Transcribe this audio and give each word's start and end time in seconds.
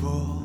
fall. 0.00 0.39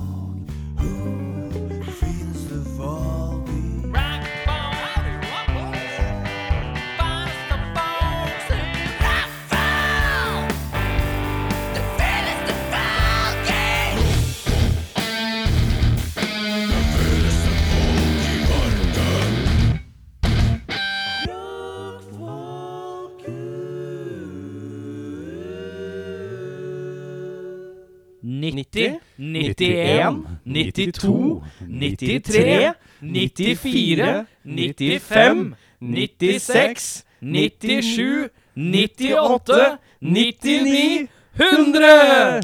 90, 28.75 28.99
91, 29.15 30.25
92, 30.43 31.41
93, 31.61 32.73
94, 32.99 34.25
95, 34.43 35.55
96, 35.79 37.05
97, 37.21 38.30
98, 38.55 39.80
99, 40.02 41.07
100! 41.38 42.43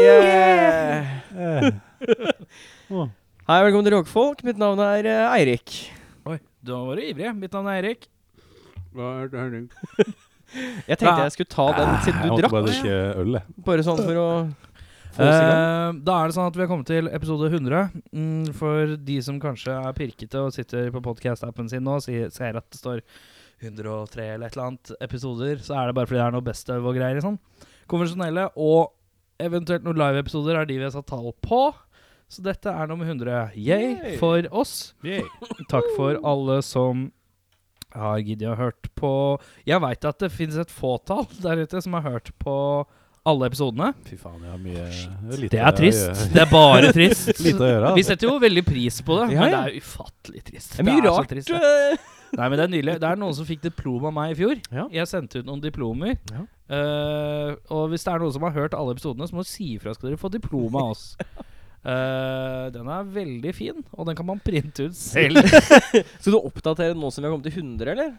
Yeah. 0.00 1.06
Hei, 3.46 3.64
velkommen 3.64 3.86
til 3.86 3.96
Rockfolk. 3.96 4.44
Mitt 4.44 4.60
navn 4.60 4.78
er 4.84 5.08
eh, 5.08 5.32
Eirik. 5.38 5.78
Oi, 6.28 6.36
da 6.60 6.76
var 6.84 7.00
du 7.00 7.08
ivrig. 7.08 7.32
Mitt 7.40 7.56
navn 7.56 7.72
er 7.72 7.80
Eirik. 7.80 8.04
Hva 8.92 9.14
er 9.22 9.32
det 9.32 9.40
Erik. 9.46 10.16
Jeg 10.54 10.98
tenkte 11.00 11.24
jeg 11.26 11.34
skulle 11.34 11.52
ta 11.52 11.66
den 11.76 11.92
siden 12.06 12.22
du 12.22 12.40
drakk. 12.40 12.52
bare 12.54 12.72
ikke 12.72 12.96
øl, 13.22 13.36
jeg. 13.38 13.56
Bare 13.66 13.86
sånn 13.86 14.02
for 14.02 14.20
å. 14.22 14.28
Eh, 15.16 15.92
da 16.04 16.16
er 16.20 16.28
det 16.28 16.36
sånn 16.36 16.50
at 16.50 16.56
vi 16.58 16.60
har 16.62 16.68
kommet 16.68 16.88
til 16.90 17.08
episode 17.08 17.48
100. 17.50 17.86
Mm, 18.12 18.52
for 18.56 18.96
de 19.00 19.16
som 19.24 19.40
kanskje 19.40 19.72
er 19.72 19.96
pirkete 19.96 20.42
og 20.44 20.52
sitter 20.54 20.90
på 20.92 21.00
podkast-appen 21.04 21.70
sin 21.72 21.84
nå 21.86 21.96
og 21.98 22.04
ser 22.04 22.58
at 22.60 22.68
det 22.68 22.80
står 22.80 23.00
103 23.64 24.26
eller 24.34 24.50
et 24.50 24.56
eller 24.58 24.66
annet 24.66 24.92
episoder, 25.00 25.56
så 25.64 25.78
er 25.80 25.88
det 25.88 25.96
bare 25.96 26.10
fordi 26.10 26.20
det 26.20 26.26
er 26.26 26.36
noe 26.36 26.44
best 26.44 26.68
of 26.74 26.84
og 26.84 26.98
greier. 26.98 27.22
Sånn. 27.24 27.38
Konvensjonelle 27.88 28.50
og 28.60 28.92
eventuelt 29.40 29.84
noen 29.86 29.98
live-episoder 30.00 30.60
er 30.60 30.68
de 30.68 30.78
vi 30.78 30.84
har 30.86 30.92
satt 30.94 31.08
tall 31.08 31.32
på. 31.44 31.62
Så 32.28 32.42
dette 32.42 32.68
er 32.68 32.88
nummer 32.90 33.06
100. 33.06 33.52
Yay 33.54 33.94
Yay. 33.94 34.16
for 34.20 34.42
oss. 34.50 34.92
Takk 35.70 35.86
for 35.96 36.18
alle 36.26 36.58
som 36.66 37.08
har 37.98 38.20
giddet 38.22 38.48
å 38.52 38.56
hørt 38.58 38.88
på 38.98 39.10
Jeg 39.66 39.80
veit 39.82 40.04
at 40.08 40.18
det 40.22 40.30
finnes 40.34 40.56
et 40.62 40.70
fåtall 40.72 41.26
der 41.44 41.64
ute 41.64 41.82
som 41.84 41.96
har 41.98 42.06
hørt 42.06 42.30
på 42.42 42.54
alle 43.26 43.48
episodene. 43.50 43.88
Fy 44.06 44.14
faen, 44.20 44.38
jeg 44.44 44.52
har 44.52 44.60
mye 44.62 44.82
det 44.86 45.34
er 45.34 45.48
Det 45.50 45.62
er 45.66 45.72
trist. 45.74 46.20
Det 46.34 46.42
er 46.44 46.50
bare 46.52 46.92
trist. 46.94 47.32
Lite 47.46 47.64
å 47.64 47.70
gjøre. 47.72 47.88
Vi 47.96 48.02
Altså. 48.04 48.12
setter 48.12 48.28
jo 48.28 48.36
veldig 48.44 48.62
pris 48.68 49.00
på 49.02 49.16
det, 49.18 49.24
Ja, 49.34 49.40
men 49.40 49.50
det 49.50 49.56
ja. 49.56 49.62
er 49.66 49.80
ufattelig 49.82 50.42
trist. 50.46 50.76
Det 50.76 50.84
er 50.84 50.86
mye 50.92 51.00
så 51.02 51.14
rart. 51.16 51.32
trist, 51.32 51.50
det. 51.50 51.96
Nei, 52.36 52.46
men 52.50 52.54
Det 52.58 52.64
er 52.66 52.70
nydelig. 52.76 52.94
Det 53.02 53.08
er 53.10 53.18
noen 53.18 53.34
som 53.34 53.46
fikk 53.48 53.64
diplom 53.66 54.06
av 54.06 54.14
meg 54.14 54.34
i 54.34 54.38
fjor. 54.38 54.60
Ja. 54.70 54.84
Jeg 54.94 55.10
sendte 55.10 55.42
ut 55.42 55.46
noen 55.48 55.62
diplomer. 55.62 56.14
Ja. 56.30 56.44
Eh, 56.76 57.50
og 57.74 57.90
hvis 57.90 58.06
det 58.06 58.12
er 58.14 58.22
noen 58.22 58.34
som 58.34 58.46
har 58.46 58.54
hørt 58.54 58.74
alle 58.78 58.94
episodene, 58.94 59.26
så 59.26 59.34
må 59.38 59.42
du 59.46 59.50
si 59.50 59.72
ifra. 59.74 59.94
Skal 59.98 60.12
dere 60.12 60.22
få 60.22 60.30
diplom 60.34 60.78
av 60.78 60.92
oss. 60.94 61.04
Eh, 61.86 62.62
den 62.74 62.88
er 62.90 63.10
veldig 63.14 63.52
fin, 63.54 63.84
og 63.94 64.08
den 64.08 64.16
kan 64.18 64.26
man 64.26 64.40
printe 64.42 64.88
ut 64.88 64.96
selv. 64.98 65.38
Skal 66.20 66.34
du 66.34 66.40
oppdatere 66.40 66.94
den 66.94 67.02
nå 67.02 67.12
som 67.14 67.22
vi 67.22 67.28
har 67.28 67.36
kommet 67.36 67.46
til 67.46 67.62
100, 67.62 67.92
eller? 67.94 68.16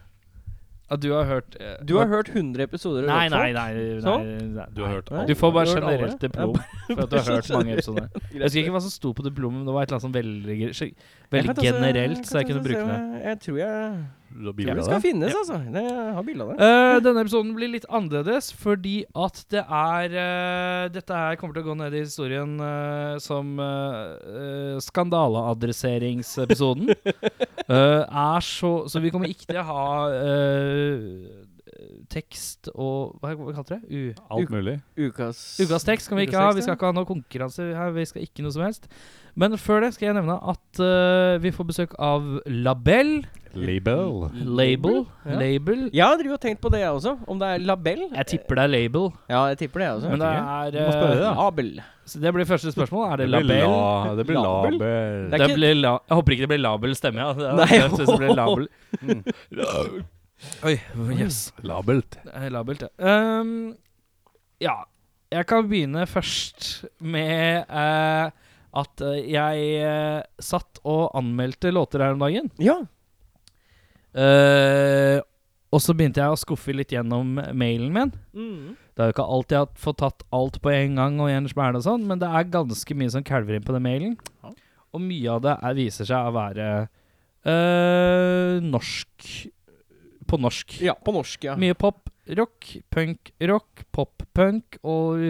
At 0.88 1.02
du 1.04 1.10
har 1.12 1.26
hørt 1.28 1.56
uh, 1.60 1.74
Du 1.84 1.98
har 1.98 2.08
hørt 2.08 2.30
100 2.32 2.64
episoder 2.64 3.10
Nei, 3.10 3.26
nei, 3.28 3.50
nei. 3.52 3.72
Nei, 4.00 4.22
nei. 4.56 4.68
Du 4.72 4.86
har 4.86 4.94
hørt. 4.94 5.10
Du 5.28 5.34
får 5.36 5.52
bare 5.52 5.74
generelt 5.74 6.22
diplom 6.22 6.54
for 6.56 7.02
at 7.04 7.12
du 7.12 7.18
har 7.18 7.28
hørt 7.36 7.50
mange 7.52 7.74
episoder. 7.76 8.08
Jeg 8.32 8.46
husker 8.46 8.62
ikke 8.62 8.76
hva 8.78 8.84
som 8.86 8.94
sto 8.94 9.12
på 9.18 9.26
diplomet, 9.26 9.60
men 9.60 9.68
det 9.68 9.76
var 9.76 9.84
et 9.84 9.92
eller 9.92 9.98
annet 9.98 10.08
sånn 10.08 10.16
veldig, 10.16 11.10
veldig 11.36 11.66
generelt, 11.68 12.24
så 12.30 12.40
jeg 12.40 12.50
kunne 12.54 12.64
bruke 12.64 12.86
det. 12.88 13.02
Jeg 13.26 13.42
tror 13.44 13.60
jeg 13.66 14.00
Du 14.30 14.46
har 14.50 14.56
bilde 14.58 14.72
av 14.74 14.78
Det 14.78 14.86
skal 14.88 15.02
finnes, 15.04 15.32
ja. 15.32 15.38
altså. 15.42 15.58
Det, 15.74 15.84
jeg 15.88 16.16
har 16.18 16.26
bilde 16.28 16.44
av 16.44 16.48
det. 16.52 16.58
Uh, 16.62 16.98
denne 17.06 17.22
episoden 17.26 17.52
blir 17.58 17.70
litt 17.74 17.90
annerledes 17.90 18.46
fordi 18.58 18.98
at 19.16 19.36
det 19.54 19.64
er 19.64 20.08
uh, 20.18 20.84
Dette 20.94 21.14
her 21.16 21.36
kommer 21.40 21.54
til 21.58 21.64
å 21.66 21.70
gå 21.72 21.76
ned 21.80 21.92
i 21.96 22.06
historien 22.06 22.52
uh, 22.62 23.16
som 23.24 23.46
uh, 23.60 24.78
skandaleadresseringsepisoden. 24.84 26.88
Eh, 27.68 28.00
er 28.00 28.40
så 28.40 28.88
Så 28.88 29.02
vi 29.04 29.12
kommer 29.12 29.28
ikke 29.28 29.44
til 29.50 29.58
å 29.60 29.64
ha 29.68 30.08
eh, 30.16 31.44
tekst 32.08 32.70
og 32.72 33.20
Hva, 33.20 33.36
hva 33.36 33.52
kalte 33.58 33.76
det? 33.76 33.84
U 33.92 34.16
Alt 34.38 34.50
mulig. 34.54 34.78
Ukas 34.96 35.60
Ukas 35.60 35.84
tekst 35.88 36.08
kan 36.08 36.18
vi 36.20 36.24
ikke 36.30 36.40
ha. 36.40 36.54
Vi 36.56 36.62
skal 36.64 36.76
ikke 36.78 36.88
ha 36.88 36.96
noe 36.96 37.10
konkurranse 37.10 37.62
her. 37.76 37.92
Vi 37.96 38.06
skal 38.08 38.24
ikke 38.24 38.44
noe 38.46 38.54
som 38.56 38.64
helst. 38.64 38.84
Men 39.36 39.58
før 39.60 39.78
det 39.84 39.92
skal 39.98 40.08
jeg 40.10 40.18
nevne 40.18 40.38
at 40.40 40.68
uh, 40.82 41.36
vi 41.44 41.52
får 41.54 41.66
besøk 41.74 41.92
av 42.02 42.22
Label. 42.48 43.08
Label. 43.54 44.30
Label. 44.34 45.06
Ja. 45.26 45.38
Label. 45.40 45.84
Jeg 45.94 46.04
har 46.06 46.42
tenkt 46.42 46.62
på 46.62 46.72
det, 46.74 46.82
jeg 46.82 46.92
også. 46.92 47.18
Om 47.28 47.40
det 47.40 47.52
er 47.54 47.64
label. 47.64 48.02
Jeg 48.16 48.28
tipper 48.34 48.60
det 48.60 48.64
er 48.64 48.74
label. 48.74 49.08
Ja, 49.30 49.46
jeg 49.52 49.58
tipper 49.62 49.80
det, 49.84 49.86
jeg 49.88 50.00
også. 50.00 50.10
Men 50.10 50.24
det 50.24 50.32
er 50.34 50.88
uh, 50.88 50.92
spørre. 50.96 51.32
Label. 51.38 51.72
Så 52.08 52.20
det 52.24 52.34
blir 52.34 52.48
første 52.48 52.72
spørsmål. 52.72 53.08
Er 53.12 53.16
det 53.22 53.28
det 53.28 53.44
label? 53.46 53.64
La, 53.64 54.16
det 54.16 54.28
blir 54.28 54.40
Label? 54.40 54.78
label. 54.78 55.32
Det 55.32 55.40
Det 55.44 55.56
blir 55.56 55.80
la 55.82 55.96
jeg 56.08 56.20
håper 56.20 56.36
ikke 56.36 56.46
det 56.46 56.52
blir 56.54 56.64
label 56.64 56.96
stemme, 56.96 57.24
ja. 57.24 57.34
Det 57.36 57.56
Nei. 57.62 57.72
jeg 57.74 57.90
synes 57.96 58.12
det 58.12 58.20
blir 58.22 58.36
label. 58.38 58.70
Mm. 59.02 60.06
Oi, 60.68 60.76
yes. 61.18 61.40
Labelt. 61.66 62.20
Labelt, 62.54 62.86
ja. 62.86 63.42
Um, 63.42 63.74
ja. 64.64 64.84
Jeg 65.34 65.48
kan 65.50 65.66
begynne 65.68 66.06
først 66.08 66.86
med 67.04 67.66
uh, 67.68 68.30
at 68.78 69.02
eh, 69.04 69.26
jeg 69.34 69.66
uh, 69.84 70.22
satt 70.40 70.80
og 70.88 71.10
anmeldte 71.18 71.72
låter 71.74 72.04
her 72.04 72.16
om 72.16 72.22
dagen. 72.24 72.48
Ja. 72.62 72.78
Eh, 74.16 75.20
og 75.74 75.82
så 75.84 75.94
begynte 75.98 76.22
jeg 76.24 76.32
å 76.32 76.40
skuffe 76.40 76.72
litt 76.76 76.94
gjennom 76.96 77.36
mailen 77.58 77.92
min. 77.94 78.14
Mm. 78.32 78.76
Det 78.96 79.04
er 79.04 79.10
jo 79.10 79.16
ikke 79.18 79.26
alltid 79.36 79.56
jeg 79.58 79.66
har 79.66 79.82
fått 79.84 80.00
tatt 80.02 80.24
alt 80.34 80.62
på 80.64 80.72
en 80.74 80.96
gang 80.98 81.20
og 81.22 81.30
en 81.30 81.50
smell 81.52 81.76
og 81.78 81.84
sånn, 81.86 82.06
men 82.08 82.22
det 82.22 82.30
er 82.32 82.48
ganske 82.54 82.96
mye 82.98 83.12
som 83.14 83.26
kalver 83.28 83.58
inn 83.60 83.66
på 83.68 83.76
den 83.76 83.84
mailen. 83.86 84.16
Ja. 84.46 84.54
Og 84.96 85.04
mye 85.04 85.34
av 85.36 85.44
det 85.44 85.58
er, 85.60 85.76
viser 85.78 86.08
seg 86.08 86.30
å 86.30 86.34
være 86.34 86.70
øh, 87.46 88.64
norsk 88.64 89.28
På 90.28 90.40
norsk. 90.42 90.78
ja, 90.84 90.96
på 90.96 91.14
norsk, 91.16 91.44
ja. 91.48 91.54
Mye 91.60 91.76
pop, 91.78 92.10
rock, 92.40 92.72
punk, 92.92 93.32
rock, 93.52 93.84
pop-punk 93.96 94.80
og 94.84 95.22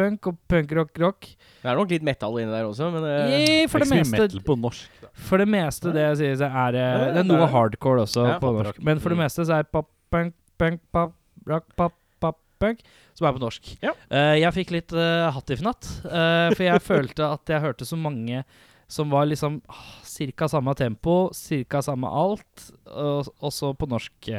rock-pop-punk 0.00 0.26
og 0.30 0.38
punk-rock-rock. 0.50 1.28
Det 1.60 1.68
er 1.70 1.76
nok 1.78 1.92
litt 1.92 2.04
metal 2.06 2.38
inni 2.40 2.52
der 2.54 2.66
også, 2.68 2.88
men 2.94 3.04
eh, 3.04 3.34
Yeah, 3.34 3.68
for, 3.70 3.82
det 3.82 3.88
Ikke 3.90 4.00
meste, 4.00 4.16
metal 4.16 4.44
på 4.46 4.56
norsk. 4.60 5.06
For 5.28 5.42
det 5.42 5.48
meste 5.50 5.92
det 5.94 6.04
jeg 6.06 6.18
sier, 6.20 6.36
så 6.40 6.48
er 6.48 6.72
det 6.76 6.84
Det 7.16 7.22
er 7.24 7.28
noe 7.28 7.48
hardcore 7.50 8.04
også 8.06 8.26
Ja, 8.26 8.38
på 8.42 8.52
norsk. 8.56 8.80
Men 8.82 9.00
for 9.02 9.12
det 9.12 9.18
Mm. 9.18 9.24
meste 9.26 9.46
så 9.48 9.58
er 9.58 9.68
pop-punk, 9.68 10.34
punk, 10.58 10.80
pop, 10.92 11.14
rock, 11.48 11.66
pop, 11.76 11.94
pop-punk 12.20 12.80
som 13.14 13.26
er 13.28 13.36
på 13.36 13.42
norsk. 13.42 13.76
Ja. 13.84 13.92
Uh, 14.10 14.36
jeg 14.40 14.52
fikk 14.56 14.70
litt 14.72 14.92
uh, 14.96 15.28
hattifnatt, 15.34 15.84
uh, 16.06 16.48
for 16.56 16.64
jeg 16.64 16.80
følte 16.90 17.28
at 17.36 17.52
jeg 17.52 17.60
hørte 17.60 17.84
så 17.88 17.98
mange 18.00 18.44
som 18.90 19.10
var 19.12 19.28
liksom 19.30 19.60
ah, 19.70 20.00
cirka 20.02 20.48
samme 20.50 20.72
tempo, 20.74 21.30
cirka 21.36 21.78
samme 21.80 22.08
alt, 22.10 22.72
og, 22.90 23.28
også 23.38 23.70
på 23.78 23.86
norsk. 23.86 24.30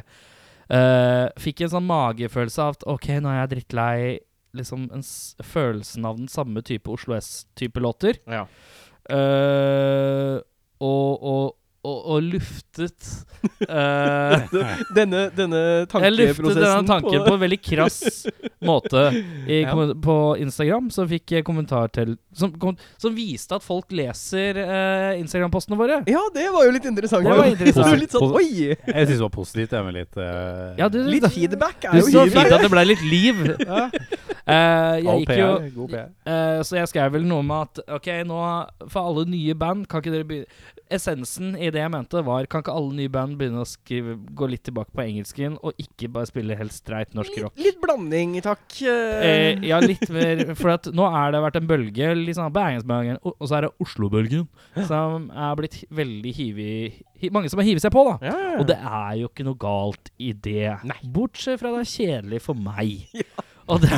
Uh, 0.71 1.27
fikk 1.39 1.61
en 1.65 1.71
sånn 1.71 1.87
magefølelse 1.87 2.59
av 2.63 2.75
at 2.75 2.83
OK, 2.87 3.07
nå 3.23 3.31
er 3.31 3.39
jeg 3.41 3.51
drittlei 3.53 3.95
liksom 4.57 4.89
en 4.93 5.03
s 5.05 5.35
følelsen 5.53 6.05
av 6.05 6.17
den 6.19 6.27
samme 6.31 6.61
type 6.61 6.91
Oslo 6.91 7.15
S-type 7.17 7.79
låter. 7.79 8.21
ja. 8.27 8.45
Uh, 9.11 10.37
og, 10.81 11.23
og, 11.25 11.55
og, 11.83 11.97
og 12.13 12.23
luftet 12.23 13.07
uh, 13.65 14.43
Denne, 14.97 15.23
denne 15.33 15.61
Jeg 15.89 16.13
luftet 16.13 16.59
denne 16.59 16.85
tanken 16.85 17.23
på 17.25 17.33
en 17.33 17.41
veldig 17.41 17.57
krass 17.65 17.97
måte 18.69 19.07
i, 19.47 19.63
Ja. 19.63 19.73
på 19.73 20.15
Instagram. 20.41 20.91
Så 20.93 21.07
fikk 21.09 21.33
jeg 21.37 21.45
kommentar 21.47 21.89
til 21.93 22.15
Som, 22.37 22.53
kom, 22.61 22.77
som 23.01 23.15
viste 23.17 23.57
at 23.57 23.65
folk 23.65 23.89
leser 23.93 24.61
uh, 24.61 25.17
Instagram-postene 25.19 25.77
våre. 25.79 26.01
Ja, 26.09 26.21
det 26.33 26.47
var 26.53 26.67
jo 26.69 26.75
litt 26.77 26.85
interessant. 26.89 27.25
Det 27.25 27.37
var 27.41 27.49
interessant. 27.49 27.93
Er 27.95 28.03
litt 28.05 28.13
sånn, 28.17 28.35
oi! 28.37 28.49
Jeg 28.69 29.07
syns 29.09 29.17
det 29.17 29.23
var 29.25 29.33
positivt, 29.33 29.77
litt 29.97 30.21
uh, 30.21 30.77
Ja, 30.77 30.89
du, 30.89 31.01
Litt 31.09 31.25
du, 31.25 31.31
er 31.33 31.57
du 31.57 32.03
jo 32.03 32.11
så 32.13 32.27
fint 32.29 32.53
at 32.53 32.61
det 32.61 32.71
ble 32.73 32.85
litt 32.93 33.01
liv. 33.05 33.41
Eh, 33.57 33.97
jeg 34.47 35.07
All 35.07 35.19
gikk 35.21 35.31
jo 35.37 35.49
God 35.75 35.91
PR. 35.93 36.09
Eh, 36.25 36.59
så 36.65 36.77
jeg 36.79 36.89
skrev 36.91 37.11
vel 37.13 37.25
noe 37.29 37.43
med 37.45 37.67
at 37.77 37.81
Ok, 37.99 38.07
nå 38.25 38.39
for 38.89 39.09
alle 39.11 39.25
nye 39.29 39.53
band 39.57 39.87
Kan 39.91 40.01
ikke 40.01 40.13
dere 40.15 40.27
begynne 40.27 40.79
Essensen 40.91 41.53
i 41.55 41.69
det 41.71 41.79
jeg 41.79 41.91
mente 41.93 42.19
var 42.25 42.47
Kan 42.51 42.63
ikke 42.65 42.73
alle 42.75 42.95
nye 42.97 43.11
band 43.13 43.37
begynne 43.39 43.61
å 43.63 43.67
skrive 43.69 44.17
Gå 44.35 44.49
litt 44.51 44.63
tilbake 44.67 44.91
på 44.97 45.03
engelsken 45.05 45.59
Og 45.61 45.77
ikke 45.79 46.09
bare 46.11 46.27
spille 46.27 46.57
helt 46.59 46.73
streit 46.75 47.13
norsk 47.15 47.37
rock 47.45 47.61
Litt 47.61 47.77
blanding, 47.83 48.39
takk. 48.43 48.65
eh, 48.81 49.27
Eh, 49.31 49.61
Ja, 49.69 49.79
litt 49.79 50.03
mer 50.11 50.43
For 50.59 50.73
at 50.73 50.89
nå 50.91 51.05
har 51.13 51.31
det 51.35 51.43
vært 51.45 51.61
en 51.61 51.69
bølge 51.69 52.11
liksom, 52.25 52.49
Og 52.51 53.31
og 53.41 53.47
så 53.47 53.57
er 53.57 53.67
det 53.67 53.71
Oslo-bølgen 53.79 54.47
Som 54.87 55.29
er 55.31 55.55
blitt 55.55 55.79
veldig 55.89 56.33
hivig 56.35 57.31
Mange 57.31 57.49
som 57.53 57.61
har 57.61 57.67
hivet 57.69 57.83
seg 57.83 57.93
på 57.93 58.01
da 58.07 58.17
ja, 58.25 58.31
ja, 58.33 58.49
ja. 58.55 58.59
og 58.59 58.65
det 58.67 58.75
er 58.81 59.15
jo 59.21 59.27
ikke 59.29 59.43
noe 59.45 59.57
galt 59.61 60.09
i 60.17 60.31
det. 60.33 60.71
Nei. 60.89 60.97
Bortsett 61.13 61.59
fra 61.61 61.69
det 61.75 61.83
er 61.83 61.89
kjedelig 61.91 62.39
for 62.41 62.57
meg. 62.57 63.05
Og 63.71 63.79
det, 63.83 63.89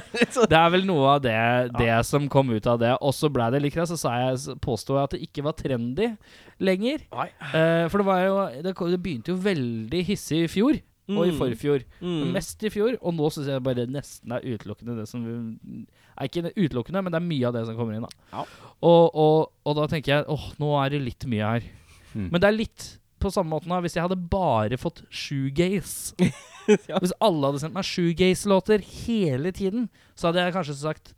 det 0.52 0.58
er 0.58 0.70
vel 0.74 0.84
noe 0.88 1.14
av 1.16 1.20
det, 1.24 1.34
det 1.78 1.92
som 2.04 2.26
kom 2.32 2.50
ut 2.52 2.66
av 2.70 2.78
det. 2.82 2.92
Og 3.00 3.14
så 3.16 3.30
blei 3.32 3.46
det 3.54 3.62
likere, 3.64 3.86
så 3.88 3.96
sa 3.98 4.12
jeg, 4.20 4.58
påstod 4.64 4.98
jeg 4.98 5.08
at 5.08 5.14
det 5.16 5.22
ikke 5.28 5.44
var 5.46 5.56
trendy 5.58 6.10
lenger. 6.60 7.06
Eh, 7.54 7.86
for 7.88 8.02
det 8.02 8.06
var 8.08 8.20
jo 8.26 8.34
Det, 8.66 8.74
kom- 8.76 8.90
det 8.92 9.00
begynte 9.02 9.32
jo 9.32 9.38
veldig 9.40 10.02
hissig 10.10 10.44
i 10.44 10.50
fjor. 10.50 10.80
Og 11.04 11.26
i 11.28 11.32
Mm. 11.34 11.36
forfjor. 11.36 11.82
Mm. 12.00 12.30
Mest 12.32 12.62
i 12.64 12.70
fjor. 12.72 12.94
Og 13.04 13.12
nå 13.12 13.26
syns 13.32 13.46
jeg 13.52 13.60
bare 13.62 13.82
nesten 13.92 14.32
er 14.32 14.40
utelukkende 14.40 14.94
det 14.96 15.08
som 15.10 15.20
Er 16.16 16.28
ikke 16.30 16.48
utelukkende, 16.56 17.02
men 17.04 17.12
det 17.12 17.18
er 17.20 17.26
mye 17.28 17.46
av 17.48 17.52
det 17.52 17.66
som 17.66 17.76
kommer 17.76 17.96
inn. 17.98 18.06
da 18.06 18.38
Ja. 18.38 18.44
og, 18.80 19.10
og, 19.14 19.50
og 19.66 19.76
da 19.76 19.86
tenker 19.92 20.12
jeg 20.14 20.24
åh, 20.32 20.46
nå 20.58 20.70
er 20.84 20.88
det 20.94 21.02
litt 21.04 21.26
mye 21.28 21.44
her. 21.44 21.62
Mm. 22.14 22.30
Men 22.30 22.40
det 22.40 22.48
er 22.48 22.56
litt 22.56 22.86
på 23.24 23.32
samme 23.34 23.50
måten 23.56 23.72
da 23.72 23.80
hvis 23.84 23.96
jeg 23.96 24.04
hadde 24.04 24.20
bare 24.30 24.78
fått 24.80 25.04
shoegaze. 25.10 26.14
Ja. 26.88 26.96
Hvis 26.96 27.12
alle 27.20 27.44
hadde 27.50 27.58
sendt 27.60 27.74
meg 27.76 27.84
shoegaze-låter 27.84 28.80
hele 29.04 29.50
tiden, 29.52 29.82
så 30.16 30.30
hadde 30.30 30.40
jeg 30.46 30.54
kanskje 30.54 30.76
sagt 30.78 31.10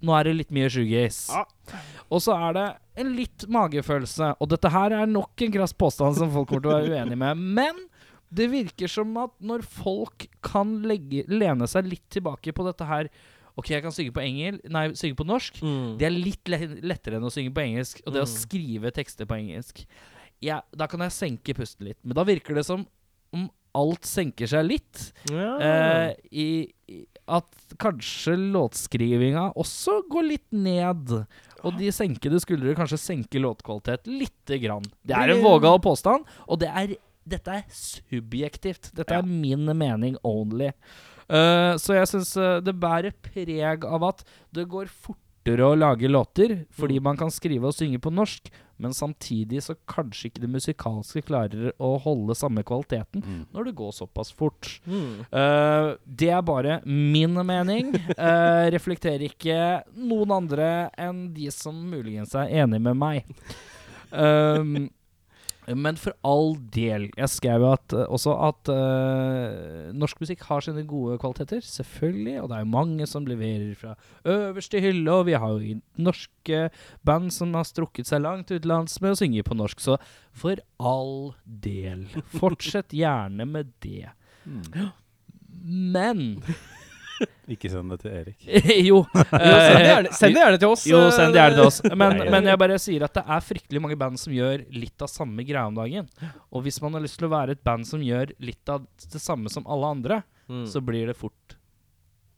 nå 0.00 0.14
er 0.16 0.24
det 0.24 0.32
litt 0.38 0.54
mye 0.56 0.70
shoegaze. 0.72 1.36
Ja. 1.36 1.82
Og 2.08 2.22
så 2.24 2.32
er 2.32 2.54
det 2.56 2.62
en 3.02 3.10
litt 3.16 3.44
magefølelse. 3.52 4.30
Og 4.40 4.48
dette 4.54 4.70
her 4.72 4.94
er 4.96 5.10
nok 5.12 5.44
en 5.44 5.52
krass 5.52 5.74
påstand 5.76 6.16
som 6.16 6.32
folk 6.32 6.48
kommer 6.48 6.64
til 6.64 6.72
å 6.72 6.78
være 6.78 6.96
uenig 7.02 7.18
med. 7.20 7.44
Men 7.60 7.82
det 8.32 8.48
virker 8.54 8.88
som 8.88 9.12
at 9.20 9.34
når 9.44 9.66
folk 9.68 10.30
kan 10.48 10.78
legge, 10.88 11.26
lene 11.28 11.68
seg 11.68 11.92
litt 11.92 12.06
tilbake 12.16 12.56
på 12.56 12.64
dette 12.70 12.88
her 12.88 13.12
Ok, 13.56 13.70
jeg 13.72 13.80
kan 13.84 13.92
synge 13.96 14.12
på 14.12 14.20
engel, 14.20 14.58
nei, 14.68 14.82
synge 15.00 15.16
på 15.16 15.24
norsk. 15.24 15.60
Mm. 15.64 15.94
Det 15.96 16.04
er 16.08 16.12
litt 16.12 16.50
lettere 16.84 17.16
enn 17.16 17.24
å 17.24 17.30
synge 17.32 17.54
på 17.56 17.62
engelsk, 17.62 18.02
og 18.04 18.12
det 18.12 18.20
å 18.20 18.26
Mm. 18.28 18.32
skrive 18.36 18.90
tekster 18.92 19.24
på 19.28 19.32
engelsk. 19.38 19.80
Ja, 20.44 20.60
da 20.76 20.88
kan 20.90 21.02
jeg 21.04 21.14
senke 21.16 21.54
pusten 21.56 21.88
litt. 21.88 21.98
Men 22.04 22.18
da 22.18 22.26
virker 22.28 22.56
det 22.58 22.66
som 22.68 22.84
om 23.34 23.46
alt 23.76 24.08
senker 24.08 24.48
seg 24.50 24.66
litt. 24.68 25.08
Ja. 25.32 25.50
Eh, 25.60 26.10
i, 26.32 26.48
i 26.92 27.02
at 27.26 27.74
kanskje 27.82 28.36
låtskrivinga 28.54 29.50
også 29.58 29.98
går 30.10 30.28
litt 30.30 30.46
ned. 30.54 31.16
Og 31.66 31.80
de 31.80 31.90
senkede 31.94 32.38
skuldre 32.42 32.76
kanskje 32.78 33.00
senker 33.02 33.42
låtkvalitet 33.42 34.06
lite 34.10 34.60
grann. 34.62 34.86
Det 35.02 35.16
er 35.16 35.34
en 35.34 35.42
vågal 35.44 35.80
påstand, 35.82 36.28
og 36.46 36.60
det 36.62 36.70
er, 36.70 36.94
dette 37.26 37.58
er 37.58 37.66
subjektivt. 37.74 38.92
Dette 38.96 39.18
er 39.18 39.26
min 39.26 39.66
mening 39.74 40.18
only. 40.26 40.70
Uh, 41.26 41.74
så 41.82 41.96
jeg 41.96 42.06
syns 42.12 42.36
det 42.62 42.76
bærer 42.78 43.16
preg 43.18 43.82
av 43.82 44.04
at 44.12 44.22
det 44.54 44.68
går 44.70 44.92
fortere 45.46 45.66
å 45.66 45.76
lage 45.78 46.08
låter, 46.10 46.66
fordi 46.74 46.98
Mm. 46.98 47.02
man 47.02 47.16
kan 47.16 47.28
skrive 47.30 47.64
og 47.66 47.74
synge 47.74 47.98
på 48.00 48.10
norsk, 48.12 48.50
men 48.78 48.90
samtidig 48.92 49.62
så 49.62 49.74
kanskje 49.88 50.28
ikke 50.30 50.40
det 50.40 50.50
musikalske 50.50 51.22
klarer 51.24 51.72
å 51.80 51.98
holde 52.02 52.34
samme 52.34 52.62
kvaliteten 52.62 53.22
Mm. 53.22 53.46
når 53.54 53.64
det 53.64 53.74
går 53.76 53.92
såpass 53.92 54.32
fort. 54.32 54.80
Mm. 54.86 55.24
Uh, 55.32 55.96
det 56.06 56.28
er 56.30 56.42
bare 56.42 56.80
min 56.84 57.32
mening. 57.46 57.94
Uh, 58.18 58.68
reflekterer 58.70 59.22
ikke 59.30 59.82
noen 59.96 60.30
andre 60.30 60.90
enn 60.98 61.32
de 61.32 61.50
som 61.50 61.74
muligens 61.74 62.34
er 62.34 62.48
enig 62.64 62.80
med 62.82 62.96
meg. 62.96 63.24
Um, 64.12 64.90
men 65.74 65.96
for 65.98 66.14
all 66.26 66.54
del. 66.74 67.08
Jeg 67.18 67.30
skrev 67.32 67.64
at, 67.72 67.94
eh, 67.96 68.06
også 68.06 68.34
at 68.46 68.70
uh, 68.70 69.88
norsk 69.96 70.20
musikk 70.22 70.44
har 70.46 70.62
sine 70.62 70.84
gode 70.86 71.18
kvaliteter, 71.22 71.64
selvfølgelig. 71.64 72.36
Og 72.42 72.50
det 72.50 72.58
er 72.58 72.62
jo 72.62 72.74
mange 72.76 73.08
som 73.10 73.26
leverer 73.26 73.74
fra 73.78 73.96
øverste 74.24 74.82
hylle, 74.82 75.10
og 75.10 75.26
vi 75.26 75.34
har 75.34 75.56
jo 75.56 75.80
norske 75.98 76.62
band 77.06 77.32
som 77.34 77.54
har 77.58 77.66
strukket 77.66 78.06
seg 78.06 78.22
langt 78.22 78.52
utenlands 78.52 79.00
med 79.02 79.16
å 79.16 79.18
synge 79.18 79.46
på 79.46 79.58
norsk. 79.58 79.82
Så 79.82 79.98
for 80.36 80.62
all 80.78 81.34
del, 81.44 82.06
fortsett 82.40 82.94
gjerne 82.94 83.48
med 83.48 83.74
det. 83.84 84.12
Mm. 84.46 84.62
Men 85.66 86.20
Ikke 87.48 87.70
send 87.70 87.90
det 87.92 88.00
til 88.02 88.10
Erik. 88.10 88.46
Jo. 88.88 89.04
Jo, 89.06 89.22
send 89.22 89.78
det 89.78 89.86
gjerne, 89.86 90.12
send 90.18 90.34
det 90.34 90.40
gjerne 90.42 90.58
til 90.62 90.68
oss. 90.74 90.86
Jo, 90.90 91.00
send 91.14 91.32
det 91.36 91.40
gjerne 91.40 91.54
til 91.60 91.66
oss. 91.68 91.78
Men, 91.94 92.16
Nei, 92.18 92.30
men 92.34 92.48
jeg 92.50 92.58
bare 92.58 92.78
sier 92.82 93.04
at 93.06 93.14
det 93.14 93.22
er 93.36 93.44
fryktelig 93.46 93.82
mange 93.84 93.98
band 94.00 94.18
som 94.18 94.32
gjør 94.34 94.64
litt 94.74 95.02
av 95.06 95.10
samme 95.12 95.44
greia 95.46 95.66
om 95.70 95.76
dagen. 95.78 96.08
Og 96.50 96.64
hvis 96.66 96.80
man 96.82 96.98
har 96.98 97.04
lyst 97.06 97.20
til 97.20 97.28
å 97.28 97.32
være 97.36 97.54
et 97.54 97.62
band 97.66 97.86
som 97.86 98.02
gjør 98.02 98.32
litt 98.42 98.72
av 98.74 98.82
det 99.12 99.22
samme 99.22 99.52
som 99.52 99.66
alle 99.70 99.92
andre, 99.98 100.22
Mm. 100.46 100.62
så 100.70 100.78
blir 100.78 101.08
det 101.10 101.16
fort 101.18 101.56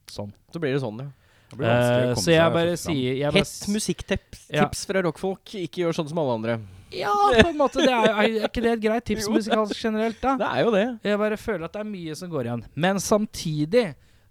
sånn. 0.08 0.30
Så 0.52 0.56
blir 0.62 0.72
det 0.72 0.80
sånn, 0.80 0.96
ja. 1.02 1.10
Det 1.52 1.64
Eh, 1.64 2.14
komme 2.14 2.22
så 2.22 2.30
jeg 2.32 2.52
bare 2.54 2.76
sier 2.80 3.14
jeg 3.18 3.32
bare 3.32 3.42
Hett 3.44 3.68
musikktips 3.72 4.46
Ja. 4.52 4.64
tips 4.64 4.86
fra 4.88 5.02
rockfolk. 5.04 5.44
Ikke 5.60 5.82
gjør 5.84 5.92
sånn 5.96 6.08
som 6.08 6.18
alle 6.22 6.34
andre. 6.38 6.54
Ja, 6.92 7.12
på 7.12 7.48
en 7.50 7.58
måte. 7.60 7.84
Det 7.84 7.92
er, 7.92 8.08
er 8.08 8.48
ikke 8.48 8.62
det 8.64 8.72
et 8.78 8.80
greit 8.80 9.04
tips 9.04 9.28
musikalsk 9.28 9.76
generelt, 9.76 10.16
da? 10.24 10.36
Det 10.40 10.48
er 10.48 10.64
jo 10.64 10.70
det. 10.72 10.86
Jeg 11.04 11.18
bare 11.20 11.36
føler 11.36 11.64
at 11.68 11.72
det 11.76 11.80
er 11.84 11.90
mye 11.90 12.16
som 12.16 12.30
går 12.32 12.44
igjen. 12.48 12.64
Men 12.74 12.96
samtidig 12.96 13.84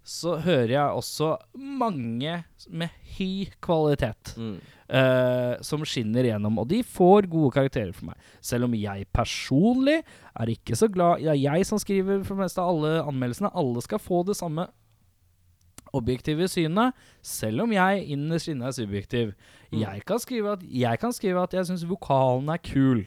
så 0.08 0.38
hører 0.40 0.72
jeg 0.72 0.96
også 0.96 1.34
mange 1.54 2.38
med 2.72 2.92
høy 3.18 3.50
kvalitet. 3.64 4.34
Mm. 4.40 4.58
uh, 4.88 5.60
som 5.60 5.84
skinner 5.84 6.24
igjennom, 6.24 6.56
og 6.62 6.68
de 6.70 6.80
får 6.80 7.28
gode 7.28 7.52
karakterer 7.52 7.92
for 7.92 8.08
meg. 8.08 8.28
Selv 8.40 8.68
om 8.68 8.76
jeg 8.78 9.04
personlig 9.12 9.98
er 10.32 10.52
ikke 10.54 10.78
så 10.78 10.88
glad 10.88 11.20
Det 11.20 11.32
er 11.34 11.42
jeg 11.42 11.66
som 11.68 11.80
skriver 11.82 12.22
for 12.24 12.38
det 12.38 12.46
meste 12.46 12.62
av 12.62 12.72
alle 12.72 13.02
anmeldelsene. 13.02 13.52
Alle 13.52 13.84
skal 13.84 14.00
få 14.00 14.22
det 14.24 14.38
samme 14.38 14.68
objektive 15.96 16.48
synet, 16.48 16.96
selv 17.24 17.64
om 17.64 17.72
jeg 17.72 18.04
innerst 18.12 18.50
inne 18.52 18.68
er 18.68 18.76
subjektiv. 18.76 19.32
Mm. 19.70 19.80
Jeg 19.82 20.04
kan 20.08 20.20
skrive 20.20 20.56
at 20.56 20.64
jeg, 20.64 21.00
kan 21.00 21.12
skrive 21.16 21.42
at 21.42 21.54
jeg 21.56 21.68
syns 21.68 21.88
vokalen 21.88 22.48
er 22.52 22.60
kul. 22.64 23.04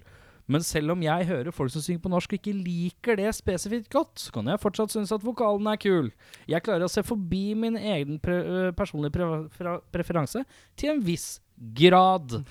Men 0.52 0.66
selv 0.68 0.96
om 0.96 1.04
jeg 1.06 1.28
hører 1.30 1.56
folk 1.56 1.72
som 1.74 1.84
synger 1.84 2.02
på 2.04 2.12
norsk 2.12 2.34
og 2.34 2.40
ikke 2.40 2.56
liker 2.56 3.20
det 3.20 3.30
spesifikt 3.38 3.92
godt, 3.94 4.20
så 4.20 4.34
kan 4.36 4.50
jeg 4.52 4.62
fortsatt 4.62 4.94
synes 4.94 5.14
at 5.16 5.24
vokalen 5.24 5.70
er 5.72 5.80
kul. 5.80 6.12
Jeg 6.52 6.66
klarer 6.66 6.88
å 6.88 6.92
se 6.92 7.04
forbi 7.08 7.54
min 7.58 7.78
egen 7.80 8.20
pre 8.24 8.42
øh, 8.42 8.74
personlige 8.76 9.16
pre 9.16 9.78
preferanse 9.94 10.44
til 10.80 10.96
en 10.96 11.06
viss 11.06 11.38
grad. 11.78 12.42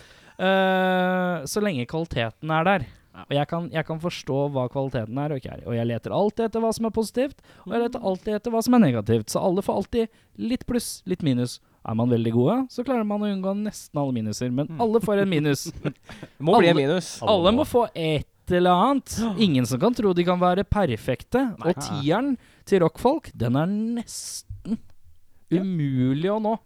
Uh, 0.41 1.45
så 1.45 1.61
lenge 1.61 1.89
kvaliteten 1.91 2.53
er 2.57 2.67
der. 2.69 2.89
Og 3.27 3.35
jeg 3.35 3.49
kan, 3.51 3.67
jeg 3.75 3.85
kan 3.85 3.99
forstå 4.01 4.37
hva 4.55 4.69
kvaliteten 4.73 5.19
er 5.21 5.35
og 5.35 5.41
ikke 5.41 5.57
er. 5.57 5.65
Og 5.67 5.77
jeg 5.77 5.89
leter 5.91 6.15
alltid 6.15 6.47
etter 6.47 6.63
hva 6.63 6.71
som 6.73 6.87
er 6.89 6.95
positivt, 6.95 7.43
og 7.67 7.75
jeg 7.75 7.85
leter 7.85 8.07
alltid 8.11 8.37
etter 8.39 8.55
hva 8.55 8.63
som 8.65 8.77
er 8.79 8.85
negativt. 8.87 9.33
Så 9.33 9.43
alle 9.43 9.65
får 9.67 9.81
alltid 9.83 10.23
litt 10.41 10.65
pluss, 10.69 10.93
litt 11.11 11.25
minus. 11.27 11.59
Er 11.89 11.95
man 11.97 12.11
veldig 12.13 12.33
gode, 12.35 12.57
så 12.69 12.85
klarer 12.85 13.07
man 13.09 13.23
å 13.25 13.29
unngå 13.33 13.55
nesten 13.63 13.97
alle 14.03 14.13
minuser. 14.13 14.51
Men 14.53 14.69
alle 14.81 15.01
får 15.01 15.23
en 15.23 15.31
minus. 15.33 15.63
Det 15.73 15.95
må 16.45 16.59
bli 16.61 16.69
en 16.69 16.77
minus. 16.77 17.15
Alle 17.23 17.33
Alle 17.39 17.53
må. 17.57 17.65
få 17.65 17.87
et 17.97 18.27
eller 18.53 18.71
annet. 18.75 19.15
Ingen 19.41 19.65
som 19.67 19.81
kan 19.81 19.95
tro 19.97 20.13
de 20.13 20.25
kan 20.27 20.39
være 20.43 20.65
perfekte. 20.69 21.41
Nei. 21.57 21.71
Og 21.73 21.81
tieren 21.87 22.35
til 22.69 22.83
rockfolk, 22.85 23.31
den 23.35 23.57
er 23.57 23.67
nesten 23.71 24.77
Ja. 25.51 25.63
umulig 25.65 26.29
å 26.31 26.37
nå. 26.43 26.59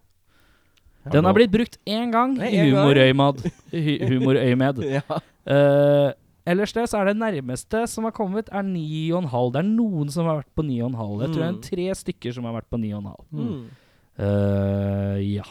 Den 1.13 1.25
har 1.29 1.35
blitt 1.37 1.53
brukt 1.53 1.79
én 1.87 2.11
gang 2.11 2.35
i 2.41 2.51
Humorøymed. 2.65 3.43
gang. 3.45 4.09
humorøyemed. 4.09 4.83
Ja. 4.97 5.03
uh, 5.47 6.11
ellers 6.49 6.73
det 6.73 6.89
så 6.91 6.99
er 7.03 7.13
det 7.13 7.17
nærmeste 7.21 7.85
som 7.89 8.05
har 8.09 8.13
kommet, 8.17 8.49
er 8.51 8.65
9,5. 8.65 9.53
Det 9.53 9.61
er 9.63 9.69
noen 9.69 10.11
som 10.11 10.27
har 10.27 10.41
vært 10.43 10.53
på 10.57 10.65
9,5. 10.65 11.23
Jeg 11.23 11.31
tror 11.31 11.41
det 11.45 11.49
er 11.49 11.55
Mm. 11.55 11.63
tre 11.71 11.89
stykker 12.03 12.35
som 12.35 12.45
har 12.49 12.55
vært 12.59 12.71
på 12.73 12.81
9,5. 12.81 13.15
Mm. 13.31 13.65
Eh, 14.19 15.19
ja. 15.37 15.45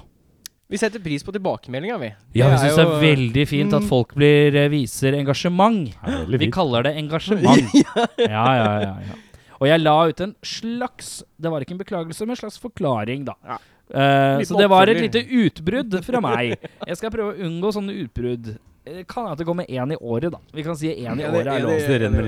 Vi 0.68 0.78
setter 0.80 1.00
pris 1.04 1.24
på 1.24 1.32
tilbakemeldinga, 1.36 1.98
vi. 2.02 2.08
Ja, 2.40 2.48
vi 2.50 2.58
syns 2.64 2.78
det 2.80 2.86
er 2.88 3.02
veldig 3.04 3.44
fint 3.48 3.74
at 3.76 3.84
Mm. 3.84 3.90
folk 3.90 4.14
blir, 4.16 4.56
eh, 4.56 4.70
viser 4.70 5.14
engasjement. 5.14 5.92
Vi 6.28 6.50
kaller 6.52 6.84
det 6.84 6.96
engasjement. 6.98 7.74
ja, 7.76 8.08
ja, 8.18 8.48
ja, 8.82 8.98
ja. 9.10 9.20
Og 9.62 9.68
jeg 9.70 9.80
la 9.82 10.08
ut 10.10 10.20
en 10.22 10.36
slags 10.44 11.24
Det 11.40 11.50
var 11.52 11.62
ikke 11.62 11.72
en 11.72 11.78
beklagelse, 11.84 12.22
men 12.26 12.32
en 12.32 12.36
slags 12.42 12.58
forklaring, 12.60 13.26
da. 13.26 13.34
Ja. 13.46 13.58
Eh, 13.94 14.42
så 14.48 14.58
det 14.58 14.68
var 14.70 14.88
et 14.88 14.98
lite 14.98 15.22
utbrudd 15.28 16.04
fra 16.04 16.20
meg. 16.24 16.58
Jeg 16.88 16.98
skal 16.98 17.12
prøve 17.12 17.36
å 17.36 17.40
unngå 17.46 17.72
sånne 17.76 17.94
utbrudd. 18.08 18.58
Eh, 18.88 19.04
Kan 19.08 19.28
hende 19.28 19.38
det 19.38 19.46
går 19.48 19.56
med 19.56 19.68
én 19.70 19.94
i 19.94 19.96
året, 20.02 20.32
da. 20.32 20.40
Vi 20.54 20.64
kan 20.64 20.76
si 20.76 20.88
én 20.90 20.98
i 20.98 21.04
Ja, 21.04 21.14
det- 21.16 21.30
året 21.30 21.54
er 21.54 21.60
lov. 21.62 21.72
Hvis 21.78 21.88
det 21.88 22.02
renner 22.02 22.26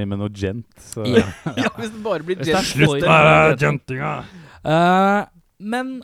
inn, 0.00 0.08
med 0.08 0.18
noe, 0.18 0.28
gent, 0.30 0.64
så 0.78 1.04
Ja. 1.06 1.26
Ja, 1.56 1.68
hvis 1.76 1.90
det 1.92 2.02
bare 2.02 2.22
blir 2.22 2.36
gent. 2.42 2.64
slutt, 2.64 3.02
med 3.02 3.58
gentinga! 3.58 4.24
Eh, 4.64 5.24
men 5.58 6.02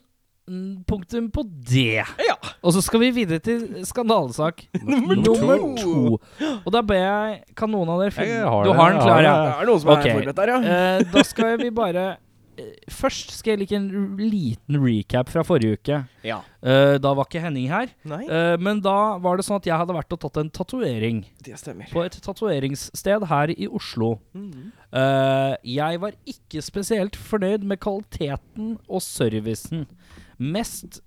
mm, 0.48 0.84
punktum 0.88 1.30
på 1.34 1.44
det. 1.46 2.04
Ja. 2.26 2.36
Og 2.64 2.74
så 2.76 2.82
skal 2.84 3.02
vi 3.04 3.10
videre 3.14 3.42
til 3.44 3.84
skandalesak 3.86 4.64
Nummer 4.82 5.16
nummer 5.26 5.62
to. 5.78 6.18
to. 6.18 6.50
Og 6.64 6.72
da 6.74 6.82
ber 6.84 7.00
jeg 7.00 7.40
Kan 7.58 7.72
noen 7.74 7.90
av 7.92 8.00
dere 8.02 8.14
finne 8.14 8.38
Jeg 8.38 8.48
har 8.48 8.64
Du 8.66 8.72
har 8.72 8.92
den 8.94 9.00
klar, 9.02 9.22
ja? 9.24 9.32
det. 9.36 9.56
Er 9.62 9.70
noen 9.70 9.82
som 9.82 9.94
okay. 9.94 10.10
er 10.10 10.18
forberedt 10.18 10.38
der, 10.40 10.52
ja. 10.54 10.60
uh, 11.00 11.10
da 11.14 11.24
skal 11.28 11.58
vi 11.60 11.70
bare 11.74 12.04
uh, 12.16 12.70
Først 12.92 13.34
skal 13.36 13.54
jeg 13.54 13.64
like 13.64 13.76
en 13.76 13.88
liten 14.20 14.78
recap 14.80 15.32
fra 15.32 15.42
forrige 15.46 15.80
uke. 15.80 16.00
ja. 16.24 16.40
Uh, 16.64 16.96
da 17.02 17.10
var 17.12 17.26
ikke 17.28 17.42
Henning 17.44 17.66
her. 17.68 17.90
Men 18.56 18.78
da 18.80 19.18
var 19.20 19.36
det 19.36 19.44
sånn 19.44 19.58
at 19.58 19.66
jeg 19.68 19.76
hadde 19.76 19.96
vært 19.96 20.14
og 20.14 20.20
tatt 20.22 20.38
en 20.40 20.48
tatovering 20.54 21.18
på 21.90 22.04
et 22.06 22.16
tatoveringssted 22.24 23.26
her 23.28 23.52
i 23.52 23.68
Oslo. 23.68 24.14
Mhm. 24.32 24.70
Eh, 24.94 25.54
jeg 25.74 26.00
var 26.02 26.14
ikke 26.30 26.62
spesielt 26.62 27.16
fornøyd 27.18 27.64
med 27.66 27.80
kvaliteten 27.82 28.76
og 28.86 29.02
servicen. 29.02 29.88
Mest 30.38 31.00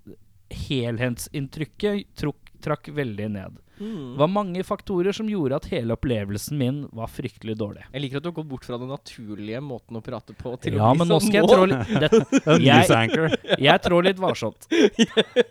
helhetsinntrykket 0.51 2.11
truk, 2.19 2.51
trakk 2.63 2.91
veldig 2.95 3.29
ned. 3.31 3.63
Mm. 3.77 4.13
Det 4.13 4.19
var 4.19 4.27
mange 4.27 4.63
faktorer 4.65 5.13
som 5.13 5.27
gjorde 5.29 5.59
at 5.59 5.67
hele 5.69 5.93
opplevelsen 5.93 6.57
min 6.57 6.79
var 6.97 7.11
fryktelig 7.13 7.57
dårlig. 7.59 7.85
Jeg 7.93 8.03
liker 8.03 8.19
at 8.19 8.25
du 8.25 8.31
har 8.31 8.37
gått 8.39 8.49
bort 8.49 8.65
fra 8.65 8.79
den 8.81 8.89
naturlige 8.89 9.61
måten 9.61 9.99
å 9.99 10.01
prate 10.03 10.33
på 10.37 10.55
til 10.63 10.79
Ja, 10.79 10.89
å 10.89 10.95
bli 10.95 11.03
men 11.03 11.11
nå 11.11 11.19
sånn 11.19 11.27
skal 11.27 11.37
jeg 11.37 11.51
trå 11.51 11.67
litt 11.69 11.91
Jeg-. 12.67 13.59
Jeg 13.67 13.83
trår 13.85 14.09
litt 14.11 14.23
varsomt. 14.23 14.69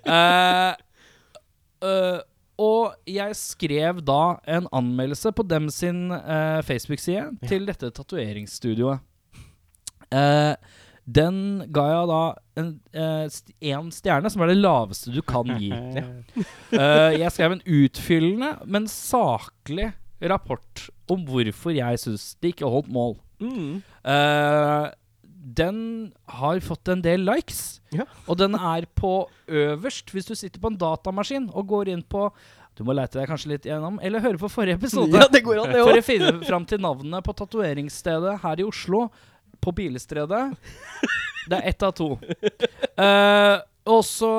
Uh, 0.07 0.73
eh, 1.85 2.19
og 2.63 2.97
jeg 3.11 3.37
skrev 3.37 4.01
da 4.07 4.39
en 4.49 4.69
anmeldelse 4.75 5.33
på 5.37 5.45
dem 5.49 5.69
sin 5.73 6.09
eh, 6.15 6.63
Facebook-side 6.65 7.49
til 7.51 7.69
dette 7.69 7.91
tatoveringsstudioet. 7.93 9.05
Eh, 10.15 10.55
den 11.07 11.37
ga 11.71 11.85
jeg 11.93 12.09
da 12.11 12.23
en, 12.59 12.71
eh, 12.97 13.27
st 13.31 13.53
en 13.71 13.93
stjerne, 13.95 14.31
som 14.33 14.43
er 14.43 14.51
det 14.51 14.59
laveste 14.59 15.13
du 15.15 15.23
kan 15.23 15.53
gi. 15.61 15.71
Eh, 16.77 17.13
jeg 17.21 17.31
skrev 17.33 17.55
en 17.55 17.63
utfyllende, 17.63 18.49
men 18.67 18.89
saklig 18.91 19.93
rapport 20.21 20.89
om 21.13 21.23
hvorfor 21.29 21.73
jeg 21.77 22.01
syns 22.03 22.35
det 22.43 22.57
ikke 22.57 22.69
holdt 22.69 22.91
mål. 22.93 23.15
Mm. 23.41 23.79
Den 25.47 26.13
har 26.27 26.59
fått 26.65 26.89
en 26.91 27.03
del 27.05 27.23
likes, 27.23 27.81
Ja. 27.95 28.03
og 28.27 28.39
den 28.41 28.57
er 28.59 28.87
på 28.99 29.29
øverst 29.47 30.11
hvis 30.11 30.27
du 30.27 30.35
sitter 30.35 30.59
på 30.59 30.73
en 30.73 30.79
datamaskin 30.81 31.51
og 31.55 31.69
går 31.71 31.93
inn 31.93 32.03
på 32.03 32.33
Du 32.77 32.83
må 32.85 32.93
leite 32.93 33.17
deg 33.17 33.29
kanskje 33.31 33.55
litt 33.55 33.65
gjennom, 33.65 34.01
eller 34.05 34.21
høre 34.21 34.37
på 34.37 34.51
forrige 34.53 34.77
episode. 34.77 35.15
Ja, 35.17 35.29
det 35.33 35.41
går 35.47 35.63
an, 35.63 35.71
det 35.73 35.85
For 35.87 35.97
å 35.97 36.05
finne 36.05 36.33
fram 36.45 36.67
til 36.69 36.83
navnet 36.83 37.25
på 37.25 37.33
tatoveringsstedet 37.33 38.35
her 38.43 38.61
i 38.61 38.67
Oslo. 38.67 39.07
På 39.65 39.73
Bilestredet. 39.73 40.43
Det 41.49 41.57
er 41.57 41.69
ett 41.71 41.83
av 41.87 41.95
to. 41.97 42.19
Uh, 42.99 43.63
og 43.87 44.03
så 44.05 44.33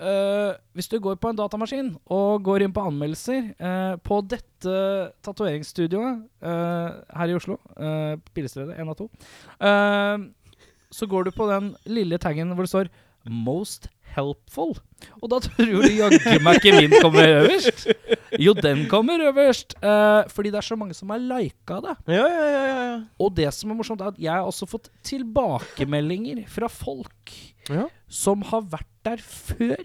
uh, 0.00 0.52
Hvis 0.72 0.88
du 0.88 0.96
går 1.02 1.18
på 1.20 1.28
en 1.28 1.36
datamaskin 1.36 1.90
og 2.08 2.44
går 2.46 2.64
inn 2.64 2.72
på 2.72 2.86
anmeldelser 2.88 3.50
uh, 3.58 3.96
på 4.00 4.22
dette 4.32 4.78
tatoveringsstudioet 5.20 6.24
her 6.40 7.28
i 7.28 7.36
Oslo, 7.36 7.58
uh, 7.76 8.14
Bilestredet, 8.32 8.78
én 8.78 8.88
av 8.88 8.96
to, 8.96 9.10
så 10.94 11.08
går 11.10 11.26
du 11.26 11.34
på 11.34 11.48
den 11.50 11.72
lille 11.90 12.18
taggen 12.22 12.54
hvor 12.54 12.66
det 12.66 12.70
står 12.72 12.90
'Most 13.26 13.88
helpful'. 14.14 14.78
Og 15.22 15.30
da 15.32 15.38
tror 15.42 15.82
du 15.82 15.88
jaggu 15.90 16.38
meg 16.44 16.60
ikke 16.60 16.74
min 16.76 16.92
kommer 17.02 17.24
øverst. 17.40 17.86
Jo, 18.38 18.52
den 18.52 18.84
kommer 18.90 19.18
øverst. 19.30 19.74
Uh, 19.82 20.22
fordi 20.30 20.50
det 20.52 20.60
er 20.60 20.66
så 20.68 20.76
mange 20.76 20.94
som 20.94 21.10
har 21.10 21.18
lika 21.18 21.80
det. 21.82 21.96
Ja, 22.14 22.26
ja, 22.28 22.44
ja, 22.52 22.64
ja. 22.92 23.00
Og 23.18 23.34
det 23.36 23.48
som 23.54 23.70
er 23.70 23.78
morsomt, 23.78 24.00
er 24.00 24.12
at 24.12 24.18
jeg 24.20 24.32
har 24.32 24.44
også 24.46 24.68
fått 24.70 24.90
tilbakemeldinger 25.02 26.44
fra 26.48 26.68
folk 26.68 27.32
Ja. 27.70 27.86
som 28.08 28.42
har 28.42 28.60
vært 28.60 28.90
der 29.04 29.16
før. 29.16 29.80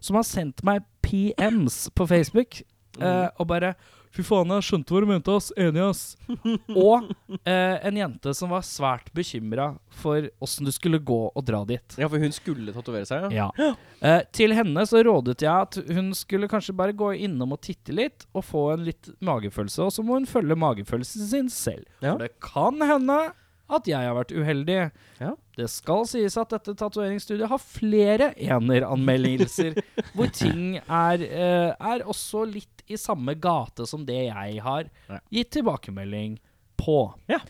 Som 0.00 0.16
har 0.16 0.22
sendt 0.28 0.62
meg 0.62 0.84
PMs 1.02 1.88
på 1.96 2.06
Facebook 2.06 2.60
eh, 3.02 3.28
og 3.38 3.48
bare 3.50 3.74
Fy 4.14 4.24
faen, 4.24 4.48
jeg 4.56 4.64
skjønte 4.64 4.94
hva 4.94 5.00
du 5.02 5.06
mente, 5.10 5.32
oss, 5.36 5.50
Enig, 5.60 5.82
ass. 5.84 6.00
og 6.72 7.10
eh, 7.44 7.76
en 7.86 7.98
jente 8.00 8.32
som 8.34 8.48
var 8.54 8.64
svært 8.64 9.10
bekymra 9.16 9.66
for 10.00 10.30
åssen 10.44 10.64
du 10.68 10.72
skulle 10.72 10.96
gå 10.98 11.18
og 11.28 11.44
dra 11.44 11.60
dit. 11.68 11.98
ja, 12.00 12.08
for 12.08 12.22
hun 12.22 12.32
skulle 12.34 12.72
tatovere 12.72 13.08
seg, 13.08 13.28
ja. 13.36 13.50
Ja. 13.58 13.68
Eh, 14.00 14.22
til 14.34 14.56
henne 14.56 14.86
så 14.88 15.02
rådet 15.04 15.44
jeg 15.44 15.52
at 15.52 15.76
hun 15.92 16.08
skulle 16.16 16.48
kanskje 16.50 16.76
bare 16.78 16.96
gå 16.96 17.12
innom 17.28 17.52
og 17.58 17.60
titte 17.68 17.92
litt, 17.94 18.24
og 18.32 18.46
få 18.48 18.64
en 18.78 18.88
litt 18.88 19.12
magefølelse. 19.20 19.84
Og 19.84 19.92
så 19.98 20.06
må 20.06 20.16
hun 20.16 20.30
følge 20.30 20.56
magefølelsen 20.56 21.28
sin 21.28 21.52
selv. 21.52 21.84
Ja. 22.00 22.14
For 22.14 22.24
det 22.24 22.32
kan 22.44 22.80
hende 22.88 23.20
at 23.68 23.88
jeg 23.88 24.00
har 24.00 24.16
vært 24.16 24.32
uheldig. 24.32 24.78
Ja. 25.20 25.34
Det 25.58 25.68
skal 25.70 26.06
sies 26.08 26.38
at 26.40 26.52
dette 26.54 26.72
tatoveringsstudiet 26.78 27.50
har 27.50 27.60
flere 27.60 28.30
eneranmeldelser, 28.40 29.76
hvor 30.16 30.30
ting 30.32 30.78
er, 30.80 31.24
eh, 31.28 31.72
er 31.76 32.06
også 32.08 32.46
litt 32.48 32.77
i 32.90 32.96
samme 33.00 33.34
gate 33.38 33.86
som 33.86 34.04
det 34.08 34.20
jeg 34.30 34.60
har 34.64 34.88
Ja. 35.08 35.18
gitt 35.30 35.50
tilbakemelding 35.56 36.38
på. 36.78 36.98
Ja. 37.28 37.40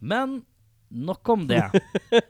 Men 0.00 0.42
nok 0.90 1.28
om 1.28 1.46
det. 1.50 1.62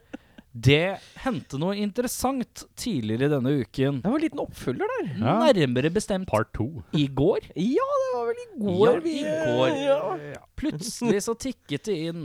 Det 0.59 0.99
hendte 1.23 1.59
noe 1.61 1.77
interessant 1.79 2.65
tidligere 2.81 3.29
denne 3.31 3.53
uken. 3.61 4.01
Det 4.03 4.09
var 4.11 4.17
en 4.19 4.25
liten 4.25 4.41
oppfølger 4.43 4.91
der. 4.95 5.11
Ja. 5.21 5.35
Nærmere 5.53 5.91
bestemt 5.95 6.27
Part 6.27 6.49
to. 6.57 6.67
i 6.99 7.05
går. 7.07 7.45
Ja, 7.55 7.85
det 8.03 8.09
var 8.17 8.27
vel 8.31 8.41
i 8.41 8.47
Ja, 8.49 8.65
går. 8.65 9.01
vi- 9.05 9.13
i 9.21 9.23
går. 9.29 9.77
Ja. 9.85 10.41
Plutselig 10.59 11.21
så 11.29 11.37
tikket 11.39 11.85
det 11.87 11.97
inn 12.09 12.25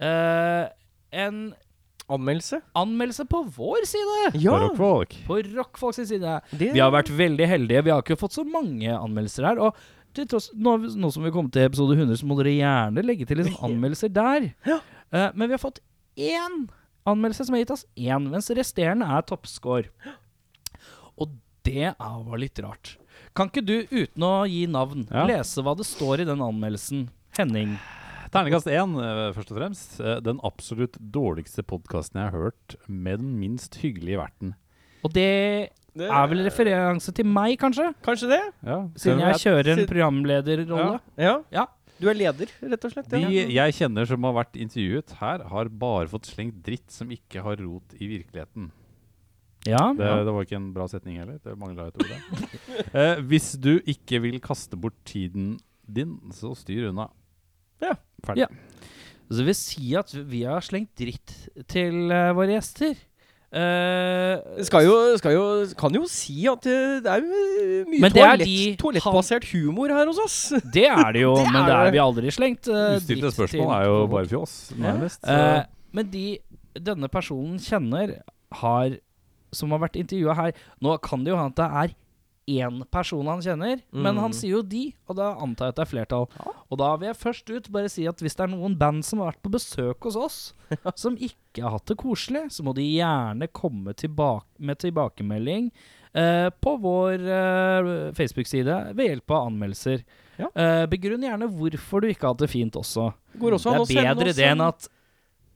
uh, 0.00 0.64
en 1.12 1.42
Anmeldelse? 2.12 2.58
anmeldelse 2.76 3.24
på 3.30 3.38
vår 3.56 3.84
side. 3.88 4.34
Ja. 4.42 4.52
på 4.52 4.60
rockfolk. 4.68 5.14
På 5.26 5.38
Rockfolk 5.56 5.94
sin 5.96 6.06
side. 6.06 6.40
Det, 6.50 6.72
Vi 6.74 6.80
har 6.80 6.90
vært 6.92 7.08
veldig 7.08 7.46
heldige. 7.48 7.84
Vi 7.86 7.90
har 7.90 8.02
ikke 8.02 8.18
fått 8.20 8.32
så 8.36 8.44
mange 8.44 8.92
anmeldelser 8.92 9.46
her. 9.48 9.58
Og 9.58 9.74
til 10.14 10.26
tross, 10.28 10.50
nå, 10.54 10.76
nå 11.00 11.10
som 11.10 11.24
vi 11.24 11.30
kommer 11.34 11.50
til 11.50 11.64
episode 11.64 11.96
100, 11.96 12.16
så 12.20 12.26
må 12.28 12.36
dere 12.38 12.52
gjerne 12.58 13.02
legge 13.06 13.26
til 13.26 13.40
liksom 13.40 13.56
anmeldelser 13.70 14.12
der. 14.12 14.50
Ja. 14.68 14.80
Uh, 15.14 15.30
men 15.34 15.48
vi 15.48 15.56
har 15.56 15.62
fått 15.64 15.80
én 16.16 16.66
anmeldelse 17.08 17.46
som 17.48 17.56
har 17.56 17.64
gitt 17.64 17.72
oss 17.74 17.86
én, 17.96 18.28
mens 18.30 18.50
resterende 18.54 19.08
er 19.08 19.24
toppscore. 19.26 19.88
Og 21.16 21.32
det 21.64 21.88
er- 21.88 21.96
var 21.98 22.38
litt 22.38 22.58
rart. 22.60 22.96
Kan 23.34 23.48
ikke 23.50 23.64
du, 23.66 23.74
uten 23.90 24.22
å 24.22 24.46
gi 24.46 24.66
navn, 24.70 25.08
Ja. 25.10 25.24
lese 25.26 25.62
hva 25.64 25.74
det 25.76 25.86
står 25.88 26.20
i 26.20 26.24
den 26.28 26.38
anmeldelsen? 26.44 27.08
Henning. 27.38 27.78
Terningkast 28.34 28.66
én, 28.66 28.96
eh, 28.98 29.30
først 29.36 29.52
og 29.52 29.58
fremst. 29.60 30.00
Eh, 30.02 30.18
Den 30.20 30.40
absolutt 30.42 30.98
dårligste 30.98 31.62
podkasten 31.62 32.18
jeg 32.18 32.30
har 32.32 32.50
hørt, 32.50 32.76
med 32.88 33.20
den 33.22 33.38
minst 33.38 33.78
hyggelige 33.78 34.18
verten. 34.18 34.54
Og 35.04 35.12
det 35.14 35.70
det 35.94 36.08
er 36.10 36.26
vel 36.26 36.42
referanse 36.42 37.12
til 37.14 37.26
meg, 37.30 37.54
kanskje? 37.60 37.92
Kanskje 38.02 38.28
det? 38.32 38.42
Ja, 38.66 38.80
Siden 38.98 39.20
jeg 39.22 39.38
kjører 39.44 39.68
en 39.76 39.86
programlederrolle. 39.86 41.00
Ja. 41.16 41.36
Ja. 41.54 41.66
Du 42.00 42.08
er 42.10 42.18
leder, 42.18 42.50
rett 42.66 42.84
og 42.84 42.90
slett? 42.90 43.08
De 43.12 43.20
ja. 43.22 43.44
jeg 43.46 43.76
kjenner 43.78 44.08
som 44.10 44.26
har 44.26 44.34
vært 44.34 44.58
intervjuet 44.58 45.14
her, 45.20 45.44
har 45.52 45.70
bare 45.70 46.10
fått 46.10 46.26
slengt 46.26 46.58
dritt 46.66 46.90
som 46.90 47.12
ikke 47.14 47.44
har 47.46 47.62
rot 47.62 47.94
i 48.00 48.08
virkeligheten. 48.10 48.72
Ja. 49.64 49.92
Det, 49.94 50.08
det 50.26 50.34
var 50.34 50.42
ikke 50.42 50.58
en 50.58 50.72
bra 50.74 50.88
setning 50.90 51.20
heller. 51.22 51.38
Det 51.38 51.54
mangla 51.56 51.86
et 51.88 52.02
ord 52.02 52.10
der. 52.10 52.50
Eh, 52.94 53.20
hvis 53.30 53.52
du 53.62 53.78
ikke 53.90 54.18
vil 54.22 54.40
kaste 54.42 54.76
bort 54.78 54.96
tiden 55.06 55.60
din, 55.86 56.18
så 56.34 56.52
styr 56.58 56.88
unna. 56.90 57.06
Ja. 57.82 57.94
Ferdig. 58.24 58.44
Ja. 58.44 58.48
Så 59.30 59.38
det 59.40 59.46
vil 59.46 59.56
si 59.58 59.94
at 59.96 60.12
vi 60.14 60.42
har 60.44 60.60
slengt 60.62 60.92
dritt 61.00 61.32
til 61.72 62.10
eh, 62.12 62.30
våre 62.36 62.54
gjester. 62.58 62.94
Uh, 63.54 64.40
Skal 64.66 64.82
jo, 64.82 64.94
skal 65.20 65.34
jo, 65.36 65.42
kan 65.78 65.94
jo 65.94 66.02
si 66.10 66.42
at 66.50 66.64
det 66.66 67.06
er 67.06 67.20
jo 67.22 67.36
eh, 67.62 67.84
mye 67.86 68.00
Men 68.02 68.10
det 68.14 68.18
er 68.24 68.32
toalett, 68.32 68.48
de- 68.50 68.76
toalettbasert 68.80 69.46
humor 69.52 69.92
her 69.94 70.08
hos 70.10 70.18
oss. 70.24 70.38
Det 70.74 70.88
er 70.90 71.12
det 71.14 71.22
jo, 71.22 71.36
Det 71.38 71.46
men 71.52 71.60
er 71.62 71.68
det 71.70 71.76
er 71.78 71.94
vi 71.94 72.00
aldri 72.02 72.32
slengt. 72.34 72.66
Uh, 72.66 72.96
Ustilte 72.98 73.30
spørsmål 73.36 73.68
til 73.68 73.76
er 73.76 73.86
jo 73.86 74.00
bare 74.10 74.30
fjås, 74.32 74.56
nærmest. 74.82 75.20
så- 75.22 75.38
Eh, 75.38 75.62
men 75.94 76.10
de 76.10 76.24
denne 76.74 77.06
personen 77.08 77.60
kjenner, 77.62 78.16
har, 78.58 78.96
som 79.54 79.70
har 79.70 79.78
vært 79.84 79.96
intervjua 80.02 80.34
her 80.34 80.52
Nå 80.82 80.96
kan 81.02 81.22
det 81.22 81.30
jo 81.30 81.38
hende 81.38 81.54
at 81.54 81.60
det 81.62 81.68
er 81.84 81.94
én 82.46 82.82
person 82.92 83.26
han 83.26 83.40
kjenner, 83.40 83.80
men 83.92 84.14
Mm. 84.14 84.20
han 84.20 84.32
sier 84.36 84.50
jo 84.58 84.62
de, 84.62 84.92
og 85.08 85.16
da 85.16 85.30
antar 85.40 85.66
jeg 85.66 85.72
at 85.72 85.76
det 85.76 85.82
er 85.86 85.90
flertall. 85.92 86.26
Og 86.70 86.78
da 86.78 86.96
vil 86.96 87.08
jeg 87.08 87.16
først 87.16 87.50
ut 87.56 87.70
bare 87.72 87.88
si 87.88 88.06
at 88.06 88.18
hvis 88.20 88.34
det 88.36 88.44
er 88.44 88.52
noen 88.56 88.76
band 88.78 89.04
som 89.04 89.18
har 89.22 89.32
vært 89.32 89.42
på 89.42 89.52
besøk 89.54 90.04
hos 90.04 90.16
oss, 90.16 90.38
som 90.94 91.16
ikke 91.16 91.62
har 91.64 91.70
hatt 91.78 91.86
det 91.86 91.96
koselig, 91.96 92.50
så 92.52 92.62
må 92.66 92.74
de 92.76 92.82
gjerne 92.84 93.48
komme 93.52 93.94
tilbake 93.96 94.44
med 94.60 94.78
tilbakemelding 94.78 95.70
eh, 96.14 96.50
på 96.50 96.74
vår 96.84 97.14
eh, 97.24 98.12
Facebook-side 98.12 98.94
ved 98.94 99.08
hjelp 99.08 99.30
av 99.30 99.48
anmeldelser. 99.48 100.04
Ja. 100.38 100.48
Eh, 100.54 100.84
begrunn 100.90 101.22
gjerne 101.24 101.48
hvorfor 101.48 102.02
du 102.02 102.08
ikke 102.10 102.26
har 102.28 102.34
hatt 102.34 102.44
det 102.44 102.50
fint 102.50 102.74
også. 102.76 103.12
Går 103.38 103.56
også 103.56 103.76
det 103.88 103.96
er 104.02 104.14
bedre 104.14 104.32
det 104.34 104.44
enn 104.50 104.60
at 104.66 104.88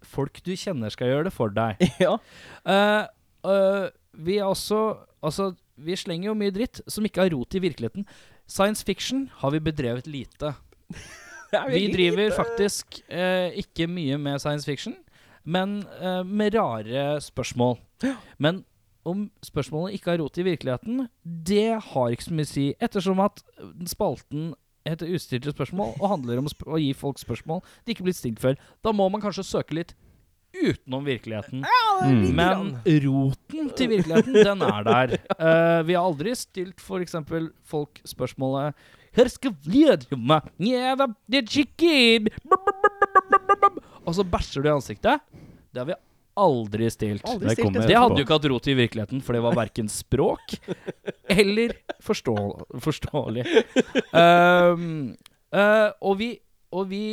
folk 0.08 0.40
du 0.46 0.52
kjenner 0.56 0.90
skal 0.94 1.08
gjøre 1.10 1.24
det 1.28 1.34
for 1.34 1.50
deg. 1.50 1.76
Ja. 2.00 2.16
Eh, 2.64 3.06
eh, 3.44 3.88
vi 4.18 4.38
er 4.38 4.46
også 4.48 4.80
Altså, 5.22 5.48
vi 5.84 5.96
slenger 5.98 6.30
jo 6.30 6.36
mye 6.38 6.54
dritt 6.54 6.82
som 6.90 7.06
ikke 7.06 7.24
har 7.24 7.32
rot 7.34 7.54
i 7.54 7.62
virkeligheten. 7.62 8.06
Science 8.48 8.84
fiction 8.86 9.28
har 9.42 9.54
vi 9.54 9.62
bedrevet 9.62 10.08
lite. 10.10 10.54
Vi 11.48 11.86
driver 11.88 12.34
faktisk 12.36 12.98
eh, 13.08 13.54
ikke 13.56 13.86
mye 13.88 14.18
med 14.20 14.36
science 14.36 14.68
fiction, 14.68 14.92
men 15.48 15.78
eh, 15.96 16.20
med 16.20 16.52
rare 16.52 17.22
spørsmål. 17.24 17.78
Men 18.36 18.66
om 19.08 19.30
spørsmålene 19.40 19.96
ikke 19.96 20.10
har 20.10 20.20
rot 20.20 20.36
i 20.36 20.44
virkeligheten, 20.44 21.06
det 21.24 21.80
har 21.86 22.12
ikke 22.12 22.26
så 22.26 22.34
mye 22.36 22.44
å 22.44 22.50
si, 22.50 22.66
ettersom 22.84 23.22
at 23.24 23.40
spalten 23.88 24.50
heter 24.88 25.14
Ustilte 25.14 25.52
spørsmål 25.52 25.96
og 25.98 26.10
handler 26.12 26.42
om 26.42 26.48
å, 26.48 26.78
gi 26.80 26.92
folk 26.96 27.20
spørsmål 27.20 27.60
de 27.84 27.92
ikke 27.92 28.04
er 28.04 28.10
blitt 28.10 28.20
stilt 28.20 28.42
før. 28.42 28.60
Da 28.84 28.92
må 28.92 29.08
man 29.12 29.24
kanskje 29.24 29.46
søke 29.46 29.76
litt 29.80 29.94
utenom 30.54 31.04
virkeligheten. 31.04 31.64
Mm. 32.04 32.34
Men 32.36 32.70
roten 33.04 33.70
til 33.76 33.90
virkeligheten, 33.92 34.34
den 34.34 34.62
er 34.62 34.86
der. 34.86 35.16
Uh, 35.38 35.86
vi 35.86 35.94
har 35.94 36.02
aldri 36.02 36.32
stilt 36.34 36.80
f.eks. 36.82 37.14
folk 37.68 38.00
spørsmålet 38.06 38.74
Her 39.14 39.28
skal 39.30 39.52
det 39.62 40.08
Og 44.04 44.16
så 44.16 44.24
bæsjer 44.26 44.64
du 44.64 44.68
i 44.68 44.72
ansiktet. 44.72 45.22
Det 45.70 45.82
har 45.82 45.86
vi 45.86 45.96
aldri 46.38 46.90
stilt. 46.90 47.24
Aldri 47.28 47.48
Det 47.48 47.56
stilt 47.56 47.74
det, 47.74 47.86
Det 47.86 47.98
hadde 47.98 48.18
jo 48.18 48.26
ikke 48.26 48.36
hatt 48.36 48.50
rot 48.52 48.68
i 48.68 48.76
virkeligheten, 48.78 49.22
for 49.24 49.36
det 49.36 49.42
var 49.44 49.56
verken 49.58 49.88
språk 49.92 50.58
eller 51.38 51.74
forstå 52.04 52.36
forståelig. 52.84 53.46
Um, 54.12 55.14
uh, 55.58 55.90
og, 56.00 56.18
vi, 56.20 56.32
og 56.74 56.88
vi 56.90 57.04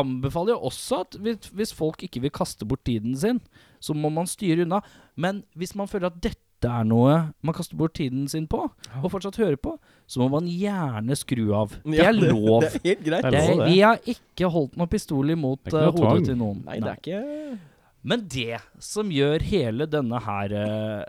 anbefaler 0.00 0.54
jo 0.56 0.60
også 0.70 1.00
at 1.04 1.16
hvis, 1.22 1.72
folk 1.76 2.02
ikke 2.06 2.22
vil 2.24 2.32
kaste 2.34 2.66
bort 2.68 2.84
tiden 2.88 3.16
sin, 3.18 3.40
så 3.82 3.94
må 3.96 4.10
man 4.14 4.26
styre 4.30 4.64
unna. 4.66 4.80
Men 5.16 5.42
hvis 5.58 5.74
man 5.78 5.90
føler 5.90 6.10
at 6.12 6.20
dette 6.24 6.66
er 6.66 6.82
noe 6.90 7.12
man 7.46 7.54
kaster 7.54 7.78
bort 7.78 7.94
tiden 7.94 8.24
sin 8.30 8.48
på, 8.50 8.64
og 8.98 9.10
fortsatt 9.12 9.36
hører 9.38 9.58
på, 9.62 9.76
så 10.10 10.18
må 10.24 10.26
man 10.32 10.48
gjerne 10.50 11.14
skru 11.18 11.52
av. 11.54 11.76
Det 11.84 12.00
er 12.02 12.16
lov. 12.16 12.64
Det 12.64 12.72
er 12.72 12.86
helt 12.88 13.04
greit. 13.06 13.28
Det 13.28 13.38
er 13.42 13.50
lov, 13.52 13.60
det. 13.62 13.68
vi 13.70 13.78
har 13.84 14.00
ikke 14.14 14.50
holdt 14.56 14.74
noen 14.80 14.90
pistol 14.90 15.30
imot 15.36 15.70
noe 15.70 15.78
eh, 15.78 15.86
noe 15.86 15.94
tvang. 15.94 16.08
hodet 16.16 16.26
til 16.32 16.40
noen. 16.40 16.64
Nei, 16.66 16.80
det 16.82 16.90
er 16.94 16.98
ikke 17.02 17.60
Men 18.08 18.26
det 18.34 18.58
som 18.82 19.10
gjør 19.14 19.42
hele 19.52 19.86
denne 19.90 20.18
her 20.26 20.52
eh, 20.64 21.06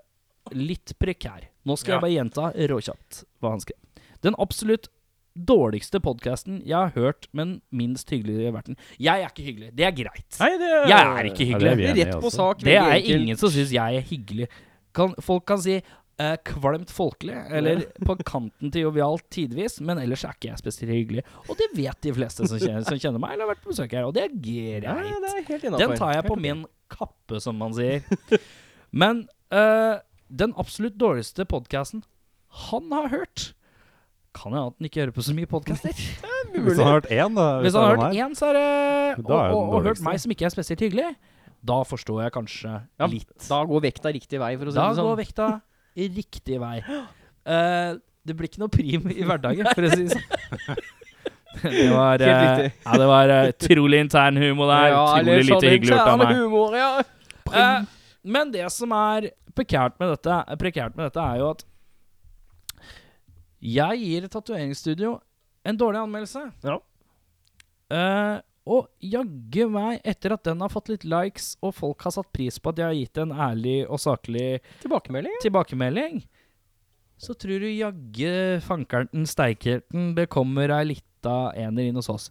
litt 0.58 0.94
prekær 1.02 1.48
Nå 1.70 1.76
skal 1.78 1.92
Ja. 1.92 1.98
jeg 1.98 2.02
bare 2.06 2.16
gjenta 2.16 2.46
råkjapt 2.72 3.24
hva 3.42 3.52
han 3.54 3.62
skrev. 3.62 3.78
Den 4.26 4.38
absolutt 4.42 4.88
dårligste 5.36 6.00
podkasten 6.04 6.62
jeg 6.66 6.76
har 6.76 6.92
hørt, 6.96 7.28
men 7.34 7.62
minst 7.72 8.10
hyggelige 8.10 8.52
verden 8.54 8.78
Jeg 9.00 9.24
er 9.24 9.30
ikke 9.30 9.46
hyggelig. 9.46 9.70
Det 9.78 9.86
er 9.86 9.96
greit. 9.96 10.40
Nei, 10.40 10.52
det 10.60 10.70
Jeg 10.90 11.00
er 11.00 11.30
ikke 11.30 11.46
Ja, 11.46 11.52
hyggelig. 11.54 11.78
det 11.78 11.90
er 11.90 11.96
i, 11.96 12.04
Rett 12.10 12.22
på 12.24 12.32
sak. 12.34 12.60
Det 12.66 12.76
er 12.76 12.92
enkelt. 12.98 13.22
ingen 13.22 13.38
som 13.38 13.50
syns 13.54 13.72
jeg 13.74 13.96
er 14.02 14.02
hyggelig. 14.10 14.48
Kan, 14.96 15.14
folk 15.22 15.46
kan 15.46 15.62
si 15.62 15.78
uh, 15.80 16.36
kvalmt 16.44 16.92
folkelig, 16.92 17.36
eller 17.56 17.86
på 18.06 18.16
kanten 18.26 18.72
til 18.74 18.88
jovialt 18.90 19.24
tidvis, 19.32 19.80
men 19.86 20.02
ellers 20.02 20.26
er 20.26 20.34
ikke 20.36 20.50
jeg 20.50 20.60
spesielt 20.64 20.92
hyggelig. 20.92 21.24
Og 21.48 21.56
det 21.62 21.70
vet 21.78 22.02
de 22.04 22.14
fleste 22.18 22.50
som 22.50 22.60
kjenner, 22.60 22.84
som 22.88 23.00
kjenner 23.00 23.22
meg, 23.22 23.36
eller 23.38 23.48
har 23.48 23.54
vært 23.54 23.64
på 23.64 23.72
besøk 23.72 23.96
her, 23.96 24.10
og 24.10 24.14
det 24.18 24.26
er 24.26 24.34
greit. 24.34 24.84
greit. 24.84 25.24
det 25.24 25.32
er 25.32 25.48
helt. 25.54 25.80
Den 25.80 25.96
tar 25.96 26.14
jeg 26.18 26.26
på 26.28 26.36
min 26.40 26.66
kappe, 26.90 27.40
som 27.40 27.56
man 27.62 27.74
sier. 27.78 28.04
Men 28.92 29.28
uh, 29.54 30.02
den 30.30 30.54
absolutt 30.58 30.98
dårligste 31.00 31.46
podkasten 31.50 32.04
han 32.66 32.90
har 32.92 33.12
hørt 33.14 33.52
Kan 34.36 34.54
jeg 34.54 34.62
at 34.62 34.76
han 34.78 34.88
ikke 34.90 35.02
hører 35.02 35.14
på 35.16 35.24
så 35.26 35.34
mye 35.34 35.50
podkaster? 35.50 35.96
Hvis 36.54 36.78
han 36.78 36.86
har 36.86 37.00
hørt 37.00 37.10
én, 37.10 37.34
da. 37.38 37.48
Hvis 37.64 37.76
han 37.78 37.86
har 37.86 37.98
hørt 37.98 38.20
én, 38.20 38.36
så 38.38 38.50
er 38.52 38.58
det 38.60 38.68
Da 39.26 39.34
og, 39.34 39.40
er 39.40 39.48
det 39.50 39.56
og, 39.58 39.74
og 39.74 39.88
hørt 39.90 40.04
meg 40.06 40.20
som 40.22 40.34
ikke 40.36 40.46
er 40.50 40.54
spesielt 40.54 40.84
hyggelig, 40.86 41.08
da 41.70 41.80
forstår 41.88 42.22
jeg 42.24 42.36
kanskje 42.38 42.76
Ja, 42.76 43.10
litt. 43.12 43.34
Da 43.50 43.64
går 43.68 43.84
vekta 43.90 44.14
riktig 44.16 44.40
vei, 44.42 44.54
for 44.60 44.70
å 44.70 44.74
si 44.74 44.80
Da 44.80 44.86
det 44.94 45.02
går 45.02 45.10
sånn. 45.10 45.20
vekta 45.24 45.50
i 46.00 46.08
riktig 46.20 46.62
vei. 46.62 46.78
Uh, 46.86 47.98
det 48.30 48.38
blir 48.38 48.52
ikke 48.52 48.62
noe 48.64 48.72
prim 48.74 49.10
i 49.12 49.26
hverdagen, 49.26 49.68
for 49.74 49.90
å 49.90 49.92
si 49.96 50.06
det 50.06 50.18
sånn. 50.18 50.80
Det 51.60 51.90
var, 51.92 52.22
riktig. 52.22 52.68
ja, 52.86 52.98
det 53.02 53.06
var 53.10 53.32
eh, 53.34 53.48
utrolig 53.50 54.00
intern 54.06 54.38
humor 54.40 54.70
der. 54.70 54.92
Ja, 54.94 55.00
utrolig 55.18 55.48
lite 55.48 55.72
hyggelig 55.74 55.90
gjort 55.92 56.12
av 56.12 56.20
meg. 56.22 56.30
Humor, 56.38 56.76
ja. 56.78 57.72
Men 58.22 58.52
det 58.54 58.68
som 58.72 58.94
er 58.96 59.32
prekært 59.58 59.98
med 60.00 60.14
dette, 60.14 60.38
prekært 60.62 60.96
med 60.96 61.10
dette 61.10 61.26
er 61.26 61.42
jo 61.42 61.50
at 61.56 61.66
jeg 63.60 64.04
gir 64.04 64.28
tatoveringsstudio 64.32 65.18
en 65.68 65.80
dårlig 65.80 66.00
anmeldelse. 66.04 66.46
Ja. 66.64 66.78
Uh, 67.90 68.38
og 68.70 68.90
jaggu 69.02 69.66
meg, 69.74 70.00
etter 70.08 70.36
at 70.36 70.46
den 70.46 70.62
har 70.62 70.72
fått 70.72 70.92
litt 70.92 71.06
likes, 71.08 71.56
og 71.66 71.74
folk 71.78 72.06
har 72.06 72.14
satt 72.14 72.30
pris 72.36 72.60
på 72.62 72.72
at 72.72 72.82
jeg 72.82 72.88
har 72.88 72.98
gitt 72.98 73.22
en 73.24 73.34
ærlig 73.34 73.80
og 73.88 74.02
saklig 74.02 74.60
Tilbakemelding? 74.84 75.40
tilbakemelding, 75.42 76.20
så 77.20 77.34
tror 77.34 77.64
du 77.64 77.68
jaggu 77.72 78.62
fankerten 78.64 79.26
steikerten 79.28 80.14
det 80.18 80.30
kommer 80.32 80.72
ei 80.78 80.84
lita 80.92 81.38
ener 81.58 81.90
inn 81.90 81.98
hos 82.00 82.12
oss. 82.14 82.30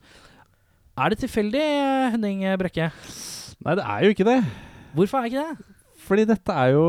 Er 0.99 1.13
det 1.13 1.21
tilfeldig, 1.25 1.65
Henning 2.15 2.47
Brekke? 2.59 2.89
Nei, 3.67 3.75
det 3.79 3.85
er 3.85 4.07
jo 4.07 4.15
ikke 4.15 4.29
det. 4.29 4.39
Hvorfor 4.95 5.19
er 5.19 5.27
det 5.27 5.33
ikke 5.33 5.45
det? 5.51 5.75
Fordi 6.09 6.25
dette 6.29 6.55
er 6.57 6.73
jo 6.73 6.85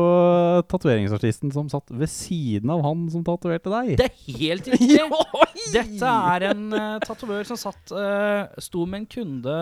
tatoveringsartisten 0.70 1.52
som 1.52 1.68
satt 1.68 1.92
ved 1.92 2.08
siden 2.08 2.72
av 2.72 2.80
han 2.86 3.04
som 3.12 3.24
tatoverte 3.26 3.72
deg. 3.72 3.94
Det 4.00 4.08
er 4.08 4.40
helt 4.40 4.70
riktig. 4.72 5.00
Dette 5.76 6.12
er 6.32 6.48
en 6.50 6.64
uh, 6.72 6.96
tatovør 7.04 7.44
som 7.50 7.58
satt 7.60 7.92
uh, 7.92 8.48
sto 8.62 8.86
med 8.88 9.02
en 9.02 9.10
kunde 9.12 9.56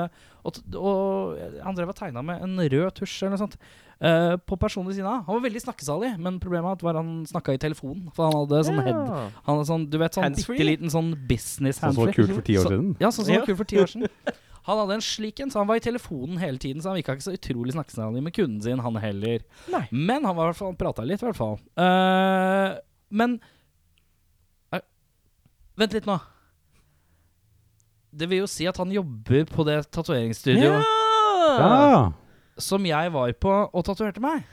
og, 0.46 0.60
og 0.78 1.38
han 1.64 1.76
drev 1.76 1.90
og 1.90 1.98
tegna 1.98 2.22
med 2.24 2.44
en 2.46 2.56
rød 2.62 2.94
tusj 3.00 3.20
eller 3.24 3.36
noe 3.36 3.46
sånt 3.48 3.60
Uh, 3.98 4.36
på 4.46 4.54
personen 4.54 4.86
ved 4.86 4.94
siden 4.94 5.08
av. 5.10 5.24
Han 5.26 5.40
var 5.40 5.40
veldig 5.48 5.60
snakkesalig, 5.64 6.12
men 6.22 6.36
problemet 6.38 6.84
var 6.86 6.94
at 6.94 7.00
han 7.00 7.24
snakka 7.26 7.56
i 7.56 7.58
telefon. 7.58 8.04
For 8.14 8.28
han 8.28 8.36
hadde 8.44 8.60
sånn 8.68 8.78
head 8.78 8.94
Han 8.94 9.48
hadde 9.48 9.64
sånn, 9.66 9.86
Du 9.90 9.96
vet 9.98 10.14
sånn 10.14 10.36
bitte 10.36 10.66
liten 10.68 10.92
sånn 10.94 11.08
business 11.26 11.80
Sånn 11.82 11.96
som 11.96 12.04
var 12.04 12.14
kult 12.14 12.30
for 12.30 12.46
ti 12.46 12.54
år 12.60 12.68
Så- 12.68 12.70
siden. 12.76 12.92
Ja, 13.02 13.10
sånn 13.10 13.26
som 13.26 13.34
var 13.34 13.48
kult 13.48 13.58
for 13.58 13.70
ti 13.72 13.80
år 13.82 13.90
siden. 13.90 14.06
Han 14.68 14.82
hadde 14.82 14.98
en 14.98 15.04
slik 15.04 15.40
en, 15.40 15.50
så 15.50 15.62
han 15.62 15.68
var 15.70 15.78
i 15.80 15.84
telefonen 15.84 16.36
hele 16.42 16.60
tiden. 16.60 16.82
Så 16.84 16.90
han 16.90 16.98
virka 16.98 17.14
ikke 17.16 17.24
så 17.24 17.36
utrolig 17.38 17.72
snakkesalig 17.72 18.20
med 18.24 18.34
kunden 18.36 18.60
sin, 18.60 18.82
han 18.84 18.98
heller. 19.00 19.44
Nei. 19.72 19.86
Men 19.90 20.26
han 20.28 20.36
var 20.36 20.52
i 20.52 20.72
prata 20.76 21.06
litt, 21.08 21.22
i 21.24 21.28
hvert 21.28 21.38
fall. 21.38 21.56
Uh, 21.72 22.76
men 23.08 23.38
uh, 24.76 24.82
Vent 25.80 25.96
litt 25.96 26.08
nå. 26.08 26.18
Det 28.18 28.28
vil 28.28 28.42
jo 28.42 28.48
si 28.50 28.66
at 28.68 28.76
han 28.80 28.92
jobber 28.92 29.48
på 29.48 29.64
det 29.68 29.82
tatoveringsstudioet 29.94 30.84
Ja! 31.60 32.12
som 32.58 32.84
jeg 32.84 33.12
var 33.14 33.32
på 33.38 33.52
og 33.70 33.84
tatoverte 33.86 34.20
meg. 34.20 34.44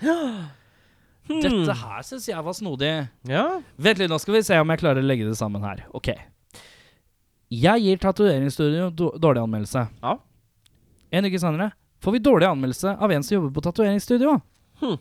Hmm. 1.25 1.41
Dette 1.41 1.73
her 1.79 2.03
syns 2.05 2.27
jeg 2.29 2.43
var 2.45 2.53
snodig. 2.53 2.91
Ja. 3.27 3.45
Vent 3.81 3.99
litt, 3.99 4.11
nå 4.11 4.19
skal 4.21 4.37
vi 4.37 4.43
se 4.45 4.59
om 4.61 4.71
jeg 4.71 4.83
klarer 4.83 5.01
å 5.01 5.07
legge 5.09 5.25
det 5.27 5.35
sammen 5.39 5.65
her. 5.65 5.81
Ok. 5.97 6.11
Jeg 7.53 7.81
gir 7.85 7.97
tatoveringsstudio 8.01 8.89
dårlig 9.21 9.41
anmeldelse. 9.43 9.85
Ja. 10.01 10.15
En 11.11 11.25
uke 11.27 11.39
senere 11.39 11.71
får 12.03 12.11
vi 12.15 12.19
dårlig 12.25 12.47
anmeldelse 12.49 12.95
av 12.99 13.11
en 13.13 13.23
som 13.23 13.35
jobber 13.37 13.53
på 13.55 13.61
tatoveringsstudio. 13.67 14.33
Hm. 14.81 14.97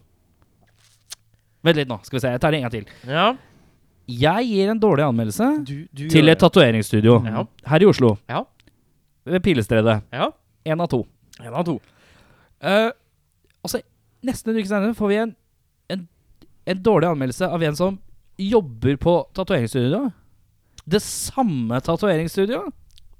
Vent 1.64 1.78
litt 1.80 1.88
nå, 1.88 1.98
skal 2.04 2.18
vi 2.18 2.22
se. 2.26 2.32
Jeg 2.34 2.40
tar 2.44 2.52
det 2.54 2.60
en 2.60 2.66
gang 2.68 2.74
til. 2.78 2.86
ja. 3.08 3.34
Jeg 4.04 4.44
gir 4.50 4.68
en 4.68 4.76
dårlig 4.82 5.00
anmeldelse 5.06 5.46
Du, 5.64 5.86
du 5.96 6.02
til 6.12 6.28
et 6.28 6.36
tatoveringsstudio 6.38 7.14
Ja. 7.24 7.46
her 7.70 7.80
i 7.80 7.86
Oslo. 7.88 8.18
Ja. 8.28 8.42
Ved 9.24 9.40
Pilestredet. 9.42 10.02
Ja. 10.12 10.26
Én 10.66 10.82
av 10.84 10.90
to. 10.92 11.06
En 11.40 11.54
av 11.56 11.64
to. 11.64 11.78
Uh, 12.60 12.90
altså, 13.64 13.80
nesten 14.22 14.52
en 14.52 14.58
uke 14.60 14.68
senere 14.68 14.92
får 14.98 15.08
vi 15.08 15.16
en, 15.22 15.32
en, 15.88 16.02
en 16.68 16.82
dårlig 16.84 17.08
anmeldelse 17.14 17.48
av 17.48 17.62
en 17.64 17.76
som 17.80 17.96
jobber 18.36 18.98
på 19.00 19.16
tatoveringsstudio. 19.32 20.10
Det 20.86 21.00
samme 21.02 21.78
tatoveringsstudioet. 21.80 22.72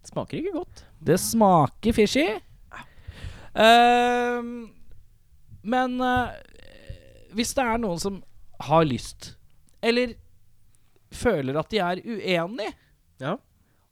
Smaker 0.05 0.37
ikke 0.41 0.53
godt. 0.59 0.83
Det 1.05 1.17
smaker 1.21 1.95
fishy. 1.97 2.27
Uh, 3.55 4.43
men 5.65 5.95
uh, 6.03 6.35
hvis 7.35 7.55
det 7.57 7.65
er 7.65 7.81
noen 7.81 8.01
som 8.03 8.21
har 8.67 8.85
lyst, 8.89 9.33
eller 9.85 10.13
føler 11.15 11.57
at 11.61 11.71
de 11.73 11.81
er 11.83 12.01
uenig, 12.05 12.71
Ja. 13.23 13.37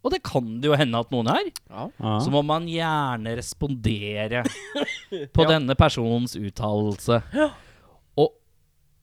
og 0.02 0.10
det 0.10 0.18
kan 0.26 0.56
det 0.60 0.66
jo 0.66 0.76
hende 0.78 0.98
at 0.98 1.10
noen 1.14 1.28
er, 1.30 1.48
Ja. 1.70 1.86
Så 2.20 2.30
må 2.34 2.42
man 2.44 2.66
gjerne 2.68 3.36
respondere 3.38 4.42
på 5.34 5.44
Ja. 5.46 5.50
denne 5.54 5.76
personens 5.78 6.34
uttalelse. 6.36 7.20
Og, 8.18 8.32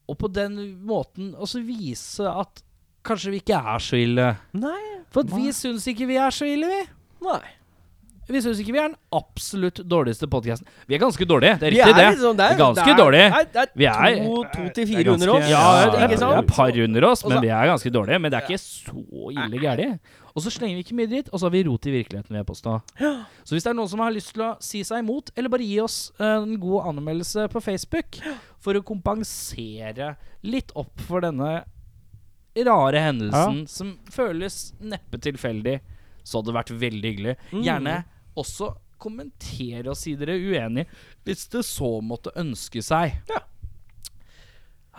og 0.09 0.17
på 0.19 0.27
den 0.35 0.59
måten 0.85 1.33
også 1.39 1.63
vise 1.65 2.27
at 2.27 2.61
kanskje 3.03 3.31
vi 3.31 3.39
ikke 3.43 3.59
er 3.75 3.79
så 3.79 3.97
ille. 3.99 4.27
Nei. 4.53 4.81
For 5.13 5.23
vi 5.23 5.49
syns 5.55 5.87
ikke 5.89 6.05
vi 6.09 6.17
er 6.21 6.29
så 6.35 6.45
ille, 6.45 6.67
vi. 6.69 6.83
Nei. 7.25 7.39
Vi 8.29 8.37
syns 8.45 8.59
ikke 8.61 8.75
vi 8.75 8.77
er 8.77 8.91
den 8.91 8.97
absolutt 9.17 9.79
dårligste 9.89 10.27
podkasten. 10.29 10.67
Vi 10.85 10.93
er 10.93 10.99
ganske 11.01 11.25
dårlige, 11.25 11.55
det 11.57 11.65
er 11.65 11.71
Vi 11.73 11.79
riktig, 11.79 11.95
det. 11.97 12.03
liksom- 12.13 12.37
det 12.37 12.49
Vi 12.49 12.53
er 12.53 12.59
ganske 12.59 12.93
dårlige. 12.99 13.29
Det 13.29 13.39
er, 13.39 13.45
det 13.53 13.61
er 13.63 13.67
Vi 13.75 13.85
er- 13.85 14.19
to, 14.21 14.43
to 14.43 14.69
til 14.75 14.83
er 14.83 14.87
fire 14.91 15.13
under 15.13 15.29
oss. 15.33 15.49
Ja, 15.49 15.63
det 15.89 15.99
er, 16.21 16.25
er 16.27 16.37
et 16.43 16.47
par 16.47 16.83
under 16.83 17.07
oss, 17.09 17.25
men 17.25 17.41
vi 17.41 17.47
er 17.47 17.65
ganske 17.65 17.89
dårlige. 17.91 18.21
Men 18.21 18.31
det 18.31 18.37
er 18.37 18.45
ikke 18.47 18.59
så 18.61 19.31
ille 19.33 19.57
gærent. 19.59 19.99
Og 20.35 20.43
så 20.43 20.51
slenger 20.53 20.75
vi 20.77 20.83
ikke 20.83 20.95
mye 20.95 21.07
dritt, 21.09 21.29
og 21.33 21.39
så 21.39 21.45
har 21.45 21.49
vi 21.49 21.63
rot 21.63 21.85
i 21.87 21.91
virkeligheten, 21.91 22.29
vil 22.29 22.37
jeg 22.37 22.45
påstå. 22.45 22.81
Så 23.43 23.49
hvis 23.57 23.63
det 23.63 23.71
er 23.71 23.73
noen 23.73 23.89
som 23.89 23.99
har 23.99 24.11
lyst 24.11 24.33
til 24.35 24.43
å 24.43 24.61
si 24.61 24.83
seg 24.83 24.99
imot, 25.01 25.31
eller 25.35 25.49
bare 25.49 25.65
gi 25.65 25.79
oss 25.81 26.11
eh, 26.19 26.35
en 26.37 26.59
god 26.59 26.85
anmeldelse 26.93 27.49
på 27.49 27.59
Facebook 27.65 28.19
for 28.61 28.73
å 28.77 28.83
kompensere 28.85 30.15
litt 30.43 30.71
opp 30.75 30.99
for 31.01 31.21
denne 31.25 31.63
rare 32.65 32.99
hendelsen 33.03 33.67
som 33.69 33.93
føles 34.11 34.73
neppe 34.81 35.19
tilfeldig, 35.21 35.79
så 36.23 36.39
hadde 36.39 36.51
det 36.51 36.57
vært 36.59 36.73
veldig 36.81 37.11
hyggelig. 37.13 37.35
Mm. 37.53 37.61
Gjerne 37.63 37.95
også 38.39 38.71
kommentere 38.99 39.87
og 39.93 39.95
si 39.97 40.15
dere 40.19 40.35
uenige, 40.35 40.89
hvis 41.23 41.45
det 41.53 41.63
så 41.65 41.99
måtte 42.03 42.33
ønske 42.39 42.81
seg. 42.83 43.15
Ja. 43.31 43.43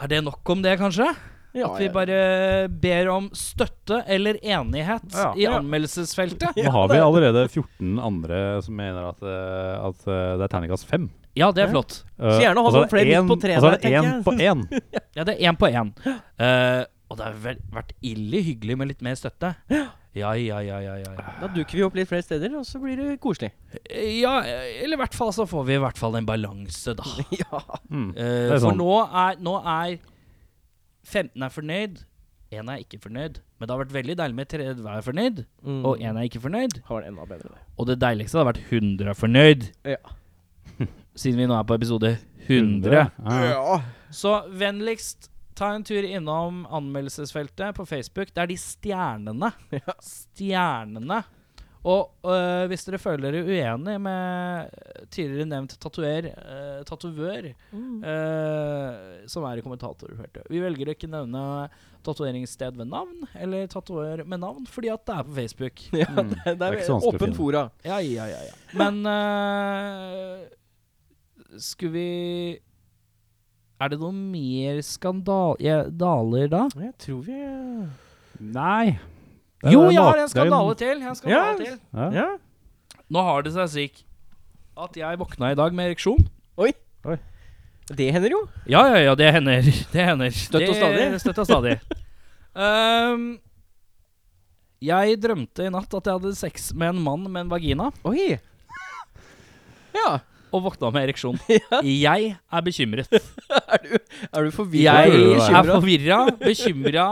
Er 0.00 0.08
det 0.08 0.22
nok 0.24 0.48
om 0.54 0.62
det, 0.64 0.78
kanskje? 0.80 1.10
Ja, 1.52 1.66
At 1.66 1.80
vi 1.82 1.88
bare 1.90 2.68
ber 2.70 3.08
om 3.10 3.24
støtte 3.34 4.04
eller 4.06 4.38
enighet 4.38 5.02
Ja. 5.12 5.32
i 5.34 5.46
anmeldelsesfeltet? 5.50 6.54
Nå 6.56 6.70
har 6.70 6.88
vi 6.88 7.00
allerede 7.02 7.48
14 7.50 7.98
andre 7.98 8.62
som 8.62 8.76
mener 8.78 9.08
at, 9.08 9.20
eh, 9.22 9.88
at 9.88 10.06
eh, 10.06 10.36
det 10.38 10.46
er 10.46 10.52
terningkast 10.54 10.86
5 10.86 11.10
Ja, 11.34 11.50
det 11.50 11.64
er 11.64 11.66
Ja. 11.66 11.72
flott. 11.72 12.04
Uh, 12.18 12.30
Så 12.30 12.40
gjerne 12.42 12.62
ha 12.62 12.70
noen 12.70 12.88
flere 12.88 13.04
det 13.04 13.24
midt 13.24 13.30
på 13.30 13.40
treet 13.42 13.58
Og 13.58 13.62
så 13.62 13.72
er 13.74 13.78
det 13.82 13.92
én 13.92 14.22
på 14.22 14.32
én. 14.38 14.62
Ja, 15.16 15.24
det 15.24 15.34
er 15.40 15.50
én 15.50 15.58
på 15.58 15.66
én. 15.66 15.90
Eh, 16.38 16.84
og 17.10 17.18
det 17.18 17.24
har 17.26 17.38
vel 17.42 17.58
vært 17.74 17.90
ille 18.06 18.40
hyggelig 18.46 18.76
med 18.78 18.88
litt 18.92 19.00
mer 19.02 19.16
støtte. 19.18 19.50
Ja, 19.70 19.88
ja, 20.14 20.30
ja, 20.38 20.58
ja, 20.62 20.78
ja. 20.82 20.94
ja. 21.02 21.32
Da 21.40 21.48
dukker 21.54 21.76
vi 21.78 21.82
opp 21.86 21.94
litt 21.98 22.08
flere 22.10 22.22
steder, 22.26 22.54
og 22.58 22.64
så 22.66 22.80
blir 22.82 22.96
det 22.98 23.16
koselig. 23.22 23.50
Ja, 23.90 24.36
eller 24.46 24.96
i 24.96 25.00
hvert 25.02 25.14
fall 25.14 25.30
så 25.34 25.46
får 25.50 25.66
vi 25.68 25.76
i 25.76 25.82
hvert 25.82 25.98
fall 25.98 26.16
en 26.18 26.26
balanse, 26.26 26.94
da. 26.98 27.06
ja. 27.42 27.60
Mm. 27.90 28.08
uh, 28.14 28.46
for 28.52 28.64
sånn. 28.64 28.78
nå 28.80 28.94
er, 29.06 29.38
nå 29.42 29.56
er 29.60 29.98
15 31.06 31.42
er 31.46 31.54
fornøyd, 31.54 32.00
én 32.50 32.70
er 32.74 32.82
ikke 32.82 32.98
fornøyd. 33.04 33.38
Men 33.60 33.68
det 33.68 33.74
har 33.74 33.82
vært 33.84 33.94
veldig 33.94 34.16
deilig 34.18 34.38
med 34.40 34.50
30 34.50 34.88
er 34.90 35.04
fornøyd, 35.06 35.42
Mm. 35.62 35.80
og 35.86 35.98
én 36.02 36.16
er 36.18 36.26
ikke 36.26 36.42
fornøyd. 36.42 36.80
Har 36.90 37.02
det 37.04 37.10
enda 37.12 37.26
bedre, 37.30 37.54
det. 37.54 37.62
Og 37.78 37.86
det 37.90 37.98
deiligste 38.02 38.38
hadde 38.40 38.50
vært 38.52 38.62
100 38.70 39.10
er 39.14 39.18
fornøyd, 39.18 39.68
Ja. 39.94 40.00
siden 41.20 41.38
vi 41.42 41.46
nå 41.50 41.54
er 41.58 41.66
på 41.68 41.74
episode 41.78 42.16
100. 42.48 42.92
Ja. 43.22 43.78
Så 44.10 44.40
vennligst 44.58 45.29
ta 45.60 45.74
en 45.76 45.84
tur 45.84 46.06
innom 46.08 46.62
anmeldelsesfeltet 46.72 47.76
på 47.76 47.84
Facebook. 47.88 48.32
Det 48.32 48.40
er 48.46 48.50
de 48.54 48.56
stjernene. 48.60 49.52
Ja. 49.76 49.94
Stjernene. 50.00 51.20
Og 51.80 52.10
øh, 52.28 52.66
hvis 52.68 52.82
dere 52.84 52.98
føler 53.00 53.32
dere 53.32 53.46
uenig 53.48 53.94
med 54.04 54.68
tidligere 55.14 55.46
nevnt 55.48 55.78
tatuer, 55.80 56.26
øh, 56.28 56.82
tatovør, 56.84 57.46
Mm. 57.72 58.02
øh, 58.04 59.28
som 59.32 59.46
er 59.48 59.56
i 59.56 59.62
kommentatorfeltet 59.64 60.44
Vi 60.52 60.60
velger 60.60 60.90
å 60.90 60.94
ikke 60.96 61.08
nevne 61.08 61.44
tatoveringssted 62.04 62.76
ved 62.76 62.84
navn, 62.90 63.24
eller 63.40 63.64
tatover 63.72 64.24
med 64.28 64.42
navn, 64.44 64.66
fordi 64.68 64.88
at 64.92 65.06
det 65.08 65.16
er 65.16 65.22
på 65.30 65.34
Facebook. 65.40 65.80
Ja, 66.02 66.06
Mm. 66.10 66.28
det, 66.34 66.44
det 66.44 66.58
Det 66.58 66.68
er 66.68 66.72
er, 66.72 66.78
vanskelig 66.84 67.00
å 67.00 67.14
åpen 67.14 67.34
fora. 67.40 67.64
Ja, 67.84 67.98
ja, 68.04 68.26
ja. 68.28 68.40
ja. 68.50 68.54
Men 68.76 69.00
øh, 69.08 70.44
skulle 71.60 71.92
vi 71.92 72.08
Er 73.80 73.88
det 73.88 73.98
noe 74.00 74.12
mer 74.12 74.80
skandaler 74.84 76.50
da? 76.52 76.66
Jeg 76.76 76.92
tror 77.00 77.22
vi 77.24 77.38
Nei. 78.40 78.98
Er 79.64 79.72
Jo, 79.72 79.86
jeg 79.92 80.00
har 80.00 80.20
en 80.20 80.28
skandale 80.32 80.74
til. 80.80 81.00
En 81.02 81.16
skandale 81.16 81.50
Ja. 81.50 81.56
til. 81.64 81.80
Ja. 81.92 82.10
Ja. 82.12 82.28
Nå 83.10 83.22
har 83.24 83.42
det 83.42 83.52
seg 83.56 83.68
slik 83.72 84.02
at 84.80 84.96
jeg 84.96 85.18
våkna 85.20 85.50
i 85.52 85.56
dag 85.58 85.74
med 85.76 85.90
ereksjon. 85.90 86.28
Oi 86.60 86.72
Det 87.90 88.12
hender 88.14 88.30
jo. 88.30 88.40
Ja, 88.70 88.84
ja, 88.92 89.00
ja, 89.10 89.14
det 89.18 89.32
hender. 89.34 89.62
Det 89.92 90.04
hender. 90.06 90.30
Støtt 90.30 90.68
og 90.68 90.76
stadig. 90.76 91.06
Støtt 91.24 91.40
og 91.42 91.48
stadig. 91.48 91.80
um, 92.54 93.24
jeg 94.80 95.18
drømte 95.20 95.66
i 95.66 95.72
natt 95.74 95.92
at 95.98 96.06
jeg 96.06 96.20
hadde 96.20 96.34
sex 96.38 96.70
med 96.72 96.94
en 96.94 97.02
mann 97.04 97.26
med 97.28 97.42
en 97.42 97.50
vagina, 97.50 97.90
Oi. 98.08 98.38
Ja. 99.92 100.20
Og 100.52 100.62
våkna 100.66 100.90
med 100.94 101.08
ereksjon. 101.08 101.38
Ja. 101.50 101.80
Jeg 101.82 102.32
er 102.52 102.62
bekymret. 102.66 103.10
Er 103.70 103.78
du, 103.84 103.92
er 104.34 104.44
du 104.46 104.50
forvirra? 104.54 104.94
Jeg 105.06 105.34
er 105.38 105.68
forvirra, 105.68 106.16
bekymra 106.42 107.04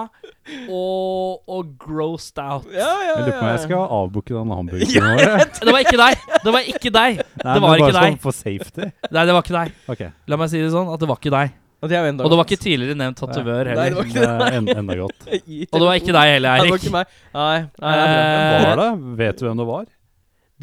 og, 0.68 1.42
og 1.48 1.68
grossed 1.78 2.38
out. 2.42 2.66
Ja, 2.72 2.88
ja, 2.88 3.12
Jeg 3.14 3.26
lurer 3.26 3.36
på 3.38 3.44
om 3.44 3.50
jeg 3.52 3.60
skal 3.64 3.84
avbooke 3.98 4.34
den 4.34 4.52
hamburgeren 4.56 5.18
vår. 5.20 5.44
Det 5.60 5.74
var 5.74 5.84
ikke 5.84 6.00
deg! 6.00 6.26
Det 6.44 6.54
var 6.56 6.68
ikke 6.72 6.92
deg! 6.98 7.20
Nei, 7.44 7.54
Det 7.54 7.62
var 7.64 7.82
ikke 7.82 7.92
deg. 7.94 7.98
sånn 8.02 8.18
for 8.22 8.36
safety. 8.36 8.88
Nei, 9.14 9.24
det 9.28 9.36
var 9.36 9.44
ikke 9.46 9.56
deg. 9.58 9.74
Okay. 9.94 10.10
La 10.32 10.38
meg 10.40 10.50
si 10.52 10.62
det 10.62 10.70
sånn, 10.74 10.90
at 10.94 11.02
det 11.04 11.10
var 11.10 11.20
ikke 11.22 11.34
deg. 11.36 11.54
Og 11.78 11.92
det 11.92 11.94
er 12.00 12.08
enda 12.10 12.24
Og 12.26 12.32
det 12.32 12.38
var 12.40 12.48
ikke 12.48 12.58
tidligere 12.64 12.96
nevnt 12.98 13.20
tatovør 13.20 13.68
Nei, 13.68 13.74
det 13.76 13.84
heller. 13.84 13.98
var 14.00 14.08
ikke 14.08 14.24
det. 14.24 14.48
en, 14.58 14.70
enda 14.80 14.96
godt. 14.98 15.28
Og 15.28 15.76
det 15.78 15.84
var 15.86 16.00
ikke 16.00 16.16
deg 16.16 16.32
heller, 16.34 16.48
Nei, 16.48 16.56
det 16.58 16.72
var 16.72 16.72
Eirik. 16.72 16.88
ikke 16.88 16.96
meg. 16.96 17.12
Nei, 17.38 17.58
nei, 17.84 17.92
det. 18.00 18.16
Eh, 18.16 18.64
Var 18.66 18.80
det? 18.82 18.88
Vet 19.22 19.38
du 19.38 19.46
hvem 19.46 19.60
det 19.62 19.68
var? 19.68 19.84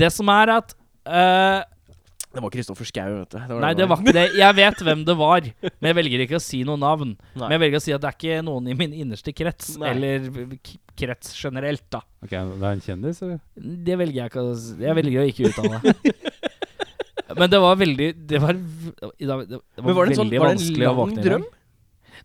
Det 0.04 0.10
som 0.12 0.32
er 0.34 0.52
at 0.58 0.76
eh, 1.08 1.62
Det 2.36 2.42
var 2.44 2.52
Kristoffer 2.52 2.88
Schou, 2.90 3.14
vet 3.22 3.32
du. 3.32 3.56
Nei, 3.64 3.70
det 3.80 3.86
var 3.88 4.02
ikke 4.04 4.14
det. 4.16 4.26
Jeg 4.36 4.56
vet 4.58 4.82
hvem 4.84 5.06
det 5.08 5.16
var, 5.16 5.46
men 5.64 5.88
jeg 5.90 5.96
velger 6.02 6.24
ikke 6.26 6.36
å 6.36 6.44
si 6.44 6.60
noe 6.68 6.76
navn. 6.82 7.14
Nei. 7.34 7.46
Men 7.48 7.56
jeg 7.56 7.62
velger 7.64 7.80
å 7.80 7.84
si 7.86 7.94
at 7.96 8.04
det 8.04 8.10
er 8.12 8.18
ikke 8.20 8.42
noen 8.44 8.68
i 8.68 8.76
min 8.76 8.92
innerste 9.06 9.32
krets, 9.36 9.78
Nei. 9.80 9.94
eller 9.94 10.28
krets 11.00 11.32
generelt, 11.40 11.86
da. 11.96 12.02
Ok, 12.26 12.34
Det 12.36 12.40
er 12.60 12.70
en 12.74 12.84
kjendis, 12.84 13.22
eller? 13.24 13.40
Det 13.56 13.98
velger 14.04 14.22
jeg 14.26 14.34
ikke 14.34 14.44
å 14.44 14.56
si. 14.60 14.76
Jeg 14.84 15.00
velger 15.00 15.24
å 15.24 15.28
ikke 15.32 15.52
uttale. 15.54 15.96
Men 17.40 17.50
det 17.52 17.60
var 17.60 17.76
veldig 17.80 18.08
Det 18.30 18.40
var, 18.40 18.54
det 18.54 19.28
var, 19.28 19.94
var 19.98 20.08
det 20.08 20.16
sånn 20.16 20.30
veldig 20.30 20.40
Var 20.40 20.52
det 20.52 20.58
vanskelig 20.60 20.86
en 20.86 20.92
å 20.92 20.98
våkne 21.00 21.16
i 21.16 21.24
dag. 21.24 21.26
drøm? 21.32 21.46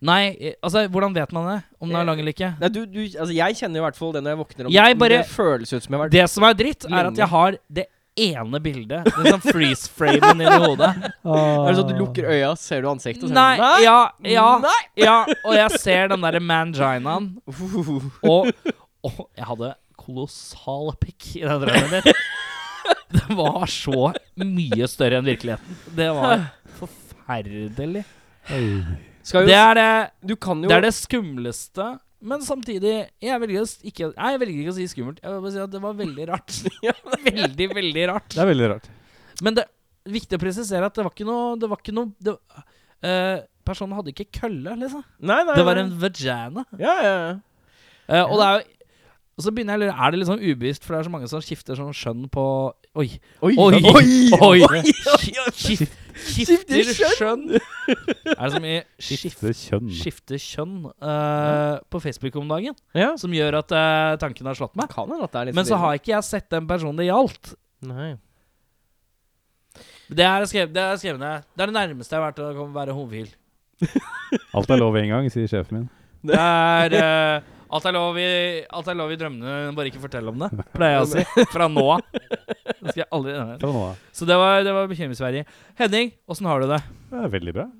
Nei, 0.07 0.20
eh, 0.38 0.55
altså, 0.64 0.83
hvordan 0.92 1.14
vet 1.16 1.33
man 1.37 1.49
det? 1.51 1.57
Om 1.83 1.90
den 1.90 1.99
er 2.01 2.07
lang 2.09 2.20
eller 2.23 2.33
ikke? 2.33 2.51
Nei, 2.61 2.68
du, 2.73 2.79
du, 2.88 3.01
altså 3.05 3.33
jeg 3.37 3.57
kjenner 3.59 3.81
i 3.81 3.85
hvert 3.85 3.99
fall 3.99 4.12
det 4.14 4.23
når 4.25 4.33
jeg 4.35 4.40
våkner 4.42 4.68
om 4.68 4.73
Jeg 4.77 4.99
bare- 5.01 5.18
Det 5.25 5.33
føles 5.33 5.73
ut 5.75 5.83
som 5.83 5.88
jeg 5.92 5.99
har 5.99 6.05
vært 6.07 6.14
Det 6.14 6.27
som 6.35 6.46
er 6.49 6.55
dritt, 6.61 6.87
er 6.88 7.09
at 7.11 7.20
jeg 7.20 7.29
har 7.35 7.59
det 7.81 7.87
ene 8.18 8.61
bildet. 8.62 9.07
Den 9.16 9.29
sånn 9.35 9.44
freeze-framen 9.44 10.40
inni 10.42 10.59
hodet. 10.64 10.90
Er 11.01 11.68
det 11.70 11.75
sånn 11.77 11.85
at 11.85 11.92
du 11.92 11.99
lukker 12.01 12.27
øya, 12.33 12.51
ser 12.59 12.83
du 12.85 12.90
ansiktet? 12.90 13.25
og 13.25 13.31
så 13.31 13.35
er 13.35 13.38
Nei, 13.38 13.57
sånn, 13.61 13.85
ja, 13.85 13.99
ja, 14.35 14.46
Nei! 14.64 14.81
ja. 15.05 15.16
Og 15.44 15.55
jeg 15.57 15.81
ser 15.83 16.11
den 16.12 16.27
derre 16.27 16.42
manginaen. 16.42 17.31
Og, 18.27 18.51
og 19.07 19.20
jeg 19.38 19.46
hadde 19.53 19.73
kolossal 20.01 20.92
pikk 21.01 21.35
i 21.40 21.44
den 21.46 21.64
drømmen 21.66 21.90
min. 21.99 22.23
Det 23.11 23.37
var 23.37 23.66
så 23.70 24.11
mye 24.40 24.87
større 24.90 25.18
enn 25.20 25.27
virkeligheten. 25.29 25.79
Det 25.99 26.09
var 26.16 26.46
forferdelig. 26.79 28.05
Skal 29.23 29.44
jo, 29.44 29.51
Det 29.51 29.57
er 29.59 29.75
det, 29.79 29.90
du 30.27 30.35
kan 30.40 30.62
jo 30.64 30.70
det 30.70 30.77
er 30.79 30.87
det 30.88 30.94
skumleste, 30.96 31.87
men 32.20 32.42
samtidig 32.44 32.94
Jeg 33.22 33.40
velger 33.42 33.68
ikke 33.88 34.11
Nei, 34.12 34.30
jeg 34.35 34.40
velger 34.42 34.62
ikke 34.62 34.72
å 34.72 34.76
si 34.78 34.87
skummelt. 34.92 35.20
Jeg 35.22 35.33
vil 35.33 35.44
bare 35.44 35.52
si 35.54 35.61
at 35.64 35.74
det 35.74 35.83
var 35.85 35.94
veldig 35.98 36.26
rart. 36.30 36.56
Veldig, 37.30 37.68
veldig 37.76 38.09
rart. 38.11 38.33
Det 38.35 38.42
er 38.42 38.50
veldig 38.50 38.68
rart. 38.74 38.88
Men 39.44 39.56
det 39.56 39.64
er 39.66 40.14
viktig 40.16 40.37
å 40.38 40.42
presisere 40.42 40.88
at 40.88 40.96
det 40.96 41.04
var 41.06 41.14
ikke 41.14 41.28
noe 41.28 41.54
Det 41.61 41.70
var 41.70 41.80
ikke 41.83 41.94
noe 41.96 42.12
det, 42.20 42.35
uh, 43.04 43.38
Personen 43.70 43.96
hadde 43.98 44.12
ikke 44.14 44.28
kølle, 44.40 44.74
liksom. 44.80 45.04
Nei, 45.20 45.40
nei, 45.46 45.56
Det 45.56 45.64
var 45.68 45.80
en 45.80 45.94
vagina. 46.00 46.64
Ja, 46.80 46.94
ja, 47.04 47.14
ja. 47.14 47.33
Uh, 48.11 48.24
og 48.26 48.37
det 48.40 48.46
er 48.50 48.61
jo 48.61 48.68
og 49.40 49.44
så 49.46 49.52
begynner 49.56 49.72
jeg 49.72 49.80
å 49.80 49.85
lure 49.87 50.04
Er 50.04 50.12
det 50.12 50.18
litt 50.20 50.28
sånn 50.28 50.42
ubevisst, 50.44 50.85
for 50.85 50.92
det 50.92 50.98
er 51.00 51.06
så 51.06 51.12
mange 51.14 51.28
som 51.30 51.40
skifter 51.40 51.78
sånn 51.78 51.94
skjønn 51.96 52.26
på 52.33 52.42
Oi. 53.00 53.06
Oi, 53.46 53.54
Oi! 53.56 53.78
oi, 54.37 54.59
Oi! 54.68 54.80
Skif- 55.56 55.87
Skifter 56.26 56.90
kjønn! 57.18 57.44
Er 57.90 58.40
det 58.44 58.50
som 58.54 58.66
i 58.68 58.76
skift, 59.02 59.40
Skifte 59.40 59.52
kjønn. 59.56 59.90
skifte 59.98 60.38
kjønn 60.38 60.74
eh, 60.87 61.76
på 61.90 62.00
Facebook 62.02 62.37
om 62.38 62.50
dagen 62.50 62.76
Ja, 62.96 63.12
som 63.18 63.33
gjør 63.35 63.59
at 63.64 63.74
uh, 63.74 64.16
tanken 64.22 64.46
har 64.46 64.59
slått 64.59 64.76
meg? 64.78 64.90
kan 64.92 65.11
det 65.11 65.18
er 65.26 65.50
litt 65.50 65.59
Men 65.59 65.66
så 65.66 65.78
har 65.80 65.98
ikke 65.98 66.12
jeg 66.14 66.28
sett 66.28 66.48
den 66.52 66.68
personen 66.70 67.00
det 67.00 67.09
gjaldt. 67.09 67.54
Nei. 67.90 68.12
Det 70.11 70.26
er 70.26 70.46
skrevet, 70.50 70.72
det 70.74 70.83
er 70.83 70.98
skrevet. 71.00 71.22
Det 71.54 71.64
er 71.64 71.70
det 71.70 71.76
nærmeste 71.76 72.14
jeg 72.16 72.20
har 72.22 72.30
vært 72.30 72.42
å 72.42 72.66
være 72.74 72.94
homofil. 72.96 73.30
Alt 74.54 74.70
er 74.70 74.80
lov 74.80 74.98
en 75.00 75.11
gang, 75.14 75.30
sier 75.33 75.50
sjefen 75.50 75.78
min. 75.80 75.88
Det 76.30 76.37
er 76.37 76.96
eh, 77.00 77.50
alt, 77.70 77.87
er 77.87 77.94
lov 77.96 78.18
i, 78.20 78.30
alt 78.66 78.88
er 78.90 78.98
lov 78.98 79.12
i 79.14 79.18
drømmene, 79.20 79.74
bare 79.76 79.90
ikke 79.90 80.02
fortell 80.02 80.30
om 80.33 80.40
det, 80.42 80.50
pleier 80.76 80.98
jeg 80.98 81.04
å 81.04 81.11
si. 81.12 81.26
Fra 81.54 81.68
nå 81.70 81.85
av. 81.96 82.02
Det 82.11 82.92
skal 82.92 83.02
jeg 83.04 83.11
aldri 83.18 83.37
Fra 83.37 83.70
nå 83.76 83.85
av. 83.90 84.02
Så 84.16 84.28
det 84.28 84.40
var, 84.40 84.64
det 84.66 84.74
var 84.76 84.90
bekymringsverdig. 84.90 85.44
Henning, 85.80 86.12
åssen 86.30 86.50
har 86.50 86.62
du 86.62 86.68
det? 86.70 86.83
Det 87.12 87.22
er 87.24 87.33
veldig 87.37 87.56
bra. 87.61 87.70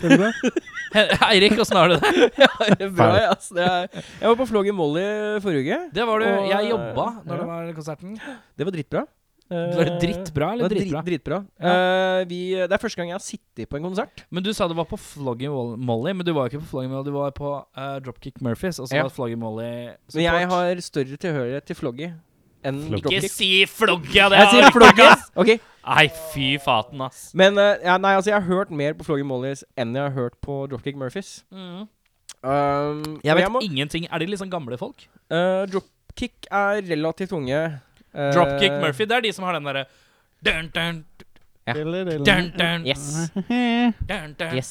Veldig 0.00 0.18
bra. 0.22 0.32
Eirik, 1.30 1.56
åssen 1.60 1.78
har 1.78 1.90
du 1.92 1.96
det? 1.98 2.28
Ja, 2.40 2.50
det 2.64 2.88
er 2.88 2.92
bra, 2.94 3.08
ja, 3.18 3.30
Altså. 3.34 3.56
Det 3.58 3.66
er, 3.66 4.04
jeg 4.22 4.32
var 4.32 4.38
på 4.40 4.48
Flog 4.48 4.70
Molly 4.74 5.06
forrige 5.44 5.64
uke. 5.66 5.80
Det 5.94 6.06
var 6.08 6.24
du. 6.24 6.28
Jeg 6.50 6.70
jobba 6.72 7.08
når 7.20 7.34
ja. 7.34 7.40
det 7.40 7.48
var 7.52 7.72
konserten. 7.76 8.20
Det 8.56 8.68
var 8.68 8.78
Var 9.50 9.84
det 9.88 9.94
drittbra 10.02 10.46
Det 10.46 10.52
eller 10.54 10.62
var 10.62 10.72
dritbra? 10.74 11.00
dritbra? 11.02 11.38
Ja. 11.58 11.72
Uh, 11.74 12.24
vi, 12.30 12.38
det 12.54 12.70
er 12.72 12.78
første 12.78 13.00
gang 13.00 13.08
jeg 13.10 13.16
har 13.18 13.24
sittet 13.24 13.68
på 13.68 13.76
en 13.80 13.82
konsert. 13.88 14.24
Men 14.30 14.44
du 14.46 14.52
sa 14.54 14.68
det 14.70 14.76
var 14.78 14.86
på 14.86 14.98
Floggy 15.00 15.48
Molly, 15.50 16.12
men 16.14 16.24
du 16.26 16.32
var 16.36 16.46
ikke 16.50 16.60
på 16.62 16.68
Floggy 16.70 16.88
Molly, 16.92 17.04
du 17.10 17.14
var 17.16 17.32
på 17.34 17.50
uh, 17.76 17.96
Dropkick 18.04 18.38
Murphys, 18.40 18.78
og 18.78 18.86
så 18.88 18.96
Ja. 19.00 19.02
var 19.08 19.10
Floggy 19.10 19.34
Molly 19.40 19.90
Men 20.14 20.22
jeg 20.22 20.48
har 20.52 20.80
større 20.86 21.16
tilhørighet 21.18 21.66
til 21.66 21.76
Floggy 21.76 22.12
enn 22.62 22.78
Floggy. 22.90 23.16
Ikke 23.18 23.28
si 23.32 23.50
Floggy! 23.66 24.12
Det 24.12 24.38
Jeg 24.38 24.50
sier 24.54 24.66
er- 24.68 24.74
Floggy! 24.74 25.08
Ok, 25.36 25.52
Nei, 25.90 26.06
fy 26.30 26.58
faten, 26.60 27.00
ass. 27.00 27.30
Men 27.34 27.56
uh, 27.58 27.74
ja, 27.82 27.96
nei, 27.98 28.14
altså 28.14 28.30
jeg 28.30 28.38
har 28.42 28.46
hørt 28.46 28.70
mer 28.70 28.92
på 28.94 29.02
Floggy 29.08 29.24
Mollys 29.24 29.64
enn 29.80 29.94
jeg 29.96 30.02
har 30.02 30.12
hørt 30.14 30.36
på 30.44 30.66
Dropkick 30.70 30.94
Murphys. 31.00 31.40
Mm. 31.50 31.88
Um, 32.44 33.20
Jeg 33.24 33.34
vet 33.36 33.44
vet 33.44 33.52
må- 33.52 33.62
ingenting. 33.64 34.06
Er 34.12 34.18
de 34.22 34.36
sånn 34.36 34.50
gamle 34.52 34.76
folk? 34.78 35.06
Uh, 35.32 35.64
Dropkick 35.66 36.46
er 36.52 36.82
relativt 36.86 37.32
unge. 37.32 37.80
Eh, 38.14 38.30
Dropkick 38.34 38.72
Murphy, 38.82 39.06
det 39.06 39.16
er 39.18 39.26
de 39.28 39.32
som 39.32 39.44
har 39.46 39.58
den 39.58 39.68
derre 39.68 39.86
Ja. 41.68 41.74
Yes. 42.88 43.30
Yes. 44.56 44.70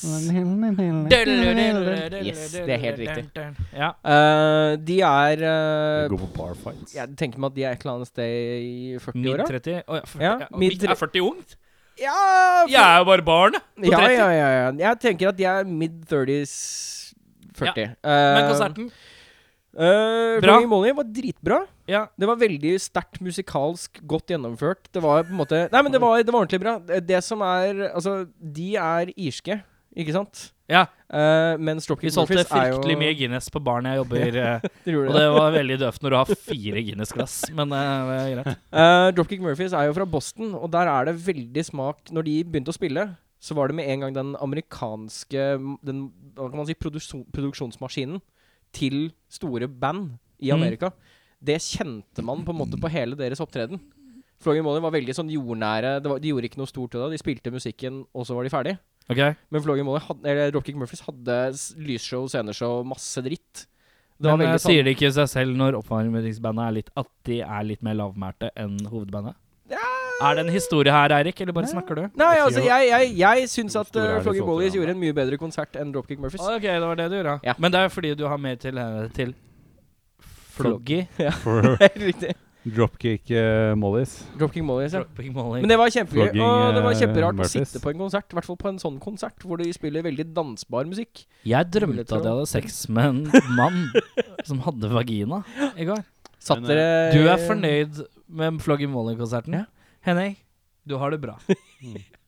Yes, 2.25 2.51
det 2.51 2.73
er 2.73 2.81
helt 2.81 2.99
riktig. 2.99 3.45
Ja. 3.77 3.91
Uh, 4.03 4.73
de 4.83 4.97
er 5.05 5.43
uh, 5.45 6.09
Går 6.11 6.21
på 6.25 6.29
bar 6.35 6.57
fights. 6.59 6.95
Jeg 6.97 7.15
tenker 7.19 7.39
meg 7.39 7.53
at 7.53 7.55
de 7.59 7.63
er 7.67 7.77
et 7.77 7.85
eller 7.85 7.99
annet 7.99 8.11
sted 8.11 8.65
i 8.65 8.97
40-åra. 8.99 9.45
Mid-30. 9.45 9.79
Å 9.85 9.99
ja, 10.01 10.05
40. 10.15 10.25
Ja, 10.25 10.33
Ja, 10.39 10.93
Er 10.95 10.99
40 11.03 11.27
ungt? 11.29 11.55
Ja, 11.99 12.17
Jeg 12.71 12.79
er 12.81 12.97
jo 13.01 13.07
bare 13.11 13.27
barn. 13.27 13.59
På 13.59 13.93
30. 13.93 14.17
ja, 14.17 14.27
ja, 14.33 14.49
ja. 14.57 14.67
Jeg 14.87 14.99
tenker 15.05 15.31
at 15.31 15.39
de 15.39 15.47
er 15.51 15.63
mid-30s 15.69 16.57
40. 17.59 17.95
Men 18.03 18.43
Eh, 18.43 18.49
konserten 18.49 18.91
Uh, 19.79 20.41
Bra. 20.41 20.55
Molly 20.65 20.89
var 20.97 21.05
dritbra. 21.05 21.59
Ja. 21.89 22.03
Det 22.19 22.27
var 22.29 22.37
veldig 22.39 22.75
sterkt 22.83 23.19
musikalsk, 23.25 23.99
godt 24.07 24.29
gjennomført. 24.29 24.87
Det 24.93 25.01
var 25.03 25.23
på 25.25 25.33
en 25.33 25.39
måte 25.41 25.63
Nei, 25.73 25.81
men 25.85 25.91
det 25.95 26.01
var, 26.03 26.21
det 26.21 26.31
var 26.33 26.43
ordentlig 26.45 26.61
bra. 26.61 26.77
Det, 27.01 27.19
som 27.25 27.41
er 27.45 27.87
Altså, 27.89 28.21
de 28.39 28.75
er 28.77 29.11
irske. 29.17 29.59
ikke 29.97 30.13
sant? 30.15 30.51
Ja, 30.69 30.85
Uh, 31.09 31.57
men 31.57 31.79
vi 31.79 31.87
Dropkick 31.87 32.11
solgte 32.13 32.35
Murphys 32.37 32.51
er 32.53 32.67
jo 32.69 32.75
fryktelig 32.77 32.95
mye 33.01 33.13
Guinness 33.17 33.47
på 33.49 33.57
baren 33.65 33.87
jeg 33.89 33.97
jobber 33.97 34.35
eh, 34.43 34.65
Dere 34.85 34.91
gjorde 34.93 35.09
Og 35.09 35.15
det 35.17 35.23
var 35.33 35.55
veldig 35.55 35.77
døvt 35.81 36.03
når 36.05 36.13
du 36.13 36.17
har 36.19 36.29
fire 36.37 36.83
Guinness-glass, 36.85 37.37
men 37.57 37.73
eh, 37.73 38.09
det 38.11 38.17
er 38.19 38.29
greit. 38.35 38.59
Eh, 38.83 39.05
Dropkick 39.17 39.41
Murphys 39.41 39.73
er 39.73 39.87
jo 39.89 39.95
fra 39.97 40.05
Boston, 40.05 40.51
og 40.53 40.69
der 40.69 40.91
er 40.93 41.09
det 41.09 41.15
veldig 41.25 41.63
smak 41.65 42.13
Når 42.13 42.27
de 42.27 42.35
begynte 42.45 42.69
å 42.69 42.77
spille, 42.77 43.07
så 43.41 43.57
var 43.57 43.73
det 43.73 43.79
med 43.79 43.89
en 43.89 44.05
gang 44.05 44.13
den 44.19 44.29
amerikanske 44.37 45.47
den, 45.89 46.03
Hva 46.37 46.51
kan 46.51 46.61
man 46.61 46.69
si 46.69 46.77
produksjon, 46.77 47.25
produksjonsmaskinen 47.33 48.21
til 48.77 49.07
store 49.33 49.65
band 49.67 50.19
i 50.39 50.51
Mm. 50.53 50.61
Amerika. 50.61 50.91
Det 51.39 51.57
kjente 51.63 52.23
man 52.25 52.43
på 52.45 52.53
en 52.53 52.59
måte 52.59 52.79
på 52.81 52.91
hele 52.91 53.17
deres 53.19 53.41
opptreden. 53.43 53.79
Flogging 54.43 54.63
Molly 54.63 54.79
var 54.83 54.93
veldig 54.95 55.15
sånn 55.15 55.31
jordnære. 55.31 55.97
Det 56.03 56.11
var, 56.11 56.21
de 56.23 56.31
gjorde 56.31 56.47
ikke 56.47 56.61
noe 56.61 56.69
stort 56.69 56.93
ut 56.93 57.01
av 57.01 57.09
det. 57.09 57.17
De 57.17 57.23
spilte 57.23 57.51
musikken, 57.51 58.05
og 58.15 58.27
så 58.27 58.37
var 58.37 58.47
de 58.47 58.53
ferdig. 58.53 58.77
Okay. 59.09 59.35
Men 59.51 59.63
Flogging 59.65 59.87
Molly 59.87 60.03
had, 60.05 60.21
eller 60.23 60.53
Dropkick 60.53 60.77
Murphys 60.79 61.03
hadde 61.07 61.39
lysshow, 61.81 62.27
sceneshow, 62.31 62.85
masse 62.87 63.23
dritt. 63.25 63.65
Det 64.19 64.31
Men 64.31 64.47
eh, 64.47 64.55
sånn 64.59 64.75
sier 64.75 64.87
det 64.87 64.95
ikke 64.95 65.11
seg 65.15 65.27
selv 65.31 65.59
når 65.59 65.79
oppvarmingsbandet 65.79 66.65
er 66.65 66.75
litt 66.75 66.89
at 66.99 67.11
de 67.27 67.39
er 67.43 67.67
litt 67.67 67.83
mer 67.83 67.95
lavmælte 67.99 68.51
enn 68.59 68.79
hovedbandet? 68.91 69.35
Er 70.19 70.35
det 70.35 70.43
en 70.43 70.51
historie 70.51 70.91
her, 70.91 71.13
Eirik, 71.15 71.37
eller 71.39 71.55
bare 71.55 71.69
snakker 71.71 71.95
du? 71.95 72.01
Nei, 72.19 72.29
Jeg 72.35 72.43
altså, 72.43 72.63
jeg, 72.65 72.87
jeg, 72.89 73.11
jeg 73.21 73.49
syns 73.51 73.77
at 73.79 73.91
uh, 73.95 74.07
Flogging 74.23 74.47
Mollies 74.47 74.75
gjorde 74.75 74.95
en 74.95 74.99
mye 74.99 75.15
bedre 75.15 75.39
konsert 75.39 75.79
enn 75.79 75.93
Dropkick 75.95 76.19
Murphys. 76.19 76.43
Ok, 76.43 76.65
det 76.67 76.81
var 76.83 76.99
det 76.99 77.05
du 77.11 77.15
gjorde. 77.21 77.37
Ja. 77.47 77.55
Men 77.57 77.71
det 77.71 77.85
er 77.85 77.93
fordi 77.93 78.11
du 78.19 78.25
har 78.27 78.41
mer 78.41 78.59
til, 78.59 78.77
eh, 78.77 79.07
til 79.15 79.31
Floggy. 80.59 81.01
Ja. 81.21 81.33
Riktig. 82.09 82.35
Dropkick 82.69 83.31
uh, 83.31 83.71
Mollies. 83.79 84.17
Dropkick 84.37 84.63
Mollies, 84.67 84.93
ja. 84.93 85.05
Dropkick 85.05 85.31
Mollies. 85.33 85.63
Men 85.63 85.71
det 85.71 85.77
var 85.79 85.93
kjempegøy. 85.95 86.41
Og 86.43 86.75
det 86.75 86.83
var 86.83 86.97
kjemperart 86.99 87.39
uh, 87.39 87.45
å 87.45 87.49
sitte 87.49 87.81
på 87.83 87.93
en 87.93 88.03
konsert, 88.03 88.27
i 88.27 88.37
hvert 88.37 88.49
fall 88.49 88.59
på 88.59 88.69
en 88.73 88.81
sånn 88.81 88.99
konsert, 89.03 89.47
hvor 89.47 89.61
de 89.61 89.69
spiller 89.75 90.03
veldig 90.05 90.27
dansbar 90.35 90.89
musikk. 90.89 91.23
Jeg 91.47 91.71
drømte 91.71 92.03
at 92.03 92.13
jeg 92.19 92.27
hadde 92.27 92.51
sex 92.51 92.83
med 92.91 93.31
en 93.31 93.49
mann 93.55 93.81
som 94.47 94.61
hadde 94.67 94.91
vagina 94.91 95.41
i 95.79 95.87
går. 95.87 96.03
Satt 96.39 96.63
eh, 96.63 96.69
dere 96.69 96.85
Du 97.15 97.31
er 97.31 97.47
fornøyd 97.47 98.03
med 98.39 98.61
Floggy 98.63 98.87
Molly-konserten? 98.91 99.61
Ja. 99.61 99.65
Henning, 100.05 100.37
du 100.87 100.99
har 100.99 101.15
det 101.15 101.23
bra. 101.23 101.39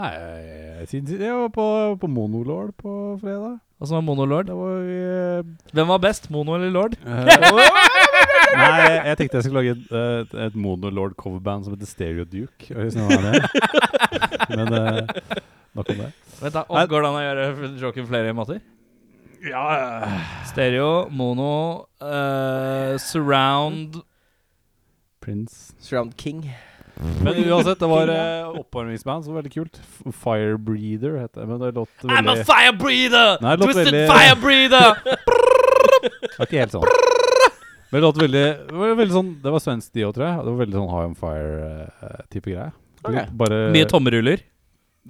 Nei, 0.00 0.10
jeg, 0.16 0.60
jeg, 0.80 0.88
synes- 0.94 1.20
jeg 1.20 1.34
var 1.36 1.50
på, 1.52 1.64
på 2.00 2.08
Monolord 2.08 2.70
på 2.80 2.92
fredag. 3.20 3.58
Åssen 3.80 3.96
var 3.98 4.04
Monolord? 4.04 4.46
Det 4.48 4.56
var 4.56 4.80
uh, 4.84 5.50
Hvem 5.76 5.88
var 5.88 6.00
best, 6.04 6.30
Mono 6.32 6.54
eller 6.56 6.70
Lord? 6.72 6.96
Nei, 7.04 8.70
jeg, 8.80 8.96
jeg 9.06 9.16
tenkte 9.20 9.38
jeg 9.38 9.44
skulle 9.46 9.60
lage 9.62 9.76
et, 9.76 9.92
et, 10.00 10.34
et 10.46 10.56
Monolord 10.60 11.14
coverband 11.20 11.64
som 11.64 11.74
heter 11.76 11.88
Stereo 11.88 12.24
Duke. 12.28 12.68
Hvis 12.76 12.96
noen 12.98 13.24
det. 13.24 13.40
Men 14.56 14.72
uh, 14.74 15.00
nok 15.78 15.92
om 15.94 16.02
det. 16.04 16.10
Vent 16.40 16.56
da, 16.56 16.64
og 16.68 16.88
Går 16.92 17.04
det 17.04 17.10
an 17.12 17.18
å 17.20 17.24
gjøre 17.24 17.70
joken 17.84 18.08
flere 18.10 18.34
måter? 18.36 18.60
Ja, 19.40 19.64
Stereo, 20.50 21.06
mono, 21.08 21.52
eh, 22.04 22.98
surround 23.00 24.02
Prince. 25.24 25.72
Surround 25.80 26.12
King. 26.20 26.42
Men 27.24 27.34
uansett, 27.46 27.78
det 27.80 27.88
var 27.90 28.10
uh, 28.14 28.60
oppvarmingsband, 28.60 29.24
så 29.24 29.34
veldig 29.36 29.52
kult. 29.54 29.80
Firebreather 30.22 31.16
het 31.22 31.32
det. 31.34 31.46
Men 31.46 31.60
det 31.62 31.72
låt 31.76 32.04
I'm 32.04 32.28
a 32.28 32.36
firebreather! 32.36 32.44
fire 32.50 32.72
breather! 32.78 33.38
Nei, 33.40 33.56
det 33.56 33.64
låt 33.64 33.72
Twisted 33.72 33.94
veldig- 33.94 34.10
fire 34.12 34.36
breather! 34.40 34.94
Det 36.00 36.36
var 36.38 36.48
ikke 36.48 36.60
helt 36.62 36.72
sånn. 36.72 36.84
Men 37.90 37.98
det 37.98 38.06
låt 38.06 38.18
veldig, 38.22 38.44
var 38.72 38.94
veldig 38.96 39.12
sånn 39.12 39.30
Det 39.42 39.50
var 39.52 39.60
svensk 39.60 39.90
de 39.92 40.04
òg, 40.06 40.14
tror 40.16 40.24
jeg. 40.24 40.36
Det 40.46 40.52
var 40.52 40.60
veldig 40.62 40.76
sånn 40.78 40.88
High 40.92 41.08
on 41.10 41.16
Fire-type 41.18 42.46
greie. 42.54 42.70
Okay. 43.02 43.24
Bare 43.42 43.58
Mye 43.74 43.88
tommeruller. 43.90 44.44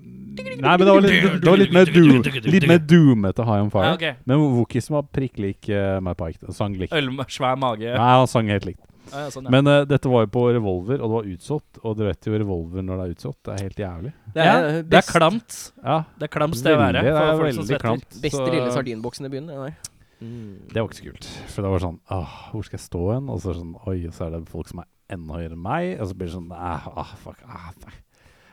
Nei, 0.00 0.72
men 0.78 0.82
det 0.86 0.92
var 0.94 1.04
litt, 1.04 1.24
det 1.42 1.50
var 1.50 1.58
litt 1.58 1.72
mer 1.74 1.88
doom 1.90 2.20
Litt 2.46 2.66
mer 2.70 2.82
doomete 2.82 3.46
High 3.46 3.64
on 3.66 3.72
Fire. 3.74 3.92
Ja, 3.92 3.98
okay. 3.98 4.14
Men 4.30 4.42
Wookies 4.56 4.90
var 4.90 5.06
prikk 5.12 5.38
lik 5.42 5.70
uh, 5.70 5.98
Matt 6.04 6.18
Pike. 6.18 6.54
Sang 6.56 6.74
likt. 6.78 6.94
Øl, 6.96 7.10
svær 7.30 7.58
mage. 7.60 7.90
Nei, 7.90 8.10
han 8.22 8.30
sang 8.30 8.50
helt 8.50 8.66
likt. 8.70 8.82
Ja, 9.10 9.24
ja, 9.26 9.30
sånn, 9.34 9.46
ja. 9.48 9.52
Men 9.54 9.68
uh, 9.70 9.82
dette 9.88 10.10
var 10.12 10.24
jo 10.24 10.30
på 10.34 10.42
Revolver, 10.54 11.00
og 11.00 11.06
det 11.06 11.16
var 11.16 11.28
utsolgt. 11.34 11.80
Og 11.82 11.96
du 11.98 12.02
vet 12.06 12.28
jo 12.28 12.34
Revolver 12.36 12.86
når 12.86 13.00
det 13.00 13.06
er 13.06 13.14
utsolgt. 13.16 13.40
Det 13.46 13.54
er 13.54 13.64
helt 13.66 13.82
jævlig. 13.82 14.12
Det 14.34 14.46
ja, 14.46 14.56
er, 14.56 14.82
det 14.86 15.00
er 15.00 15.06
klamt. 15.08 15.58
Ja, 15.82 15.96
Det 16.16 16.28
er 16.28 16.32
klamt 16.36 16.58
sted 16.60 16.76
å 16.76 16.80
være 16.80 17.04
det 17.04 17.14
for 17.14 17.22
er 17.22 17.30
folk 17.30 17.40
som 17.40 17.46
veldig 17.46 17.66
svetter. 17.68 17.86
klamt. 17.86 18.20
beste 18.26 18.42
Så- 18.44 18.52
lille 18.54 18.70
sardinboksen 18.76 19.26
i 19.26 19.32
byen. 19.34 19.50
Det 19.50 19.72
mm. 20.20 20.54
Det 20.70 20.76
var 20.78 20.88
ikke 20.88 21.00
så 21.00 21.08
kult. 21.08 21.30
For 21.54 21.66
det 21.66 21.74
var 21.74 21.84
sånn 21.86 21.98
ah, 22.08 22.36
hvor 22.52 22.68
skal 22.68 22.78
jeg 22.78 22.86
stå 22.86 23.02
hen? 23.14 23.28
Og 23.28 23.40
så 23.40 23.50
er 23.50 23.58
det 23.58 23.62
sånn 23.64 23.76
Oi, 23.86 23.98
og 24.06 24.14
så 24.14 24.26
er 24.26 24.36
det 24.36 24.42
folk 24.52 24.70
som 24.70 24.84
er 24.84 24.88
enda 25.10 25.40
høyere 25.40 25.56
enn 25.56 25.64
meg. 25.64 25.96
Og 26.00 26.10
så 26.10 26.16
blir 26.16 26.30
det 26.30 26.36
sånn 26.36 26.52
ah, 26.54 26.86
ah, 26.94 27.16
fuck, 27.24 27.42
ah, 27.48 27.72
fuck. 27.80 27.98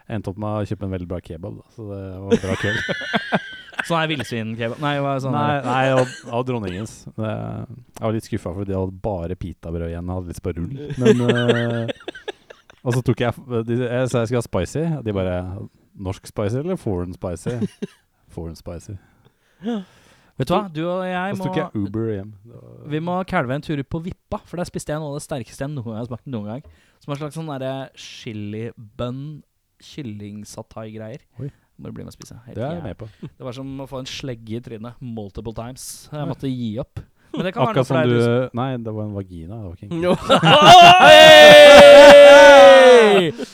Jeg 0.07 0.21
endte 0.21 0.31
opp 0.31 0.37
med 0.39 0.49
å 0.55 0.67
kjøpe 0.69 0.87
en 0.87 0.93
veldig 0.95 1.07
bra 1.11 1.19
kebab, 1.19 1.57
da. 1.59 1.65
Så 1.75 1.83
det 1.91 2.01
var 2.23 2.37
en 2.37 2.43
bra 2.45 2.59
kveld. 2.61 2.79
Sånn 3.85 3.99
er 3.99 4.09
villsvinkebab. 4.11 4.79
Nei, 4.81 4.93
hva 5.03 5.15
er 5.15 5.21
sånn 5.23 5.35
nei, 5.37 5.57
nei, 5.65 5.83
og, 5.95 6.13
og 6.33 6.45
dronningens. 6.47 6.95
Det, 7.13 7.29
jeg 7.29 8.05
var 8.05 8.15
litt 8.15 8.29
skuffa, 8.29 8.53
for 8.55 8.67
de 8.67 8.75
hadde 8.77 8.97
bare 9.03 9.37
pitabrød 9.39 9.91
igjen. 9.91 10.09
Jeg 10.09 10.17
hadde 10.17 10.33
litt 10.33 10.43
på 10.43 10.55
rull. 10.57 10.73
Men 11.03 11.21
uh, 11.27 12.25
Og 12.87 12.95
så 12.95 13.03
tok 13.03 13.21
jeg 13.25 13.63
de, 13.67 13.77
Jeg 13.83 14.09
sa 14.11 14.23
jeg 14.23 14.31
skulle 14.31 14.41
ha 14.41 14.47
spicy. 14.47 14.83
De 15.03 15.15
bare 15.15 15.37
Norsk 16.07 16.29
spicy 16.29 16.61
eller 16.61 16.79
foreign 16.79 17.15
spicy? 17.15 17.57
Foreign 18.33 18.57
spicy. 18.59 18.97
Vet 20.37 20.49
du 20.49 20.53
hva, 20.53 20.67
du 20.69 20.83
og 20.85 21.01
jeg 21.09 21.37
må 21.39 21.45
tok 21.47 21.55
jeg 21.57 21.81
Uber 21.81 22.11
hjem. 22.13 22.33
Vi 22.93 22.99
må 23.01 23.15
kalve 23.29 23.55
en 23.57 23.63
tur 23.65 23.79
på 23.81 24.01
Vippa, 24.05 24.37
for 24.45 24.61
der 24.61 24.69
spiste 24.69 24.93
jeg 24.93 25.01
noe 25.01 25.15
av 25.15 25.17
det 25.17 25.25
sterkeste 25.25 25.65
jeg 25.65 25.71
noen 25.73 25.87
gang 25.89 25.97
har 25.97 26.09
smakt 26.11 26.29
noen 26.29 26.51
gang. 26.51 26.67
Som 27.01 27.15
en 27.15 27.19
slags 27.23 27.37
sånn 27.39 27.49
derre 27.49 27.71
chilibønn, 27.97 29.23
kyllingsatai-greier. 29.81 31.23
Må 31.77 31.91
du 31.91 31.97
bli 31.97 32.05
med 32.05 32.13
og 32.13 32.17
spise. 32.17 32.39
Helt 32.47 32.57
Det 32.57 32.65
er 32.65 32.79
jeg 32.79 32.85
med 32.87 32.97
på. 32.97 33.09
Det 33.27 33.45
var 33.45 33.53
som 33.53 33.69
å 33.83 33.87
få 33.89 34.01
en 34.01 34.09
slegge 34.09 34.57
i 34.57 34.63
trynet 34.65 34.97
multiple 35.03 35.53
times. 35.57 36.09
Jeg 36.11 36.29
måtte 36.29 36.49
gi 36.49 36.71
opp. 36.81 37.03
Men 37.37 37.45
det 37.45 37.51
kan 37.53 37.61
være 37.61 37.73
noe 37.75 37.81
Akkurat 37.83 37.87
som 37.87 37.97
du 38.01 38.15
liksom. 38.15 38.57
Nei, 38.57 38.69
det 38.81 38.93
var 38.95 39.03
en 39.03 39.15
vagina. 39.17 39.55
Det 39.57 39.65
var 39.67 39.75
ikke 39.75 39.87
en 39.87 40.01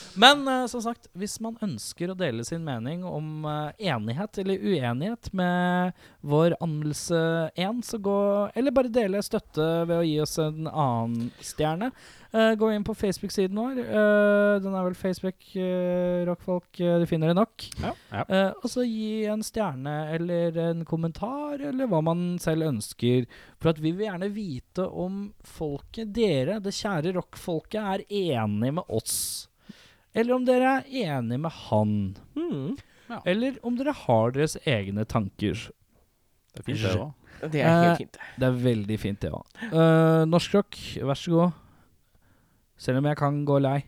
Men 0.23 0.47
uh, 0.47 0.67
som 0.69 0.81
sagt, 0.85 1.07
hvis 1.17 1.39
man 1.41 1.57
ønsker 1.65 2.11
å 2.11 2.15
dele 2.17 2.43
sin 2.45 2.63
mening 2.65 3.03
om 3.07 3.45
uh, 3.47 3.71
enighet 3.81 4.37
eller 4.43 4.61
uenighet 4.61 5.33
med 5.35 5.93
vår 6.21 6.55
anmeldelse 6.61 7.49
1, 7.57 7.81
så 7.87 7.97
gå 7.97 8.49
Eller 8.53 8.75
bare 8.75 8.93
dele 8.93 9.23
støtte 9.25 9.85
ved 9.89 9.97
å 9.97 10.05
gi 10.05 10.19
oss 10.21 10.37
en 10.43 10.67
annen 10.69 11.31
stjerne. 11.41 11.91
Eh, 12.33 12.55
gå 12.55 12.71
inn 12.73 12.83
på 12.83 12.95
Facebook-siden 12.97 13.59
vår. 13.59 13.75
Uh, 13.77 14.55
den 14.63 14.73
er 14.73 14.85
vel 14.87 14.95
Facebook 14.97 15.51
uh, 15.53 16.23
Rockfolk. 16.25 16.71
du 16.81 17.05
finner 17.05 17.29
det 17.29 17.37
nok. 17.37 17.65
Ja. 17.77 17.91
ja. 18.09 18.23
Eh, 18.25 18.49
og 18.57 18.71
så 18.73 18.85
gi 18.87 19.27
en 19.29 19.45
stjerne 19.45 19.93
eller 20.15 20.57
en 20.63 20.81
kommentar, 20.89 21.61
eller 21.61 21.91
hva 21.91 22.01
man 22.01 22.25
selv 22.41 22.65
ønsker. 22.71 23.29
For 23.61 23.69
at 23.69 23.83
vi 23.83 23.93
vil 23.93 24.07
gjerne 24.07 24.31
vite 24.33 24.87
om 24.89 25.27
folket, 25.45 26.09
dere, 26.17 26.57
det 26.63 26.73
kjære 26.73 27.13
rockfolket, 27.19 27.77
er 27.83 28.07
enig 28.09 28.73
med 28.79 28.89
oss. 28.89 29.19
Eller 30.17 30.33
om 30.33 30.49
dere 30.49 30.79
er 30.79 31.17
enig 31.19 31.37
med 31.45 31.57
han. 31.67 31.97
Hmm. 32.33 32.77
Eller 33.29 33.61
om 33.61 33.77
dere 33.77 33.93
har 34.07 34.33
deres 34.33 34.57
egne 34.65 35.05
tanker. 35.05 35.67
Det 36.53 36.63
er 36.63 36.65
fint, 36.65 36.81
det 36.81 36.97
òg. 36.97 37.11
Det 37.43 37.61
er 37.61 37.83
helt 37.83 38.07
fint. 38.07 38.23
Det 38.39 38.47
er 38.47 38.63
veldig 38.71 39.03
fint, 39.05 39.21
det 39.21 39.37
òg. 39.37 39.57
norsk 40.33 40.63
rock, 40.63 40.87
vær 40.97 41.19
så 41.19 41.37
god. 41.37 41.59
Selv 42.77 42.97
om 42.97 43.05
jeg 43.05 43.17
kan 43.17 43.45
gå 43.45 43.59
lei. 43.63 43.79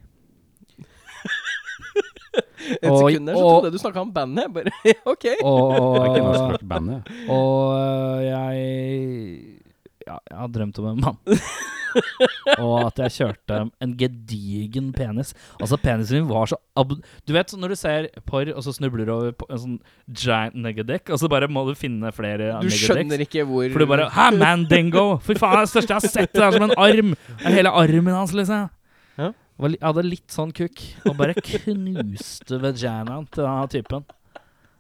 Et 2.82 2.90
og- 2.90 2.98
sekund 3.10 3.28
der 3.28 3.36
så 3.36 3.42
trodde 3.42 3.66
jeg 3.70 3.74
du 3.74 3.78
snakka 3.82 4.00
om 4.00 4.14
bandet. 4.14 4.46
Bare, 4.54 4.72
OK. 5.12 5.26
Og, 5.44 5.70
og 7.30 7.60
øh, 7.80 8.26
jeg 8.26 8.56
Ja, 10.08 10.16
jeg 10.30 10.38
har 10.38 10.48
drømt 10.48 10.80
om 10.80 10.86
en 10.86 11.02
mann. 11.02 11.18
og 12.60 12.74
at 12.88 13.02
jeg 13.06 13.14
kjørte 13.20 13.60
en 13.84 13.94
gedigen 14.00 14.92
penis. 14.96 15.34
Altså, 15.60 15.80
penisen 15.82 16.22
min 16.22 16.30
var 16.30 16.50
så 16.52 16.60
ab... 16.78 16.94
Du 17.26 17.34
vet 17.36 17.52
sånn 17.52 17.64
når 17.64 17.76
du 17.76 17.80
ser 17.80 18.10
porr, 18.30 18.52
og 18.54 18.66
så 18.66 18.74
snubler 18.76 19.08
du 19.08 19.14
over 19.16 19.36
på 19.38 19.48
en 19.50 19.62
sånn 19.62 19.78
giant 20.08 20.58
negadeck, 20.60 21.10
og 21.14 21.22
så 21.22 21.30
bare 21.32 21.50
må 21.52 21.66
du 21.70 21.74
finne 21.80 22.12
flere 22.16 22.56
Du 22.64 22.72
skjønner 22.74 23.26
ikke 23.26 23.46
hvor 23.48 23.70
For 23.74 23.86
du 23.86 23.90
bare 23.90 24.10
Hæ, 24.16 24.30
Mandingo! 24.40 25.06
Fy 25.26 25.38
faen, 25.40 25.60
det 25.60 25.68
det 25.68 25.74
største 25.76 25.96
jeg 25.96 26.02
har 26.02 26.16
sett! 26.18 26.34
Det 26.36 26.44
er 26.46 26.58
som 26.58 26.68
en 26.68 26.76
arm! 26.78 27.16
Det 27.40 27.50
er 27.52 27.60
hele 27.62 27.74
armen 27.84 28.16
hans, 28.16 28.36
liksom. 28.36 28.70
Ja. 29.20 29.32
Jeg 29.56 29.80
hadde 29.80 30.04
litt 30.04 30.34
sånn 30.36 30.52
kukk, 30.56 30.82
og 31.08 31.16
bare 31.20 31.36
knuste 31.40 32.60
vaginaen 32.60 33.28
til 33.32 33.46
denne 33.46 33.72
typen. 33.72 34.06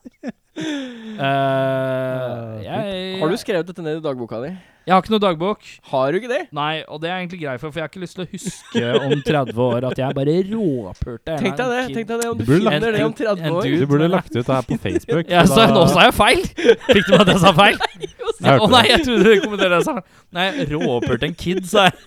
Eh, 0.55 2.61
jeg, 2.63 3.19
Har 3.19 3.31
du 3.31 3.35
skrevet 3.39 3.67
dette 3.67 3.83
ned 3.83 3.97
i 3.99 4.03
dagboka 4.03 4.37
di? 4.43 4.51
Jeg 4.85 4.93
har 4.93 5.01
ikke 5.01 5.13
noe 5.15 5.21
dagbok. 5.23 5.63
Har 5.89 6.11
du 6.13 6.19
ikke 6.19 6.29
det? 6.29 6.41
Nei, 6.53 6.83
og 6.87 6.99
det 7.01 7.09
er 7.09 7.15
jeg 7.15 7.23
egentlig 7.25 7.39
grei 7.41 7.55
for, 7.57 7.73
for 7.73 7.81
jeg 7.81 7.87
har 7.87 7.91
ikke 7.91 8.01
lyst 8.03 8.15
til 8.19 8.23
å 8.23 8.27
huske 8.29 8.83
om 8.99 9.15
30 9.25 9.61
år 9.65 9.87
at 9.89 9.97
jeg 10.03 10.17
bare 10.19 10.35
råpurte 10.51 11.37
Tenk 11.41 11.57
deg 11.57 11.71
det. 11.73 11.79
Tenk 11.95 12.11
deg 12.11 12.21
det 12.21 12.27
om 12.29 12.37
Du 12.37 12.43
du 12.45 12.51
finner 12.53 12.93
det 12.93 13.01
om 13.07 13.15
30 13.17 13.41
en 13.49 13.57
år. 13.57 13.65
dude. 13.65 13.79
Du 13.81 13.89
burde 13.89 14.09
lagt 14.13 14.29
ut 14.35 14.37
det 14.37 14.45
her 14.53 14.67
på 14.69 14.77
Facebook. 14.85 15.33
Ja, 15.33 15.41
så, 15.49 15.57
da- 15.63 15.73
nå 15.73 15.87
sa 15.89 16.05
jeg 16.05 16.13
feil! 16.19 16.45
Fikk 16.91 17.09
du 17.09 17.11
med 17.15 17.25
at 17.25 17.33
jeg 17.33 17.41
sa 17.47 17.51
feil? 17.57 17.81
Å 18.45 18.61
oh, 18.61 18.69
nei, 18.69 18.83
jeg 18.91 19.01
trodde 19.07 19.25
du 19.25 19.41
kommenterte 19.41 19.73
det 19.73 19.81
jeg 19.81 19.89
sa. 19.89 19.97
Nei, 20.37 20.47
råpurte 20.75 21.31
en 21.31 21.37
kid, 21.39 21.65
sa 21.71 21.87
jeg. 21.89 21.97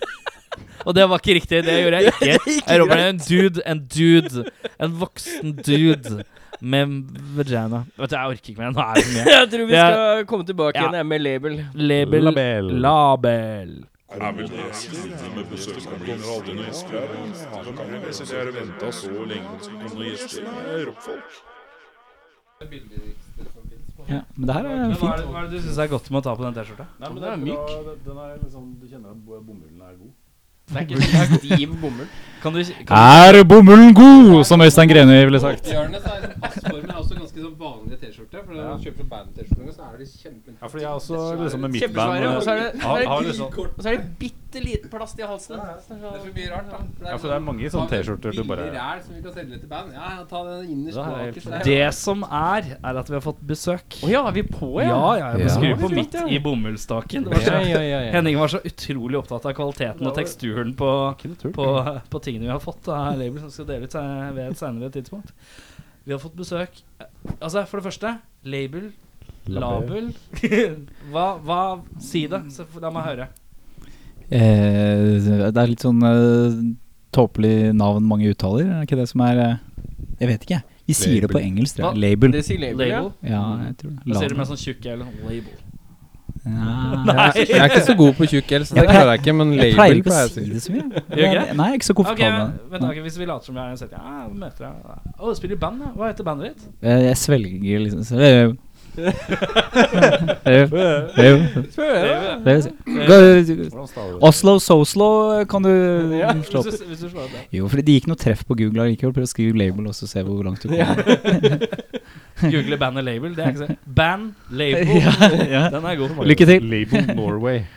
Og 0.86 0.94
det 0.94 1.02
var 1.10 1.18
ikke 1.18 1.34
riktig. 1.40 1.64
Det 1.66 1.74
gjorde 1.82 1.98
jeg 2.04 2.14
ikke. 2.14 2.52
Jeg 2.70 2.78
råpte 2.80 2.98
en 3.10 3.18
dude, 3.26 3.62
en 3.66 3.80
dude. 3.90 4.44
En 4.78 4.94
voksen 5.02 5.56
dude. 5.66 6.22
Med 6.60 6.88
vagina. 7.36 7.84
Vet 7.96 8.10
du, 8.10 8.16
jeg 8.16 8.32
orker 8.32 8.50
ikke 8.52 8.62
mer. 8.62 8.72
Nå 8.74 8.80
er 8.82 8.94
det 8.94 9.04
for 9.04 9.12
mye. 9.14 9.24
Jeg 9.38 9.50
tror 9.52 9.66
vi 9.68 9.76
skal 9.78 10.24
komme 10.32 10.44
tilbake 10.48 10.78
Ja. 10.82 10.88
igjen 10.90 11.06
med 11.08 11.20
label. 11.22 11.60
Label. 11.74 12.22
Label. 12.30 12.72
Label. 12.88 13.78
Ja, 24.08 24.22
men 24.36 24.46
det 24.46 24.54
her? 24.54 24.64
Er 24.64 24.68
Hva 24.68 24.78
er 24.78 24.84
er, 24.84 24.88
det, 24.88 24.96
fint. 24.96 25.26
hva 25.28 25.40
er 25.42 25.48
det 25.48 25.58
du 25.58 25.64
syns 25.66 25.78
er 25.82 25.88
godt 25.92 26.06
med 26.10 26.20
å 26.20 26.24
ta 26.24 26.32
på 26.38 26.44
den 26.46 26.54
T-skjorta? 26.56 26.86
Den 27.02 27.24
er 27.28 27.40
myk. 27.42 27.72
Den 28.06 28.20
er 28.22 28.30
liksom, 28.40 28.70
du 28.80 28.86
kjenner 28.88 29.12
at 29.12 29.20
bomullen 29.26 29.82
er 29.84 29.98
god. 29.98 30.14
Det 30.68 30.76
er 30.76 30.80
ikke 30.86 31.38
stiv 31.42 31.76
bomull. 31.82 32.08
Kan 32.42 32.54
du, 32.54 32.60
kan 32.86 32.96
Er 33.34 33.42
bomullen 33.44 33.94
god, 33.94 34.44
som 34.46 34.60
Øystein 34.62 34.88
Greni 34.88 35.24
ville 35.26 35.40
sagt. 35.42 35.66
Hjørnet 35.66 36.04
så 36.04 36.12
er 36.14 36.28
passformen 36.44 36.90
er 36.92 36.98
også 37.00 37.16
ganske 37.18 37.40
sånn 37.42 37.56
vanlige 37.58 37.96
T-skjorte. 38.02 38.42
For 38.44 38.52
når 38.54 38.60
Ja. 38.62 38.68
man 38.68 38.82
kjøper 38.84 39.00
sånn 39.02 39.10
band-T-skjorte, 39.14 39.72
så 39.74 39.82
er 39.88 39.96
de 39.98 40.06
kjempe... 40.22 40.54
Ja, 40.60 40.66
fordi 40.70 40.82
jeg 40.84 40.88
har 40.88 41.00
også 41.00 41.22
liksom 41.42 41.60
med 41.66 41.74
midtband. 41.74 42.28
Og 42.36 42.42
så 42.46 42.50
er 42.54 42.60
det, 42.62 42.68
er 42.78 43.02
det, 43.02 43.26
liksom, 43.26 43.48
er 43.90 43.96
det 43.98 44.06
bitte 44.50 44.64
liten 44.64 44.90
plast 44.90 45.18
i 45.18 45.22
halsen. 45.28 45.56
Det 45.60 45.64
er 45.68 45.80
så 45.84 46.30
mye 46.34 46.48
rart, 46.50 46.68
da. 46.72 46.78
Ja, 47.10 47.16
for 47.18 47.28
det 47.28 47.34
er 47.36 47.42
mange 47.44 47.68
sånne 47.70 47.88
T-skjorter 47.90 48.32
du 48.36 48.42
bare- 48.48 48.68
ræl 48.72 49.02
som 49.04 49.14
vi 49.14 49.22
kan 49.22 49.32
selge 49.34 49.58
til 49.60 49.68
band. 49.68 49.92
Ja, 49.92 50.24
ta 50.30 50.42
den 50.44 50.70
innerst 50.72 50.96
Det 50.96 51.04
er 51.04 51.32
bakerst 51.32 51.50
der. 51.50 51.64
Det 51.64 51.94
som 51.94 52.22
er, 52.24 52.70
er 52.82 52.96
at 53.02 53.08
vi 53.10 53.14
har 53.14 53.20
fått 53.20 53.40
besøk. 53.46 53.98
Å 54.02 54.08
ja, 54.10 54.22
er 54.28 54.32
vi 54.32 54.42
på, 54.42 54.70
Ja, 54.82 54.88
ja? 54.88 55.16
ja, 55.18 55.38
Ja. 55.38 55.48
skru 55.48 55.74
på 55.82 55.90
midt 55.92 56.14
i 56.28 56.38
bomullstaken. 56.38 57.24
Var 57.28 57.34
så, 57.44 57.52
ja, 57.68 57.80
ja, 57.80 58.00
ja. 58.06 58.12
Henning 58.12 58.38
var 58.38 58.48
så 58.48 58.60
utrolig 58.64 59.18
opptatt 59.20 59.44
av 59.46 59.52
kvaliteten 59.54 60.06
og 60.06 60.14
teksturen 60.16 60.74
på, 60.74 61.14
på, 61.52 61.66
på 62.10 62.22
tingene 62.22 62.46
vi 62.48 62.52
har 62.54 62.60
fått 62.60 62.88
av 62.88 63.18
label 63.18 63.40
som 63.40 63.50
skal 63.50 63.66
dele 63.66 63.84
ut 63.84 63.94
ved 64.34 64.50
et 64.50 64.56
senere 64.58 64.90
tidspunkt. 64.90 65.32
Vi 66.04 66.12
har 66.12 66.18
fått 66.18 66.36
besøk 66.36 66.70
Altså, 67.42 67.66
for 67.68 67.80
det 67.80 67.84
første, 67.92 68.18
label, 68.44 68.92
label 69.46 70.14
hva, 71.12 71.38
hva 71.44 71.60
Si 72.00 72.26
det, 72.26 72.40
så 72.54 72.64
la 72.80 72.90
meg 72.90 73.04
høre. 73.04 73.28
Eh, 74.30 75.50
det 75.50 75.56
er 75.56 75.70
litt 75.70 75.84
sånn 75.84 76.02
eh, 76.04 76.58
tåpelig 77.16 77.72
navn 77.74 78.04
mange 78.04 78.28
uttaler, 78.34 78.66
er 78.68 78.80
det 78.82 78.88
ikke 78.90 78.98
det 79.00 79.08
som 79.08 79.22
er 79.24 79.38
eh, 79.44 79.54
Jeg 80.20 80.28
vet 80.34 80.42
ikke, 80.44 80.58
jeg. 80.58 80.64
Vi 80.88 80.94
sier 80.96 81.20
det 81.24 81.28
på 81.32 81.40
engelsk. 81.40 81.76
tror 81.76 81.92
jeg. 81.92 82.00
Label. 82.00 82.32
Det 82.32 82.44
sier 82.46 82.58
label, 82.62 82.88
ja. 82.88 83.00
Label. 83.02 83.30
Ja, 83.30 83.42
jeg 83.68 83.74
tror 83.80 83.90
det. 83.92 84.04
Da 84.08 84.20
sier 84.22 84.28
du 84.32 84.36
med 84.40 84.46
sånn 84.48 84.60
tjukk 84.60 84.86
L. 84.88 85.02
Label. 85.24 85.56
Nei. 86.48 87.26
Jeg 87.44 87.58
er 87.58 87.66
ikke 87.68 87.82
så 87.84 87.94
god 87.98 88.14
på 88.16 88.26
tjukk 88.30 88.52
L, 88.56 88.64
så 88.64 88.76
det 88.78 88.84
klarer 88.88 89.10
jeg 89.16 89.20
ikke, 89.20 89.34
men 89.36 89.50
Jeg 89.58 89.74
label 89.76 90.00
pleier 90.06 90.22
jeg 90.22 90.30
si 90.32 90.40
å 90.40 90.44
si. 90.44 90.52
det 90.54 90.62
så 90.64 90.72
mye. 90.72 91.02
Gjør? 91.18 91.40
Nei, 91.58 91.66
jeg 91.66 91.74
er 91.74 91.80
ikke 91.80 91.88
så 91.88 91.92
Ok, 91.92 91.98
komfortabel 91.98 92.38
vent, 92.38 92.54
med 92.54 92.70
vent, 92.72 92.84
det. 92.84 92.88
ok, 92.92 93.02
Hvis 93.08 93.18
vi 93.20 93.26
later 93.28 93.48
som 93.50 93.58
vi 93.58 93.64
er 93.64 93.76
sett 93.80 93.92
Ja, 93.96 94.14
vi 94.30 94.38
møter 94.44 94.64
deg 94.64 95.18
Å, 95.18 95.28
du 95.28 95.34
spiller 95.40 95.56
i 95.58 95.60
band, 95.64 95.82
ja. 95.84 95.90
Hva 95.98 96.08
heter 96.12 96.28
bandet 96.28 96.54
ditt? 96.54 96.68
Eh, 96.88 97.02
Jeg 97.08 97.16
svelger 97.20 97.82
liksom 97.84 98.04
så- 98.08 98.22
Eh, 98.28 98.54
du? 98.98 99.06
Oslo 104.20 104.58
Soslo 104.58 105.08
kan 105.48 105.62
du 105.62 105.70
Ja, 106.18 106.32
slå 106.42 106.62
Hvis 106.62 106.74
opp. 106.74 106.80
du, 106.80 106.86
hvis 106.90 107.00
du 107.02 107.08
slår 107.10 107.24
opp. 107.26 107.36
Jo, 107.54 107.68
fordi 107.70 107.82
det 107.86 107.92
gikk 107.98 108.08
noe 108.10 108.18
treff 108.20 108.44
på 108.48 108.56
Google 108.58 108.84
allikevel. 108.86 109.14
Prøv 109.16 109.26
å 109.26 109.30
skrive 109.30 109.58
label 109.58 109.88
og 109.90 109.94
så 109.96 110.08
se 110.10 110.22
hvor 110.26 110.42
langt 110.46 110.62
du 110.64 110.68
kommer. 110.72 111.66
Google 112.52 112.78
band 112.80 113.00
og 113.00 113.06
label. 113.06 113.34
Det 113.36 113.44
er 113.44 113.52
ikke 113.54 113.66
så 113.66 113.76
Band, 113.98 114.32
label. 114.50 114.92
ja, 115.02 115.12
ja. 115.50 115.62
Den 115.74 115.84
er 115.90 116.00
god. 116.00 116.18
Lykke 116.28 116.46
til. 116.52 116.68
Label 116.74 117.14
Norway. 117.18 117.62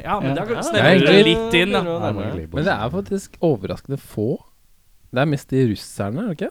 Ja, 0.00 0.14
men 0.22 0.32
da 0.32 0.46
Ja, 0.48 0.62
snevrer 0.64 0.94
det 0.96 1.08
det 1.10 1.16
er 1.18 1.26
litt 1.26 1.54
inn, 1.58 1.74
da. 1.76 1.80
Men 1.84 2.62
det 2.64 2.72
er 2.72 2.88
faktisk 2.94 3.34
overraskende 3.44 3.98
få. 4.00 4.38
Det 5.12 5.20
er 5.20 5.28
mest 5.28 5.50
de 5.52 5.60
russerne, 5.74 6.22
er 6.22 6.30
det 6.30 6.36
ikke? 6.38 6.48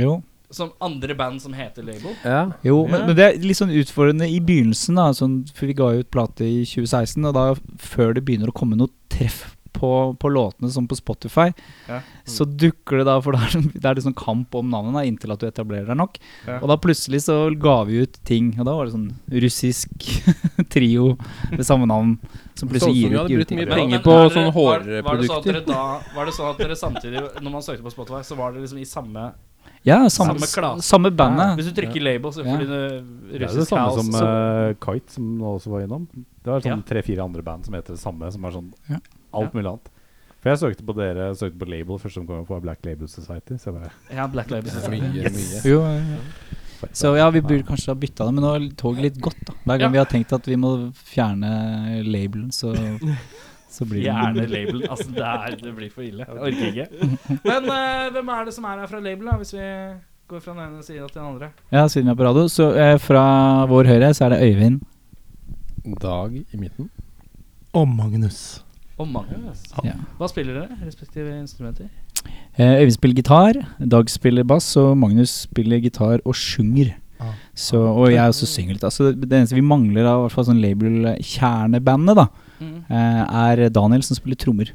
Jo. 0.00 0.16
Som 0.50 0.70
andre 0.80 1.14
band 1.18 1.42
som 1.42 1.52
heter 1.52 1.82
label. 1.82 2.14
Ja. 2.24 2.52
Jo, 2.62 2.84
men, 2.86 3.06
men 3.08 3.16
det 3.18 3.24
er 3.24 3.38
litt 3.42 3.58
sånn 3.58 3.72
utfordrende 3.74 4.28
i 4.30 4.38
begynnelsen, 4.40 4.94
da. 4.94 5.08
Sånn, 5.16 5.40
for 5.54 5.66
vi 5.66 5.74
ga 5.74 5.90
ut 5.98 6.10
plate 6.14 6.46
i 6.46 6.62
2016, 6.64 7.24
og 7.26 7.34
da 7.34 7.46
før 7.82 8.14
det 8.14 8.22
begynner 8.28 8.52
å 8.52 8.56
komme 8.56 8.78
noe 8.78 8.92
treff 9.10 9.52
på, 9.76 9.88
på 10.16 10.28
låtene, 10.32 10.70
som 10.72 10.86
på 10.88 10.96
Spotify, 10.96 11.50
Ja. 11.84 11.98
så 12.24 12.46
dukker 12.48 12.96
det 13.02 13.04
da 13.10 13.18
For 13.20 13.36
da 13.36 13.42
er 13.44 13.58
det, 13.58 13.74
det 13.82 13.90
er 13.90 14.00
sånn 14.00 14.14
kamp 14.16 14.54
om 14.56 14.70
navnet 14.72 14.94
da, 14.96 15.02
inntil 15.04 15.34
at 15.34 15.42
du 15.42 15.46
etablerer 15.50 15.90
deg 15.90 15.98
nok. 16.00 16.16
Ja. 16.46 16.60
Og 16.62 16.70
da 16.70 16.78
plutselig 16.80 17.20
så 17.26 17.36
ga 17.60 17.82
vi 17.84 17.98
ut 18.06 18.16
ting, 18.24 18.54
og 18.56 18.64
da 18.64 18.72
var 18.78 18.86
det 18.88 18.94
sånn 18.94 19.10
russisk 19.44 19.90
trio 20.72 21.16
med 21.50 21.66
samme 21.68 21.84
navn, 21.90 22.14
som 22.54 22.68
Så 22.68 22.70
ut 22.70 22.72
plutselig 22.72 22.86
som 22.86 22.96
gir 22.96 23.08
vi 23.10 23.14
ut 23.14 23.20
hadde 23.20 23.36
brukt 23.42 23.56
mye 23.58 23.68
penger 23.74 24.00
på 24.06 24.14
er 24.16 24.22
dere- 24.22 24.36
sånne 24.38 24.54
var- 24.56 24.86
Var 25.10 25.20
det 25.20 25.28
sånn 25.28 25.66
da 25.66 25.82
Var 26.16 26.24
det 26.30 26.32
sånn 26.38 26.50
at 26.54 26.58
dere 26.64 26.76
samtidig, 26.86 27.26
når 27.42 27.50
man 27.58 27.62
søkte 27.68 27.84
på 27.84 27.92
Spotify, 27.92 28.22
så 28.24 28.36
var 28.40 28.52
det 28.56 28.64
liksom 28.64 28.78
i 28.80 28.88
samme 28.88 29.32
Ja, 29.84 30.08
samme, 30.08 30.34
Samme 30.38 30.46
klasse. 30.46 30.82
samme 30.82 31.10
bandet. 31.14 31.56
Hvis 31.58 31.72
du 31.72 31.80
trykker 31.80 32.02
label, 32.02 32.30
så 32.32 32.44
Ja. 32.44 32.56
russisk 32.56 32.60
house. 32.60 33.02
Det 33.30 33.42
er 33.42 33.58
det 33.58 33.66
samme 33.68 33.80
house. 33.84 34.12
som 34.12 34.14
eh, 34.26 34.74
Kite, 34.74 35.12
som 35.12 35.38
nå 35.38 35.44
også 35.58 35.68
var 35.70 35.80
innom. 35.86 36.06
Det 36.14 36.64
Ja. 36.64 36.76
sånn 36.76 36.84
tre-fire 36.84 37.22
andre 37.24 37.42
band 37.42 37.64
som 37.64 37.74
heter 37.74 37.94
det 37.94 37.98
samme, 38.00 38.32
som 38.32 38.44
er 38.44 38.50
sånn 38.50 38.72
Ja. 38.90 38.98
alt 39.34 39.52
mulig 39.52 39.66
annet. 39.66 39.88
For 40.40 40.50
jeg 40.50 40.58
søkte 40.58 40.84
på 40.86 40.94
dere, 40.94 41.34
søkte 41.34 41.58
på 41.58 41.68
label 41.68 41.98
første 41.98 42.14
som 42.14 42.26
kom 42.26 42.44
på 42.46 42.60
Black 42.62 42.84
Label 42.84 43.08
Society. 43.08 43.54
Så 43.58 43.66
jeg 43.72 43.74
bare 43.74 43.90
Ja, 44.14 44.26
Black 44.26 44.50
Label. 44.50 44.70
Mye, 44.70 45.30
mye. 45.30 45.64
Jo, 45.64 45.80
ja, 45.82 45.98
ja. 45.98 46.16
Så 46.92 47.16
ja, 47.16 47.30
vi 47.30 47.40
burde 47.40 47.64
kanskje 47.64 47.86
ha 47.88 47.94
bytta 47.94 48.26
det, 48.26 48.34
men 48.34 48.44
nå 48.44 48.54
er 48.54 48.74
toget 48.76 49.02
litt 49.02 49.20
godt, 49.20 49.44
da. 49.46 49.52
Hver 49.64 49.78
gang 49.78 49.80
Ja. 49.80 49.88
vi 49.88 49.98
har 49.98 50.04
tenkt 50.06 50.32
at 50.32 50.44
vi 50.46 50.56
må 50.56 50.92
fjerne 50.94 52.04
labelen, 52.04 52.50
så, 52.52 52.74
så 53.76 53.86
blir 53.88 54.04
Gjerne 54.06 54.44
label. 54.48 54.82
Altså, 54.88 55.08
det, 55.12 55.22
er, 55.22 55.56
det 55.60 55.72
blir 55.76 55.92
for 55.92 56.04
ille. 56.06 56.24
Jeg 56.24 56.42
orker 56.48 56.66
ikke. 56.72 57.08
Men 57.44 57.68
uh, 57.68 58.06
hvem 58.14 58.30
er 58.36 58.46
det 58.48 58.54
som 58.56 58.68
er 58.68 58.82
her 58.82 58.90
fra 58.90 59.00
label, 59.04 59.28
da, 59.28 59.36
hvis 59.40 59.52
vi 59.56 59.70
går 60.32 60.42
fra 60.44 60.54
den 60.56 60.62
ene 60.64 60.84
sida 60.86 61.06
til 61.10 61.20
den 61.20 61.28
andre? 61.28 61.50
Ja, 61.74 61.86
siden 61.92 62.08
vi 62.08 62.14
er 62.14 62.20
på 62.20 62.28
radio. 62.28 62.46
Så 62.52 62.70
uh, 62.72 62.94
fra 63.02 63.24
vår 63.70 63.90
høyre 63.92 64.12
så 64.16 64.26
er 64.26 64.36
det 64.36 64.40
Øyvind. 64.48 64.80
Dag 66.02 66.34
i 66.40 66.58
midten. 66.58 66.90
Og 67.76 67.86
Magnus. 67.88 68.40
Og 68.96 69.08
Magnus. 69.12 69.66
Ja. 69.84 69.98
Hva 70.16 70.28
spiller 70.32 70.62
dere? 70.62 70.80
Respektive 70.86 71.36
instrumenter? 71.36 71.92
Uh, 72.56 72.80
Øyvind 72.80 72.96
spiller 72.96 73.20
gitar, 73.20 73.60
Dag 73.92 74.10
spiller 74.10 74.46
bass, 74.48 74.72
og 74.80 74.96
Magnus 74.98 75.42
spiller 75.44 75.84
gitar 75.84 76.24
og 76.24 76.34
synger. 76.34 76.96
Ah. 77.20 77.36
Så, 77.56 77.78
og 77.80 78.10
jeg 78.12 78.28
også 78.28 78.48
synger 78.48 78.76
litt. 78.76 78.84
Altså, 78.84 79.12
det 79.12 79.30
eneste 79.32 79.56
vi 79.56 79.64
mangler 79.64 80.04
av 80.04 80.18
i 80.18 80.24
hvert 80.26 80.34
fall 80.34 80.48
sånn 80.50 80.60
label-kjernebandet, 80.60 82.18
da, 82.18 82.26
Mm. 82.60 82.76
eh, 82.88 83.22
er 83.42 83.68
Daniel 83.70 84.02
som 84.06 84.18
spiller 84.18 84.38
trommer. 84.40 84.72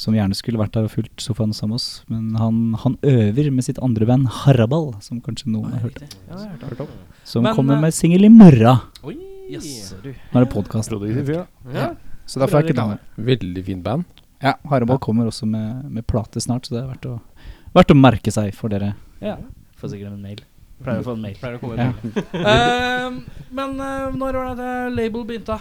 Som 0.00 0.14
gjerne 0.16 0.36
skulle 0.38 0.56
vært 0.60 0.72
der 0.72 0.86
og 0.86 0.92
fulgt 0.94 1.20
sofaen 1.20 1.50
sammen 1.52 1.74
med 1.74 1.80
oss. 1.80 1.88
Men 2.08 2.28
han, 2.40 2.60
han 2.80 2.94
øver 3.04 3.50
med 3.52 3.66
sitt 3.66 3.80
andre 3.84 4.06
band, 4.08 4.28
Harabal, 4.42 4.94
som 5.04 5.20
kanskje 5.20 5.50
noen 5.52 5.74
har 5.74 5.82
hørt. 5.84 5.98
Ja, 6.00 6.38
det 6.38 6.62
har 6.62 6.70
hørt 6.70 6.84
om. 6.86 6.94
Som 7.28 7.44
Men, 7.44 7.54
kommer 7.58 7.76
eh, 7.76 7.82
med 7.84 7.94
singel 7.96 8.24
i 8.24 8.32
morgen. 8.32 8.80
Oi. 9.04 9.16
Yes, 9.50 9.90
du. 10.02 10.12
Nå 10.14 10.40
er 10.40 10.46
det 10.46 10.52
podkast. 10.52 10.94
Ja. 10.94 11.44
Ja. 11.74 11.88
Så 12.24 12.38
derfor 12.40 12.60
er 12.60 12.68
ikke 12.68 12.78
Daniel. 12.78 13.00
Veldig 13.18 13.64
fint 13.66 13.82
band. 13.84 14.06
Ja, 14.40 14.54
Harabal 14.70 15.00
kommer 15.02 15.26
også 15.28 15.44
med, 15.50 15.82
med 15.90 16.06
plate 16.08 16.40
snart, 16.40 16.68
så 16.68 16.76
det 16.78 16.84
er 16.84 16.88
verdt 16.94 17.08
å, 17.10 17.16
verdt 17.74 17.92
å 17.92 17.98
merke 17.98 18.32
seg 18.32 18.54
for 18.56 18.72
dere. 18.72 18.94
Ja. 19.20 19.34
Får 19.80 19.92
sikkert 19.92 20.14
en 20.14 20.22
mail. 20.22 20.40
Pleier 20.80 21.02
å 21.02 21.04
få 21.10 21.12
en 21.18 21.24
mail. 21.26 21.36
Pleier 21.36 21.58
å 21.58 21.60
komme 21.60 21.76
Ja. 21.76 21.90
med. 22.00 22.20
Ehm, 22.54 23.18
men 23.52 23.74
uh, 23.82 24.14
når 24.16 24.38
var 24.38 24.54
det 24.54 24.64
det 24.64 24.94
label 24.96 25.26
begynte? 25.28 25.58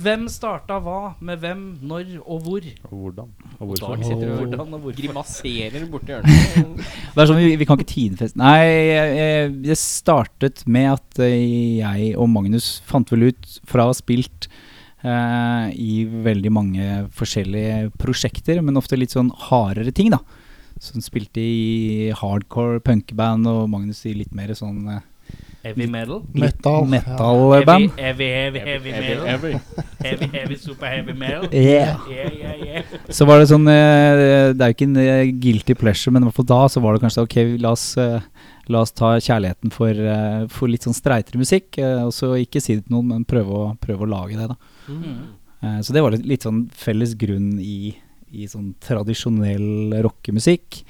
Hvem 0.00 0.24
starta 0.32 0.78
hva 0.80 1.12
med 1.20 1.42
hvem, 1.42 1.60
når 1.84 2.14
og 2.24 2.40
hvor? 2.46 2.64
Og 2.88 2.92
hvordan. 2.96 3.26
Og 3.60 3.74
Dag 3.76 3.90
hvorfor. 3.90 4.04
sitter 4.06 4.30
og 4.32 4.38
Hvordan 4.40 4.72
og 4.72 4.80
hvorfor? 4.86 4.96
grimaserer 5.02 5.84
borti 5.92 6.14
hjørnet. 6.14 6.80
Det 7.12 7.20
er 7.22 7.28
sånn, 7.28 7.40
vi, 7.42 7.50
vi 7.60 7.66
kan 7.68 7.76
ikke 7.76 7.90
tidfeste 7.92 8.40
Nei, 8.40 9.52
det 9.66 9.76
startet 9.78 10.64
med 10.66 10.94
at 10.94 11.20
eh, 11.26 11.82
jeg 11.82 12.14
og 12.16 12.30
Magnus 12.32 12.78
fant 12.88 13.12
vel 13.12 13.28
ut 13.30 13.58
fra 13.68 13.84
å 13.84 13.92
ha 13.92 13.96
spilt 13.98 14.48
eh, 15.04 15.68
i 15.76 16.02
veldig 16.08 16.52
mange 16.56 16.88
forskjellige 17.12 17.92
prosjekter, 18.00 18.62
men 18.64 18.80
ofte 18.80 18.96
litt 18.98 19.12
sånn 19.14 19.30
hardere 19.50 19.92
ting, 19.92 20.08
da. 20.14 20.22
Som 20.82 21.04
spilte 21.04 21.38
i 21.44 22.10
hardcore 22.16 22.80
punkeband, 22.82 23.46
og 23.46 23.68
Magnus 23.70 24.00
i 24.08 24.16
litt 24.16 24.32
mer 24.34 24.56
sånn 24.58 24.88
eh, 24.96 25.04
Heavy 25.62 25.86
metal? 25.86 26.24
Metal. 26.34 26.84
metal-band. 26.84 27.92
Heavy, 27.98 28.28
heavy, 28.28 28.58
heavy, 28.58 28.90
heavy 28.90 29.22
metal? 29.22 29.60
Heavy, 30.02 30.26
heavy, 30.26 30.56
super 30.56 30.86
heavy 30.86 31.12
metal? 31.12 31.46
Yeah. 31.52 32.00
Yeah, 32.10 32.32
yeah, 32.34 32.64
yeah. 32.64 32.96
Så 33.08 33.26
var 33.28 33.38
det 33.38 33.46
sånn 33.52 33.68
eh, 33.70 34.50
Det 34.56 34.58
er 34.58 34.72
jo 34.72 34.74
ikke 34.74 34.88
en 34.88 34.98
eh, 34.98 35.30
guilty 35.44 35.76
pleasure, 35.78 36.10
men 36.14 36.24
i 36.24 36.28
hvert 36.28 36.40
fall 36.40 36.48
da 36.50 36.58
så 36.72 36.82
var 36.82 36.96
det 36.96 37.04
kanskje 37.04 37.26
ok, 37.28 37.36
la 37.62 37.74
oss, 37.76 37.84
eh, 38.00 38.48
la 38.74 38.82
oss 38.82 38.90
ta 38.98 39.12
kjærligheten 39.22 39.70
for, 39.74 40.02
for 40.50 40.72
litt 40.72 40.88
sånn 40.88 40.98
streitere 40.98 41.38
musikk. 41.38 41.78
og 41.78 42.10
så 42.16 42.32
ikke 42.42 42.62
si 42.62 42.80
det 42.80 42.88
til 42.88 42.96
noen, 42.96 43.12
men 43.14 43.28
prøve 43.28 43.54
å, 43.54 43.70
prøve 43.78 44.02
å 44.02 44.10
lage 44.10 44.40
det, 44.40 44.50
da. 44.50 44.58
Mm. 44.90 45.22
Eh, 45.62 45.78
så 45.86 45.94
det 45.94 46.02
var 46.02 46.14
litt, 46.16 46.26
litt 46.26 46.46
sånn 46.46 46.64
felles 46.74 47.14
grunn 47.18 47.54
i, 47.62 47.94
i 48.34 48.50
sånn 48.50 48.72
tradisjonell 48.82 49.94
rockemusikk. 50.04 50.82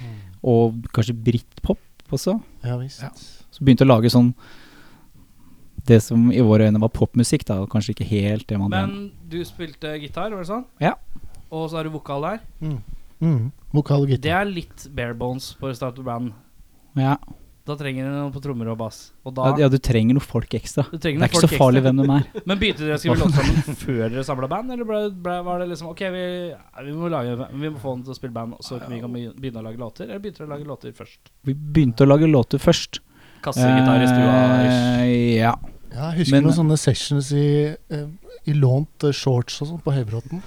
Og 0.48 0.80
kanskje 0.96 1.14
britpop 1.28 2.12
også. 2.12 2.38
Ja 2.64 2.80
visst. 2.80 3.04
Så 3.52 3.64
begynte 3.64 3.86
å 3.86 3.92
lage 3.92 4.10
sånn 4.12 4.32
det 5.86 6.00
som 6.04 6.30
i 6.32 6.40
våre 6.44 6.68
øyne 6.70 6.80
var 6.80 6.92
popmusikk, 6.94 7.44
da. 7.48 7.60
Kanskje 7.66 7.94
ikke 7.96 8.06
helt 8.08 8.46
det 8.48 8.58
man 8.60 8.70
Men 8.70 8.96
du 9.28 9.40
spilte 9.44 9.96
gitar, 10.00 10.30
var 10.30 10.44
det 10.44 10.50
sånn? 10.50 10.64
Ja. 10.80 10.94
Og 11.50 11.68
så 11.72 11.80
er 11.80 11.84
du 11.88 11.90
vokal 11.96 12.22
der. 12.22 12.40
Mm. 12.62 12.78
Mm. 13.22 13.52
Vokal 13.74 14.02
og 14.06 14.08
gitar. 14.10 14.22
Det 14.24 14.34
er 14.38 14.44
litt 14.50 14.88
bare 14.94 15.14
bones 15.14 15.52
for 15.58 15.70
å 15.72 15.76
starte 15.76 16.02
band. 16.06 16.32
Ja. 16.98 17.16
Da 17.62 17.76
trenger 17.78 18.08
du 18.08 18.10
noen 18.10 18.32
på 18.34 18.40
trommer 18.42 18.66
og 18.72 18.78
bass. 18.80 19.12
Og 19.22 19.36
da 19.36 19.52
Ja, 19.60 19.68
du 19.70 19.76
trenger 19.78 20.16
noen 20.16 20.24
folk 20.24 20.50
ekstra. 20.58 20.82
Noen 20.90 20.98
Det 20.98 21.12
er 21.14 21.28
ikke 21.28 21.42
så 21.44 21.50
farlig 21.52 21.78
ekstra. 21.78 21.92
hvem 21.92 22.00
de 22.02 22.16
er. 22.16 22.42
Men 22.50 22.58
begynte 22.58 22.82
dere 22.82 22.96
å 22.96 23.02
skrive 23.02 23.20
låter 23.20 23.38
sammen 23.38 23.76
før 23.84 24.00
dere 24.10 24.24
samla 24.26 24.48
band, 24.50 24.72
eller 24.74 24.88
ble, 24.88 24.98
ble, 25.14 25.36
var 25.46 25.62
det 25.62 25.68
liksom 25.70 25.92
Ok, 25.92 26.02
vi, 26.10 26.24
vi, 26.88 26.92
må 26.98 27.10
lage, 27.12 27.36
vi 27.52 27.70
må 27.70 27.78
få 27.78 27.94
dem 27.94 28.02
til 28.08 28.16
å 28.16 28.18
spille 28.18 28.34
band, 28.34 28.56
så 28.66 28.80
vi 28.88 28.98
kan 29.04 29.14
begy- 29.14 29.30
begynne 29.38 29.62
å 29.62 29.66
lage 29.68 29.78
låter? 29.78 30.08
Eller 30.10 30.18
begynte 30.24 30.42
dere 30.42 30.50
å 30.50 30.54
lage 30.56 30.66
låter 30.72 30.96
først? 30.98 31.30
Vi 31.46 31.54
begynte 31.54 32.02
å 32.02 32.10
lage 32.10 32.26
låter 32.30 32.58
først. 32.58 32.98
Kassegitar 33.46 34.02
i 34.02 34.10
stua? 34.10 34.34
Eh, 34.66 35.38
ja. 35.38 35.54
Ja, 35.93 36.11
jeg 36.11 36.22
husker 36.22 36.36
Men- 36.36 36.45
noen 36.49 36.57
sånne 36.57 36.76
sessions 36.80 37.30
i, 37.36 37.47
eh, 37.93 38.07
i 38.49 38.55
lånt 38.57 39.05
eh, 39.05 39.12
shorts 39.14 39.61
og 39.62 39.68
sånn 39.68 39.80
på 39.84 39.93
Høybråten. 39.95 40.40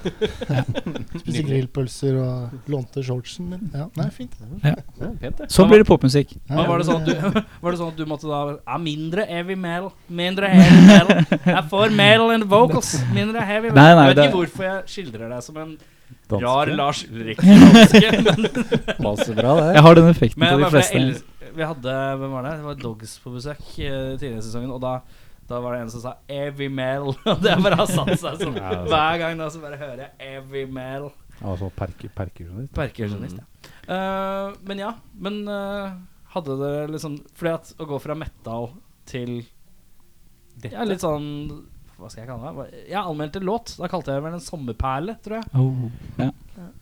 Spiste 1.22 1.44
grillpølser 1.48 2.18
og 2.20 2.70
lånte 2.72 3.04
shortsen 3.06 3.50
min. 3.54 3.70
Ja, 3.74 3.86
nei, 4.00 4.08
fint. 4.16 4.34
Ja, 4.64 4.76
pent, 5.22 5.38
det. 5.38 5.50
Så 5.54 5.68
blir 5.70 5.84
det 5.84 5.88
popmusikk. 5.90 6.34
Ja, 6.50 6.66
var, 6.68 6.82
det 6.82 6.88
sånn 6.90 7.06
du, 7.06 7.14
var 7.64 7.72
det 7.76 7.80
sånn 7.82 7.94
at 7.94 8.00
du 8.00 8.06
måtte 8.10 8.30
da 8.32 8.42
Ja, 8.58 8.78
mindre 8.82 9.26
heavy 9.30 9.56
metal. 9.56 9.92
Mindre 10.10 10.50
heavy 10.52 10.86
metal. 10.90 11.42
Jeg 11.46 11.66
får 11.72 11.94
metal 11.96 12.34
and 12.36 12.50
vocals. 12.52 12.96
Mindre 13.16 13.46
heavy 13.46 13.70
metal. 13.70 13.82
Nei, 13.82 13.92
nei, 14.00 14.08
jeg 14.10 14.16
vet 14.18 14.26
ikke 14.30 14.42
hvorfor 14.44 14.70
jeg 14.72 14.96
skildrer 14.96 15.30
deg 15.36 15.46
som 15.46 15.62
en 15.62 15.76
Danske. 16.30 16.42
rar 16.46 16.70
Lars 16.74 17.04
Ulrik-danske. 17.06 18.98
Passer 18.98 19.34
bra, 19.38 19.56
det. 19.60 19.70
Jeg 19.78 19.84
har 19.86 19.98
den 19.98 20.10
effekten 20.10 20.42
men 20.42 20.54
på 20.56 20.64
de 20.64 20.70
fleste. 20.74 21.02
vi 21.56 21.64
hadde 21.66 21.94
Hvem 22.20 22.32
var 22.34 22.46
det? 22.48 22.54
Det 22.60 22.66
var 22.66 22.80
Dogs 22.82 23.14
på 23.24 23.34
besøk 23.36 23.62
uh, 23.62 24.16
tidligere 24.18 24.42
i 24.42 24.46
sesongen. 24.46 24.72
Og 24.76 24.82
da, 24.84 24.96
da 25.50 25.60
var 25.62 25.76
det 25.76 25.84
en 25.84 25.92
som 25.94 26.02
sa 26.02 26.16
'Every 26.28 26.70
metal'. 26.70 27.14
Og 27.32 27.44
det 27.44 27.54
bare 27.62 27.78
har 27.78 27.90
satt 27.90 28.16
seg 28.18 28.42
sånn. 28.42 28.56
Det 28.58 28.64
sant. 28.64 28.90
Hver 28.90 29.20
gang 29.22 29.38
da 29.38 29.50
så 29.54 29.62
bare 29.62 29.78
hører 29.78 30.08
jeg 30.08 30.12
'Every 30.20 30.66
metal'. 30.66 31.14
Altså 31.42 31.66
sånn 31.66 31.76
perker, 31.76 32.12
perkusjonist. 32.16 32.74
Perkusjonist, 32.76 33.42
ja. 33.42 33.46
Uh, 33.86 34.56
men 34.66 34.82
ja, 34.82 34.94
men 35.22 35.44
uh, 35.46 35.94
hadde 36.34 36.56
dere 36.58 36.88
liksom 36.90 37.20
Fordi 37.38 37.52
at 37.54 37.72
å 37.82 37.86
gå 37.90 38.00
fra 38.02 38.16
metal 38.18 38.72
til 39.10 39.44
Ja, 40.64 40.86
litt 40.88 41.04
sånn 41.04 41.28
Hva 42.00 42.10
skal 42.10 42.24
jeg 42.24 42.30
kalle 42.32 42.54
det? 42.56 42.80
Jeg 42.90 43.02
anmeldte 43.02 43.42
en 43.42 43.46
låt. 43.46 43.76
Da 43.78 43.90
kalte 43.92 44.12
jeg 44.12 44.22
det 44.22 44.26
vel 44.26 44.38
en 44.40 44.44
sommerperle, 44.44 45.16
tror 45.24 45.38
jeg. 45.38 45.52
Oh, 45.62 45.86
ja. 46.20 46.32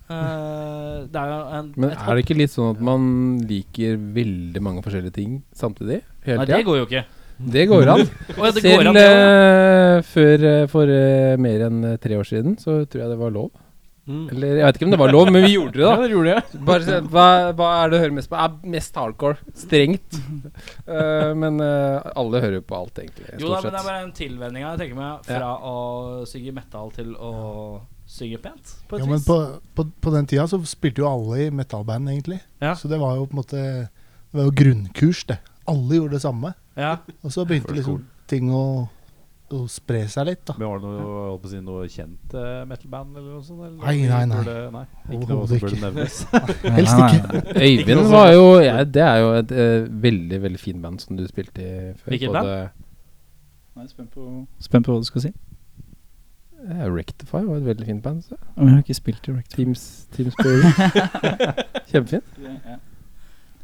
Uh, 0.08 1.04
det 1.10 1.20
er 1.20 1.30
jo 1.32 1.42
en 1.58 1.74
Men 1.76 1.92
er 1.92 2.10
det 2.14 2.24
ikke 2.24 2.38
litt 2.38 2.54
sånn 2.54 2.72
at 2.76 2.82
man 2.84 3.04
liker 3.50 4.00
veldig 4.16 4.64
mange 4.64 4.84
forskjellige 4.86 5.18
ting 5.20 5.36
samtidig? 5.58 6.02
Hele 6.26 6.44
Nei, 6.44 6.50
det 6.54 6.64
går 6.68 6.80
jo 6.82 6.88
ikke. 6.88 7.04
Det 7.38 7.66
går 7.70 7.90
an. 7.96 8.06
Å, 8.38 8.46
ja, 8.46 8.52
det 8.54 8.64
går 8.64 8.70
Selv 8.70 8.92
an, 8.92 9.00
ja. 9.00 9.10
eh, 9.10 9.98
før 10.14 10.46
uh, 10.46 10.64
for 10.72 10.90
uh, 10.90 11.34
mer 11.42 11.68
enn 11.68 11.84
tre 12.04 12.18
år 12.20 12.28
siden 12.30 12.58
så 12.62 12.84
tror 12.86 13.06
jeg 13.06 13.14
det 13.14 13.20
var 13.20 13.34
lov. 13.36 13.52
Mm. 14.04 14.26
Eller 14.34 14.58
jeg 14.60 14.66
vet 14.68 14.78
ikke 14.78 14.88
om 14.90 14.94
det 14.94 15.00
var 15.00 15.14
lov, 15.16 15.30
men 15.32 15.46
vi 15.46 15.54
gjorde 15.54 15.80
det, 15.80 15.84
Ja, 15.88 15.94
da. 15.96 16.04
det 16.04 16.16
gjorde 16.18 16.34
jeg. 16.34 16.62
Bare 16.68 16.88
se, 16.88 16.98
hva, 17.14 17.28
hva 17.56 17.70
er 17.80 17.88
det 17.88 17.96
du 17.96 18.04
hører 18.04 18.16
mest 18.18 18.32
på? 18.32 18.40
Er 18.44 18.74
mest 18.76 19.00
hardcore. 19.00 19.54
Strengt. 19.64 20.20
Eh, 20.84 21.30
men 21.40 21.62
alle 21.64 22.40
hører 22.44 22.58
jo 22.58 22.64
på 22.68 22.76
alt, 22.76 22.98
egentlig. 23.00 23.26
Jo 23.40 23.54
da, 23.54 23.62
men 23.64 23.72
det 23.72 23.80
er 23.80 23.86
bare 23.88 24.02
en 24.04 24.12
tilvenning 24.18 24.66
jeg 24.66 24.80
tenker 24.82 24.98
meg 24.98 25.24
fra 25.26 25.54
å 25.64 25.76
synge 26.28 26.52
metal 26.58 26.92
til 26.94 27.14
å 27.16 27.32
synge 28.10 28.40
pent, 28.44 28.74
på 28.88 28.98
et 28.98 29.04
Ja, 29.04 29.08
men 29.10 29.22
på, 29.24 29.38
på, 29.76 29.86
på 30.04 30.14
den 30.14 30.28
tida 30.30 30.46
så 30.50 30.60
spilte 30.68 31.04
jo 31.04 31.10
alle 31.10 31.46
i 31.46 31.52
metalband, 31.56 32.12
egentlig. 32.12 32.42
Ja. 32.62 32.76
Så 32.76 32.92
det 32.92 33.00
var 33.02 33.16
jo 33.18 33.26
på 33.30 33.38
en 33.38 33.42
måte 33.42 33.62
Det 33.64 34.38
var 34.38 34.50
jo 34.50 34.56
grunnkurs, 34.60 35.24
det. 35.30 35.40
Alle 35.70 36.00
gjorde 36.00 36.18
det 36.18 36.26
samme. 36.26 36.54
Ja. 36.80 36.98
Og 37.22 37.34
så 37.34 37.46
begynte 37.46 37.76
liksom 37.76 38.02
ting 38.30 38.50
å, 38.54 38.64
å 39.54 39.60
spre 39.70 40.04
seg 40.10 40.28
litt, 40.30 40.42
da. 40.48 40.56
Men 40.58 40.72
var 40.72 40.82
det 40.82 40.90
noe, 40.90 41.18
holdt 41.30 41.44
på 41.44 41.50
å 41.50 41.54
si, 41.54 41.62
noe 41.64 41.88
kjent 41.92 42.36
uh, 42.38 42.64
metal-band 42.70 43.20
eller 43.20 43.30
noe 43.36 43.44
sånt? 43.46 43.66
Eller? 43.68 43.80
Nei, 43.84 44.08
nei, 44.10 44.22
nei. 44.32 44.40
Burde, 44.40 44.58
nei. 44.74 44.86
Ikke 45.18 45.30
noe 45.30 45.48
som 45.52 45.64
burde 45.64 45.78
ikke. 45.78 45.84
nevnes. 45.86 46.20
Helst 46.80 47.04
ikke. 47.08 47.44
Øyvind 47.68 48.06
var 48.14 48.32
jo 48.34 48.46
ja, 48.64 48.78
Det 48.88 49.06
er 49.06 49.22
jo 49.22 49.32
et 49.42 49.56
uh, 49.58 49.92
veldig, 50.08 50.42
veldig 50.48 50.62
fin 50.62 50.82
band 50.84 51.04
som 51.04 51.20
du 51.20 51.26
spilte 51.30 51.64
i 51.64 51.74
før. 52.00 52.16
Hvilket 52.16 52.38
band? 52.40 52.84
Nei, 53.74 53.88
spenn 53.90 54.06
spent 54.06 54.14
på, 54.14 54.46
spent 54.62 54.86
på 54.86 54.94
hva 54.94 55.02
du 55.02 55.10
skal 55.10 55.28
si. 55.28 55.34
Ja, 56.64 56.88
Rectify 56.88 57.42
var 57.44 57.58
et 57.58 57.66
veldig 57.66 57.86
fint 57.86 58.04
band. 58.04 58.22
Så. 58.22 58.38
Men 58.56 58.68
jeg 58.68 58.76
har 58.76 58.84
ikke 58.86 58.96
spilt 58.96 59.28
i 59.28 59.32
Rectify. 59.36 59.64
Teams, 59.64 60.08
Teams 60.16 60.36
Kjempefint. 61.92 62.24
Kjempefint. 62.38 62.38
Du 62.38 62.93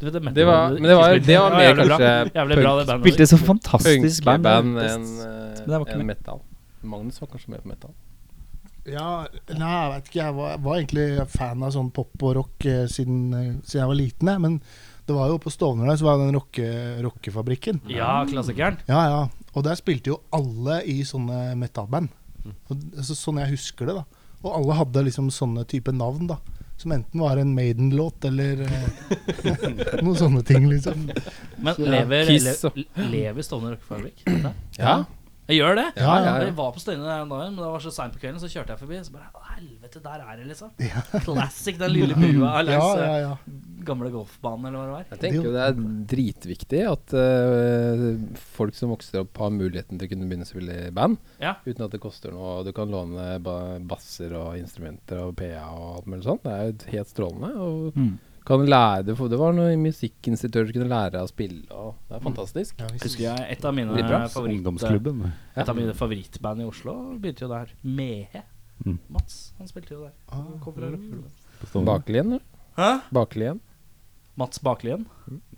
vet, 0.07 0.13
Det 0.35 0.45
var, 0.47 0.75
men 0.75 0.87
det 0.87 0.95
var, 0.95 1.15
det 1.19 1.39
var 1.39 1.55
mer 1.57 1.75
kanskje 1.75 2.59
bra 2.61 2.75
det 2.79 2.85
bandet. 2.87 3.01
Spilte 3.03 3.27
så 3.27 3.39
fantastisk 3.41 4.23
band. 4.27 4.43
band 4.43 4.77
det 4.79 4.91
enn 4.93 5.09
det 5.65 5.81
ikke 5.81 5.97
enn 5.97 6.05
metal. 6.07 6.45
Magnus 6.81 7.19
var 7.21 7.31
kanskje 7.33 7.51
mer 7.55 7.65
på 7.65 7.73
metal. 7.73 7.95
Ja, 8.89 9.09
nei, 9.53 9.69
jeg 9.69 9.89
vet 9.93 10.07
ikke. 10.09 10.21
Jeg 10.21 10.35
var, 10.37 10.61
var 10.65 10.77
egentlig 10.79 11.07
fan 11.33 11.65
av 11.65 11.73
sånn 11.75 11.91
pop 11.93 12.23
og 12.25 12.37
rock 12.39 12.65
eh, 12.69 12.85
siden, 12.89 13.19
eh, 13.35 13.49
siden 13.63 13.83
jeg 13.83 13.91
var 13.91 13.99
liten. 13.99 14.31
Jeg. 14.31 14.43
Men 14.45 14.55
det 15.09 15.17
var 15.17 15.31
jo 15.31 15.39
på 15.41 15.51
Stovner 15.53 15.89
der 15.89 15.99
så 15.99 16.07
var 16.07 16.21
den 16.21 16.35
rocke, 16.37 16.69
rockefabrikken. 17.05 17.81
Ja, 17.91 18.21
klassikeren. 18.29 18.79
Ja, 18.89 19.03
ja. 19.09 19.19
Og 19.53 19.65
der 19.65 19.77
spilte 19.77 20.13
jo 20.13 20.21
alle 20.35 20.79
i 20.89 21.01
sånne 21.07 21.57
metal-band. 21.59 22.13
Så, 23.03 23.17
sånn 23.17 23.41
jeg 23.41 23.53
husker 23.55 23.89
det, 23.89 23.99
da. 23.99 24.05
Og 24.45 24.53
alle 24.55 24.77
hadde 24.79 25.03
liksom 25.09 25.27
sånne 25.33 25.65
type 25.69 25.91
navn, 25.93 26.29
da. 26.31 26.39
Som 26.79 26.93
enten 26.95 27.19
var 27.19 27.37
en 27.41 27.49
Maiden-låt 27.55 28.23
eller 28.29 28.61
eh, 28.63 28.83
noen 30.05 30.15
sånne 30.15 30.43
ting, 30.47 30.69
liksom. 30.71 31.09
Men 31.59 31.75
Så, 31.75 31.83
lever, 31.83 32.29
Kiss 32.29 32.63
le, 32.63 32.85
lever 33.11 33.43
Stovner 33.43 33.75
Rockefabrikk? 33.75 34.23
Ja. 34.29 34.53
Ja. 34.79 34.93
Jeg 35.49 35.57
gjør 35.63 35.79
det. 35.79 35.85
Ja, 35.97 36.13
ja, 36.13 36.23
ja. 36.23 36.33
Jeg 36.45 36.53
var 36.59 36.71
på 36.75 36.79
Støyne 36.79 37.03
der 37.03 37.23
en 37.23 37.31
dag, 37.33 37.47
men 37.49 37.57
det 37.57 37.69
var 37.73 37.81
så 37.81 37.91
seint 37.91 38.13
på 38.13 38.21
kvelden, 38.21 38.37
så 38.39 38.47
kjørte 38.51 38.75
jeg 38.75 38.81
forbi. 38.83 38.99
Så 39.01 39.15
bare 39.15 39.47
helvete, 39.55 40.01
der 40.05 40.23
er 40.23 40.35
det, 40.37 40.45
liksom. 40.51 40.71
Classic, 41.25 41.79
den 41.81 41.95
lille 41.95 42.15
bua 42.15 42.61
langs 42.61 42.75
Ja, 42.77 42.89
eh, 42.95 43.07
ja, 43.07 43.15
ja. 43.23 43.33
Gamle 43.85 44.09
golfbanen, 44.13 44.65
eller 44.69 44.79
hva 44.79 44.85
det 44.85 44.93
var. 44.95 45.05
Jeg 45.13 45.19
tenker 45.23 45.47
jo 45.47 45.53
det 45.55 45.65
er 45.65 45.79
dritviktig 46.13 46.81
at 46.89 47.13
uh, 47.17 48.37
folk 48.57 48.75
som 48.77 48.93
vokser 48.93 49.21
opp, 49.23 49.37
har 49.41 49.51
muligheten 49.55 49.99
til 49.99 50.07
å 50.07 50.11
kunne 50.13 50.29
begynne 50.29 50.47
å 50.47 50.49
spille 50.49 50.77
i 50.87 50.93
band. 50.95 51.17
Ja. 51.41 51.55
Uten 51.65 51.85
at 51.85 51.91
det 51.95 52.01
koster 52.03 52.33
noe. 52.35 52.63
Du 52.67 52.71
kan 52.75 52.89
låne 52.91 53.39
ba 53.43 53.57
basser 53.79 54.33
og 54.37 54.57
instrumenter 54.59 55.21
og 55.25 55.35
PA 55.39 55.65
og 55.73 55.85
alt 55.99 56.09
mulig 56.11 56.25
sånt. 56.27 56.43
Det 56.45 56.55
er 56.55 56.65
jo 56.71 56.97
helt 56.97 57.13
strålende. 57.13 57.51
Og 57.59 57.95
Mm. 57.99 58.17
kan 58.45 58.65
lære 58.65 59.05
det, 59.05 59.15
for 59.17 59.29
det 59.29 59.37
var 59.37 59.53
noen 59.53 59.83
musikkinstitutører 59.83 60.71
som 60.71 60.73
kunne 60.79 60.89
lære 60.89 61.21
å 61.21 61.27
spille. 61.29 61.65
Og 61.69 61.95
det 62.09 62.15
er 62.17 62.23
fantastisk. 62.23 62.79
ja 62.79 62.87
Husker 63.03 63.23
jeg 63.27 63.45
et 63.57 63.65
av 63.65 63.73
mine 63.75 63.93
favoritt... 64.29 64.65
Et 65.55 65.69
av 65.69 65.75
mine 65.77 65.93
favorittband 65.93 66.61
i 66.61 66.65
Oslo 66.65 66.95
begynte 67.19 67.45
jo 67.45 67.51
der. 67.51 67.69
Mehe. 67.83 68.43
Mm. 68.85 68.97
Mats, 69.09 69.53
han 69.59 69.67
spilte 69.67 69.93
jo 69.93 70.05
der. 70.07 70.13
Ah. 70.31 70.45
Bakelien, 71.85 72.33
eller? 72.33 72.41
Hæ? 72.79 72.89
Mats 74.39 74.61
Baklien? 74.63 75.05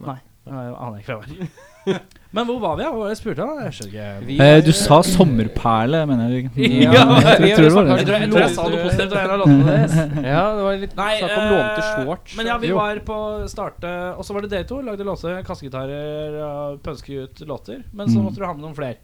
Nei, 0.02 0.18
jeg 0.50 0.74
aner 0.74 0.98
ikke 1.04 1.20
hvem 1.20 1.38
det 1.38 1.46
er. 1.46 1.52
Men 2.36 2.46
hvor 2.48 2.60
var 2.62 2.76
vi? 2.80 2.84
Hva 2.86 2.94
var 2.96 3.08
det 3.10 3.14
jeg 3.16 3.20
spurte 3.20 3.44
om? 3.44 3.58
Jeg 3.66 3.74
skjønner 3.76 3.92
ikke. 3.92 4.26
Vi 4.28 4.36
Eh, 4.46 4.60
du 4.64 4.70
sa 4.78 5.00
sommerperle, 5.04 6.04
mener 6.08 6.30
jeg. 6.36 6.52
Ja, 6.86 6.92
jeg, 6.94 7.56
tror 7.58 7.66
Jeg 7.66 8.06
det. 8.06 8.14
jeg, 8.14 8.30
tror 8.32 8.44
jeg 8.46 8.54
sa 8.56 8.66
noe 8.70 8.84
positivt 8.86 9.16
om 9.18 9.20
en 9.22 9.34
av 9.34 9.54
deres. 9.72 9.96
Ja, 10.30 10.44
det 10.56 10.66
var 10.68 10.78
litt 10.86 10.96
Nei, 11.00 11.10
snakk 11.20 11.34
om 11.36 11.44
eh, 11.44 11.54
lånte 11.58 11.86
shorts. 11.90 12.36
Men 12.40 12.52
ja, 12.54 12.58
vi 12.62 12.70
Jo. 12.72 12.78
var 12.80 13.02
på 13.08 13.18
starte 13.52 13.92
Og 14.16 14.24
så 14.28 14.36
var 14.38 14.46
det 14.46 14.52
dere 14.54 14.70
to. 14.70 14.80
Lagde 14.86 15.08
låter, 15.10 15.42
kassegitarer, 15.48 16.78
pønske 16.86 17.24
ut 17.26 17.44
låter. 17.50 17.82
Men 17.92 18.08
så 18.10 18.20
Mm. 18.22 18.26
måtte 18.30 18.40
du 18.40 18.46
ha 18.46 18.54
med 18.54 18.64
noen 18.68 18.78
flere. 18.78 18.98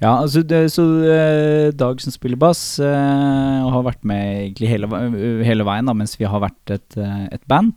Ja, 0.00 0.16
altså 0.24 0.40
det, 0.42 0.64
så 0.72 0.82
eh, 1.06 1.70
Dag 1.76 2.00
som 2.02 2.10
spiller 2.10 2.36
bass, 2.40 2.80
eh, 2.82 3.60
og 3.62 3.70
har 3.76 3.84
vært 3.92 4.02
med 4.08 4.48
egentlig 4.48 4.70
hele, 4.72 4.88
hele 5.46 5.66
veien 5.68 5.86
da, 5.86 5.94
mens 5.94 6.16
vi 6.18 6.24
har 6.26 6.40
vært 6.42 6.72
et, 6.74 6.96
eh, 6.98 7.28
et 7.36 7.44
band. 7.46 7.76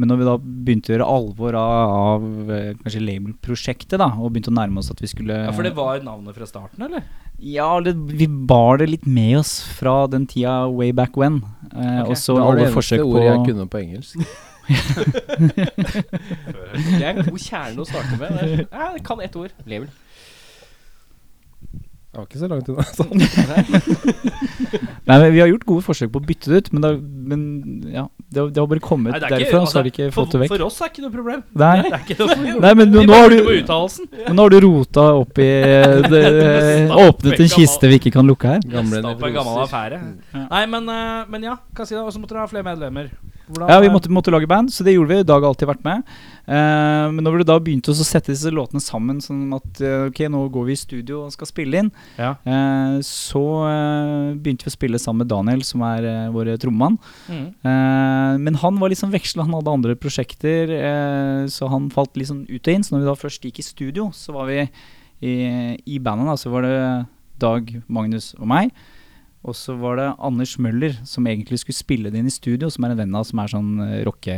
Men 0.00 0.08
når 0.08 0.16
vi 0.20 0.24
da 0.28 0.34
begynte 0.40 0.90
å 0.90 0.94
gjøre 0.94 1.06
alvor 1.12 1.52
av, 1.60 1.90
av 1.94 2.22
eh, 2.56 2.70
kanskje 2.80 3.02
label-prosjektet, 3.04 3.98
da, 4.00 4.06
og 4.16 4.30
begynte 4.32 4.52
å 4.52 4.56
nærme 4.56 4.80
oss 4.80 4.90
at 4.92 5.00
vi 5.02 5.08
skulle 5.10 5.34
Ja, 5.44 5.52
For 5.52 5.62
det 5.66 5.74
var 5.76 6.00
navnet 6.06 6.36
fra 6.38 6.46
starten, 6.48 6.80
eller? 6.86 7.02
Ja, 7.40 7.68
det, 7.84 7.92
vi 8.16 8.26
bar 8.28 8.74
det 8.80 8.86
litt 8.90 9.06
med 9.08 9.38
oss 9.42 9.52
fra 9.76 9.94
den 10.12 10.24
tida 10.30 10.54
way 10.72 10.90
back 10.96 11.12
when. 11.20 11.34
Eh, 11.72 12.00
okay. 12.00 12.08
Og 12.08 12.14
så 12.20 12.32
det 12.36 12.40
var 12.40 12.40
det 12.40 12.46
alle 12.50 12.60
eneste 12.64 12.78
forsøk 12.78 12.98
på 13.04 13.10
ordet 13.12 13.28
jeg 13.28 13.40
kunne 13.50 13.64
på 13.74 13.78
engelsk. 13.84 14.12
Det 14.70 14.78
er 17.02 17.10
en 17.10 17.24
god 17.26 17.40
kjerne 17.42 17.82
å 17.82 17.84
starte 17.88 18.14
med. 18.20 18.30
Er- 18.70 18.92
jeg 18.94 19.02
kan 19.06 19.18
ett 19.24 19.34
ord. 19.36 19.50
Level. 19.66 19.88
Det 22.20 22.30
ikke 22.30 22.42
så 22.42 22.48
langt 22.50 22.68
unna. 22.68 22.84
sånn. 22.96 23.20
Nei, 25.10 25.16
men 25.18 25.32
Vi 25.34 25.40
har 25.42 25.48
gjort 25.50 25.64
gode 25.66 25.82
forsøk 25.86 26.10
på 26.14 26.20
å 26.20 26.26
bytte 26.26 26.50
det 26.52 26.58
ut, 26.60 26.68
men, 26.74 26.82
da, 26.84 26.90
men 27.00 27.40
ja, 27.90 28.04
det, 28.30 28.38
har- 28.40 28.50
det 28.54 28.60
har 28.62 28.68
bare 28.70 28.82
kommet 28.84 29.12
Nei, 29.14 29.18
det 29.20 29.26
er 29.30 29.34
ikke- 29.40 29.50
derfra, 29.50 29.66
så 29.66 29.78
har 29.80 29.86
de 29.86 29.90
altså, 29.90 30.04
ikke 30.06 30.14
fått 30.14 30.30
det 30.36 30.40
vekk. 30.44 30.52
for 30.54 30.64
oss 30.66 30.80
er 30.80 30.92
ikke 30.92 31.02
noe 31.06 31.14
problem. 31.14 31.42
Nei. 31.62 31.72
Det 31.82 31.92
er 31.92 32.04
ikke 32.04 32.18
noe 32.20 32.28
problem. 32.36 32.60
Nei, 32.66 32.74
men 32.80 32.92
nå, 32.94 33.02
nå, 33.08 33.14
har 33.20 33.28
du, 33.34 33.38
men 34.28 34.36
nå 34.38 34.46
har 34.46 34.54
du 34.54 34.58
rota 34.66 35.06
opp 35.24 35.38
i 35.42 35.48
det, 36.12 36.22
Åpnet 36.90 37.40
en 37.46 37.52
kiste 37.56 37.90
vi 37.90 37.98
ikke 37.98 38.12
kan 38.18 38.26
lukke 38.28 38.54
her. 38.54 38.60
Gamle 38.76 39.00
en 39.02 39.10
gammel 39.34 39.64
affære. 39.64 40.00
Nei, 40.36 40.64
men, 40.66 40.88
eh, 40.88 41.24
men 41.32 41.42
ja, 41.50 41.56
hva 41.74 41.86
si 41.88 41.94
da? 41.96 42.04
Og 42.04 42.12
så 42.14 42.20
måtte 42.22 42.36
dere 42.36 42.46
ha 42.46 42.50
flere 42.50 42.66
medlemmer. 42.66 43.10
Hvordan 43.50 43.70
Ja, 43.72 43.80
vi 43.82 43.90
måtte, 43.92 44.10
måtte 44.14 44.32
lage 44.32 44.48
band, 44.50 44.70
så 44.72 44.84
det 44.86 44.94
gjorde 44.94 45.10
vi. 45.10 45.26
Dag 45.26 45.42
har 45.42 45.50
alltid 45.50 45.68
vært 45.70 45.82
med. 45.86 46.04
Uh, 46.50 47.10
men 47.14 47.22
når 47.26 47.40
vi 47.40 47.46
da 47.46 47.56
begynte 47.62 47.92
å 47.92 47.96
sette 47.98 48.32
disse 48.32 48.50
låtene 48.54 48.82
sammen, 48.82 49.18
sånn 49.22 49.50
at 49.54 49.80
uh, 49.82 50.08
ok, 50.08 50.22
nå 50.32 50.44
går 50.54 50.68
vi 50.68 50.76
i 50.76 50.80
studio 50.80 51.24
og 51.26 51.34
skal 51.34 51.50
spille 51.50 51.82
inn, 51.84 51.90
Ja. 52.18 52.32
uh, 52.46 52.98
så 53.06 53.42
begynte 54.40 54.66
vi 54.66 54.72
å 54.72 54.76
spille 54.76 55.00
sammen 55.02 55.24
med 55.24 55.30
Daniel, 55.32 55.64
som 55.66 55.82
er 55.86 56.06
uh, 56.06 56.30
vår 56.34 56.52
trommemann. 56.62 56.98
Mm. 57.30 57.46
Eh, 57.66 58.36
men 58.40 58.56
han 58.62 58.78
var 58.80 58.90
liksom 58.92 59.12
veksla, 59.12 59.44
han 59.46 59.56
hadde 59.58 59.72
andre 59.72 59.96
prosjekter, 59.98 60.72
så 61.50 61.68
han 61.70 61.88
falt 61.92 62.16
sånn 62.26 62.44
ut 62.48 62.60
og 62.60 62.72
inn. 62.72 62.84
Så 62.86 62.94
når 62.94 63.02
vi 63.02 63.08
da 63.10 63.16
først 63.18 63.44
gikk 63.46 63.60
i 63.62 63.66
studio, 63.66 64.08
så 64.16 64.34
var 64.34 64.48
vi 64.50 64.62
i, 64.64 65.34
i 65.84 65.98
bandet, 66.02 66.30
da, 66.30 66.36
så 66.40 66.52
var 66.52 66.66
det 66.66 66.76
Dag, 67.40 67.70
Magnus 67.88 68.32
og 68.38 68.48
meg. 68.50 68.72
Og 69.40 69.56
så 69.56 69.72
var 69.80 69.96
det 69.96 70.06
Anders 70.20 70.52
Møller 70.60 70.98
som 71.08 71.24
egentlig 71.30 71.62
skulle 71.62 71.78
spille 71.78 72.10
det 72.12 72.20
inn 72.20 72.28
i 72.28 72.34
studio, 72.34 72.68
som 72.68 72.84
er 72.84 72.92
en 72.92 72.98
venn 73.00 73.14
av 73.16 73.24
som 73.24 73.40
er 73.40 73.52
sånn 73.52 73.70
eh, 73.86 74.00
rocke, 74.04 74.34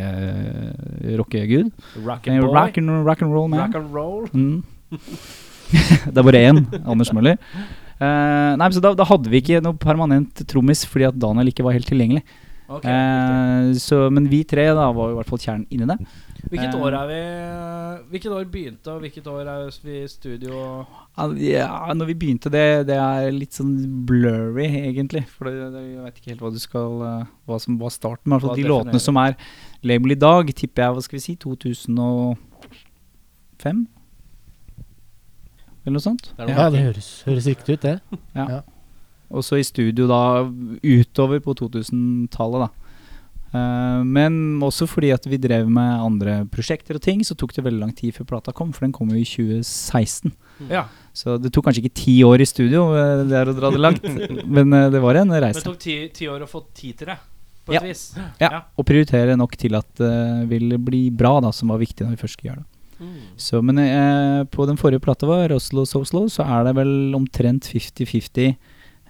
rockegud. 1.18 1.72
Rock 2.06 2.28
Eh, 2.28 2.36
and 2.36 2.44
boy. 2.46 2.54
Rock 2.54 2.78
and, 2.78 2.92
rock 3.06 3.22
and 3.26 3.34
roll 3.34 3.48
man. 3.50 3.64
Rock 3.64 3.74
and 3.80 3.94
roll. 3.94 4.28
Mm. 4.30 4.62
det 6.12 6.20
er 6.22 6.26
bare 6.28 6.44
én, 6.46 6.62
Anders 6.84 7.10
Møller. 7.16 7.40
Uh, 8.02 8.54
nei, 8.58 8.64
men 8.64 8.72
så 8.74 8.80
da, 8.82 8.94
da 8.98 9.06
hadde 9.06 9.30
vi 9.30 9.38
ikke 9.42 9.60
noe 9.62 9.78
permanent 9.78 10.40
trommis 10.50 10.80
fordi 10.90 11.06
at 11.06 11.18
Daniel 11.22 11.50
ikke 11.52 11.66
var 11.66 11.76
helt 11.76 11.86
tilgjengelig. 11.90 12.22
Ok, 12.72 12.86
riktig. 12.86 12.92
Eh, 12.94 13.78
så, 13.82 14.04
men 14.10 14.26
vi 14.30 14.42
tre 14.48 14.70
da 14.72 14.86
var 14.96 15.12
i 15.12 15.16
hvert 15.18 15.28
fall 15.28 15.42
kjernen 15.42 15.66
inni 15.70 15.86
det. 15.90 15.98
Hvilket 16.50 16.74
år 16.74 16.96
er 16.98 17.10
vi 17.10 17.18
Hvilket 18.14 18.32
år 18.34 18.46
begynte, 18.50 18.94
og 18.94 19.02
hvilket 19.04 19.26
år 19.30 19.50
er 19.50 19.68
vi 19.84 19.98
i 20.00 20.08
studio? 20.10 20.62
Ja, 21.12 21.92
når 21.92 22.08
vi 22.08 22.14
begynte 22.16 22.48
det, 22.48 22.86
det 22.88 22.96
er 22.96 23.26
litt 23.36 23.52
sånn 23.58 23.74
blurry, 24.08 24.64
egentlig. 24.80 25.26
For 25.28 25.44
det, 25.44 25.66
det, 25.74 25.82
jeg 25.90 26.04
vet 26.06 26.20
ikke 26.20 26.30
helt 26.32 26.44
hva 26.46 26.50
du 26.54 26.60
skal 26.62 27.02
eh, 27.04 27.26
Hva 27.50 27.58
som 27.60 27.76
var 27.80 27.92
starten. 27.92 28.32
Men 28.32 28.40
de 28.56 28.64
låtene 28.64 29.00
som 29.02 29.18
er 29.20 29.36
label 29.84 30.16
i 30.16 30.18
dag, 30.18 30.48
tipper 30.56 30.86
jeg, 30.86 30.94
hva 30.96 31.02
skal 31.04 31.18
vi 31.18 31.24
si, 31.26 31.34
2005? 31.42 33.82
Eller 35.82 35.96
noe 35.98 36.04
sånt. 36.04 36.30
Ja, 36.38 36.70
det 36.72 36.80
høres, 36.80 37.10
høres 37.26 37.46
riktig 37.50 37.76
ut, 37.76 37.84
det. 37.84 37.96
Og 39.32 39.44
så 39.44 39.56
i 39.60 39.66
studio 39.66 40.06
da 40.08 40.22
utover 40.84 41.40
på 41.44 41.54
2000-tallet, 41.60 42.66
da. 42.66 42.70
Eh, 43.52 44.02
men 44.08 44.36
også 44.64 44.86
fordi 44.88 45.10
at 45.12 45.26
vi 45.28 45.36
drev 45.40 45.68
med 45.68 46.00
andre 46.00 46.38
prosjekter 46.48 46.96
og 46.96 47.02
ting, 47.04 47.20
så 47.26 47.36
tok 47.36 47.52
det 47.56 47.64
veldig 47.66 47.82
lang 47.82 47.92
tid 47.96 48.14
før 48.16 48.28
plata 48.30 48.54
kom, 48.56 48.70
for 48.72 48.86
den 48.86 48.94
kom 48.96 49.10
jo 49.12 49.18
i 49.20 49.26
2016. 49.28 50.32
Ja, 50.70 50.86
Så 51.12 51.36
det 51.42 51.50
tok 51.52 51.66
kanskje 51.66 51.82
ikke 51.84 51.94
ti 52.00 52.14
år 52.24 52.40
i 52.40 52.46
studio, 52.48 52.86
eh, 52.96 53.24
det 53.28 53.36
er 53.36 53.50
å 53.52 53.56
dra 53.56 53.70
det 53.74 53.82
langt, 53.82 54.02
men 54.56 54.72
eh, 54.72 54.88
det 54.94 55.02
var 55.04 55.20
en 55.20 55.28
Men 55.28 55.52
det 55.52 55.64
tok 55.66 55.78
ti, 55.82 55.96
ti 56.14 56.28
år 56.32 56.46
å 56.46 56.48
få 56.48 56.64
tid 56.72 56.96
til 57.02 57.12
det, 57.12 57.18
på 57.66 57.74
Ja. 57.76 57.80
et 57.82 57.90
vis. 57.90 58.04
Ja, 58.40 58.62
Og 58.78 58.86
prioritere 58.88 59.36
nok 59.36 59.56
til 59.60 59.74
at 59.76 59.90
det 60.00 60.48
ville 60.48 60.78
bli 60.78 61.10
bra, 61.10 61.40
da, 61.40 61.52
som 61.52 61.68
var 61.68 61.78
viktig 61.82 62.06
når 62.06 62.16
vi 62.16 62.22
først 62.24 62.38
skulle 62.38 62.52
gjøre 62.54 62.62
det. 62.64 62.68
Så, 63.36 63.58
men 63.66 63.78
eh, 63.82 64.44
på 64.46 64.64
den 64.68 64.76
forrige 64.78 65.02
plata 65.02 65.26
vår, 65.26 65.50
Oslo 65.56 65.82
So 65.84 66.04
Slow, 66.06 66.28
så 66.30 66.44
er 66.46 66.68
det 66.68 66.76
vel 66.76 67.12
omtrent 67.18 67.66
50-50 67.66 68.54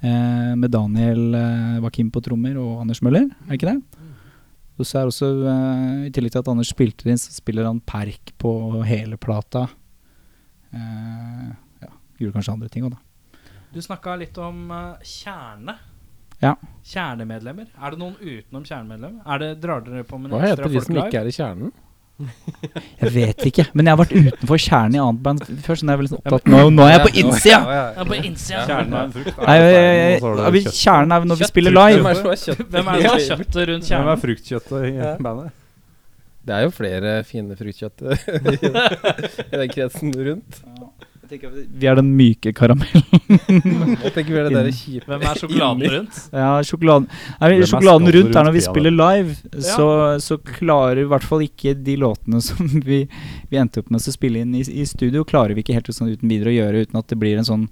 eh, 0.02 0.54
med 0.56 0.70
Daniel 0.72 1.34
eh, 1.36 1.80
Wakim 1.84 2.08
på 2.10 2.22
trommer 2.24 2.56
og 2.56 2.80
Anders 2.80 3.02
Møller, 3.04 3.28
er 3.44 3.50
det 3.52 3.58
ikke 3.60 3.74
det? 3.74 4.01
Og 4.80 4.88
så 4.88 5.02
er 5.02 5.10
også, 5.10 5.28
eh, 5.50 6.06
i 6.08 6.10
tillegg 6.14 6.32
til 6.32 6.42
at 6.42 6.50
Anders 6.52 6.72
spilte 6.72 7.08
inn, 7.10 7.20
så 7.20 7.34
spiller 7.34 7.68
han 7.68 7.80
perk 7.84 8.32
på 8.40 8.52
hele 8.88 9.18
plata. 9.20 9.66
Uh, 10.72 11.50
ja, 11.82 11.90
gjorde 12.16 12.38
kanskje 12.38 12.52
andre 12.54 12.68
ting 12.72 12.86
òg, 12.88 12.94
da. 12.94 13.42
Du 13.72 13.80
snakka 13.84 14.14
litt 14.20 14.38
om 14.40 14.70
uh, 14.72 15.00
kjerne. 15.04 15.76
Ja. 16.42 16.54
Kjernemedlemmer. 16.88 17.68
Er 17.76 17.94
det 17.94 18.00
noen 18.00 18.16
utenom 18.18 18.64
kjernemedlemmer? 18.64 19.20
Er 19.28 19.42
det, 19.42 19.50
drar 19.62 19.84
dere 19.84 20.06
på 20.08 20.18
med 20.18 20.32
Hva 20.32 20.40
heter 20.42 20.72
de 20.72 20.80
som 20.82 20.98
ikke 21.04 21.20
er 21.20 21.28
i 21.28 21.34
kjernen? 21.36 21.74
Jeg 23.02 23.10
vet 23.14 23.40
ikke, 23.48 23.64
men 23.74 23.86
jeg 23.88 23.96
har 23.96 23.98
vært 24.02 24.12
utenfor 24.14 24.60
kjernen 24.62 24.94
i 24.94 25.00
annet 25.02 25.22
band 25.24 25.40
før, 25.64 25.74
så 25.80 25.86
nå 25.86 25.90
er 25.90 25.96
jeg 25.96 26.00
veldig 26.02 26.10
sånn 26.12 26.20
opptatt 26.22 26.50
Nå, 26.52 26.60
nå 26.70 26.84
er 26.86 26.92
jeg 26.92 27.02
på 27.06 27.12
innsida! 27.22 27.58
Ja, 27.96 28.04
på 28.06 28.18
innsida. 28.18 28.60
Kjernen 28.68 28.92
er 28.92 29.02
en 29.08 29.14
frukt. 29.16 29.40
Nei, 29.42 29.56
jeg- 29.58 29.72
jeg- 29.72 30.20
jeg- 30.62 30.76
Kjernen 30.82 31.12
er 31.16 31.24
når 31.32 31.40
vi 31.42 31.48
spiller 31.50 31.74
live. 31.78 32.02
Hvem 32.02 32.06
er 32.12 32.12
det 32.12 32.22
som 32.22 32.30
har 32.30 33.24
kjøttet 33.26 33.68
rundt 33.72 33.88
kjernen? 33.88 34.06
Hvem 34.06 34.12
er 34.12 34.22
fruktkjøttet 34.26 34.86
i 34.86 35.22
bandet? 35.22 35.50
Det 36.44 36.54
er 36.56 36.62
jo 36.66 36.70
flere 36.74 37.10
fine 37.24 37.54
fruktkjøtt 37.54 38.02
i 39.52 39.56
den 39.56 39.68
kretsen 39.70 40.10
rundt. 40.14 40.62
Vi 41.32 41.86
er 41.88 41.96
den 41.98 42.10
myke 42.18 42.50
karamellen. 42.56 43.04
Jeg 44.02 44.10
tenker 44.12 44.32
vi 44.34 44.38
er 44.40 44.44
det 44.48 44.54
der 44.58 44.66
kjipe 44.76 45.06
Hvem 45.08 45.22
er 45.24 45.38
sjokoladen 45.40 45.82
rundt? 45.94 46.14
Ja, 46.36 46.50
sjokoladen 46.66 47.06
Nei, 47.08 47.48
er 47.48 47.52
Sjokoladen 47.70 48.04
skapet 48.06 48.16
rundt 48.18 48.34
er 48.36 48.42
når 48.48 48.54
vi 48.56 48.62
spiller 48.66 48.92
live. 48.96 49.30
Ja. 49.54 49.60
Så, 49.64 49.86
så 50.24 50.34
klarer 50.44 50.98
i 51.02 51.06
hvert 51.08 51.24
fall 51.26 51.42
ikke 51.46 51.70
de 51.86 51.94
låtene 52.02 52.38
som 52.44 52.60
vi, 52.84 52.98
vi 53.50 53.56
endte 53.60 53.78
opp 53.82 53.88
med 53.94 54.00
å 54.02 54.04
spille 54.14 54.38
inn 54.44 54.52
i, 54.58 54.60
i 54.62 54.84
studio, 54.88 55.20
klarer 55.28 55.54
vi 55.56 55.60
ikke 55.64 55.76
helt 55.78 55.88
sånn 55.96 56.12
uten 56.12 56.28
videre 56.30 56.50
å 56.52 56.56
gjøre 56.58 56.82
uten 56.84 56.96
at 57.00 57.08
det 57.12 57.18
blir 57.22 57.36
en 57.40 57.48
sånn 57.48 57.64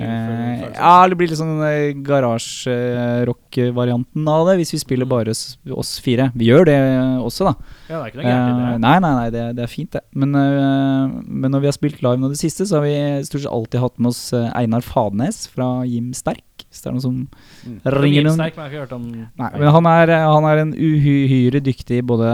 eh. 0.00 0.60
Ja, 0.76 0.94
det 1.08 1.16
blir 1.20 1.28
litt 1.32 1.40
sånn 1.40 1.56
eh, 1.64 1.92
garasjerock-varianten 2.06 4.22
av 4.30 4.42
det, 4.50 4.54
hvis 4.60 4.74
vi 4.74 4.78
spiller 4.82 5.06
bare 5.10 5.30
s- 5.34 5.56
oss 5.72 5.92
fire. 6.04 6.24
Vi 6.34 6.44
gjør 6.50 6.64
det 6.68 6.78
også, 7.24 7.42
da. 7.50 7.54
Ja, 7.90 7.96
det 7.96 8.02
er 8.02 8.08
ikke 8.12 8.20
noe 8.20 8.28
gærent 8.28 8.48
i 8.50 8.52
Eh, 8.52 8.56
det. 8.70 8.78
nei, 8.84 8.96
nei, 9.02 9.12
nei, 9.16 9.28
det, 9.34 9.44
det 9.56 9.62
er 9.64 9.70
fint, 9.72 9.92
det. 9.96 10.02
Men, 10.14 10.30
uh, 10.36 11.04
men 11.26 11.48
når 11.54 11.60
vi 11.64 11.68
har 11.70 11.74
spilt 11.76 12.00
live 12.04 12.20
nå 12.20 12.26
det 12.32 12.38
siste, 12.40 12.62
så 12.68 12.72
har 12.78 12.84
vi 12.86 12.89
stort 13.26 13.42
sett 13.44 13.52
alltid 13.52 13.80
hatt 13.82 13.98
med 13.98 14.10
oss 14.12 14.20
eh, 14.36 14.48
Einar 14.58 14.84
Fadnes 14.86 15.44
fra 15.50 15.82
Jim 15.88 16.12
Sterk. 16.16 16.44
Hvis 16.70 16.82
det 16.84 16.90
er 16.90 16.94
noen 16.94 17.02
som 17.02 17.14
Mm. 17.66 17.78
ringer 17.84 18.22
noen 18.24 18.36
Sterk, 18.38 18.54
men 18.56 18.64
jeg 18.64 18.70
har 18.70 18.70
ikke 18.70 18.82
hørt 18.84 18.92
om 18.96 19.06
Nei, 19.12 19.48
men 19.58 19.72
han 19.74 19.86
er, 19.90 20.12
han 20.24 20.44
er 20.48 20.60
en 20.62 20.70
uhyre 20.76 21.60
dyktig 21.60 21.98
både 22.08 22.28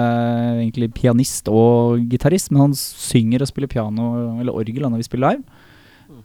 egentlig 0.60 0.90
pianist 0.94 1.48
og 1.50 2.04
gitarist, 2.12 2.52
men 2.52 2.60
han 2.66 2.74
synger 2.78 3.42
og 3.42 3.48
spiller 3.50 3.70
piano 3.72 4.10
eller 4.40 4.52
orgel 4.54 4.86
når 4.86 5.00
vi 5.02 5.08
spiller 5.08 5.32
live. 5.34 5.42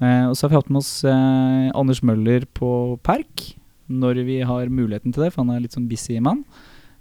Eh, 0.02 0.26
og 0.28 0.36
så 0.38 0.46
har 0.46 0.50
vi 0.54 0.60
hatt 0.60 0.70
med 0.74 0.82
oss 0.84 0.92
eh, 1.06 1.72
Anders 1.78 2.02
Møller 2.06 2.46
på 2.58 3.00
Perk 3.06 3.48
når 3.92 4.22
vi 4.28 4.38
har 4.48 4.70
muligheten 4.72 5.12
til 5.14 5.24
det, 5.26 5.34
for 5.34 5.44
han 5.44 5.56
er 5.56 5.64
litt 5.66 5.74
sånn 5.76 5.90
busy 5.90 6.20
mann. 6.24 6.44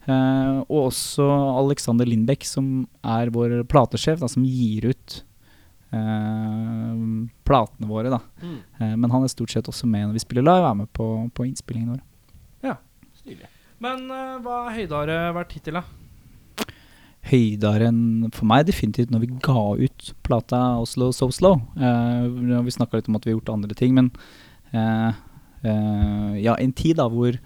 Eh, 0.09 0.63
og 0.71 0.89
også 0.91 1.27
Alexander 1.61 2.09
Lindbekk, 2.09 2.47
som 2.49 2.87
er 3.05 3.31
vår 3.35 3.61
platesjef, 3.71 4.19
da, 4.23 4.27
som 4.33 4.43
gir 4.49 4.89
ut 4.91 5.21
eh, 5.21 5.27
platene 5.91 7.89
våre. 7.91 8.11
da 8.13 8.21
Eh, 8.81 8.97
Men 8.97 9.11
han 9.11 9.25
er 9.25 9.29
stort 9.33 9.51
sett 9.51 9.67
også 9.69 9.87
med 9.91 10.07
når 10.09 10.13
vi 10.19 10.23
spiller 10.27 10.43
live, 10.47 10.69
er 10.71 10.75
med 10.75 10.93
på, 10.93 11.31
på 11.35 11.47
innspillingen 11.49 11.95
vår. 11.97 12.03
Men 13.81 14.11
eh, 14.11 14.37
hva 14.45 14.69
har 14.69 14.77
høydare 14.77 15.35
vært 15.35 15.53
hittil, 15.57 15.75
da? 15.81 15.83
høydere 17.31 17.91
enn 17.91 18.31
for 18.33 18.49
meg 18.49 18.67
definitivt 18.69 19.11
når 19.13 19.25
vi 19.25 19.35
ga 19.45 19.63
ut 19.77 20.13
plata 20.27 20.61
Oslo 20.81 21.11
So 21.13 21.29
Slow. 21.35 21.61
Eh, 21.77 22.63
vi 22.65 22.75
snakka 22.75 22.97
litt 22.99 23.11
om 23.11 23.19
at 23.19 23.27
vi 23.27 23.33
har 23.33 23.39
gjort 23.39 23.53
andre 23.55 23.77
ting, 23.77 23.95
men 23.97 24.11
eh, 24.73 25.13
eh, 25.65 26.39
ja, 26.47 26.57
en 26.57 26.73
tid 26.73 26.97
da 27.01 27.09
hvor, 27.13 27.37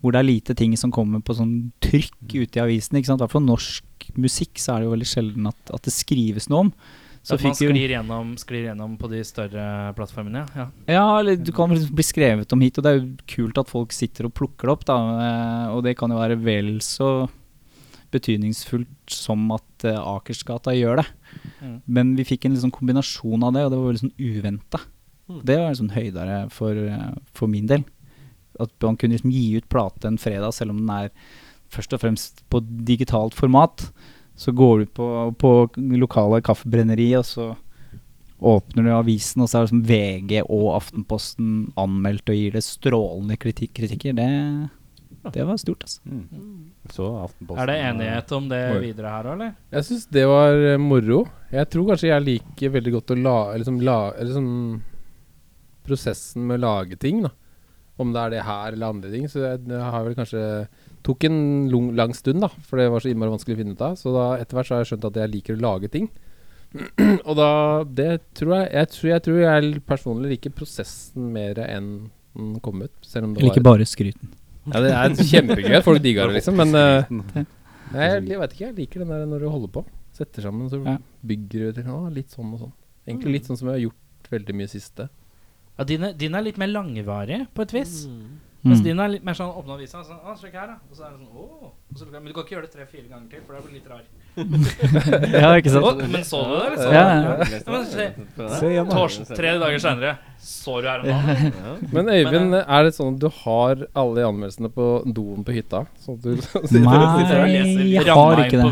hvor 0.00 0.12
det 0.14 0.20
er 0.20 0.28
lite 0.28 0.56
ting 0.58 0.76
som 0.76 0.92
kommer 0.94 1.24
på 1.24 1.36
sånn 1.38 1.72
trykk 1.84 2.36
ute 2.36 2.60
i 2.60 2.64
avisen. 2.64 2.98
ikke 2.98 3.12
sant? 3.12 3.22
I 3.22 3.26
hvert 3.26 3.36
fall 3.38 3.48
norsk 3.48 4.10
musikk 4.20 4.60
så 4.60 4.74
er 4.74 4.82
det 4.82 4.90
jo 4.90 4.94
veldig 4.96 5.10
sjelden 5.14 5.48
at, 5.50 5.74
at 5.74 5.88
det 5.88 5.94
skrives 5.96 6.50
noe 6.52 6.66
om. 6.68 6.72
Så 7.22 7.36
At 7.36 7.44
man 7.46 7.54
sklir 7.54 7.92
gjennom, 7.94 8.32
sklir 8.40 8.64
gjennom 8.66 8.96
på 8.98 9.06
de 9.12 9.20
større 9.22 9.64
plattformene? 9.94 10.40
Ja. 10.58 10.64
Ja, 10.90 11.04
eller 11.20 11.36
du 11.38 11.52
kan 11.54 11.70
liksom 11.70 11.94
bli 11.94 12.02
skrevet 12.02 12.50
om 12.52 12.64
hit, 12.64 12.80
og 12.80 12.82
det 12.82 12.90
er 12.90 12.98
jo 12.98 13.12
kult 13.30 13.60
at 13.62 13.70
folk 13.70 13.94
sitter 13.94 14.26
og 14.26 14.34
plukker 14.34 14.66
det 14.66 14.74
opp, 14.74 14.82
da. 14.88 14.96
eh, 15.22 15.68
Og 15.76 15.84
det 15.86 15.94
kan 16.00 16.10
jo 16.10 16.18
være 16.18 16.40
vel 16.42 16.80
så 16.82 17.28
betydningsfullt 18.12 19.14
som 19.14 19.44
at 19.54 19.86
eh, 19.88 19.96
Akersgata 19.98 20.74
gjør 20.76 21.00
det. 21.02 21.06
Mm. 21.62 21.76
Men 21.86 22.12
vi 22.18 22.26
fikk 22.28 22.46
en 22.48 22.56
liksom 22.56 22.74
kombinasjon 22.74 23.46
av 23.46 23.54
det, 23.54 23.64
og 23.66 23.72
det 23.72 23.78
var 23.80 23.88
veldig 23.92 24.02
sånn 24.02 24.18
uventa. 24.18 24.82
Mm. 25.30 25.38
Det 25.48 25.58
var 25.60 25.68
en 25.70 25.78
sånn 25.80 25.94
høydere 25.94 26.38
for, 26.52 26.82
eh, 26.90 27.12
for 27.38 27.52
min 27.52 27.70
del. 27.70 27.86
At 28.60 28.74
man 28.84 28.98
kunne 29.00 29.16
liksom 29.16 29.32
gi 29.32 29.46
ut 29.56 29.68
plate 29.72 30.10
en 30.10 30.18
fredag, 30.20 30.52
selv 30.58 30.74
om 30.74 30.82
den 30.82 30.90
er 30.92 31.14
først 31.72 31.94
og 31.96 32.02
fremst 32.02 32.42
på 32.52 32.60
digitalt 32.84 33.38
format. 33.38 33.86
Så 34.42 34.54
går 34.58 34.82
du 34.82 34.86
på, 34.98 35.08
på 35.38 35.50
lokale 36.00 36.40
kaffebrenneri, 36.42 37.12
og 37.18 37.26
så 37.28 37.52
åpner 38.42 38.82
du 38.82 38.90
avisen, 38.90 39.42
og 39.44 39.50
så 39.50 39.60
er 39.60 39.66
det 39.66 39.70
som 39.70 39.82
VG 39.86 40.32
og 40.42 40.72
Aftenposten 40.74 41.50
anmeldt 41.78 42.32
og 42.32 42.38
gir 42.38 42.56
det 42.56 42.64
strålende 42.66 43.38
kritik 43.38 43.70
kritikker. 43.76 44.16
Det, 44.18 44.28
det 45.36 45.44
var 45.46 45.60
stort, 45.62 45.84
altså. 45.86 46.00
Mm. 46.10 46.70
Så 46.90 47.08
Er 47.54 47.70
det 47.70 47.76
enighet 47.78 48.32
om 48.34 48.48
det 48.50 48.62
videre 48.82 49.12
her 49.14 49.28
òg, 49.28 49.36
eller? 49.36 49.52
Jeg 49.76 49.86
syns 49.86 50.08
det 50.10 50.24
var 50.26 50.58
eh, 50.72 50.80
moro. 50.82 51.20
Jeg 51.52 51.70
tror 51.70 51.92
kanskje 51.92 52.10
jeg 52.10 52.26
liker 52.26 52.74
veldig 52.78 52.96
godt 52.96 53.14
å 53.14 53.18
la, 53.20 53.36
liksom, 53.62 53.78
la 53.86 54.00
eller 54.16 54.34
sånn 54.38 54.56
Prosessen 55.82 56.44
med 56.46 56.60
å 56.60 56.62
lage 56.62 56.94
ting, 56.94 57.24
da. 57.24 57.32
Om 57.98 58.12
det 58.14 58.20
er 58.22 58.30
det 58.36 58.42
her 58.46 58.74
eller 58.74 58.92
andre 58.94 59.08
ting. 59.10 59.24
Så 59.30 59.40
jeg, 59.42 59.64
jeg 59.66 59.86
har 59.94 60.04
vel 60.06 60.14
kanskje 60.14 60.42
Tok 61.02 61.24
en 61.26 61.38
lang, 61.72 61.88
lang 61.98 62.12
stund, 62.14 62.44
da, 62.44 62.48
for 62.68 62.78
det 62.78 62.90
var 62.92 63.02
så 63.02 63.10
innmari 63.10 63.32
vanskelig 63.32 63.56
å 63.56 63.60
finne 63.62 63.74
ut 63.74 63.80
av. 63.82 63.96
Så 63.98 64.12
da 64.14 64.26
etter 64.38 64.58
hvert 64.58 64.68
så 64.68 64.76
har 64.76 64.84
jeg 64.84 64.92
skjønt 64.92 65.08
at 65.08 65.18
jeg 65.18 65.32
liker 65.32 65.56
å 65.58 65.62
lage 65.64 65.90
ting. 65.90 66.10
Og 67.28 67.34
da 67.36 67.48
Det 67.84 68.06
tror 68.38 68.54
jeg 68.56 68.68
Jeg 68.72 68.88
tror 68.94 69.08
jeg, 69.10 69.22
tror 69.26 69.40
jeg 69.42 69.80
personlig 69.84 70.30
liker 70.30 70.54
prosessen 70.56 71.26
mer 71.34 71.58
enn 71.66 71.90
den 72.32 72.60
kom 72.64 72.80
ut. 72.80 72.94
Selv 73.04 73.28
om 73.28 73.34
det 73.34 73.42
Jeg 73.42 73.50
liker 73.50 73.64
var 73.66 73.74
bare 73.74 73.88
skryten. 73.88 74.30
Ja, 74.72 74.80
det 74.80 74.92
er 74.94 75.16
kjempegøy 75.32 75.74
at 75.80 75.84
folk 75.84 76.00
digger 76.04 76.30
det, 76.30 76.38
liksom, 76.38 76.56
men 76.62 76.70
uh, 76.78 77.42
jeg, 77.92 78.22
jeg 78.30 78.38
vet 78.40 78.54
ikke, 78.54 78.68
jeg 78.68 78.76
liker 78.78 79.02
den 79.02 79.10
der 79.12 79.26
når 79.28 79.42
du 79.42 79.48
holder 79.52 79.72
på. 79.74 79.82
Setter 80.16 80.44
sammen, 80.46 80.70
så 80.70 80.80
Ja. 80.86 80.96
bygger 81.26 81.72
du 81.72 81.80
til 81.80 81.90
å, 81.92 81.98
litt 82.14 82.30
sånn 82.32 82.54
og 82.54 82.62
sånn. 82.62 82.72
Egentlig 83.08 83.34
litt 83.36 83.50
sånn 83.50 83.58
som 83.58 83.68
jeg 83.68 83.74
har 83.74 83.84
gjort 83.88 84.30
veldig 84.32 84.56
mye 84.60 84.70
siste. 84.70 85.08
Ja, 85.76 85.86
din, 85.88 86.04
er, 86.06 86.14
din 86.16 86.36
er 86.38 86.44
litt 86.46 86.60
mer 86.60 86.70
langvarig, 86.70 87.42
på 87.56 87.64
et 87.66 87.74
vis. 87.74 88.06
Mens 88.64 88.78
Mm. 88.78 88.84
din 88.84 89.00
er 89.02 89.08
litt 89.10 89.24
mer 89.26 89.34
sånn 89.34 89.50
åpne 89.58 89.74
avisa, 89.74 90.04
sånn, 90.06 90.20
ah, 90.22 90.36
sjekk 90.38 90.52
her, 90.54 90.66
da. 90.70 90.74
Og 90.88 90.94
så 90.94 91.02
er 91.02 91.10
det 91.10 91.18
sånn, 91.18 91.34
åh. 91.34 91.70
Og 91.90 91.96
så, 91.98 92.06
men 92.12 92.24
du 92.24 92.32
kan 92.32 92.44
ikke 92.44 92.54
gjøre 92.54 92.66
det 92.68 92.72
tre-fire 92.76 93.08
ganger 93.10 93.28
til, 93.32 93.40
for 93.42 93.56
det 93.56 93.62
blir 93.64 93.74
litt 93.74 93.88
rar. 93.90 94.04
Ja, 95.42 95.48
ikke 95.58 95.72
sant? 95.74 95.84
Å, 95.84 96.06
men 96.12 96.22
så 96.24 96.38
du 96.46 96.52
det, 96.54 96.68
liksom? 96.76 96.92
Ja, 96.94 97.02
ja. 97.02 97.32
Ja, 97.42 97.72
men 97.72 97.86
se. 97.90 98.06
Tors, 98.92 99.16
tre 99.34 99.50
dager 99.58 99.82
senere, 99.82 100.12
så 100.38 100.76
du 100.80 100.86
her 100.88 101.02
om 101.02 101.10
dagen? 101.10 101.88
Men 101.92 102.06
Øyvind, 102.14 102.54
er 102.62 102.86
det 102.86 102.94
sånn 102.96 103.14
at 103.16 103.20
du 103.24 103.28
har 103.42 103.82
alle 103.98 104.14
de 104.20 104.26
anmeldelsene 104.30 104.70
på 104.72 104.86
doen 105.12 105.42
på 105.44 105.52
hytta? 105.58 105.82
Sånn 106.04 106.20
at 106.20 106.22
du 106.22 106.36
sitter 106.42 106.62
og 106.62 106.86
Nei. 106.86 107.18
sitter 107.18 107.42
og 107.42 107.52
leser 107.56 107.82
jeg 107.98 108.16
har 108.22 108.44
ikke 108.46 108.62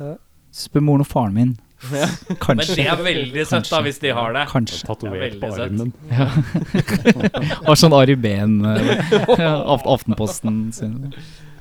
det. 0.00 0.16
Spør 0.54 0.84
moren 0.88 1.04
og 1.04 1.10
faren 1.10 1.34
min. 1.36 1.54
Men 1.90 2.62
det 2.64 2.84
er 2.86 3.00
veldig 3.04 3.46
søtt, 3.48 3.70
da, 3.72 3.80
hvis 3.84 3.98
de 4.02 4.12
har 4.16 4.34
det. 4.36 4.44
Kanskje. 4.52 4.82
Tatovert 4.88 5.38
på 5.42 5.50
armen. 5.54 5.92
Har 7.66 7.78
sånn 7.82 7.96
Ari 7.96 8.16
Behn 8.20 8.60
eh, 8.68 9.42
Aftenposten 9.94 10.68
sin. 10.76 11.00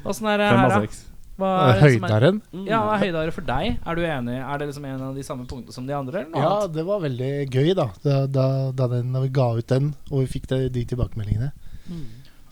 Åssen 0.04 0.30
er 0.32 0.42
det 0.42 0.52
her, 0.52 0.78
da? 0.78 1.10
Hva 1.34 1.52
er 1.74 1.80
det 1.82 1.94
som 1.96 2.04
er, 2.06 2.26
ja, 2.70 2.80
hva 2.86 2.94
er 2.94 3.02
høydare 3.08 3.32
for 3.34 3.46
deg? 3.48 3.80
Er 3.90 3.98
du 3.98 4.04
enig? 4.06 4.36
Er 4.38 4.60
det 4.62 4.68
liksom 4.70 4.84
en 4.86 5.00
av 5.08 5.16
de 5.18 5.24
samme 5.26 5.48
punktene 5.50 5.74
som 5.74 5.88
de 5.88 5.96
andre? 5.98 6.22
Eller 6.22 6.30
noe 6.36 6.44
Ja, 6.44 6.52
annet? 6.60 6.76
det 6.76 6.84
var 6.86 7.02
veldig 7.02 7.32
gøy, 7.50 7.72
da. 7.80 7.88
Da, 8.04 8.18
da, 8.30 8.46
da, 8.70 8.88
den, 8.92 9.10
da 9.16 9.24
vi 9.24 9.32
ga 9.34 9.48
ut 9.58 9.72
den, 9.72 9.90
og 10.12 10.22
vi 10.22 10.28
fikk 10.36 10.46
det, 10.52 10.60
de 10.76 10.84
tilbakemeldingene. 10.92 11.50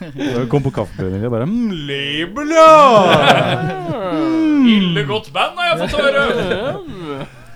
Jeg 0.00 0.48
kom 0.48 0.62
på 0.64 0.70
kaffebrenneriet 0.72 1.26
og 1.28 1.32
bare 1.34 1.44
mm, 1.44 1.70
label, 1.88 2.48
Ille 4.70 5.02
godt 5.08 5.28
band 5.34 5.58
har 5.60 5.66
jeg 5.74 5.78
fått 5.82 5.94
høre! 6.00 6.24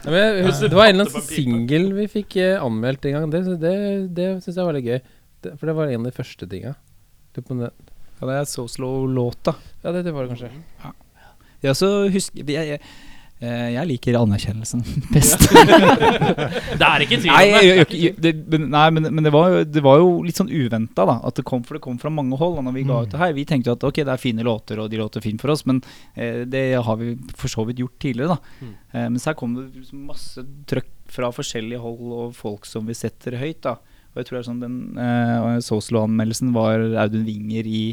Ja, 0.04 0.12
men 0.12 0.20
jeg 0.20 0.44
husker, 0.50 0.68
det 0.68 0.76
var 0.76 0.90
en 0.90 0.98
eller 0.98 1.08
annen 1.08 1.24
singel 1.24 1.86
vi 1.96 2.04
fikk 2.12 2.36
eh, 2.42 2.60
anmeldt 2.60 3.06
en 3.08 3.16
gang. 3.16 3.30
Det, 3.32 3.40
det, 3.62 3.74
det 4.16 4.26
syns 4.44 4.58
jeg 4.58 4.68
var 4.68 4.76
litt 4.76 4.88
gøy. 4.90 4.98
Det, 5.44 5.54
for 5.56 5.70
det 5.70 5.76
var 5.78 5.92
en 5.92 6.02
av 6.02 6.10
de 6.10 6.16
første 6.16 6.48
tinga. 6.50 6.74
Ja, 7.34 8.28
det 8.28 8.36
er 8.36 8.44
So 8.48 8.66
Slow-låta. 8.70 9.56
Ja, 9.82 9.94
det, 9.96 10.04
det 10.06 10.12
var 10.14 10.28
det 10.28 10.34
kanskje. 10.34 10.52
Jeg 11.64 11.72
også 11.72 11.90
husker 12.12 12.52
jeg, 12.52 12.74
jeg, 12.74 12.80
jeg 13.74 13.88
liker 13.90 14.16
anerkjennelsen 14.18 14.82
best. 15.14 15.44
Det 16.80 16.86
er 16.88 17.04
ikke 17.04 17.18
tvil 17.22 17.32
om 17.32 18.18
det. 18.24 18.58
nei 18.64 18.84
men, 18.96 19.08
men 19.14 19.26
det, 19.26 19.32
var 19.34 19.56
det 19.66 19.82
var 19.84 19.98
jo 20.02 20.10
litt 20.26 20.38
sånn 20.38 20.50
uventa, 20.52 21.04
da. 21.08 21.16
At 21.26 21.38
det 21.38 21.44
kom, 21.48 21.62
for 21.66 21.78
det 21.78 21.82
kom 21.84 21.98
fra 22.02 22.12
mange 22.14 22.38
hold. 22.40 22.60
Når 22.64 22.76
vi 22.76 22.84
ga 22.88 23.00
ut 23.04 23.12
det 23.14 23.20
her 23.20 23.34
Vi 23.36 23.44
tenkte 23.48 23.70
jo 23.72 23.76
at 23.78 23.86
ok, 23.88 24.02
det 24.04 24.14
er 24.14 24.22
fine 24.22 24.46
låter, 24.46 24.80
og 24.82 24.90
de 24.92 25.00
låter 25.00 25.24
fint 25.24 25.40
for 25.42 25.54
oss, 25.54 25.64
men 25.68 25.80
eh, 26.14 26.42
det 26.48 26.64
har 26.86 27.00
vi 27.00 27.14
for 27.38 27.52
så 27.52 27.64
vidt 27.68 27.82
gjort 27.82 27.96
tidligere, 28.02 28.36
da. 28.36 28.68
Eh, 28.94 29.08
men 29.08 29.18
så 29.22 29.32
her 29.32 29.38
kom 29.40 29.54
det 29.58 29.86
masse 29.94 30.44
trøkk 30.70 30.90
fra 31.14 31.28
forskjellige 31.34 31.78
hold 31.82 32.12
og 32.16 32.34
folk 32.38 32.64
som 32.66 32.86
vi 32.88 32.96
setter 32.98 33.36
høyt, 33.40 33.60
da. 33.66 33.76
Og 34.14 34.20
jeg 34.22 34.28
tror 34.28 34.36
det 34.38 34.42
er 34.44 34.50
sånn 34.50 34.62
den 34.62 34.76
eh, 35.00 35.56
Soslo-anmeldelsen 35.66 36.52
var 36.54 36.78
Audun 37.04 37.24
Winger 37.26 37.66
i 37.66 37.84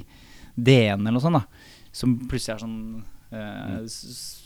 DN 0.56 1.02
eller 1.02 1.16
noe 1.18 1.24
sånt, 1.24 1.40
da. 1.42 1.72
Som 1.96 2.20
plutselig 2.30 2.56
er 2.56 2.62
sånn 2.62 2.78
eh, 3.34 3.80
s- 3.90 4.41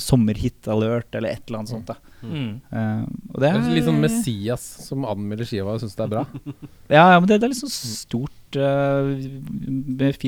Sommerhit-alert 0.00 1.14
eller 1.14 1.30
et 1.36 1.42
eller 1.48 1.58
annet 1.62 1.74
sånt. 1.74 1.86
da 1.92 1.96
Mm. 2.20 2.60
Uh, 2.68 3.06
Og 3.32 3.40
det 3.40 3.48
Det 3.48 3.60
er 3.64 3.74
litt 3.78 3.86
sånn 3.86 4.00
Messias 4.02 4.60
som 4.84 5.06
anmelder 5.08 5.46
skiva 5.48 5.72
og 5.72 5.80
syns 5.80 5.94
det 5.96 6.04
er 6.04 6.10
bra. 6.12 6.26
Ja, 6.92 7.06
ja 7.14 7.20
men 7.20 7.26
det, 7.30 7.38
det 7.40 7.46
er 7.48 7.52
litt 7.54 7.62
sånn 7.62 7.72
stort 7.72 8.58
uh, 8.60 9.08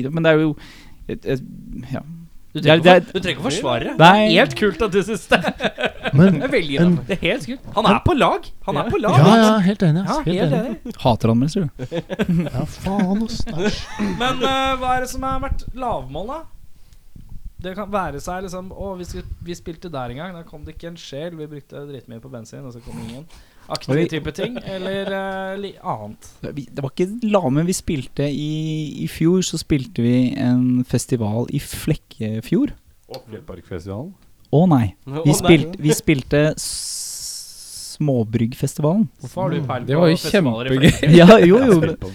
Men 0.09 0.23
det 0.25 0.31
er 0.31 0.39
jo 0.41 0.55
et, 1.07 1.25
et, 1.35 1.43
ja. 1.93 2.01
Du 2.53 2.59
er- 2.59 2.63
trenger, 2.79 2.89
er- 2.95 3.05
ikke, 3.19 3.29
ikke 3.33 3.43
forsvare 3.45 3.93
det. 3.97 4.07
Er 4.09 4.27
helt 4.29 4.55
kult 4.57 4.81
at 4.85 4.91
du 4.93 4.99
syns 5.05 5.23
det. 5.29 5.39
Men 6.17 6.35
Det 6.39 6.49
er 6.53 6.81
en-. 6.83 6.97
Det 7.07 7.15
er 7.17 7.21
helt 7.27 7.45
kult. 7.49 7.69
Han 7.75 7.85
er 7.89 7.99
på 8.05 8.13
lag. 8.17 8.45
Han 8.67 8.77
er 8.77 8.89
på 8.93 8.99
lag. 9.01 9.15
Ja, 9.17 9.35
ja, 9.41 9.53
helt 9.65 9.81
enig. 9.87 10.03
Ja, 10.05 10.17
helt 10.27 10.39
helt 10.39 10.53
enig. 10.59 10.75
enig. 10.85 10.97
Hater 11.01 11.33
anmeldelser, 11.33 11.65
du. 11.65 11.69
Ja, 12.53 12.65
faen, 12.69 13.23
ass. 13.25 13.39
Men 14.21 14.41
uh, 14.45 14.73
hva 14.81 14.97
er 14.97 15.05
det 15.05 15.09
som 15.13 15.25
har 15.25 15.41
vært 15.45 15.65
lavmål, 15.73 16.27
da? 16.29 16.39
Det 17.63 17.73
kan 17.77 17.89
være 17.93 18.19
seg 18.23 18.43
liksom 18.45 18.69
Å, 18.75 18.91
vi, 18.99 19.05
skal, 19.07 19.23
vi 19.47 19.55
spilte 19.55 19.89
der 19.93 20.11
en 20.13 20.19
gang. 20.19 20.35
Da 20.35 20.43
kom 20.47 20.65
det 20.67 20.75
ikke 20.75 20.91
en 20.91 20.99
sjel. 20.99 21.35
Vi 21.39 21.47
brukte 21.51 21.85
dritmye 21.89 22.21
på 22.23 22.31
bensin, 22.33 22.65
og 22.67 22.73
så 22.75 22.81
kom 22.83 22.99
ingen. 23.05 23.25
Aktig 23.71 24.09
type 24.11 24.33
ting. 24.35 24.57
Eller 24.67 25.07
uh, 25.07 25.53
li 25.61 25.71
annet. 25.79 26.27
Det 26.43 26.83
var 26.83 26.91
ikke 26.91 27.07
lame 27.31 27.63
vi 27.69 27.75
spilte 27.77 28.27
i 28.27 28.49
I 29.05 29.07
fjor 29.11 29.39
så 29.47 29.59
spilte 29.61 30.03
vi 30.03 30.33
en 30.43 30.83
festival 30.87 31.47
i 31.55 31.61
Flekkefjord. 31.63 32.75
Fjellparkfestivalen. 33.13 34.11
Å 34.53 34.65
nei. 34.69 34.85
Vi, 35.23 35.33
spilte, 35.33 35.79
vi 35.81 35.95
spilte 35.97 36.41
s- 36.57 36.99
Småbryggfestivalen. 38.03 39.07
Hvorfor 39.23 39.41
har 39.45 39.53
du 39.53 39.67
peil 39.67 39.87
Det 39.87 39.97
var 39.97 40.11
jo 40.11 40.19
kjempegøy. 40.21 40.89
Ja, 41.19 41.39
jo, 41.39 41.59
jo. 41.71 41.79
På. 42.01 42.11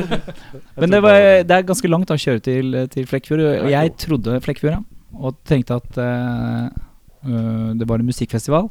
Men 0.80 0.94
det, 0.94 1.02
var, 1.04 1.18
det 1.44 1.56
er 1.56 1.68
ganske 1.68 1.90
langt 1.90 2.12
å 2.14 2.18
kjøre 2.20 2.44
til, 2.46 2.78
til 2.94 3.08
Flekkefjord. 3.10 3.44
Og 3.66 3.70
jeg 3.74 3.94
trodde 4.00 4.40
Flekkefjord, 4.46 4.78
ja. 4.78 4.82
Og 5.20 5.36
tenkte 5.44 5.76
at 5.80 5.98
øh, 6.00 7.72
det 7.76 7.88
var 7.90 8.00
en 8.00 8.08
musikkfestival. 8.08 8.70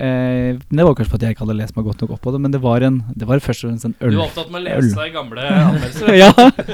Eh, 0.00 0.56
det 0.72 0.84
var 0.86 0.94
kanskje 0.96 1.12
fordi 1.12 1.26
jeg 1.28 1.34
ikke 1.36 1.44
hadde 1.44 1.54
lest 1.58 1.74
meg 1.76 1.84
godt 1.84 2.00
nok 2.00 2.12
opp 2.14 2.20
på 2.24 2.32
det, 2.32 2.38
men 2.40 2.52
det 2.54 2.60
var, 2.64 2.80
en, 2.86 2.94
det 3.20 3.26
var 3.28 3.42
først 3.44 3.66
og 3.66 3.68
fremst 3.68 3.84
en 3.84 3.94
Du 3.98 4.06
øl. 4.06 4.14
var 4.16 4.30
opptatt 4.30 4.48
med 4.54 4.62
å 4.62 4.64
lese 4.64 5.08
gamle 5.12 5.42
anmeldelser? 5.66 6.12
ja. 6.16 6.30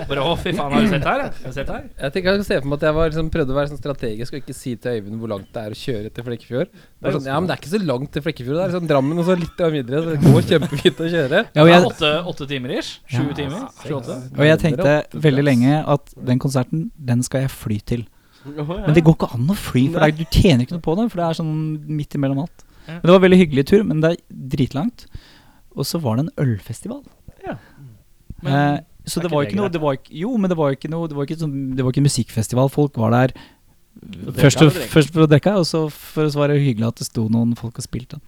Bare, 0.06 0.22
å, 0.22 0.36
fy 0.38 0.52
faen, 0.54 0.70
har 0.76 0.84
du 0.86 0.92
sett 0.92 1.08
her? 1.10 1.22
Har 1.26 1.50
du 1.50 1.56
sett 1.56 1.72
her? 1.74 1.82
Jeg 2.04 2.14
tenker 2.14 2.30
jeg 2.30 2.38
kan 2.38 2.46
se 2.46 2.58
for 2.60 2.70
meg 2.70 2.78
at 2.78 2.86
jeg 2.86 2.96
var 3.00 3.10
liksom, 3.10 3.30
prøvde 3.34 3.50
å 3.50 3.58
være 3.58 3.70
sånn 3.72 3.80
strategisk 3.82 4.36
og 4.36 4.38
ikke 4.44 4.54
si 4.56 4.76
til 4.78 5.00
Øyvind 5.00 5.18
hvor 5.24 5.32
langt 5.34 5.48
det 5.56 5.64
er 5.66 5.74
å 5.74 5.80
kjøre 5.82 6.12
til 6.14 6.28
Flekkefjord. 6.28 6.70
Det 6.76 7.10
er 7.10 7.16
sånn, 7.18 7.26
ja, 7.32 7.36
men 7.40 7.50
det 7.50 7.56
er 7.56 7.62
ikke 7.64 7.72
så 7.74 7.82
langt 7.82 8.12
til 8.14 8.26
Flekkefjord. 8.28 8.56
Det 8.60 8.66
er 8.68 8.74
sånn 8.78 8.90
Drammen 8.94 9.18
og 9.24 9.26
så 9.26 9.36
litt 9.42 9.64
videre. 9.74 10.02
Så 10.06 10.14
det 10.14 10.20
går 10.30 10.46
kjempefint 10.52 11.02
å 11.02 11.08
kjøre. 11.16 11.42
Ja, 11.50 11.62
og 11.62 11.66
Det 11.66 11.72
er 11.72 11.72
jeg, 11.74 11.88
åtte, 11.90 12.12
åtte 12.32 12.48
timer 12.54 12.76
ish? 12.78 12.92
Sju 13.10 13.22
Ja. 13.26 13.34
timer? 13.42 13.64
Sju-åtte? 13.82 14.18
og 14.38 14.44
jeg 14.46 14.58
tenkte 14.62 14.94
veldig 15.26 15.44
lenge 15.50 15.80
at 15.96 16.14
den 16.30 16.38
konserten, 16.42 16.90
den 16.98 17.22
skal 17.26 17.46
jeg 17.48 17.50
fly 17.50 17.80
til. 17.82 18.06
Men 18.46 18.94
det 18.94 19.02
går 19.02 19.16
ikke 19.18 19.32
an 19.34 19.48
å 19.50 19.56
fly, 19.58 19.88
for 19.90 19.98
det 19.98 20.06
er, 20.06 20.16
du 20.20 20.24
tjener 20.30 20.62
ikke 20.62 20.76
noe 20.76 20.84
på 20.84 20.94
det. 21.00 21.08
For 21.10 21.18
det 21.18 21.26
er 21.26 21.38
sånn 21.40 21.54
midt 21.98 22.14
imellom 22.14 22.44
alt. 22.44 22.65
Ja. 22.86 22.98
Men 22.98 23.02
det 23.04 23.12
var 23.14 23.20
en 23.20 23.26
veldig 23.26 23.40
hyggelig 23.42 23.66
tur, 23.70 23.82
men 23.86 24.02
det 24.02 24.12
er 24.14 24.20
dritlangt. 24.56 25.06
Og 25.76 25.86
så 25.88 26.00
var 26.00 26.16
det 26.16 26.26
en 26.26 26.46
ølfestival. 26.46 27.02
Men 28.42 28.52
eh, 28.52 28.78
så 29.06 29.22
det 29.22 29.30
var 29.30 29.46
ikke 29.46 29.58
noe 29.60 29.70
det 29.72 29.80
var 29.80 29.94
ikke, 29.96 30.10
Jo, 30.18 30.32
men 30.36 30.50
det 30.50 30.56
var 30.58 30.74
ikke 30.74 30.90
noe 30.90 31.06
Det 31.08 31.14
var 31.16 31.28
ikke, 31.28 31.38
sånn, 31.40 31.52
det 31.78 31.84
var 31.86 31.94
ikke 31.94 32.04
musikkfestival. 32.08 32.72
Folk 32.74 32.98
var 33.00 33.14
der 33.14 33.36
først, 34.36 34.60
og 34.60 34.74
først 34.92 35.14
for 35.14 35.24
å 35.24 35.28
drikke, 35.30 35.54
og 35.56 35.64
så 35.68 35.86
for 35.88 36.28
så 36.28 36.40
var 36.42 36.52
det 36.52 36.58
hyggelig 36.60 36.90
at 36.90 36.98
det 37.00 37.06
sto 37.08 37.26
noen 37.32 37.54
folk 37.56 37.78
og 37.80 37.86
spilte. 37.86 38.18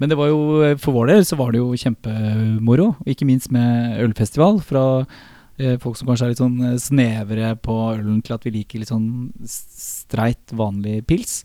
Men 0.00 0.12
det 0.12 0.16
var 0.16 0.30
jo 0.30 0.38
for 0.80 0.96
vår 0.96 1.10
del 1.12 1.26
så 1.28 1.36
var 1.40 1.52
det 1.52 1.60
jo 1.60 1.74
kjempemoro, 1.76 2.94
ikke 3.10 3.28
minst 3.28 3.50
med 3.52 4.00
ølfestival. 4.06 4.62
Fra 4.64 4.84
eh, 5.60 5.76
folk 5.82 5.98
som 5.98 6.08
kanskje 6.08 6.28
er 6.28 6.32
litt 6.32 6.40
sånn 6.40 6.56
eh, 6.70 6.78
snevre 6.80 7.52
på 7.60 7.76
ølen, 7.90 8.22
til 8.24 8.38
at 8.38 8.46
vi 8.48 8.54
liker 8.54 8.80
litt 8.80 8.92
sånn 8.94 9.10
streit, 9.44 10.56
vanlig 10.56 11.02
pils. 11.10 11.42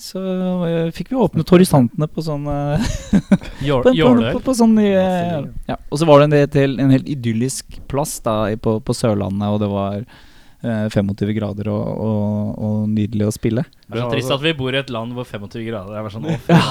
Så 0.00 0.20
eh, 0.64 0.88
fikk 0.96 1.10
vi 1.12 1.18
åpnet 1.20 1.50
horisontene 1.52 2.06
på 2.08 2.22
sånn 2.24 2.46
eh, 2.48 2.88
på, 3.84 3.92
på, 3.92 4.40
på, 4.46 4.54
sånn 4.56 4.78
eh, 4.80 5.44
ja. 5.68 5.76
Og 5.92 6.00
så 6.00 6.08
var 6.08 6.22
det 6.22 6.28
en, 6.30 6.34
del- 6.38 6.50
til, 6.54 6.76
en 6.80 6.94
helt 6.94 7.08
idyllisk 7.12 7.78
plass 7.90 8.16
da 8.24 8.42
på, 8.56 8.78
på 8.80 8.96
Sørlandet, 8.96 9.44
og 9.52 9.60
det 9.60 9.68
var 9.72 9.98
eh, 10.00 10.86
25 10.94 11.34
grader 11.36 11.68
og, 11.72 11.90
og, 12.06 12.54
og 12.70 12.78
nydelig 12.94 13.28
å 13.28 13.34
spille. 13.36 13.66
Det 13.90 13.98
er 13.98 14.06
så 14.06 14.12
trist 14.14 14.32
at 14.38 14.44
vi 14.44 14.54
bor 14.56 14.72
i 14.72 14.80
et 14.80 14.92
land 14.94 15.12
hvor 15.16 15.28
25 15.28 15.66
grader 15.68 15.98
er 16.00 16.14
sånn 16.16 16.30
Å, 16.30 16.38
Ja. 16.48 16.62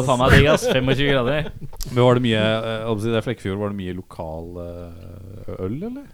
faen, 0.00 0.22
meg 0.22 0.36
digg, 0.38 0.48
ass. 0.54 0.64
25 0.70 1.10
grader. 1.12 1.50
Men 1.90 2.00
var 2.06 2.16
det 2.20 2.24
mye 2.30 2.46
er 2.80 3.26
Flekkefjord, 3.28 3.60
var 3.60 3.74
det 3.74 3.80
mye 3.82 3.98
lokal 4.00 4.50
øl, 4.64 5.76
eller? 5.76 6.08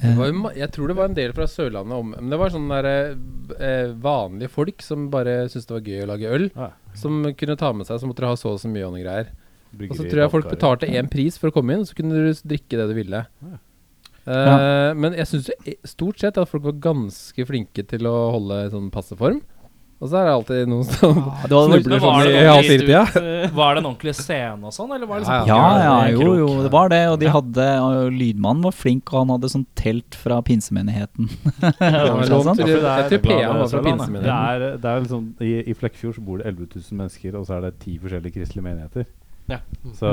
Jo 0.00 0.26
jeg 0.56 0.70
tror 0.72 0.88
det 0.88 0.96
var 0.96 1.10
en 1.10 1.16
del 1.18 1.32
fra 1.36 1.44
Sørlandet 1.50 1.92
om 1.92 2.14
Men 2.14 2.30
det 2.32 2.38
var 2.40 2.52
sånne 2.54 2.78
der, 2.82 3.16
eh, 3.60 3.92
vanlige 4.00 4.48
folk 4.50 4.82
som 4.82 5.08
bare 5.12 5.48
syntes 5.48 5.66
det 5.68 5.76
var 5.76 5.88
gøy 5.90 6.02
å 6.04 6.10
lage 6.10 6.30
øl. 6.36 6.50
Ja. 6.56 6.70
Som 6.96 7.22
kunne 7.36 7.56
ta 7.60 7.72
med 7.72 7.86
seg, 7.86 8.00
så 8.00 8.08
måtte 8.08 8.24
du 8.24 8.30
ha 8.30 8.36
så 8.40 8.54
og 8.54 8.60
så 8.62 8.70
mye 8.72 8.86
og 8.86 8.94
noen 8.94 9.04
greier. 9.04 9.32
Og 9.90 9.96
så 9.96 10.06
tror 10.08 10.22
jeg 10.24 10.32
folk 10.32 10.48
betalte 10.50 10.88
én 10.90 11.10
pris 11.10 11.36
for 11.38 11.50
å 11.50 11.54
komme 11.54 11.76
inn, 11.76 11.84
så 11.86 11.94
kunne 11.94 12.16
du 12.16 12.32
drikke 12.32 12.80
det 12.80 12.88
du 12.90 12.94
ville. 12.96 13.26
Ja. 13.44 13.58
Eh, 14.30 14.94
Men 14.94 15.14
jeg 15.16 15.26
syns 15.30 15.50
stort 15.84 16.18
sett 16.20 16.38
at 16.38 16.48
folk 16.50 16.64
var 16.66 16.80
ganske 16.80 17.46
flinke 17.46 17.86
til 17.86 18.08
å 18.10 18.16
holde 18.34 18.70
sånn 18.72 18.90
passe 18.90 19.16
form. 19.16 19.42
Og 20.00 20.08
så 20.08 20.16
er 20.16 20.24
det 20.24 20.32
alltid 20.32 20.68
noen 20.72 20.86
som 20.88 21.18
ja, 21.20 21.58
snubler 21.68 22.00
sånn 22.00 22.06
var 22.06 22.24
i 22.24 22.32
det 22.32 22.44
halv 22.48 22.68
fire-tida. 22.70 23.00
Var 23.58 23.74
det 23.76 23.80
en 23.82 23.88
ordentlig 23.90 24.14
scene 24.16 24.68
og 24.70 24.72
sånn, 24.72 24.94
eller 24.96 25.08
var 25.10 25.20
det 25.20 25.26
Ja, 25.28 25.40
liksom 25.42 25.50
Ja, 25.50 25.66
ja, 25.84 25.96
en 26.06 26.14
jo, 26.16 26.30
jo, 26.38 26.48
det 26.64 26.70
var 26.72 26.88
det. 26.92 27.00
Og 27.12 27.18
de 27.20 27.28
hadde 27.34 27.66
og 27.84 28.16
Lydmannen 28.16 28.64
var 28.64 28.76
flink, 28.76 29.12
og 29.12 29.18
han 29.26 29.34
hadde 29.34 29.50
sånn 29.52 29.66
telt 29.76 30.16
fra 30.16 30.40
pinsemenigheten. 30.46 31.28
Ja, 31.80 32.00
Jeg 32.16 32.28
tror 32.30 33.22
PA 33.24 33.52
var 33.58 33.68
fra 33.70 33.80
det 33.84 34.32
er, 34.32 34.64
det 34.80 34.88
er 34.90 35.02
liksom, 35.04 35.24
i, 35.44 35.52
I 35.68 35.76
Flekkefjord 35.76 36.16
så 36.16 36.24
bor 36.24 36.40
det 36.40 36.48
11 36.48 36.68
000 36.80 37.00
mennesker, 37.02 37.36
og 37.36 37.44
så 37.48 37.58
er 37.58 37.66
det 37.66 37.72
ti 37.84 37.96
forskjellige 38.00 38.38
kristelige 38.38 38.64
menigheter. 38.64 39.08
Ja. 39.50 39.58
Så 39.96 40.06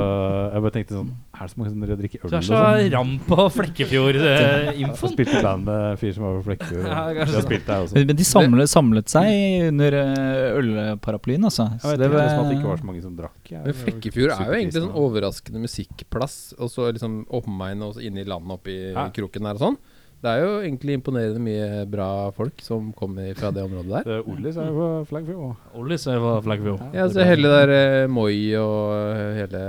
jeg 0.52 0.62
bare 0.64 0.72
tenkte 0.74 0.94
sånn 0.96 1.10
Er 1.36 1.42
det 1.46 1.52
så 1.52 1.58
mange 1.60 1.70
som 1.70 1.80
driver 1.82 1.92
og 1.94 2.00
drikker 2.02 2.22
øl 2.24 2.30
Du 2.32 2.36
er 2.38 2.40
så 2.46 2.56
sånn? 2.58 2.92
ram 2.94 3.10
på 3.28 3.36
Jeg 3.44 3.52
Flekkefjord-infoen. 3.58 5.12
spilte 5.12 5.38
i 5.38 5.42
band 5.44 5.64
med 5.68 5.98
fyr 6.00 6.12
som 6.16 6.24
var 6.24 6.38
på 6.38 6.44
Flekkefjord. 6.48 6.86
Ja, 6.88 7.02
og 7.12 7.20
har 7.34 7.44
spilt 7.44 7.66
der 7.68 7.84
også. 7.84 8.02
Men 8.08 8.16
de 8.18 8.26
samlet, 8.26 8.72
samlet 8.72 9.12
seg 9.12 9.68
under 9.68 9.96
eh, 10.00 10.58
ølparaplyen, 10.58 11.44
altså. 11.48 11.68
Jeg 11.76 11.80
Så 11.84 11.92
vet 11.92 11.98
det 12.02 12.10
var- 12.10 12.24
liksom 12.24 12.40
at 12.44 12.50
det 12.50 12.56
ikke 12.58 12.72
var 12.72 12.82
så 12.82 12.88
mange 12.90 13.02
som 13.02 13.16
drakk. 13.16 13.38
jeg. 13.52 13.62
Men 13.64 13.74
Flekkefjord 13.84 14.32
er 14.34 14.44
jo 14.48 14.56
egentlig 14.58 14.82
sånn 14.82 14.98
overraskende 15.04 15.60
musikkplass, 15.62 16.38
og 16.58 16.68
så 16.72 16.90
liksom 16.92 17.20
omegn 17.30 17.82
og 17.86 17.94
så 17.94 18.02
inne 18.08 18.20
i 18.24 18.24
landet 18.28 18.50
oppi 18.58 18.76
Ja. 18.92 19.08
kroken 19.10 19.42
der 19.44 19.54
og 19.54 19.60
sånn. 19.60 19.78
Det 20.18 20.30
er 20.32 20.40
jo 20.42 20.54
egentlig 20.64 20.96
imponerende 20.98 21.38
mye 21.42 21.84
bra 21.86 22.08
folk 22.34 22.58
som 22.64 22.88
kommer 22.96 23.30
fra 23.38 23.52
det 23.54 23.62
området 23.62 24.00
der. 24.02 24.24
Ollis 24.26 24.56
er 24.58 24.66
jo 24.66 24.74
fra 24.74 24.88
Flekkefjord. 25.12 25.68
Ollis 25.78 26.06
er 26.10 26.18
fra 26.24 26.32
Flekkefjord. 26.42 26.82
Ja, 26.98 27.06
så 27.12 27.26
hele 27.28 27.52
der 27.52 27.74
eh, 27.76 28.10
Moi 28.10 28.34
og 28.58 28.96
eh, 28.96 29.36
hele 29.38 29.62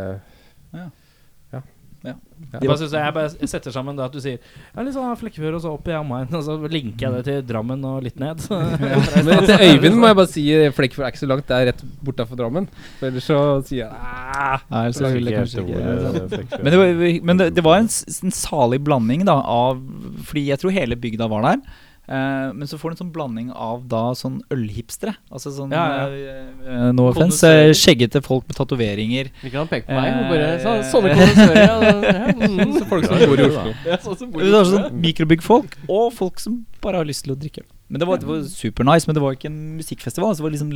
Jeg 2.39 2.65
bare, 2.65 2.77
synes 2.79 2.93
jeg, 2.95 3.03
jeg 3.03 3.13
bare 3.13 3.49
setter 3.51 3.73
sammen 3.73 3.97
det 3.97 4.03
at 4.05 4.13
du 4.15 4.21
sier 4.23 4.37
Ja, 4.39 4.83
litt 4.85 4.95
sånn 4.95 5.17
Flekkefjord 5.19 5.57
og 5.57 5.63
så 5.63 5.73
opp 5.75 5.89
i 5.91 5.95
omegn, 5.97 6.31
og 6.33 6.45
så 6.45 6.55
linker 6.71 7.05
jeg 7.05 7.17
det 7.17 7.23
til 7.27 7.41
Drammen 7.49 7.83
og 7.85 7.99
litt 8.05 8.17
ned. 8.21 8.45
Men 9.27 9.43
til 9.45 9.65
Øyvind 9.67 9.99
må 9.99 10.09
jeg 10.09 10.17
bare 10.21 10.31
si 10.31 10.45
eh, 10.55 10.71
Flekkefjord 10.75 11.09
er 11.09 11.13
ikke 11.13 11.21
så 11.21 11.29
langt, 11.29 11.47
det 11.49 11.57
er 11.57 11.69
rett 11.73 11.83
bortafor 12.05 12.39
Drammen. 12.39 12.69
For 13.01 13.09
ellers 13.11 13.27
så 13.29 13.41
sier 13.67 13.83
jeg 13.83 13.91
ah, 13.91 14.63
Nei, 14.71 14.85
så 14.95 15.09
Jeg 15.09 15.19
ville 15.19 15.35
husker 15.35 15.67
kanskje 15.67 15.67
ikke 15.67 16.31
Flekkefjord. 16.37 16.63
Men 16.63 16.73
det 16.73 16.81
var, 16.81 17.05
men 17.29 17.43
det, 17.43 17.49
det 17.59 17.65
var 17.67 17.83
en, 17.83 17.91
en 17.91 18.35
salig 18.39 18.81
blanding 18.87 19.27
da 19.27 19.37
av 19.43 19.83
Fordi 20.29 20.47
jeg 20.49 20.61
tror 20.61 20.75
hele 20.75 20.97
bygda 20.99 21.29
var 21.31 21.45
der. 21.51 21.85
Eh, 22.09 22.51
men 22.57 22.65
så 22.65 22.79
får 22.81 22.89
du 22.89 22.95
en 22.95 22.99
sånn 23.03 23.11
blanding 23.13 23.49
av 23.53 23.83
da 23.89 24.01
sånn 24.17 24.39
ølhipstere. 24.53 25.13
Altså 25.29 25.51
sånn 25.53 25.73
Ja, 25.75 26.07
ja. 26.09 26.37
Uh, 26.65 26.87
No 26.95 27.05
offense. 27.11 27.45
Eh, 27.45 27.69
Skjeggete 27.77 28.23
folk 28.25 28.47
med 28.49 28.57
tatoveringer. 28.57 29.29
Vi 29.43 29.51
kan 29.53 29.69
peke 29.69 29.85
på 29.85 29.93
meg 29.93 30.17
bare 30.31 30.47
så, 30.63 30.73
Sånne 30.89 31.13
kondensører. 31.13 32.33
Mm. 32.39 32.73
Så 32.79 32.87
folk 32.89 33.05
som 33.05 33.21
bor 33.21 33.37
i 33.41 33.45
Oslo. 33.45 33.75
ja, 33.85 33.99
sånn 34.01 34.17
som 34.23 34.31
bor 34.33 34.41
i 34.41 34.49
Oslo. 34.49 34.63
sånn 34.71 34.97
mikrobyggfolk 35.03 35.77
og 35.87 36.09
folk 36.17 36.41
som 36.41 36.63
bare 36.81 37.03
har 37.03 37.07
lyst 37.09 37.27
til 37.27 37.35
å 37.35 37.37
drikke 37.39 37.61
øl. 37.61 37.69
Men 37.89 38.01
det 38.01 38.07
var, 38.09 38.19
det 38.21 38.29
var 38.29 38.41
super 38.49 38.85
nice, 38.85 39.09
men 39.09 39.17
det 39.17 39.21
var 39.23 39.37
ikke 39.37 39.49
en 39.49 39.61
musikkfestival. 39.79 40.33
Så 40.33 40.41
det 40.41 40.47
var 40.47 40.53
liksom 40.57 40.73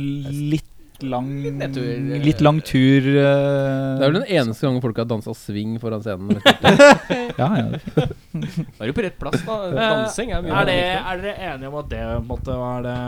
litt 0.54 0.70
lang 1.02 1.28
nedtur, 1.58 1.84
eh. 1.88 2.22
Litt 2.22 2.40
lang 2.44 2.60
tur. 2.64 3.06
Det 3.06 3.20
eh, 3.20 3.98
er 3.98 4.04
vel 4.04 4.20
den 4.20 4.28
eneste 4.28 4.66
gangen 4.66 4.82
folk 4.84 4.98
har 5.02 5.08
dansa 5.10 5.34
swing 5.36 5.76
foran 5.82 6.04
scenen. 6.04 6.38
ja, 7.40 7.48
ja. 7.58 7.68
Da 7.74 8.84
er 8.84 8.90
du 8.90 8.96
på 8.96 9.04
rett 9.06 9.18
plass, 9.20 9.40
da. 9.46 9.60
Dansing 9.74 10.34
er 10.34 10.44
mye 10.44 10.56
Er, 10.62 10.70
det, 10.70 10.80
er 10.98 11.22
dere 11.24 11.52
enige 11.52 11.72
om 11.72 11.78
at 11.82 11.92
det 11.92 12.02
måtte 12.28 12.58
være 12.58 12.82
det 12.88 12.98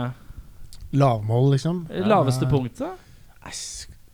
Lavmål, 0.97 1.51
liksom. 1.53 1.83
laveste 2.07 2.47
punktet? 2.47 3.07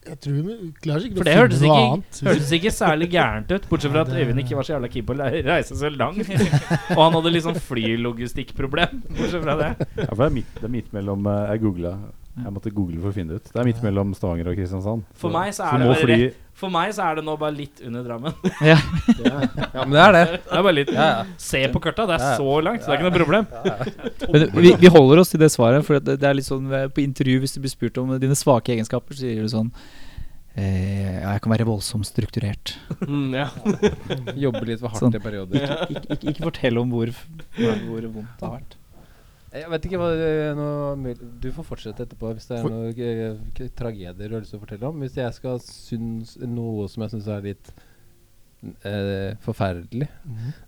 Jeg 0.03 0.19
tror 0.19 0.39
vi 0.43 0.55
klarer 0.83 1.05
ikke 1.07 1.21
For 1.21 1.27
det 1.27 1.35
hørtes 1.37 1.61
noe 1.63 1.69
ikke, 1.69 1.83
annet. 1.93 2.17
hørtes 2.27 2.49
ikke 2.57 2.71
særlig 2.75 3.07
gærent 3.13 3.53
ut, 3.53 3.67
bortsett 3.69 3.93
fra 3.93 4.01
at 4.03 4.11
Øyvind 4.19 4.41
ikke 4.43 4.57
var 4.57 4.67
så 4.67 4.73
jævla 4.75 4.89
keen 4.91 5.05
på 5.07 5.15
å 5.15 5.29
reise 5.47 5.77
så 5.79 5.91
langt. 5.93 6.27
Og 6.97 6.99
han 6.99 7.15
hadde 7.19 7.31
liksom 7.37 7.59
flylogistikkproblem, 7.69 8.99
bortsett 9.13 9.45
fra 9.45 9.55
det. 9.61 9.69
Ja, 10.01 10.09
for 10.09 10.25
det 10.25 10.27
er 10.27 10.35
midt, 10.41 10.51
det 10.59 10.67
er 10.67 10.75
midt 10.75 10.91
mellom 10.97 11.29
eh, 11.31 11.53
Jeg 11.53 11.63
googla. 11.63 11.93
Jeg 12.33 12.49
måtte 12.49 12.71
google 12.73 12.97
for 12.97 13.11
å 13.11 13.13
finne 13.13 13.35
det 13.35 13.43
ut. 13.43 13.49
Det 13.53 13.59
er 13.61 13.67
midt 13.67 13.81
mellom 13.85 14.13
Stavanger 14.17 14.47
og 14.49 14.55
Kristiansand. 14.57 15.03
For 15.21 15.29
meg 15.33 15.51
så 15.53 15.67
Så 15.67 15.75
er 15.75 15.83
det 15.83 15.97
fly 16.01 16.15
For 16.57 16.73
meg 16.73 16.93
så 16.97 17.03
er 17.05 17.19
det 17.19 17.23
nå 17.27 17.35
bare 17.37 17.53
litt 17.53 17.81
under 17.85 18.07
Drammen. 18.07 18.33
ja. 18.71 18.77
Ja, 19.21 19.83
men 19.83 19.93
det 19.93 20.01
er 20.01 20.15
det. 20.17 20.23
Det 20.39 20.57
er 20.57 20.65
bare 20.65 20.75
litt 20.79 20.93
Ja, 20.95 21.05
ja. 21.11 21.23
Se 21.37 21.61
på 21.73 21.81
karta, 21.83 22.07
det 22.09 22.17
er 22.17 22.39
så 22.41 22.55
langt, 22.65 22.81
så 22.81 22.89
det 22.89 22.95
er 22.95 23.01
ikke 23.03 23.09
noe 23.11 23.19
problem. 23.19 23.45
Men 24.33 24.47
vi, 24.65 24.73
vi 24.81 24.91
holder 24.97 25.21
oss 25.21 25.33
til 25.33 25.43
det 25.43 25.51
svaret, 25.53 25.85
for 25.85 26.01
det, 26.01 26.17
det 26.21 26.29
er 26.29 26.37
litt 26.39 26.49
sånn 26.49 26.65
eh, 26.73 26.87
på 26.89 27.03
intervju 27.05 27.43
hvis 27.43 27.53
du 27.53 27.61
blir 27.65 27.73
spurt 27.73 28.01
om 28.01 28.15
dine 28.21 28.37
svake 28.37 28.73
egenskaper, 28.73 29.13
så 29.17 29.27
sier 29.27 29.45
du 29.45 29.53
sånn 29.53 29.69
eh, 30.57 31.21
Ja, 31.21 31.35
jeg 31.35 31.43
kan 31.45 31.53
være 31.53 31.67
voldsomt 31.69 32.09
strukturert. 32.09 32.75
Mm, 33.05 33.33
ja. 33.37 33.49
Jobbe 34.47 34.65
litt 34.69 34.81
for 34.81 34.89
hardt 34.93 35.05
Sånn. 35.05 35.17
i 35.17 35.21
perioder. 35.21 35.61
Ikke, 35.61 35.81
ikke, 35.99 36.07
ikke, 36.17 36.33
ikke 36.33 36.47
fortell 36.49 36.81
om 36.81 36.93
hvor, 36.97 37.13
hvor, 37.59 37.83
hvor 37.89 38.09
vondt 38.17 38.39
det 38.41 38.47
har 38.49 38.55
vært. 38.57 38.79
Jeg 39.53 39.69
vet 39.69 39.83
ikke 39.85 39.99
hva 40.01 40.07
noe, 40.57 41.13
Du 41.43 41.49
får 41.53 41.65
fortsette 41.67 42.05
etterpå 42.07 42.31
hvis 42.33 42.47
det 42.49 42.55
er 42.57 42.63
For- 42.63 42.73
noen 42.73 43.01
eh, 43.05 43.67
tragedier 43.77 44.15
du 44.17 44.33
har 44.33 44.41
lyst 44.41 44.53
til 44.55 44.59
å 44.59 44.63
fortelle 44.63 44.87
om. 44.89 45.03
Hvis 45.05 45.19
jeg 45.19 45.33
skal 45.35 45.59
synes 45.61 46.37
noe 46.41 46.87
som 46.89 47.03
jeg 47.05 47.13
syns 47.13 47.27
er 47.29 47.43
litt 47.45 47.69
eh, 48.87 49.35
forferdelig. 49.45 50.07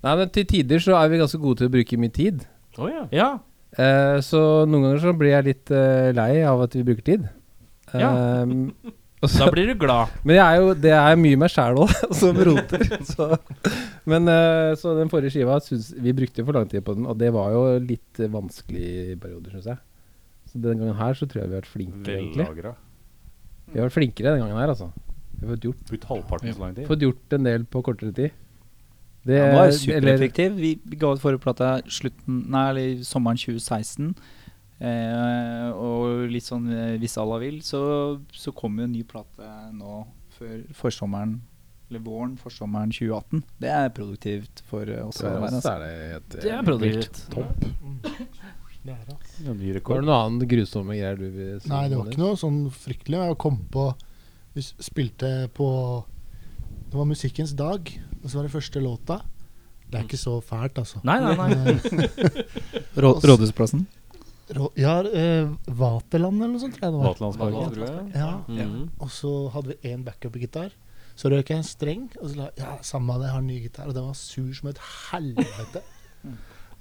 Nei, 0.04 0.16
men 0.22 0.30
til 0.36 0.46
tider 0.52 0.84
så 0.84 0.98
er 1.00 1.10
vi 1.10 1.22
ganske 1.24 1.42
gode 1.42 1.64
til 1.64 1.70
å 1.72 1.74
bruke 1.78 1.98
mye 2.02 2.14
tid. 2.14 2.46
Oh, 2.78 2.90
ja. 2.92 3.06
Ja. 3.16 3.30
Eh, 3.76 4.20
så 4.24 4.42
noen 4.70 4.86
ganger 4.86 5.02
så 5.04 5.16
blir 5.18 5.34
jeg 5.34 5.48
litt 5.50 5.72
eh, 5.76 6.12
lei 6.16 6.44
av 6.48 6.62
at 6.68 6.76
vi 6.78 6.86
bruker 6.88 7.08
tid. 7.10 7.26
Ja. 7.96 8.12
Da 9.32 9.48
blir 9.54 9.68
du 9.72 9.76
glad. 9.80 10.14
men 10.28 10.36
jeg 10.38 10.46
er 10.46 10.62
jo, 10.62 10.74
det 10.86 10.94
er 10.98 11.18
mye 11.20 11.40
meg 11.42 11.52
sjæl 11.54 11.80
òg, 11.84 11.92
som 12.22 12.38
roter. 12.48 12.86
Så. 13.08 13.28
Men 14.10 14.30
eh, 14.32 14.72
så 14.82 14.94
den 15.00 15.10
forrige 15.12 15.34
skiva 15.36 15.58
synes, 15.66 15.92
Vi 16.02 16.14
brukte 16.18 16.42
jo 16.44 16.48
for 16.50 16.60
lang 16.60 16.70
tid 16.72 16.84
på 16.86 16.96
den, 16.98 17.08
og 17.10 17.18
det 17.22 17.32
var 17.36 17.52
jo 17.56 17.64
litt 17.84 18.22
vanskelig 18.32 18.86
i 19.16 19.18
perioder, 19.22 19.56
syns 19.58 19.72
jeg. 19.74 19.82
Så 20.52 20.62
den 20.64 20.80
gangen 20.84 20.96
her 21.00 21.18
så 21.18 21.26
tror 21.28 21.42
jeg 21.44 21.50
vi 21.52 21.58
har 21.58 21.64
vært 21.64 21.74
flinkere, 21.74 22.20
egentlig. 22.22 22.76
Vi 23.74 23.80
har 23.80 23.88
vært 23.90 23.98
flinkere 23.98 24.36
den 24.36 24.46
gangen 24.46 24.62
her, 24.62 24.72
altså. 24.76 24.92
Vi 25.36 25.44
har 25.44 25.56
fått 25.56 25.66
gjort, 25.68 25.86
Brukt 25.90 26.10
halvparten 26.14 26.54
så 26.56 26.62
lang 26.64 26.76
tid. 26.78 26.88
fått 26.88 27.04
gjort 27.04 27.34
en 27.36 27.48
del 27.50 27.66
på 27.68 27.82
kortere 27.84 28.14
tid. 28.16 28.32
Det, 29.26 29.40
ja, 29.40 29.50
var 29.56 29.68
eller- 29.68 29.80
supereffektiv. 29.82 30.56
Vi, 30.62 30.80
vi 30.86 30.98
ga 31.02 31.10
ut 31.16 31.22
forrige 31.24 31.42
plate 31.42 31.70
slutten 31.90 32.44
Nei, 32.54 33.02
sommeren 33.02 33.40
2016. 33.42 34.12
Eh, 34.76 35.68
og 35.72 36.26
litt 36.28 36.44
sånn 36.44 36.68
eh, 36.68 36.96
hvis 37.00 37.16
Allah 37.22 37.40
vil, 37.46 37.62
så, 37.64 37.82
så 38.36 38.52
kommer 38.56 38.84
jo 38.84 38.90
en 38.90 38.96
ny 38.98 39.04
plate 39.08 39.52
nå 39.72 40.02
før 40.36 40.66
forsommeren 40.76 41.38
Eller 41.88 42.02
våren, 42.04 42.34
forsommeren 42.42 42.92
2018. 42.92 43.44
Det 43.62 43.72
er 43.72 43.92
produktivt 43.96 44.64
for 44.68 44.90
eh, 44.90 45.06
oss. 45.06 45.22
Det 45.22 45.30
er, 45.30 45.38
være, 45.40 45.48
er 45.48 45.60
altså. 45.60 45.76
det 45.80 46.40
eh, 46.42 46.44
Det 46.44 46.52
er 46.52 46.66
produktivt. 46.68 47.22
Topp. 47.32 47.68
ny 48.86 48.96
Var 48.96 49.78
rekord. 49.80 50.02
det 50.02 50.10
noe 50.10 50.18
annet 50.26 50.50
grusomme 50.50 50.98
greier 50.98 51.22
du 51.22 51.30
vil 51.30 51.62
si? 51.62 51.72
Nei, 51.72 51.86
det 51.90 52.02
var 52.02 52.12
ikke 52.12 52.24
noe 52.26 52.42
sånn 52.42 52.60
fryktelig. 52.74 53.22
Jeg 53.32 53.40
kom 53.46 53.62
på 53.72 53.88
Vi 54.56 54.64
spilte 54.64 55.32
på 55.56 55.70
Det 56.90 57.00
var 57.00 57.08
musikkens 57.10 57.56
dag, 57.58 57.90
og 58.22 58.28
så 58.28 58.38
var 58.40 58.50
det 58.50 58.54
første 58.54 58.84
låta. 58.84 59.22
Det 59.86 60.00
er 60.00 60.08
ikke 60.08 60.20
så 60.20 60.40
fælt, 60.44 60.80
altså. 60.82 61.00
Nei, 61.06 61.20
nei, 61.22 61.36
nei. 61.38 61.76
Eh, 61.76 62.42
Rådhusplassen. 63.06 63.86
Ja, 64.78 65.00
eh, 65.02 65.48
Vaterland 65.66 66.42
eller 66.42 66.54
noe 66.54 66.62
sånt, 66.62 66.76
tror 66.78 66.86
jeg 66.86 66.94
det 66.94 67.00
var. 67.02 67.14
Vaterlandsparken. 67.14 68.12
Ja. 68.14 68.32
Mm. 68.48 68.90
Og 69.02 69.14
så 69.14 69.32
hadde 69.56 69.74
vi 69.74 69.94
én 69.94 70.04
backup-gitar. 70.06 70.76
Så 71.16 71.32
røk 71.32 71.50
jeg 71.50 71.62
en 71.62 71.68
streng, 71.68 72.08
og 72.20 72.28
så 72.30 72.40
la 72.42 72.50
ja, 72.60 72.74
samme 72.84 73.16
det, 73.18 73.30
jeg 73.30 73.36
har 73.36 73.44
en 73.44 73.50
ny 73.50 73.60
gitar. 73.64 73.88
Og 73.90 73.96
den 73.96 74.08
var 74.10 74.18
sur 74.20 74.52
som 74.58 74.70
et 74.70 74.82
helvete. 75.12 75.84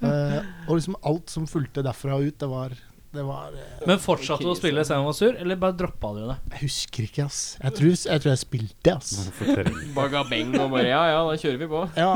uh, 0.03 0.41
og 0.69 0.75
liksom 0.75 0.99
alt 1.07 1.33
som 1.33 1.47
fulgte 1.49 1.85
derfra 1.87 2.19
og 2.19 2.29
ut, 2.29 2.39
det 2.43 2.51
var 2.51 2.75
Det 3.15 3.23
var 3.23 3.53
eh, 3.55 3.85
Men 3.87 4.01
fortsatte 4.03 4.43
du 4.43 4.51
å 4.51 4.57
spille 4.59 4.83
selv 4.85 5.01
om 5.01 5.05
du 5.07 5.11
var 5.13 5.17
sur, 5.19 5.37
eller 5.39 5.59
bare 5.63 5.77
droppa 5.79 6.09
du 6.17 6.21
det? 6.27 6.37
Jeg 6.57 6.61
husker 6.65 7.05
ikke, 7.07 7.27
ass. 7.29 7.39
Jeg 7.63 7.77
tror 7.79 7.91
jeg, 7.95 8.23
tror 8.25 8.31
jeg 8.33 8.41
spilte, 8.43 8.95
ass. 8.97 9.13
ga 9.39 9.65
Bagabeng 9.99 10.51
og 10.59 10.73
bare 10.75 10.89
Ja 10.91 11.03
ja, 11.13 11.21
da 11.29 11.37
kjører 11.39 11.61
vi 11.63 11.69
på. 11.71 11.83
Ja, 11.99 12.11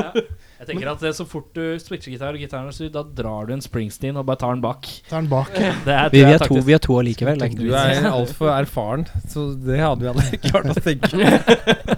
Jeg 0.59 0.67
tenker 0.73 0.91
at 0.91 1.05
det, 1.07 1.13
Så 1.15 1.27
fort 1.31 1.53
du 1.55 1.63
switcher 1.79 2.11
gitar 2.17 2.35
og 2.35 2.43
gitaren 2.43 2.67
er 2.73 2.75
sur, 2.75 2.91
da 2.91 3.05
drar 3.07 3.47
du 3.47 3.55
en 3.55 3.63
Springsteen 3.63 4.19
og 4.19 4.27
bare 4.27 4.41
tar 4.43 4.57
den 4.57 4.65
bak. 4.65 4.89
tar 5.09 5.23
den 5.23 5.31
bak. 5.31 5.55
Det 5.55 5.95
er, 5.95 6.11
Vi, 6.15 6.19
tror 6.19 6.19
vi, 6.19 6.25
jeg 6.25 6.35
er 6.35 6.43
to, 6.43 6.49
taktisk. 6.49 6.67
vi 6.67 6.77
er 6.79 6.85
to 6.89 6.99
allikevel. 6.99 7.39
Det 7.39 7.47
er 7.47 7.53
ikke 7.55 7.63
Du 7.63 7.69
noe 7.71 7.85
vits. 7.87 8.03
er 8.03 8.11
altfor 8.11 8.53
erfaren, 8.57 9.07
så 9.31 9.47
det 9.69 9.79
hadde 9.85 10.03
vi 10.03 10.13
aldri 10.15 10.43
klart 10.49 10.73
å 10.75 10.81
tenke. 10.83 11.89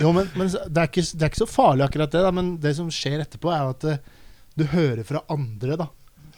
Jo, 0.00 0.12
men, 0.16 0.28
men 0.36 0.48
så- 0.52 0.62
det, 0.68 0.80
er 0.80 0.88
ikke, 0.92 1.04
det 1.16 1.24
er 1.26 1.32
ikke 1.32 1.42
så 1.42 1.48
farlig 1.50 1.84
akkurat 1.88 2.12
det, 2.14 2.22
da, 2.24 2.30
men 2.32 2.54
det 2.62 2.74
som 2.78 2.88
skjer 2.92 3.20
etterpå, 3.24 3.50
er 3.52 3.64
jo 3.66 3.72
at 3.74 3.84
eh, 3.90 3.98
du 4.56 4.64
hører 4.72 5.02
fra 5.08 5.20
andre, 5.32 5.76
da. 5.80 5.86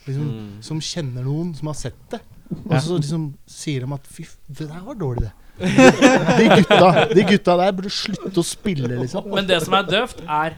Liksom, 0.07 0.23
Mm. 0.33 0.49
Som 0.61 0.79
kjenner 0.83 1.23
noen 1.23 1.53
som 1.55 1.67
har 1.71 1.75
sett 1.79 1.99
det. 2.11 2.19
Og 2.65 2.75
så 2.83 2.97
liksom 2.99 3.33
sier 3.49 3.85
de 3.85 3.93
at 3.95 4.05
fy, 4.07 4.25
det 4.49 4.67
der 4.69 4.81
var 4.85 4.95
dårlig, 4.99 5.29
det. 5.29 5.31
De 6.39 6.45
gutta, 6.49 7.07
de 7.13 7.23
gutta 7.29 7.55
der 7.57 7.71
burde 7.77 7.89
slutte 7.93 8.41
å 8.41 8.43
spille, 8.45 8.89
liksom. 8.99 9.27
Men 9.31 9.45
det 9.47 9.59
som 9.63 9.73
er 9.77 9.83
døvt, 9.87 10.23
er 10.25 10.55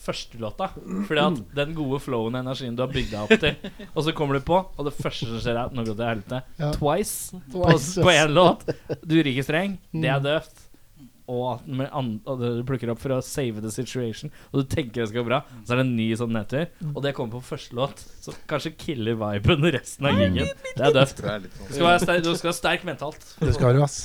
første 0.00 0.38
låta. 0.40 0.70
Fordi 1.06 1.20
at 1.20 1.40
den 1.58 1.74
gode 1.76 1.98
flowen 2.00 2.34
og 2.38 2.40
energien 2.40 2.76
du 2.78 2.82
har 2.82 2.92
bygd 2.94 3.10
deg 3.10 3.20
opp 3.26 3.42
til, 3.42 3.86
og 3.94 4.04
så 4.06 4.14
kommer 4.16 4.38
du 4.38 4.46
på, 4.46 4.56
og 4.78 4.86
det 4.86 4.94
første 4.96 5.26
som 5.28 5.42
skjer, 5.42 5.58
er 5.58 5.66
at 5.66 5.74
nå 5.76 5.82
går 5.84 5.92
det 5.92 6.00
til 6.00 6.10
helvete. 6.12 6.40
Twice 6.78 7.40
på, 7.52 7.66
Twice, 7.66 8.00
på 8.06 8.14
én 8.14 8.32
låt. 8.32 8.64
Du 9.04 9.16
ikke 9.20 9.44
streng. 9.44 9.76
Det 9.92 10.00
Mm. 10.06 10.14
er 10.14 10.20
døvt. 10.24 10.66
Og 11.30 11.44
at 11.54 11.66
med 11.68 11.90
an 11.94 12.12
du 12.40 12.62
plukker 12.66 12.90
opp 12.92 13.00
for 13.02 13.14
å 13.14 13.20
save 13.24 13.62
the 13.62 13.70
situation, 13.72 14.32
og 14.50 14.62
du 14.62 14.70
tenker 14.70 15.02
det 15.02 15.10
skal 15.10 15.22
gå 15.22 15.28
bra, 15.28 15.40
så 15.62 15.74
er 15.74 15.80
det 15.80 15.86
en 15.86 15.92
ny 15.98 16.08
sånn 16.18 16.32
nedtur. 16.34 16.66
Og 16.90 17.00
det 17.04 17.14
kommer 17.16 17.38
på 17.38 17.52
første 17.52 17.76
låt, 17.78 18.02
så 18.24 18.34
kanskje 18.50 18.72
killer 18.80 19.18
viben 19.20 19.66
resten 19.76 20.08
av 20.10 20.18
gigen. 20.18 20.50
Det 20.76 20.86
er 20.88 20.96
døvt. 20.96 21.22
Du 21.22 21.74
skal 21.74 21.86
være 21.86 22.02
sterk, 22.02 22.24
du 22.26 22.30
skal 22.34 22.50
være 22.50 22.58
sterk 22.58 22.86
mentalt. 22.88 23.26
Det 23.38 23.54
skal 23.56 23.76
du, 23.76 23.82
ass. 23.84 23.98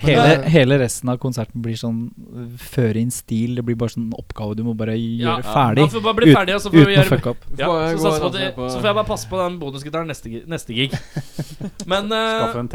Hele, 0.00 0.38
hele 0.54 0.78
resten 0.80 1.12
av 1.12 1.20
konserten 1.22 1.64
blir 1.64 1.76
sånn 1.78 2.06
øh, 2.08 2.48
føre 2.60 3.02
inn 3.02 3.12
stil. 3.14 3.58
Det 3.58 3.66
blir 3.66 3.78
bare 3.80 3.94
sånn 3.96 4.10
oppgave 4.16 4.56
du 4.58 4.64
må 4.66 4.76
bare 4.78 4.96
Ja, 4.96 5.36
gjøre 5.36 5.46
ferdig. 5.50 5.86
Ja, 5.86 6.04
bare 6.08 6.18
bli 6.20 6.30
ferdig, 6.32 6.56
og 6.56 6.64
så 6.64 6.72
får 6.72 6.90
vi 6.90 6.94
Uten 6.94 7.04
å 7.04 7.16
fucke 7.16 7.32
opp. 7.34 7.46
Ja, 7.58 7.70
så, 7.98 8.14
så, 8.18 8.30
det, 8.34 8.50
så 8.56 8.78
får 8.78 8.90
jeg 8.90 8.98
bare 9.00 9.08
passe 9.08 9.30
på 9.30 9.40
den 9.40 9.58
bonusgitaren 9.60 10.10
neste, 10.10 10.44
neste 10.50 10.76
gig. 10.76 10.94
Men, 11.90 12.08
uh, 12.12 12.54
men 12.54 12.70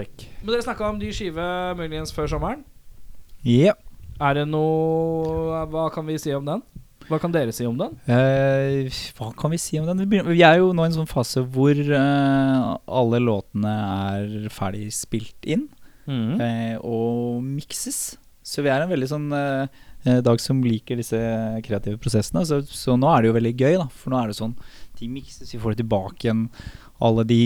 dere 0.53 0.63
snakka 0.65 0.89
om 0.89 0.99
ny 0.99 1.09
skive 1.15 1.45
muligens 1.77 2.13
før 2.15 2.29
sommeren. 2.31 2.63
Ja. 3.47 3.75
Er 4.19 4.35
det 4.35 4.47
noe 4.51 5.63
Hva 5.71 5.87
kan 5.93 6.07
vi 6.09 6.17
si 6.19 6.33
om 6.35 6.45
den? 6.47 6.63
Hva 7.09 7.17
kan 7.17 7.31
dere 7.33 7.53
si 7.55 7.65
om 7.65 7.77
den? 7.79 7.95
Eh, 8.05 8.91
hva 9.17 9.31
kan 9.33 9.49
vi 9.49 9.57
si 9.57 9.79
om 9.79 9.87
den? 9.87 9.97
Vi, 10.03 10.05
begynner, 10.11 10.29
vi 10.29 10.43
er 10.45 10.59
jo 10.59 10.67
nå 10.77 10.83
i 10.85 10.89
en 10.91 10.97
sånn 10.99 11.09
fase 11.09 11.41
hvor 11.41 11.73
eh, 11.73 12.65
alle 12.85 13.21
låtene 13.23 13.71
er 14.13 14.49
ferdig 14.53 14.91
spilt 14.93 15.47
inn 15.49 15.63
eh, 16.37 16.75
og 16.85 17.39
mikses. 17.41 18.19
Så 18.45 18.61
vi 18.65 18.69
er 18.69 18.83
en 18.85 18.91
veldig 18.91 19.09
sånn 19.09 19.25
eh, 19.33 19.81
eh, 20.05 20.19
dag 20.25 20.37
som 20.43 20.61
liker 20.61 21.01
disse 21.01 21.17
kreative 21.65 21.97
prosessene. 22.01 22.45
Så, 22.45 22.61
så 22.69 22.93
nå 22.97 23.09
er 23.09 23.23
det 23.25 23.31
jo 23.31 23.37
veldig 23.39 23.55
gøy, 23.57 23.73
da. 23.81 23.87
For 23.89 24.13
nå 24.13 24.21
er 24.21 24.29
det 24.29 24.37
sånn 24.43 24.55
Ting 24.99 25.13
mikses, 25.15 25.49
vi 25.53 25.57
får 25.63 25.73
det 25.73 25.85
tilbake 25.85 26.25
igjen. 26.27 26.45
Alle 27.00 27.24
de 27.24 27.38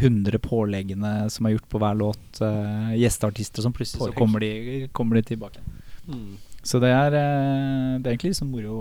100 0.00 0.40
påleggene 0.42 1.28
som 1.30 1.46
er 1.46 1.52
gjort 1.54 1.68
på 1.70 1.78
hver 1.78 1.94
låt. 1.98 2.40
uh, 2.42 2.90
gjesteartister 2.98 3.62
og 3.62 3.66
sånn. 3.68 3.76
Plutselig 3.76 4.02
så 4.08 4.14
kommer 4.16 4.42
de, 4.42 4.48
kommer 4.96 5.14
de 5.20 5.26
tilbake. 5.30 5.60
Så 6.66 6.80
det 6.82 6.90
er, 6.90 7.14
uh, 7.14 8.00
det 8.02 8.06
er 8.10 8.14
egentlig 8.16 8.32
liksom 8.34 8.50
moro, 8.50 8.80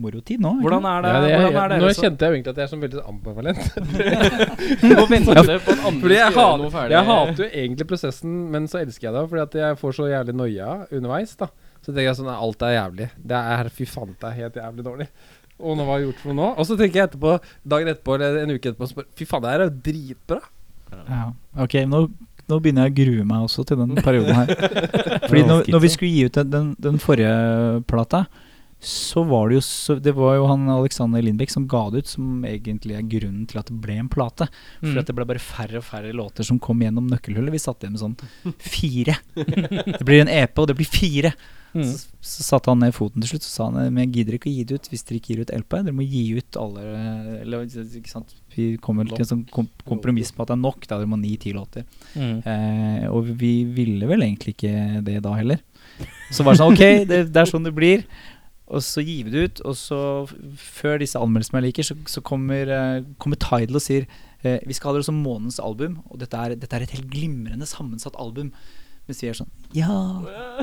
morotid 0.00 0.38
nå. 0.40 0.52
Hvordan 0.62 0.86
er 0.88 1.02
det? 1.02 1.10
Ja, 1.10 1.18
det 1.24 1.32
hvordan 1.40 1.58
er 1.64 1.68
det 1.74 1.78
nå 1.82 1.88
så- 1.90 2.02
kjente 2.06 2.20
jeg 2.24 2.30
jo 2.30 2.34
egentlig 2.38 2.52
at 2.54 2.60
jeg 2.60 2.64
er 2.64 2.70
sånn 2.70 2.84
veldig 2.84 3.02
ambivalent. 3.10 3.62
Fordi 6.00 6.14
jeg, 6.14 6.30
hat, 6.38 6.60
jeg 6.94 7.04
hater 7.10 7.40
jo 7.42 7.48
egentlig 7.50 7.86
prosessen, 7.90 8.32
men 8.54 8.62
så 8.70 8.76
elsker 8.84 9.04
jeg 9.10 9.14
det. 9.18 9.24
Fordi 9.34 9.42
at 9.42 9.54
jeg 9.64 9.80
får 9.82 9.90
så 9.98 10.04
jævlig 10.12 10.34
noia 10.38 10.68
underveis. 10.88 11.34
da 11.42 11.46
Så 11.82 11.90
tenker 11.90 12.06
jeg 12.12 12.18
sånn 12.22 12.30
Alt 12.32 12.62
er 12.62 12.72
jævlig. 12.78 13.08
Det 13.18 13.34
er 13.58 13.64
fy 13.74 13.84
faen, 13.90 14.14
det 14.14 14.26
er 14.30 14.38
helt 14.44 14.56
jævlig 14.62 14.82
dårlig. 14.86 15.08
Og 15.60 15.76
nå 15.78 15.84
hva 15.84 15.94
har 15.94 16.00
jeg 16.02 16.08
gjort 16.10 16.22
for 16.24 16.32
noe 16.32 16.38
nå? 16.40 16.48
Og 16.58 16.66
så 16.68 16.76
tenker 16.80 17.00
jeg 17.02 17.08
etterpå, 17.10 17.36
dagen 17.74 17.92
etterpå 17.92 18.16
eller 18.16 18.40
en 18.42 18.54
uke 18.56 18.72
etterpå 18.72 18.88
spør, 18.90 19.06
Fy 19.18 19.28
faen, 19.28 19.42
det 19.44 19.54
her 19.54 19.64
er 19.64 19.70
jo 19.70 19.78
dritbra. 19.90 20.40
Ja, 21.06 21.22
ok, 21.62 21.74
nå, 21.86 22.04
nå 22.50 22.58
begynner 22.64 22.88
jeg 22.88 22.94
å 22.94 22.98
grue 23.04 23.24
meg 23.30 23.44
også 23.46 23.62
til 23.68 23.78
den 23.82 23.94
perioden 24.02 24.34
her. 24.34 24.54
Fordi 25.28 25.42
når, 25.46 25.68
når 25.70 25.82
vi 25.84 25.90
skulle 25.94 26.14
gi 26.16 26.24
ut 26.30 26.38
den, 26.40 26.50
den, 26.54 26.70
den 26.88 26.98
forrige 27.02 27.34
plata, 27.90 28.24
så 28.80 29.20
var 29.28 29.50
det 29.50 29.58
jo 29.58 29.62
så, 29.66 29.94
Det 30.00 30.14
var 30.16 30.38
jo 30.38 30.46
han 30.48 30.62
Alexander 30.72 31.20
Lindbekk 31.20 31.50
som 31.52 31.66
ga 31.68 31.82
det 31.92 32.00
ut, 32.00 32.08
som 32.14 32.46
egentlig 32.48 32.94
er 32.96 33.04
grunnen 33.12 33.42
til 33.50 33.60
at 33.60 33.68
det 33.68 33.76
ble 33.84 33.98
en 34.00 34.08
plate. 34.08 34.46
For 34.80 34.88
Mm. 34.94 34.98
at 35.02 35.10
det 35.10 35.16
ble 35.18 35.26
bare 35.28 35.42
færre 35.44 35.82
og 35.82 35.84
færre 35.84 36.14
låter 36.16 36.46
som 36.48 36.58
kom 36.58 36.80
gjennom 36.80 37.10
nøkkelhullet. 37.12 37.52
Vi 37.52 37.60
satt 37.60 37.84
igjen 37.84 37.92
med 37.98 38.00
sånn 38.00 38.16
fire. 38.72 39.18
Det 39.36 40.00
blir 40.08 40.22
en 40.24 40.32
EP, 40.32 40.56
og 40.58 40.70
det 40.72 40.78
blir 40.80 40.88
fire. 40.88 41.34
Mm. 41.70 41.84
Så, 41.86 42.10
så 42.26 42.42
satte 42.42 42.72
han 42.72 42.80
ned 42.82 42.94
foten 42.96 43.22
til 43.22 43.30
slutt 43.30 43.44
Så 43.46 43.50
sa 43.52 43.66
han 43.68 43.92
men 43.94 44.02
jeg 44.02 44.10
gidder 44.16 44.34
ikke 44.34 44.48
å 44.50 44.54
gi 44.56 44.64
det 44.66 44.78
ut 44.80 44.88
hvis 44.90 45.04
dere 45.06 45.20
ikke 45.20 45.30
gir 45.30 45.42
ut 45.44 45.52
LP. 45.54 45.76
Dere 45.76 45.94
må 45.94 46.06
gi 46.06 46.24
ut 46.34 46.58
alle 46.58 46.86
Eller 47.44 47.68
ikke 47.68 48.10
sant 48.10 48.34
Vi 48.56 48.72
kommer 48.82 49.06
til 49.06 49.22
en 49.22 49.28
sånn 49.28 49.44
kom 49.54 49.68
kompromiss 49.86 50.34
på 50.34 50.42
at 50.42 50.50
det 50.50 50.56
er 50.56 50.64
nok. 50.64 50.82
Da 50.90 50.98
dere 50.98 51.10
må 51.10 51.20
ni-ti 51.20 51.54
låter. 51.54 51.86
Mm. 52.18 52.40
Eh, 52.42 53.06
og 53.12 53.30
vi 53.38 53.52
ville 53.70 54.10
vel 54.10 54.26
egentlig 54.26 54.56
ikke 54.56 55.04
det 55.06 55.20
da 55.22 55.36
heller. 55.38 55.62
Så 56.34 56.42
var 56.42 56.54
det 56.56 56.62
sånn 56.62 56.74
Ok, 56.74 56.84
det, 57.06 57.22
det 57.30 57.42
er 57.42 57.50
sånn 57.50 57.66
det 57.66 57.74
blir. 57.76 58.02
Og 58.70 58.82
så 58.86 59.02
gir 59.02 59.26
vi 59.26 59.32
det 59.34 59.46
ut, 59.46 59.62
og 59.66 59.74
så 59.78 60.00
før 60.62 61.00
disse 61.02 61.18
anmeldelsene 61.18 61.58
jeg 61.58 61.66
liker, 61.66 61.86
så, 61.88 61.96
så 62.06 62.22
kommer, 62.22 62.70
eh, 62.70 63.06
kommer 63.22 63.38
Tidal 63.42 63.80
og 63.80 63.82
sier 63.82 64.06
eh, 64.46 64.60
vi 64.62 64.76
skal 64.76 64.92
ha 64.92 65.00
det 65.00 65.08
som 65.08 65.18
månedens 65.18 65.58
album, 65.62 65.98
og 66.06 66.20
dette 66.22 66.38
er, 66.38 66.54
dette 66.54 66.78
er 66.78 66.86
et 66.86 66.94
helt 66.94 67.10
glimrende 67.10 67.66
sammensatt 67.66 68.18
album. 68.22 68.52
Vi 69.10 69.16
sier 69.18 69.34
sånn 69.34 69.48
Ja, 69.74 69.96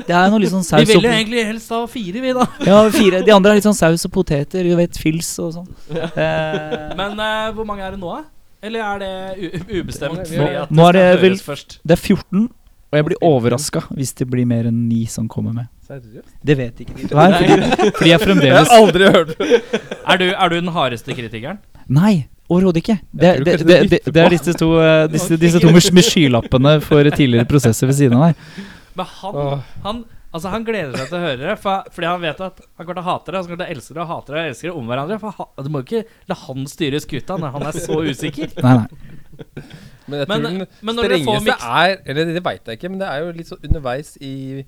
det 0.06 0.14
er 0.16 0.30
noe 0.32 0.40
litt 0.40 0.52
sånn 0.52 0.64
saus 0.66 0.86
vil 0.88 0.98
ville 1.02 1.12
egentlig 1.14 1.44
helst 1.48 1.68
ha 1.74 1.82
fire, 1.90 2.20
vi, 2.24 2.32
da. 2.36 2.46
ja, 2.64 2.78
fire. 2.94 3.20
De 3.26 3.32
andre 3.34 3.52
er 3.54 3.58
litt 3.60 3.66
sånn 3.68 3.76
saus 3.76 4.04
og 4.08 4.12
poteter, 4.14 4.64
du 4.64 4.74
vet, 4.78 4.96
fils 5.00 5.30
og 5.44 5.54
sånn. 5.58 5.68
Eh, 5.92 6.94
Men 6.98 7.18
eh, 7.20 7.48
hvor 7.56 7.66
mange 7.68 7.84
er 7.86 7.96
det 7.96 8.00
nå, 8.02 8.12
da? 8.18 8.24
Eller 8.64 8.82
er 8.82 9.02
det 9.04 9.10
u 9.38 9.80
ubestemt? 9.82 10.30
Nå- 10.34 10.66
nå 10.74 10.86
er 10.88 10.96
det 10.96 11.04
vel- 11.22 11.36
først. 11.44 11.78
det 11.86 11.94
er 11.94 12.00
14, 12.02 12.48
og 12.90 12.96
jeg 12.98 13.04
blir 13.06 13.20
overraska 13.22 13.84
hvis 13.94 14.14
det 14.18 14.26
blir 14.32 14.46
mer 14.48 14.66
enn 14.70 14.88
ni 14.88 15.04
som 15.06 15.28
kommer 15.28 15.52
med. 15.54 15.68
Seriøst? 15.88 16.32
Det 16.44 16.56
vet 16.58 16.80
ikke 16.84 16.96
de 16.98 17.14
Nei, 17.14 17.28
fordi, 17.38 17.92
fordi 18.00 18.10
jeg 18.10 18.20
fremdeles 18.26 18.68
aldri 18.76 19.06
hørt 19.08 19.30
Er 19.40 20.18
du, 20.20 20.26
er 20.34 20.48
du 20.52 20.56
den 20.58 20.68
hardeste 20.74 21.14
kritikeren? 21.16 21.60
Nei, 21.88 22.26
overhodet 22.48 22.82
ikke. 22.82 22.98
Det, 23.12 23.32
det, 23.44 23.56
det, 23.62 23.78
det 23.92 24.00
det, 24.08 24.20
er 24.24 24.32
disse 24.32 24.54
to, 24.58 24.74
eh, 24.82 25.06
disse, 25.12 25.38
disse 25.40 25.60
to 25.62 25.72
med, 25.72 26.04
skylappene 26.04 26.78
for 26.84 27.08
tidligere 27.14 27.48
prosesser 27.48 27.90
ved 27.90 27.98
siden 28.00 28.18
av 28.18 28.30
deg. 28.30 28.62
Men 28.98 29.12
han, 29.20 29.66
han 29.86 30.06
Altså 30.28 30.50
Han 30.52 30.64
gleder 30.66 30.92
seg 30.92 31.08
til 31.08 31.16
å 31.16 31.24
høre 31.24 31.40
det, 31.40 31.52
for, 31.62 31.86
fordi 31.94 32.08
han 32.08 32.20
vet 32.20 32.40
at 32.44 32.58
han 32.60 32.84
kommer 32.84 32.98
til 32.98 33.00
å 33.00 33.06
hate 33.06 33.32
det. 33.32 33.38
Han 33.38 33.46
kommer 33.46 33.60
til 33.62 33.64
å 33.64 33.74
elske 33.74 33.94
det 33.94 34.02
og 34.02 34.10
hate 34.10 34.34
det 34.34 34.40
og 34.40 34.48
elske 34.50 34.66
det 34.68 34.72
om 34.76 34.90
hverandre. 34.92 35.20
For 35.22 35.38
ha, 35.38 35.46
Du 35.64 35.70
må 35.72 35.80
ikke 35.84 36.02
la 36.28 36.36
han 36.42 36.66
styre 36.68 37.00
skuta 37.00 37.38
når 37.40 37.54
han 37.54 37.68
er 37.70 37.78
så 37.86 38.00
usikker. 38.04 38.52
Nei, 38.64 38.74
nei. 38.82 39.64
Men 40.08 40.20
jeg 40.20 40.28
Men, 40.28 40.42
tror 40.42 40.48
den 40.48 40.66
men 40.82 40.98
dere 40.98 41.18
får 41.22 41.40
strengeste 41.40 41.72
er 41.78 41.94
Eller 42.10 42.32
det 42.34 42.42
veit 42.44 42.68
jeg 42.68 42.78
ikke, 42.78 42.90
men 42.90 43.00
det 43.02 43.08
er 43.08 43.22
jo 43.22 43.32
litt 43.36 43.50
sånn 43.50 43.66
underveis 43.68 44.14
i, 44.24 44.64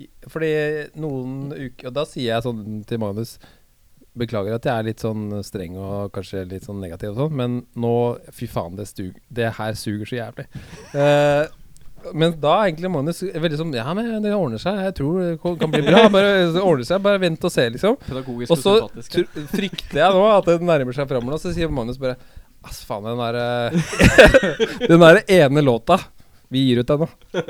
i 0.00 0.06
Fordi 0.32 0.50
noen 1.02 1.50
uker 1.52 1.90
Og 1.90 1.96
da 1.98 2.04
sier 2.08 2.30
jeg 2.30 2.44
sånn 2.46 2.62
til 2.88 3.02
Magnus 3.02 3.34
Beklager 4.16 4.56
at 4.56 4.64
jeg 4.64 4.72
er 4.72 4.86
litt 4.88 5.02
sånn 5.04 5.28
streng 5.44 5.76
og 5.76 6.10
kanskje 6.14 6.46
litt 6.48 6.64
sånn 6.64 6.80
negativ 6.80 7.12
og 7.12 7.18
sånn, 7.26 7.36
men 7.36 7.58
nå 7.76 7.92
Fy 8.32 8.48
faen, 8.48 8.76
det, 8.78 8.88
stug, 8.88 9.14
det 9.28 9.52
her 9.58 9.76
suger 9.76 10.08
så 10.08 10.16
jævlig. 10.22 10.46
Uh, 10.94 11.44
men 12.14 12.36
da 12.40 12.52
er 12.60 12.70
egentlig 12.70 12.90
Magnus 12.92 13.22
veldig 13.24 13.58
sånn 13.58 13.74
Ja, 13.74 13.86
men 13.96 14.08
det 14.22 14.30
ordner 14.36 14.60
seg. 14.62 14.78
Jeg 14.84 14.94
tror 15.00 15.20
det 15.20 15.30
kan- 15.42 15.70
bli 15.72 15.82
bra. 15.82 16.04
Bare 16.12 16.52
det 16.54 16.62
ordner 16.62 16.86
seg. 16.86 17.02
Bare 17.02 17.18
vent 17.18 17.44
og 17.44 17.50
se, 17.52 17.68
liksom. 17.74 17.96
Pedagogisk 18.06 18.52
Og 18.52 18.58
så 18.62 18.74
frykter 19.50 20.02
jeg 20.04 20.14
nå 20.14 20.26
at 20.30 20.44
det 20.52 20.60
nærmer 20.62 20.94
seg 20.94 21.08
framover. 21.10 21.34
Og 21.34 21.42
så 21.42 21.54
sier 21.56 21.72
Magnus 21.72 21.98
bare 21.98 22.16
Ass, 22.66 22.80
faen, 22.86 23.04
den 23.04 23.18
derre 23.20 23.70
eh, 23.70 24.88
Den 24.90 25.02
derre 25.02 25.22
ene 25.30 25.62
låta. 25.62 25.98
Vi 26.48 26.62
gir 26.66 26.78
ut 26.82 26.86
den 26.86 27.02
da. 27.02 27.08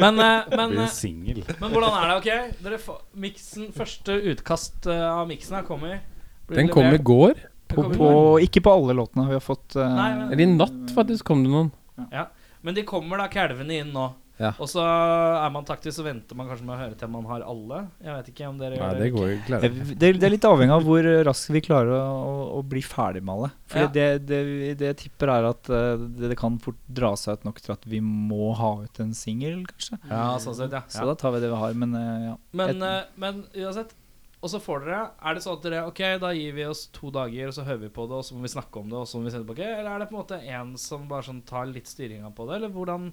Men, 0.00 0.18
eh, 0.18 0.48
men, 0.56 0.78
eh, 0.78 1.44
men 1.60 1.70
hvordan 1.70 1.94
er 1.94 2.08
det? 2.08 2.16
ok? 2.16 2.56
Dere 2.64 2.78
får, 2.82 2.98
miksen, 3.22 3.68
Første 3.76 4.16
utkast 4.32 4.88
eh, 4.90 5.04
av 5.06 5.28
miksen 5.30 5.58
her 5.60 5.66
kommer. 5.68 6.00
Blir 6.48 6.62
Den 6.62 6.72
kom 6.72 6.90
i 6.90 6.98
går. 6.98 7.38
På, 7.70 7.84
på, 7.94 8.08
ikke 8.42 8.62
på 8.66 8.72
alle 8.74 8.96
låtene. 8.98 9.28
Vi 9.28 9.36
har 9.38 9.44
fått 9.44 9.76
uh, 9.78 9.84
Nei, 9.86 10.08
men- 10.16 10.32
Eller 10.32 10.42
i 10.42 10.48
natt, 10.56 10.90
faktisk, 10.94 11.24
kom 11.28 11.44
det 11.44 11.52
noen. 11.52 11.70
Ja. 12.10 12.26
Men 12.66 12.74
de 12.74 12.82
kommer 12.88 13.20
da 13.22 13.28
kalvene 13.30 13.78
inn 13.78 13.92
nå. 13.94 14.08
Ja. 14.40 14.54
Og 14.56 14.70
så 14.72 14.80
er 14.80 15.50
man 15.52 15.66
taktisk, 15.68 15.98
så 15.98 16.04
venter 16.06 16.38
man 16.38 16.48
kanskje 16.48 16.64
med 16.64 16.72
å 16.72 16.80
høre 16.80 16.96
til 16.96 17.10
man 17.12 17.26
har 17.28 17.42
alle. 17.44 17.80
Jeg 18.00 18.14
vet 18.16 18.30
ikke 18.32 18.46
om 18.48 18.56
dere 18.62 18.78
Nei, 18.78 18.86
gjør 18.88 19.00
det 19.02 19.10
går 19.12 19.26
jo 19.28 19.36
Eh, 19.60 19.94
det, 20.00 20.10
det 20.16 20.26
er 20.30 20.32
litt 20.32 20.46
avhengig 20.48 20.72
av 20.78 20.86
hvor 20.88 21.08
raskt 21.28 21.52
vi 21.52 21.60
klarer 21.66 21.92
å, 21.92 22.00
å, 22.30 22.32
å 22.56 22.62
bli 22.64 22.80
ferdig 22.80 23.20
med 23.26 23.34
alle. 23.34 23.50
For 23.68 23.84
Ja. 23.84 23.92
det, 23.92 24.06
det, 24.30 24.40
det 24.80 24.90
jeg 24.94 24.98
tipper 25.04 25.34
er 25.36 25.50
at 25.52 25.68
eh, 25.68 26.06
det, 26.16 26.32
det 26.32 26.38
kan 26.40 26.56
fort 26.64 26.80
dra 26.88 27.12
seg 27.20 27.36
ut 27.42 27.44
nok 27.50 27.60
til 27.60 27.76
at 27.76 27.84
vi 27.92 28.00
må 28.00 28.54
ha 28.56 28.72
ut 28.86 29.00
en 29.04 29.12
singel, 29.14 29.60
kanskje. 29.68 30.00
Ja, 30.08 30.24
sånn 30.40 30.56
sett, 30.56 30.72
ja. 30.72 30.82
Så 30.88 31.04
da 31.04 31.14
tar 31.20 31.36
vi 31.36 31.44
det 31.44 31.52
vi 31.52 31.60
har. 31.60 31.76
Men 31.84 31.94
eh, 32.00 32.28
ja. 32.30 32.36
Men, 32.56 32.76
Et- 32.80 32.86
eh, 32.88 33.16
men 33.20 33.44
uansett 33.60 33.92
Og 34.40 34.48
så 34.48 34.56
får 34.64 34.86
dere 34.86 35.00
Er 35.20 35.34
det 35.36 35.42
sånn 35.44 35.58
at 35.58 35.64
dere 35.66 35.80
Ok, 35.84 35.98
da 36.22 36.30
gir 36.32 36.54
vi 36.56 36.64
oss 36.64 36.86
to 36.96 37.10
dager, 37.12 37.50
og 37.50 37.52
så 37.52 37.64
hører 37.66 37.82
vi 37.82 37.90
på 37.92 38.06
det, 38.08 38.16
og 38.22 38.24
så 38.24 38.32
må 38.38 38.46
vi 38.46 38.52
snakke 38.54 38.80
om 38.80 38.88
det, 38.88 38.96
og 38.96 39.04
så 39.10 39.18
må 39.20 39.26
vi 39.28 39.32
sende 39.34 39.44
tilbake? 39.44 39.66
Eller 39.68 39.90
er 39.92 40.00
det 40.00 40.06
på 40.08 40.16
en 40.16 40.22
måte 40.22 40.38
en 40.48 40.70
som 40.80 41.04
bare 41.10 41.26
sånn 41.28 41.42
tar 41.44 41.68
litt 41.68 41.90
styringa 41.90 42.30
på 42.32 42.46
det? 42.48 42.56
Eller 42.56 42.72
hvordan, 42.72 43.10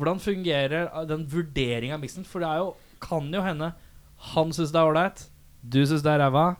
hvordan 0.00 0.22
fungerer 0.22 0.88
eh, 0.88 1.04
den 1.08 1.26
vurderinga 1.30 1.96
av 1.98 2.02
miksen? 2.02 2.26
For 2.28 2.42
det 2.42 2.48
er 2.50 2.64
jo 2.64 2.72
Kan 3.00 3.30
jo 3.32 3.40
hende 3.44 3.72
han 4.20 4.50
syns 4.52 4.72
det 4.74 4.76
er 4.76 4.88
ålreit, 4.90 5.22
du 5.64 5.78
syns 5.88 6.02
det 6.04 6.10
er 6.12 6.18
ræva. 6.20 6.56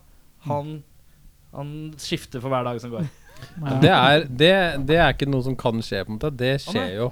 Han 0.46 0.78
Han 1.52 1.72
skifter 2.00 2.40
for 2.40 2.48
hver 2.52 2.64
dag 2.64 2.78
som 2.80 2.92
går. 2.94 3.08
Det 3.82 3.88
er, 3.88 4.24
det, 4.28 4.52
det 4.86 4.96
er 5.00 5.14
ikke 5.14 5.26
noe 5.28 5.40
som 5.42 5.54
kan 5.56 5.80
skje, 5.80 6.02
på 6.04 6.12
en 6.12 6.18
måte. 6.18 6.28
Det 6.36 6.58
skjer 6.60 6.90
jo. 6.98 7.06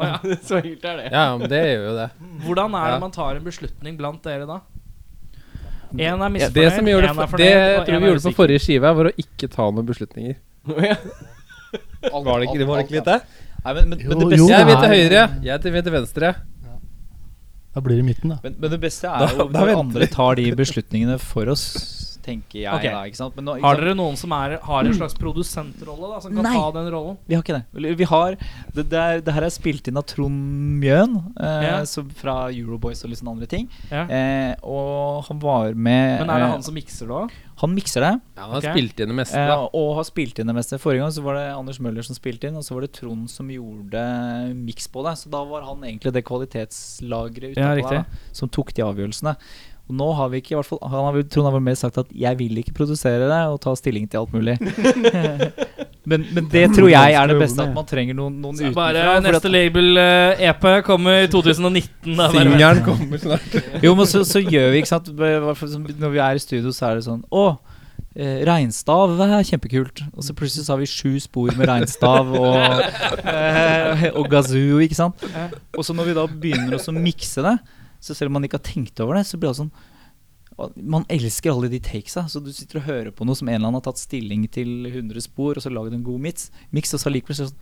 Ja. 0.00 0.16
Så 0.48 0.58
enkelt 0.58 0.84
er 0.84 0.96
det. 0.98 1.04
Ja, 1.12 1.24
men 1.38 1.50
det 1.50 1.60
gjør 1.62 1.84
jo 1.84 1.92
det. 1.94 2.06
Hvordan 2.44 2.74
er 2.74 2.86
det 2.88 2.96
Ja. 2.96 3.00
man 3.04 3.14
tar 3.14 3.38
en 3.38 3.46
beslutning 3.46 3.98
blant 4.00 4.22
dere 4.26 4.48
da? 4.50 4.56
En 5.94 6.22
er 6.22 6.32
misfornøyd, 6.34 6.54
det, 6.54 6.64
er 6.66 6.76
fornøyd, 6.76 7.38
det 7.38 7.50
jeg 7.50 7.86
tror 7.86 8.02
vi 8.02 8.10
gjorde 8.10 8.24
på 8.26 8.34
forrige 8.38 8.62
skive, 8.62 8.92
var 8.98 9.10
å 9.10 9.14
ikke 9.22 9.48
ta 9.50 9.68
noen 9.70 9.86
beslutninger. 9.86 10.36
Var 10.66 10.90
det 12.40 12.46
ikke 12.48 12.58
det? 12.58 12.66
Var 12.66 12.76
det 12.80 12.84
ikke 12.86 12.96
litt 12.98 13.08
det? 13.10 13.20
Nei, 13.64 13.74
men, 13.76 13.90
men, 13.90 13.98
men, 13.98 14.18
det 14.18 14.28
beste 14.30 14.40
jo. 14.40 14.48
Jeg 14.48 14.66
vil 14.66 14.78
til 14.80 14.92
høyre, 14.94 15.24
jeg 15.44 15.64
vil 15.64 15.74
vet 15.74 15.84
til 15.84 15.92
venstre. 15.92 16.34
Da 17.70 17.80
blir 17.84 18.00
det 18.00 18.04
midten, 18.04 18.32
da. 18.32 18.38
men, 18.42 18.56
men 18.58 18.72
det 18.72 18.80
beste 18.82 19.06
er 19.06 19.26
Da- 19.26 19.30
jo 19.30 19.44
at 19.46 19.52
når 19.54 19.72
andre 19.78 20.06
tar 20.10 20.34
de 20.40 20.48
beslutningene 20.58 21.18
for 21.22 21.46
oss. 21.52 22.09
Tenker 22.22 22.60
jeg 22.62 22.72
Okay. 22.74 22.90
da. 22.92 23.02
Ikke 23.08 23.16
sant? 23.20 23.36
Men 23.36 23.44
nå, 23.48 23.56
ikke 23.58 23.66
Har 23.66 23.80
dere 23.80 23.94
noen 23.98 24.16
som 24.20 24.32
er, 24.36 24.58
har 24.62 24.84
en 24.84 24.94
slags 24.96 25.14
produsentrolle, 25.18 26.10
da, 26.14 26.20
som 26.20 26.34
kan 26.34 26.46
Nei. 26.46 26.54
ta 26.56 26.70
den 26.78 26.90
rollen? 26.94 27.18
Vi 27.26 27.34
har 27.34 27.42
ikke 27.44 27.58
det. 27.60 27.96
Vi 27.98 28.04
har 28.04 28.36
Det, 28.74 28.88
det, 28.90 29.00
er, 29.00 29.20
det 29.20 29.34
her 29.34 29.46
er 29.48 29.54
spilt 29.54 29.88
inn 29.88 29.96
av 30.00 30.06
Trond 30.06 30.80
Mjøen, 30.80 31.16
eh, 31.40 31.68
Ja. 31.68 31.84
fra 32.16 32.36
Euroboys 32.50 33.04
og 33.04 33.10
litt 33.10 33.20
sånne 33.20 33.34
andre 33.36 33.46
ting. 33.50 33.68
Ja. 33.90 34.04
Eh, 34.06 34.54
og 34.62 35.24
han 35.28 35.38
var 35.42 35.74
med 35.74 36.20
Men 36.20 36.30
er 36.30 36.38
det 36.38 36.48
eh, 36.48 36.52
han 36.56 36.62
som 36.62 36.74
mikser 36.74 37.06
det 37.06 37.16
òg? 37.24 37.30
Han 37.60 37.74
mikser 37.76 38.00
det. 38.00 38.12
Ja, 38.36 38.42
han 38.46 38.50
har 38.54 38.62
okay. 38.62 38.72
spilt 38.72 39.00
inn 39.00 39.10
det 39.12 39.16
meste, 39.18 39.36
Eh, 39.40 39.66
og 39.76 39.96
har 39.98 40.04
spilt 40.08 40.38
inn 40.40 40.48
det 40.48 40.54
meste. 40.56 40.78
Forrige 40.80 41.02
gang 41.04 41.12
så 41.12 41.22
var 41.22 41.36
det 41.36 41.46
Anders 41.52 41.80
Møller 41.80 42.02
som 42.06 42.16
spilte 42.16 42.48
inn, 42.48 42.56
og 42.56 42.64
så 42.64 42.72
var 42.74 42.86
det 42.86 42.92
Trond 42.96 43.28
som 43.28 43.50
gjorde 43.52 44.00
miks 44.56 44.88
på 44.88 45.04
det. 45.04 45.18
Så 45.20 45.28
da 45.32 45.42
var 45.44 45.66
han 45.68 45.82
egentlig 45.84 46.12
det 46.14 46.24
kvalitetslageret 46.24 47.56
Ja, 47.60 48.04
som 48.32 48.48
tok 48.48 48.72
de 48.74 48.82
avgjørelsene. 48.82 49.36
Og 49.90 49.96
nå 49.98 50.06
har 50.14 50.28
vi 50.30 50.38
ikke, 50.38 50.52
i 50.54 50.58
hvert 50.60 50.68
fall 50.68 50.78
han 50.86 51.02
har, 51.02 51.14
vel- 51.16 51.26
Trond 51.26 51.48
har 51.48 51.54
vel 51.56 51.64
mer 51.66 51.74
sagt 51.78 51.98
at 51.98 52.06
'jeg 52.14 52.38
vil 52.38 52.58
ikke 52.62 52.74
produsere 52.76 53.26
det' 53.26 53.46
og 53.50 53.60
ta 53.60 53.74
stilling 53.74 54.06
til 54.08 54.20
alt 54.20 54.32
mulig. 54.32 54.54
men, 56.10 56.26
men 56.32 56.46
det 56.52 56.68
tror 56.76 56.88
jeg 56.92 57.16
er 57.18 57.26
det 57.26 57.38
beste, 57.40 57.62
at 57.64 57.74
man 57.74 57.88
trenger 57.88 58.14
noen, 58.14 58.36
noen 58.40 58.54
utenfra. 58.54 58.92
Bare 58.92 59.16
neste 59.24 59.50
label-EP 59.50 60.66
kommer 60.86 61.24
i 61.24 61.26
2019. 61.32 62.14
Da. 62.16 62.28
Singelen 62.30 62.84
kommer 62.88 63.18
snart. 63.18 63.56
Jo, 63.84 63.96
men 63.98 64.06
så, 64.06 64.22
så 64.24 64.38
gjør 64.44 64.70
vi, 64.70 64.84
ikke 64.84 64.92
sant 64.92 65.10
Når 65.10 66.14
vi 66.14 66.22
er 66.22 66.38
i 66.38 66.44
studio, 66.44 66.70
så 66.70 66.90
er 66.92 67.00
det 67.00 67.04
sånn 67.08 67.24
Å, 67.34 67.44
eh, 68.14 68.38
reinstav 68.46 69.18
er 69.26 69.42
kjempekult. 69.50 70.04
Og 70.14 70.22
så 70.22 70.36
plutselig 70.38 70.68
så 70.68 70.76
har 70.76 70.80
vi 70.84 70.86
sju 70.86 71.18
spor 71.18 71.50
med 71.58 71.66
regnstav 71.66 72.30
og, 72.30 72.86
eh, 73.26 74.06
og 74.14 74.30
gazoo, 74.30 74.78
ikke 74.86 74.98
sant. 75.02 75.26
Og 75.74 75.82
så 75.82 75.98
når 75.98 76.12
vi 76.12 76.18
da 76.22 76.26
begynner 76.30 76.78
å 76.78 76.96
mikse 76.96 77.42
det, 77.42 77.58
så 78.00 78.16
selv 78.16 78.32
om 78.32 78.38
man 78.40 78.46
ikke 78.48 78.58
har 78.60 78.66
tenkt 78.72 79.00
over 79.04 79.18
det, 79.20 79.26
så 79.28 79.38
blir 79.40 79.52
det 79.52 79.60
sånn 79.62 79.72
man 80.76 81.06
elsker 81.08 81.54
alle 81.54 81.70
de 81.72 81.78
takesa. 81.80 82.26
Så 82.28 82.40
du 82.44 82.50
sitter 82.52 82.80
og 82.82 82.88
hører 82.90 83.10
på 83.16 83.24
noe 83.24 83.38
som 83.38 83.48
en 83.48 83.54
eller 83.54 83.70
annen 83.70 83.78
har 83.80 83.86
tatt 83.86 84.00
stilling 84.02 84.42
til 84.52 84.90
100 84.90 85.22
spor, 85.24 85.56
og 85.56 85.64
så 85.64 85.72
laget 85.72 85.94
en 85.96 86.02
god 86.04 86.20
miks, 86.20 86.50
mix 86.74 86.92
og 86.92 87.00
så 87.00 87.12
det 87.14 87.22
sånn 87.38 87.54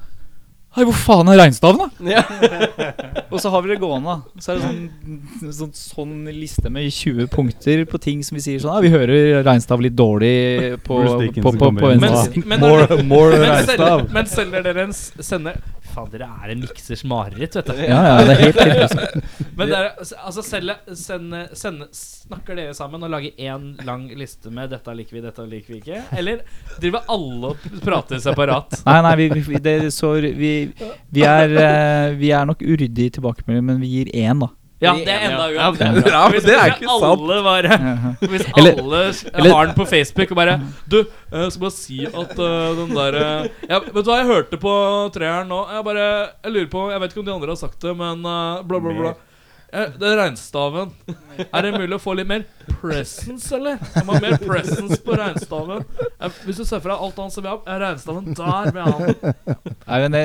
Hei, 0.77 0.83
hvor 0.85 0.93
faen 1.01 1.31
er 1.33 1.39
reinstaven, 1.41 1.79
da? 1.81 2.19
Og 3.33 3.41
så 3.41 3.49
har 3.55 3.63
vi 3.65 3.71
det 3.71 3.79
gående, 3.81 4.13
da. 4.19 4.41
Så 4.45 4.53
er 4.53 4.59
det 4.59 4.67
sånn, 4.67 5.53
sånn, 5.57 5.71
sånn 5.73 6.11
liste 6.37 6.69
med 6.73 6.91
20 6.93 7.31
punkter 7.33 7.87
på 7.89 7.97
ting 8.05 8.21
som 8.27 8.37
vi 8.37 8.43
sier 8.45 8.61
sånn 8.61 8.75
Ja, 8.77 8.83
vi 8.85 8.91
hører 8.93 9.41
reinstav 9.47 9.81
litt 9.81 9.97
dårlig 9.97 10.77
på, 10.85 10.99
på, 11.01 11.31
på, 11.41 11.55
på, 11.57 11.71
på 11.81 11.91
en 11.95 12.05
Men, 12.05 12.13
og- 12.21 12.37
men, 12.45 12.61
More, 12.61 12.85
er- 12.85 13.03
more 13.09 13.41
men, 13.41 13.65
selger, 13.71 14.05
men 14.19 14.29
selger 14.29 14.69
dere 14.69 14.85
en 14.91 14.93
sender 14.93 15.57
Faen, 15.95 16.11
dere 16.13 16.29
er 16.29 16.53
en 16.55 16.63
miksers 16.63 17.05
mareritt, 17.09 17.57
vet 17.59 17.71
du. 17.71 17.83
Ja, 17.83 18.01
ja, 18.07 18.17
det 18.27 18.35
er 18.35 18.43
helt, 18.43 18.61
riktig. 18.69 19.47
Men 19.59 19.73
dere, 19.73 19.93
altså 20.19 20.45
selge, 20.47 20.77
sende, 20.99 21.45
sende, 21.59 21.89
Snakker 21.99 22.59
dere 22.59 22.75
sammen 22.77 23.03
og 23.07 23.13
lager 23.13 23.39
én 23.41 23.71
lang 23.87 24.07
liste 24.19 24.53
med 24.53 24.71
'dette 24.71 24.95
liker 24.95 25.17
vi, 25.17 25.23
dette 25.25 25.47
liker 25.49 25.75
vi 25.75 25.81
ikke'? 25.81 26.03
Eller 26.19 26.43
driver 26.81 27.09
alle 27.09 27.53
og 27.55 27.81
prater 27.85 28.21
separat? 28.23 28.81
Nei, 28.87 28.99
nei, 29.07 29.15
vi, 29.23 29.29
vi, 29.49 29.63
det, 29.65 29.77
så, 29.95 30.13
vi, 30.21 30.53
vi, 31.09 31.25
er, 31.25 31.57
eh, 31.65 32.15
vi 32.19 32.33
er 32.37 32.47
nok 32.49 32.63
uryddige 32.63 33.09
i 33.13 33.17
tilbakemelding, 33.19 33.65
men 33.73 33.81
vi 33.83 33.93
gir 33.97 34.13
én, 34.13 34.45
da. 34.45 34.53
Ja, 34.79 34.93
det 34.95 35.11
er 35.11 35.25
enda 35.27 35.47
Ja, 35.51 35.69
uansett. 35.69 35.95
det 35.97 36.03
er 36.05 36.07
bra, 36.07 36.21
men 36.31 36.45
det 36.45 36.55
er 36.55 36.73
ikke 36.77 36.87
sant. 36.87 37.05
alle 37.13 37.39
bare 37.43 37.79
Hvis 38.31 38.45
alle 39.35 39.51
har 39.51 39.67
den 39.67 39.75
på 39.75 39.87
Facebook 39.91 40.31
og 40.31 40.39
bare 40.39 40.59
Du, 40.87 41.01
jeg 41.03 41.55
skal 41.55 41.65
bare 41.65 41.75
si 41.75 41.99
at 42.07 42.35
uh, 42.39 42.77
den 42.79 42.93
der 42.95 43.19
øh, 43.19 43.49
ja, 43.67 43.81
Vet 43.83 44.05
du 44.05 44.11
hva, 44.13 44.21
jeg 44.21 44.29
hørte 44.31 44.61
på 44.63 44.75
treeren 45.15 45.51
nå. 45.51 45.65
Jeg 45.75 45.87
bare 45.89 46.05
Jeg 46.45 46.55
lurer 46.55 46.71
på 46.77 46.85
Jeg 46.93 47.03
vet 47.03 47.11
ikke 47.17 47.25
om 47.25 47.27
de 47.27 47.35
andre 47.35 47.51
har 47.57 47.61
sagt 47.65 47.83
det, 47.83 47.97
men 47.99 48.23
uh, 48.23 48.63
bla, 48.63 48.79
bla, 48.85 48.95
bla. 49.01 49.15
Eh, 49.71 49.91
Det 50.01 50.07
er 50.09 50.17
regnstaven. 50.17 50.93
Er 51.53 51.63
det 51.67 51.71
mulig 51.77 51.93
å 51.95 52.01
få 52.01 52.15
litt 52.17 52.27
mer 52.27 52.45
presence, 52.81 53.51
eller? 53.55 53.77
Jeg 53.95 54.05
må 54.09 54.15
ha 54.17 54.21
mer 54.25 54.39
presence 54.41 54.97
på 55.05 55.13
reinstaven. 55.19 55.83
Eh, 56.19 56.39
Hvis 56.47 56.57
du 56.57 56.65
ser 56.65 56.81
for 56.81 56.89
deg 56.89 57.03
alt 57.05 57.19
annet 57.21 57.35
som 57.35 57.45
vi 57.45 57.51
har, 57.53 57.59
er 57.69 57.83
regnstaven 57.85 58.31
der 58.39 58.71
med 58.73 58.89
han? 58.89 59.35
Nei, 59.85 59.99
men 60.07 60.17
det, 60.17 60.23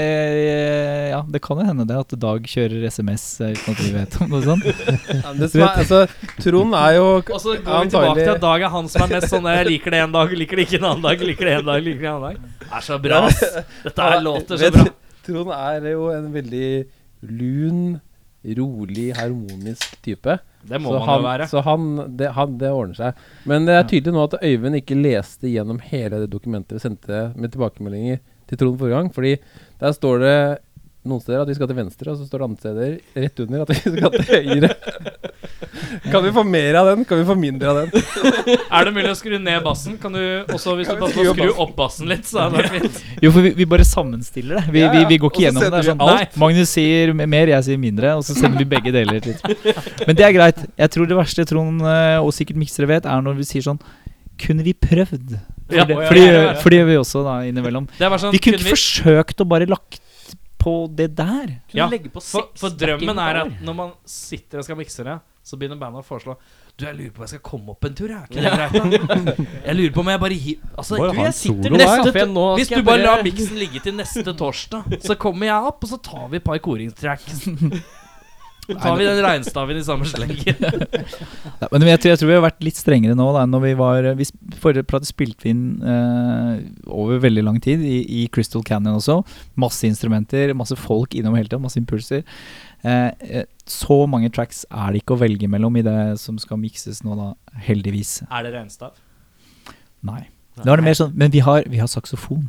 ja, 1.11 1.19
det 1.35 1.41
kan 1.43 1.59
jo 1.59 1.67
hende 1.67 1.85
det 1.89 1.97
at 2.05 2.15
Dag 2.23 2.47
kjører 2.53 2.87
SMS 2.87 3.25
uten 3.41 3.75
at 3.75 3.81
vi 3.83 3.91
vet 3.97 4.15
om 4.23 4.31
noe 4.31 4.41
sånt. 4.47 4.63
Ja, 4.69 5.33
det 5.35 5.51
som 5.51 5.65
er, 5.65 5.75
altså, 5.83 5.99
Trond 6.39 6.77
er 6.79 6.95
jo 6.97 7.05
Og 7.19 7.41
så 7.43 7.57
går 7.59 7.83
vi 7.83 7.91
tilbake 7.93 8.15
til 8.23 8.31
at 8.37 8.41
Dag 8.47 8.65
er 8.69 8.73
han 8.77 8.87
som 8.91 9.03
er 9.05 9.13
mest 9.17 9.29
sånn 9.33 9.49
Jeg 9.51 9.67
liker 9.69 9.91
det 9.97 10.01
en 10.05 10.15
dag, 10.15 10.33
liker 10.39 10.59
det 10.61 10.65
ikke 10.69 10.79
en 10.79 10.87
annen 10.93 11.05
dag, 11.09 11.27
liker 11.33 11.49
det 11.51 11.57
en 11.59 11.67
dag, 11.67 11.83
liker 11.83 11.99
det 12.05 12.09
en 12.09 12.15
annen 12.15 12.39
dag. 12.39 12.63
Det 12.63 12.71
er 12.79 12.87
så 12.87 12.97
bra, 13.03 13.19
ass. 13.27 13.43
Dette 13.83 14.07
her 14.07 14.23
låter 14.23 14.63
så 14.63 14.71
bra. 14.77 14.87
Trond 15.27 15.53
er 15.59 15.91
jo 15.93 16.07
en 16.15 16.31
veldig 16.33 16.69
lun, 17.29 17.83
rolig, 18.43 19.11
harmonisk 19.17 19.95
type. 20.03 20.37
Det 20.63 20.79
må 20.79 20.91
så 20.91 20.99
man 20.99 21.07
han, 21.07 21.21
jo 21.21 21.27
være. 21.27 21.47
Så 21.51 21.63
han 21.65 21.87
det, 22.19 22.29
han, 22.37 22.57
det 22.59 22.71
ordner 22.71 22.99
seg. 22.99 23.23
Men 23.49 23.67
det 23.67 23.77
er 23.77 23.87
tydelig 23.89 24.15
nå 24.15 24.27
at 24.27 24.37
Øyvind 24.43 24.79
ikke 24.79 24.99
leste 24.99 25.51
gjennom 25.51 25.81
hele 25.83 26.21
det 26.23 26.29
dokumentet 26.31 26.77
vi 26.77 26.83
sendte 26.83 27.25
med 27.35 27.55
tilbakemeldinger 27.55 28.21
til 28.49 28.59
Trond 28.59 28.79
forrige 28.79 28.99
gang. 28.99 29.11
Fordi 29.15 29.33
der 29.83 29.95
står 29.95 30.23
det 30.23 30.37
noen 31.03 31.19
steder 31.23 31.41
at 31.43 31.49
vi 31.51 31.55
skal 31.57 31.67
til 31.69 31.77
venstre, 31.77 32.13
og 32.13 32.19
så 32.19 32.25
står 32.27 32.39
det 32.41 32.45
andre 32.47 32.63
steder 32.63 33.23
rett 33.25 33.41
under 33.43 33.63
at 33.65 33.71
vi 33.73 33.79
skal 33.81 34.13
til 34.13 34.27
høyre. 34.29 34.69
Kan 36.11 36.23
vi 36.25 36.31
få 36.35 36.43
mer 36.47 36.77
av 36.79 36.87
den? 36.91 37.03
Kan 37.05 37.19
vi 37.19 37.25
få 37.27 37.35
mindre 37.37 37.69
av 37.71 37.79
den? 37.81 38.03
Er 38.73 38.87
det 38.87 38.93
mulig 38.95 39.11
å 39.11 39.15
skru 39.17 39.35
ned 39.41 39.63
bassen? 39.65 39.97
Kan 40.01 40.15
du 40.15 40.21
også, 40.53 40.75
hvis 40.79 40.89
Kan 40.89 40.99
du 40.99 41.05
vi 41.05 41.11
skru 41.11 41.23
får 41.23 41.31
opp 41.33 41.39
skru 41.41 41.61
opp 41.65 41.73
bassen 41.77 42.09
litt, 42.11 42.25
så 42.29 42.45
er 42.45 42.55
det 42.55 42.69
fint. 42.73 42.99
Jo, 43.23 43.31
for 43.35 43.45
vi, 43.45 43.51
vi 43.57 43.67
bare 43.69 43.85
sammenstiller 43.87 44.59
det. 44.61 44.65
Vi, 44.73 44.83
Ja, 44.83 44.89
ja. 44.89 44.93
vi, 44.95 45.03
vi 45.13 45.19
går 45.21 45.29
Og 45.31 45.35
ikke 45.35 45.45
gjennom 45.47 45.63
det. 45.65 45.71
det. 45.73 45.79
er 45.81 45.85
vi 45.85 45.91
Sånn, 45.93 46.03
alt. 46.07 46.37
Magnus 46.43 46.73
sier 46.73 47.13
mer, 47.19 47.51
jeg 47.55 47.67
sier 47.69 47.81
mindre, 47.81 48.13
og 48.19 48.25
så 48.27 48.35
sender 48.37 48.63
vi 48.63 48.69
begge 48.75 48.93
deler. 48.95 49.19
Litt. 49.23 49.43
Men 50.07 50.17
det 50.19 50.27
er 50.27 50.35
greit. 50.35 50.63
Jeg 50.79 50.93
tror 50.95 51.09
det 51.09 51.19
verste 51.19 51.45
Trond 51.49 51.83
eh, 51.87 52.19
og 52.23 52.31
sikkert 52.35 52.59
miksere 52.63 52.89
vet, 52.89 53.09
er 53.09 53.23
når 53.25 53.37
vi 53.41 53.49
sier 53.49 53.65
sånn 53.65 53.81
Kunne 54.43 54.65
vi 54.65 54.73
prøvd? 54.77 55.35
For, 55.63 55.77
Ja, 55.77 55.85
det, 55.87 55.95
ja, 55.95 56.07
for, 56.09 56.17
ja, 56.19 56.31
ja, 56.31 56.79
ja. 56.81 56.85
vi 56.89 56.97
også 56.99 57.21
da 57.25 57.37
innimellom. 57.47 57.85
Det 57.97 58.03
er 58.07 58.11
bare 58.11 58.23
sånn 58.25 58.33
Vi 58.35 58.41
kunne 58.43 58.57
kunne 58.59 58.67
ikke 58.67 58.75
forsøkt 58.75 59.43
å 59.43 59.47
bare 59.47 59.67
lagt 59.69 60.01
på 60.63 60.73
det 60.95 61.09
der. 61.17 61.57
Ja, 61.75 61.89
legge 61.91 62.09
på 62.13 62.21
for, 62.23 62.47
seks 62.47 62.63
for 62.63 62.75
drømmen 62.79 63.19
er 63.19 63.43
at 63.43 63.63
når 63.65 63.75
man 63.77 63.95
sitter 64.07 64.61
og 64.61 64.67
skal 64.67 64.79
mikse 64.79 65.05
det, 65.07 65.17
så 65.43 65.59
begynner 65.59 65.75
bandet 65.79 66.05
å 66.05 66.07
foreslå 66.07 66.37
Du, 66.79 66.85
jeg 66.85 66.95
lurer 66.95 67.09
på 67.11 67.19
om 67.19 67.25
jeg 67.25 67.31
skal 67.33 67.41
komme 67.45 67.73
opp 67.73 67.83
en 67.85 67.97
tur, 67.99 68.13
jeg. 68.13 68.17
Er 68.17 68.29
ikke 68.31 68.43
det 68.45 68.53
greit, 68.55 69.25
da? 69.27 69.33
Jeg 69.67 69.75
lurer 69.77 69.91
på 69.93 70.01
om 70.01 70.07
jeg 70.09 70.21
bare. 70.23 70.37
Altså, 70.79 70.97
du, 70.97 71.19
jeg 71.19 71.35
sitter 71.37 71.75
neste. 71.75 72.23
Nå 72.31 72.45
Hvis 72.57 72.71
du 72.71 72.79
bare 72.87 73.03
lar 73.03 73.25
miksen 73.27 73.59
ligge 73.59 73.83
til 73.83 73.93
neste 73.99 74.33
torsdag, 74.39 74.95
så 75.03 75.17
kommer 75.19 75.51
jeg 75.51 75.69
opp, 75.69 75.83
og 75.85 75.91
så 75.91 75.99
tar 76.01 76.31
vi 76.31 76.39
et 76.39 76.47
par 76.47 76.63
koringstrekk. 76.63 77.27
Så 78.63 78.75
tar 78.79 78.95
vi 78.95 79.05
den 79.05 79.19
reinstaven 79.25 79.79
i 79.79 79.83
samme 79.83 80.07
slengen. 80.07 80.59
Ja, 81.63 81.67
men 81.71 81.85
jeg 81.87 81.99
tror, 82.01 82.11
jeg 82.11 82.19
tror 82.19 82.29
vi 82.29 82.35
har 82.35 82.43
vært 82.43 82.63
litt 82.65 82.79
strengere 82.79 83.15
nå. 83.15 83.25
Da, 83.35 83.43
når 83.47 83.61
vi 83.63 83.71
var 83.79 84.07
vi, 84.19 84.27
Forrige 84.59 84.99
spilte 85.07 85.45
vi 85.45 85.53
inn 85.53 85.63
eh, 85.79 86.61
over 86.91 87.21
veldig 87.23 87.43
lang 87.45 87.59
tid, 87.63 87.83
i, 87.83 88.01
i 88.23 88.25
Crystal 88.33 88.63
Canyon 88.67 88.99
også. 88.99 89.21
Masse 89.59 89.87
instrumenter, 89.87 90.55
masse 90.57 90.77
folk 90.79 91.15
innom 91.15 91.37
hele 91.39 91.47
tida, 91.47 91.61
masse 91.63 91.79
impulser. 91.79 92.23
Eh, 92.83 93.09
eh, 93.39 93.47
så 93.69 94.01
mange 94.11 94.31
tracks 94.35 94.65
er 94.69 94.91
det 94.91 95.03
ikke 95.03 95.15
å 95.15 95.21
velge 95.23 95.47
mellom 95.51 95.79
i 95.79 95.85
det 95.85 95.97
som 96.23 96.39
skal 96.41 96.59
mikses 96.59 97.03
nå, 97.07 97.15
da. 97.19 97.31
Heldigvis. 97.67 98.21
Er 98.29 98.47
det 98.47 98.55
reinstav? 98.57 98.99
Nei. 100.03 100.25
Nå 100.61 100.69
er 100.69 100.77
det 100.77 100.85
mer 100.85 100.97
sånn 100.97 101.15
Men 101.17 101.31
vi 101.33 101.39
har, 101.41 101.65
vi 101.65 101.79
har 101.81 101.87
saksofon. 101.89 102.43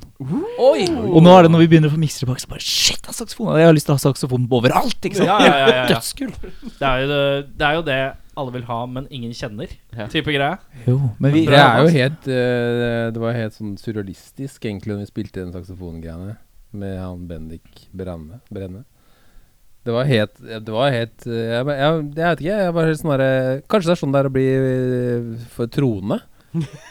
Oi! 0.61 0.85
Og 0.93 1.23
nå 1.25 1.31
er 1.33 1.47
det 1.47 1.53
når 1.55 1.63
vi 1.65 1.69
begynner 1.73 1.89
å 1.89 1.95
få 1.95 2.01
mikse 2.03 2.21
tilbake, 2.21 2.43
så 2.43 2.51
bare 2.51 2.65
Shit, 2.65 3.01
det 3.05 3.15
er 3.15 3.17
saksofon! 3.17 3.55
Jeg 3.57 3.71
har 3.71 3.77
lyst 3.77 3.89
til 3.89 3.95
å 3.95 3.97
ha 3.97 4.05
saksofon 4.05 4.45
overalt! 4.53 4.99
Ikke 5.01 5.23
sant? 5.23 5.31
Ja, 5.31 5.39
ja, 5.41 5.55
ja, 5.55 5.65
ja, 5.65 5.79
ja. 5.79 5.87
Dødskult! 5.95 6.45
Det 6.67 6.85
er, 6.91 7.01
jo 7.01 7.09
det, 7.09 7.23
det 7.57 7.69
er 7.71 7.79
jo 7.79 7.87
det 7.89 7.99
alle 8.35 8.55
vil 8.57 8.65
ha, 8.67 8.79
men 8.91 9.07
ingen 9.15 9.35
kjenner. 9.37 9.71
Ja. 9.95 10.09
Type 10.11 10.33
greie. 10.35 10.57
Jo, 10.89 10.97
men 11.23 11.35
vi 11.35 11.45
Det 11.47 11.61
er 11.61 11.85
jo 11.85 11.93
helt 11.95 12.27
eh, 12.27 13.05
Det 13.15 13.23
var 13.23 13.37
helt 13.37 13.55
sånn 13.57 13.77
surrealistisk 13.81 14.67
egentlig 14.67 14.95
når 14.95 15.05
vi 15.05 15.13
spilte 15.13 15.45
den 15.45 15.55
saksofongreiene 15.55 16.35
med 16.75 16.99
han 16.99 17.29
Bendik 17.31 17.87
Brenne. 17.95 18.41
Brenne. 18.51 18.83
Det 19.85 19.93
var 19.95 20.09
helt 20.09 20.41
Det 20.41 20.73
var 20.73 20.91
helt 20.95 21.27
eh, 21.29 21.53
Jeg, 21.53 21.67
jeg, 21.69 22.05
jeg 22.17 22.29
vet 22.29 22.45
ikke. 22.45 22.61
Jeg 22.67 22.77
var 22.77 22.89
helt 22.91 23.01
sånn 23.03 23.13
derre 23.15 23.33
Kanskje 23.71 23.91
det 23.91 23.95
er 23.95 24.03
sånn 24.03 24.15
det 24.15 24.23
er 24.23 24.31
å 24.31 24.35
bli 24.35 24.47
eh, 24.55 25.49
for 25.55 25.71
troende. 25.71 26.21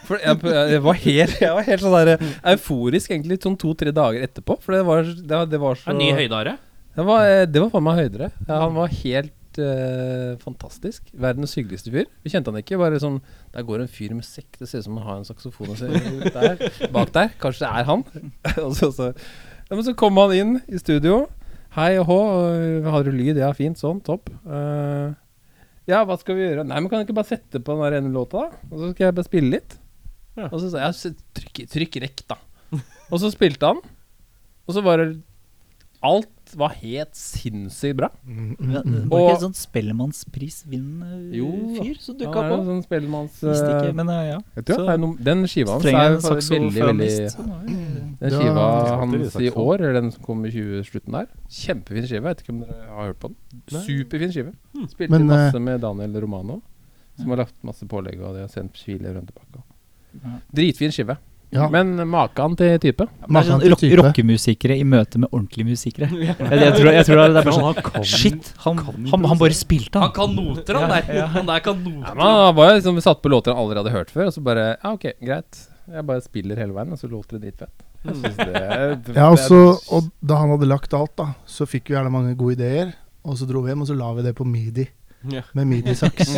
For 0.08 0.20
jeg, 0.20 0.40
jeg 0.74 0.82
var 0.84 0.98
helt 1.06 1.38
Jeg 1.40 1.56
var 1.56 1.68
helt 1.68 1.84
sånn 1.84 1.96
der 1.96 2.26
euforisk 2.54 3.14
egentlig 3.14 3.40
sånn 3.44 3.56
to-tre 3.60 3.94
dager 3.96 4.26
etterpå. 4.26 4.58
For 4.64 4.76
det 4.76 4.84
var, 4.88 5.08
det 5.08 5.38
var, 5.38 5.48
det 5.50 5.62
var 5.62 5.80
så 5.80 5.94
En 5.94 6.02
ny 6.02 6.12
høydare. 6.18 6.58
det 6.98 7.06
var, 7.08 7.30
eh, 7.30 7.46
det 7.50 7.64
var 7.64 7.72
faen 7.74 7.88
meg 7.88 8.02
høydere. 8.02 8.30
Ja, 8.48 8.60
han 8.66 8.76
var 8.76 8.92
helt 8.98 9.62
uh, 9.62 10.34
fantastisk. 10.44 11.08
Verdens 11.14 11.56
hyggeligste 11.58 11.94
fyr. 11.94 12.10
Vi 12.26 12.34
kjente 12.34 12.52
han 12.52 12.60
ikke. 12.60 12.80
Bare 12.82 13.00
sånn 13.02 13.22
Der 13.54 13.68
går 13.68 13.86
en 13.86 13.92
fyr 13.92 14.16
med 14.18 14.28
sekk. 14.28 14.52
Det 14.60 14.70
ser 14.70 14.84
ut 14.84 14.90
som 14.90 15.00
han 15.00 15.10
har 15.12 15.22
en 15.22 15.30
saksofon 15.30 15.74
der, 15.80 16.68
bak 16.94 17.16
der. 17.16 17.32
Kanskje 17.42 17.66
det 17.66 17.72
er 17.72 17.90
han. 17.90 18.06
og 18.66 18.76
så, 18.80 18.92
så, 18.92 19.14
ja, 19.14 19.74
men 19.74 19.86
så 19.88 19.96
kom 19.98 20.20
han 20.22 20.36
inn 20.36 20.56
i 20.68 20.82
studio. 20.82 21.24
Hei 21.74 21.96
og 21.98 22.06
hå. 22.12 22.22
Har 22.94 23.06
du 23.08 23.16
lyd? 23.16 23.40
Ja, 23.42 23.50
fint. 23.58 23.80
Sånn. 23.82 24.04
Topp. 24.06 24.30
Eh, 24.46 25.14
ja, 25.90 26.04
hva 26.08 26.16
skal 26.20 26.38
vi 26.38 26.46
gjøre? 26.46 26.66
Nei, 26.68 26.80
men 26.80 26.90
kan 26.92 27.02
du 27.02 27.08
ikke 27.08 27.18
bare 27.18 27.32
sette 27.34 27.60
på 27.60 27.76
den 27.76 27.84
der 27.84 27.98
ene 28.00 28.14
låta, 28.14 28.46
da? 28.46 28.62
Og 28.70 28.78
så 28.80 28.92
skal 28.94 29.08
jeg 29.08 29.18
bare 29.18 29.28
spille 29.28 29.54
litt. 29.58 29.76
Ja. 30.38 30.48
Og 30.50 30.58
så 30.62 30.72
sa 30.72 30.86
jeg 30.86 31.16
trykk, 31.38 31.64
trykk 31.74 32.00
rekk, 32.06 32.24
da. 32.32 32.38
og 33.12 33.20
så 33.22 33.32
spilte 33.34 33.70
han. 33.70 33.82
Og 34.64 34.78
så 34.78 34.84
var 34.86 35.02
det 35.02 35.10
alt 36.04 36.43
var 36.60 36.74
helt 36.80 37.16
sinnssykt 37.18 37.98
bra. 37.98 38.10
Mm, 38.26 38.56
mm, 38.60 38.74
Var 38.74 38.84
mm. 38.86 39.12
ikke 39.12 39.34
en 39.34 39.42
sånn 39.44 39.56
Spellemannsprisvinnende 39.58 41.38
Jo, 41.38 41.50
fyr 41.78 42.00
som 42.02 42.18
dukka 42.20 42.44
jo 42.50 42.60
sånn 42.68 42.84
spellemanns... 42.86 43.40
Ikke, 43.42 43.90
eh, 43.90 43.96
men 43.98 44.12
eh, 44.14 44.22
ja. 44.32 44.38
vet 44.56 44.68
du, 44.68 44.74
Så- 44.74 44.86
det 44.86 44.94
er 44.94 45.02
noe, 45.04 45.18
den 45.30 45.44
skiva 45.50 45.76
hans 45.78 45.88
er 45.90 45.94
veldig, 45.94 46.72
veldig 46.78 47.10
var 47.48 47.66
det- 47.68 48.20
Den 48.20 48.38
skiva 48.38 48.68
hans 49.02 49.36
i 49.42 49.50
år, 49.50 49.76
eller 49.82 50.00
den 50.00 50.12
som 50.16 50.24
kom 50.24 50.46
i 50.46 50.54
20-slutten 50.54 51.18
der, 51.20 51.28
kjempefin 51.50 52.08
skive. 52.08 52.24
Vet 52.30 52.46
ikke 52.46 52.56
om 52.56 52.62
dere 52.64 52.88
har 52.90 53.12
hørt 53.12 53.20
på 53.20 53.34
den. 53.34 53.84
Superfin 53.88 54.32
skive. 54.32 54.54
Spilte 54.94 55.12
Men, 55.18 55.28
masse 55.28 55.60
med 55.60 55.82
Daniel 55.82 56.22
Romano, 56.22 56.62
som 57.18 57.30
har 57.30 57.44
lagt 57.44 57.56
masse 57.64 57.86
pålegg, 57.90 58.22
og 58.22 58.36
de 58.38 58.46
har 58.46 58.52
sendt 58.54 58.78
filer 58.78 59.14
rundt 59.18 59.32
tilbake. 59.34 59.64
Ja. 60.24 60.40
Dritfin 60.54 60.94
skive. 60.94 61.18
Ja. 61.54 61.68
Men 61.70 61.96
maken 62.10 62.56
til 62.58 62.80
type. 62.82 63.06
Maken 63.28 63.50
sånn 63.52 63.62
til 63.64 63.76
type. 63.78 63.98
rockemusikere 64.02 64.78
i 64.80 64.84
møte 64.84 65.20
med 65.22 65.30
ordentlige 65.32 65.68
musikere. 65.70 66.10
Jeg, 66.10 66.36
jeg, 66.40 66.74
tror, 66.80 66.90
jeg 66.98 67.06
tror 67.06 67.22
det 67.22 67.26
er 67.30 67.48
bare 67.48 67.54
sånn 67.60 68.04
Shit, 68.10 68.50
han, 68.66 68.82
han, 69.12 69.28
han 69.32 69.38
bare 69.42 69.54
spilte, 69.58 70.00
Han 70.02 70.10
han. 70.10 70.16
kan 70.18 70.36
noter, 70.36 70.80
han 70.82 70.90
der. 70.90 71.28
Han 71.38 71.46
der 71.52 71.60
kan 71.66 71.84
noter. 71.86 72.18
Ja, 72.18 72.32
han 72.48 72.56
var 72.58 72.74
liksom 72.78 73.00
satt 73.06 73.22
på 73.22 73.30
låter 73.34 73.54
han 73.54 73.62
aldri 73.64 73.80
hadde 73.84 73.94
hørt 73.96 74.12
før, 74.14 74.28
og 74.32 74.34
så 74.36 74.42
bare 74.44 74.66
Ja, 74.84 74.94
ok, 74.98 75.06
greit. 75.22 75.64
Jeg 75.94 76.06
bare 76.08 76.22
spiller 76.24 76.56
hele 76.64 76.74
veien, 76.74 76.92
og 76.96 77.00
så 77.02 77.10
låter 77.12 77.38
det 77.38 77.54
dritfett. 77.54 77.90
Er- 78.04 78.98
Ja, 79.16 79.30
og, 79.30 79.38
det 79.38 79.44
er- 79.44 79.48
så, 79.48 79.60
og 79.96 80.10
da 80.26 80.36
han 80.42 80.50
hadde 80.56 80.68
lagt 80.68 80.94
alt, 80.94 81.16
da, 81.20 81.30
så 81.46 81.68
fikk 81.68 81.90
vi 81.92 81.96
gjerne 81.98 82.12
mange 82.12 82.36
gode 82.40 82.58
ideer. 82.58 82.94
Og 83.24 83.38
så 83.40 83.46
dro 83.48 83.62
vi 83.64 83.72
hjem, 83.72 83.82
og 83.86 83.88
så 83.88 83.96
la 83.96 84.10
vi 84.18 84.24
det 84.26 84.34
på 84.36 84.44
midi. 84.48 84.88
Ja. 85.32 85.42
Med 85.56 85.68
midi-saks. 85.68 86.34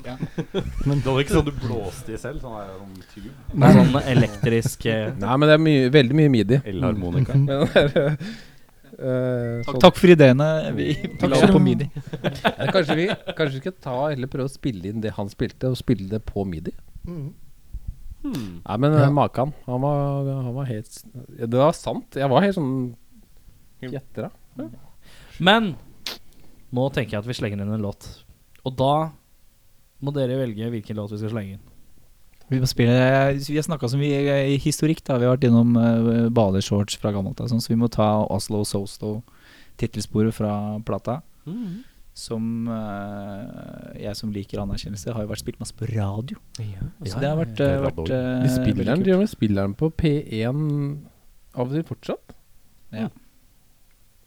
Det 0.00 1.04
var 1.04 1.20
ikke 1.20 1.34
sånn 1.36 1.48
du 1.48 1.52
blåste 1.60 2.14
i 2.14 2.20
selv? 2.20 2.40
Sånn 2.40 2.54
der 2.56 2.70
sånn 2.78 2.94
tube? 3.12 3.32
Nei. 3.60 3.72
sånn 3.76 3.98
elektrisk 4.14 4.86
uh, 4.88 5.10
Nei, 5.24 5.34
men 5.36 5.50
det 5.50 5.56
er 5.56 5.64
mye, 5.66 5.90
veldig 5.92 6.16
mye 6.16 6.32
midi. 6.32 6.60
Elharmonika. 6.72 7.36
Mm. 7.36 7.50
Eh, 9.00 9.60
Takk, 9.64 9.78
takk 9.80 9.96
for 10.00 10.12
ideene. 10.12 10.46
Vi 10.76 10.88
la 11.30 11.38
på 11.48 11.60
midi. 11.62 11.86
Ja, 12.20 12.66
kanskje 12.72 12.96
vi 12.98 13.06
kanskje 13.08 13.54
vi 13.54 13.60
skal 13.62 13.76
ta 13.80 13.98
eller 14.12 14.28
prøve 14.32 14.50
å 14.50 14.52
spille 14.52 14.90
inn 14.90 15.00
det 15.04 15.14
han 15.16 15.30
spilte, 15.32 15.70
og 15.72 15.78
spille 15.80 16.08
det 16.10 16.20
på 16.28 16.44
midi? 16.48 16.74
Mhm. 17.06 17.30
Nei, 18.20 18.76
men 18.76 18.92
Ja. 18.92 19.06
ja. 19.06 19.12
Makan, 19.16 19.54
han 19.64 19.80
var, 19.80 20.26
han 20.28 20.50
var 20.52 20.66
helt 20.68 20.98
ja, 21.38 21.46
Det 21.48 21.56
var 21.56 21.72
sant. 21.72 22.18
Jeg 22.20 22.28
var 22.28 22.44
helt 22.44 22.58
sånn 22.58 22.74
Gjetter, 23.80 24.26
da. 24.28 24.66
Men 25.40 25.70
nå 26.74 26.86
tenker 26.94 27.16
jeg 27.16 27.24
at 27.24 27.28
vi 27.28 27.36
slenger 27.36 27.62
inn 27.62 27.74
en 27.74 27.82
låt. 27.82 28.06
Og 28.66 28.74
da 28.78 29.10
må 30.00 30.14
dere 30.16 30.38
velge 30.40 30.70
hvilken 30.72 30.98
låt 30.98 31.12
vi 31.14 31.20
skal 31.20 31.34
slenge 31.34 31.56
inn. 31.56 31.66
Vi, 32.50 32.58
må 32.58 32.66
spille, 32.66 32.94
vi 33.46 33.58
har 33.58 33.66
snakka 33.66 33.92
så 33.92 33.98
mye 33.98 34.38
i 34.50 34.56
historikk. 34.58 35.04
da 35.06 35.20
Vi 35.20 35.28
har 35.28 35.36
vært 35.36 35.46
innom 35.46 35.76
uh, 35.78 36.26
badeshorts 36.34 36.98
fra 36.98 37.12
gammelt 37.14 37.38
av, 37.38 37.50
sånn, 37.52 37.62
så 37.62 37.70
vi 37.70 37.78
må 37.78 37.90
ta 37.92 38.08
Oslo 38.26 38.64
Sosto, 38.66 39.20
tittelsporet 39.78 40.34
fra 40.34 40.54
plata. 40.86 41.20
Som 42.20 42.66
uh, 42.66 43.94
jeg 43.94 44.18
som 44.18 44.34
liker 44.34 44.64
anerkjennelse, 44.64 45.14
har 45.14 45.24
jo 45.24 45.30
vært 45.30 45.44
spilt 45.44 45.62
masse 45.62 45.76
på 45.78 45.86
radio. 45.92 46.40
Så 46.58 47.22
det 47.22 47.30
har 47.30 47.38
vært, 47.38 47.62
ja, 47.62 47.68
eh, 47.68 47.76
ja. 47.76 47.84
vært 47.86 48.02
uh, 48.10 48.42
De 48.42 49.30
spiller 49.30 49.62
den 49.62 49.78
på 49.78 49.92
P1 49.94 50.66
av 51.54 51.68
og 51.68 51.74
til 51.76 51.86
fortsatt. 51.86 52.34
Ja. 52.94 53.08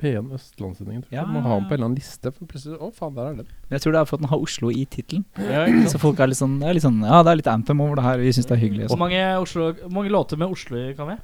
P1 0.01 0.31
Østlandssendingen. 0.35 1.03
Ja. 1.13 1.23
Må 1.29 1.41
ha 1.45 1.57
den 1.59 1.67
på 1.69 1.75
en 1.75 1.79
eller 1.79 1.89
annen 1.89 1.99
liste. 1.99 2.31
For 2.33 2.49
plutselig, 2.49 2.79
å 2.81 2.89
faen, 2.95 3.13
der 3.17 3.29
er 3.29 3.35
den. 3.41 3.51
Jeg 3.73 3.83
tror 3.83 3.93
det 3.95 3.99
er 4.01 4.07
for 4.09 4.17
at 4.17 4.23
den 4.25 4.31
har 4.33 4.41
Oslo 4.47 4.71
i 4.73 4.85
tittelen. 4.89 5.25
Ja. 5.37 5.65
Så 5.91 6.01
folk 6.01 6.19
er 6.23 6.31
litt 6.31 6.39
sånn, 6.41 6.57
det 6.61 6.69
er 6.71 6.77
litt 6.79 6.85
sånn 6.85 7.01
Ja, 7.05 7.21
det 7.23 7.31
er 7.33 7.39
litt 7.43 7.51
anthem 7.51 7.83
over 7.85 7.99
det 8.01 8.07
her. 8.07 8.17
Vi 8.23 8.33
syns 8.35 8.49
det 8.49 8.57
er 8.57 8.63
hyggelig. 8.63 8.87
Hvor 8.87 8.95
og 8.95 8.97
sånn. 8.97 9.03
mange, 9.05 9.21
Oslo, 9.43 9.69
mange 9.99 10.13
låter 10.13 10.41
med 10.41 10.55
Oslo 10.57 10.79
i 10.81 10.89
kan 10.97 11.13
vi? 11.13 11.19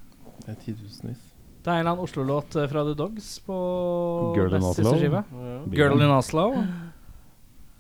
Det 0.46 0.54
er 0.54 0.62
titusenvis. 0.68 1.26
Det 1.60 1.68
er 1.68 1.82
en 1.82 1.82
eller 1.82 1.92
annen 1.92 2.06
Oslo-låt 2.06 2.56
eh, 2.56 2.70
fra 2.72 2.86
The 2.88 2.94
Dogs 2.96 3.26
på 3.44 3.56
Girl 4.38 4.54
in 4.56 4.64
siste 4.70 4.86
Oslo. 4.86 4.94
skive. 5.02 5.24
Ja. 5.28 5.58
Girl 5.76 6.00
in 6.02 6.14
Oslo. 6.16 6.46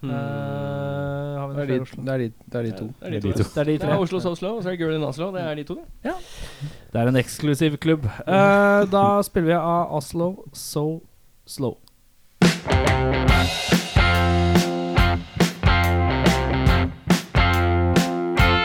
Hmm. 0.01 0.09
Uh, 0.09 0.15
har 0.15 1.47
vi 1.47 1.55
Det 1.55 1.63
er 1.63 1.67
de, 1.67 1.85
det 2.05 2.13
er 2.13 2.17
de, 2.17 2.31
det 2.51 2.55
er 2.59 2.63
de 2.63 2.71
to. 2.77 2.85
Det 2.85 3.07
er 3.07 3.19
de 3.19 3.21
to. 3.21 3.27
Det 3.43 3.57
er 3.57 3.63
de 3.63 3.71
Det 3.71 3.81
tre. 3.81 3.89
er 3.91 3.97
Oslo 3.97 4.19
So 4.19 4.29
og 4.29 4.37
så 4.37 4.47
er 4.69 4.71
det 4.71 4.79
Girl 4.79 4.95
in 4.95 5.03
Oslo. 5.03 5.31
Det 5.35 5.41
er 5.41 5.55
de 5.55 5.63
to, 5.63 5.75
det. 6.03 6.13
Det 6.93 7.01
er 7.01 7.07
en 7.07 7.15
eksklusiv 7.15 7.77
klubb. 7.77 8.05
Uh, 8.27 8.31
da 8.91 9.21
spiller 9.23 9.47
vi 9.47 9.53
av 9.53 9.95
Oslo 9.95 10.35
So 10.53 11.01
Slow. 11.47 11.77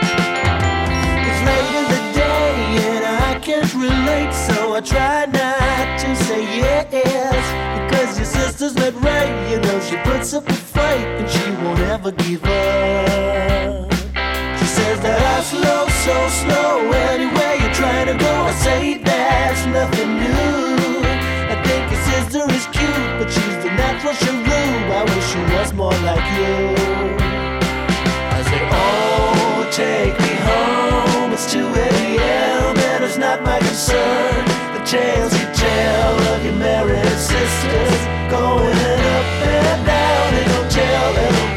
It's 0.07 1.41
late 1.49 1.71
in 1.79 1.85
the 1.93 2.01
day 2.13 2.53
and 2.91 3.05
I 3.05 3.39
can't 3.39 3.73
relate, 3.73 4.33
so 4.33 4.75
I 4.75 4.81
try 4.81 5.25
not 5.25 5.99
to 6.01 6.15
say 6.15 6.41
yes. 6.57 7.43
Because 7.79 8.17
your 8.19 8.25
sister's 8.25 8.75
not 8.75 8.93
right, 9.03 9.33
you 9.51 9.57
know 9.61 9.79
she 9.79 9.97
puts 10.09 10.33
up 10.33 10.47
a 10.49 10.53
fight 10.95 11.07
and 11.19 11.29
she 11.29 11.51
won't 11.63 11.79
ever 11.79 12.11
give 12.11 12.43
up. 12.43 13.93
She 14.59 14.65
says 14.77 14.99
that 15.01 15.19
I 15.35 15.41
slow, 15.41 15.87
so 16.05 16.17
slow. 16.41 16.91
Anywhere 17.11 17.55
you're 17.61 17.73
trying 17.73 18.07
to 18.07 18.17
go, 18.17 18.31
I 18.31 18.53
say 18.65 18.97
that's 19.03 19.65
nothing 19.65 20.11
new. 20.19 21.03
I 21.53 21.55
think 21.65 21.83
your 21.91 22.03
sister 22.11 22.43
is 22.57 22.65
cute, 22.77 23.11
but 23.19 23.29
she's 23.29 23.57
the 23.63 23.71
natural 23.83 24.13
shrew. 24.13 24.33
I 24.99 25.03
wish 25.03 25.25
she 25.31 25.41
was 25.55 25.73
more 25.73 25.97
like 26.09 26.27
you. 26.37 26.55
I 28.37 28.39
say, 28.49 28.61
oh, 28.71 29.67
take 29.71 30.15
me 30.25 30.33
home. 30.49 31.33
It's 31.33 31.51
2 31.51 31.59
a.m. 31.59 32.77
and 32.77 33.03
it's 33.03 33.17
not 33.17 33.43
my 33.43 33.59
concern. 33.59 34.45
The 34.75 34.83
tales 34.85 35.33
you 35.39 35.47
tell 35.53 36.13
of 36.33 36.45
your 36.45 36.55
married 36.55 37.19
sisters 37.19 38.01
going 38.31 38.77
up 39.15 39.27
and 39.43 39.85
down 39.85 40.24
in 40.77 40.89
hotel 40.89 41.54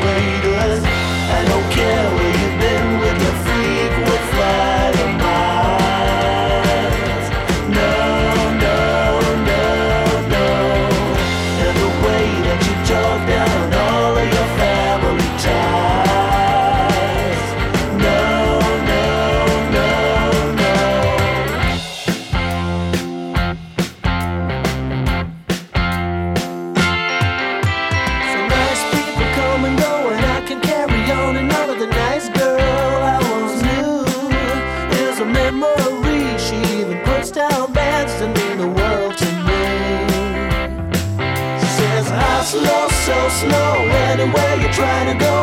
trying 44.73 45.07
to 45.07 45.25
go, 45.25 45.38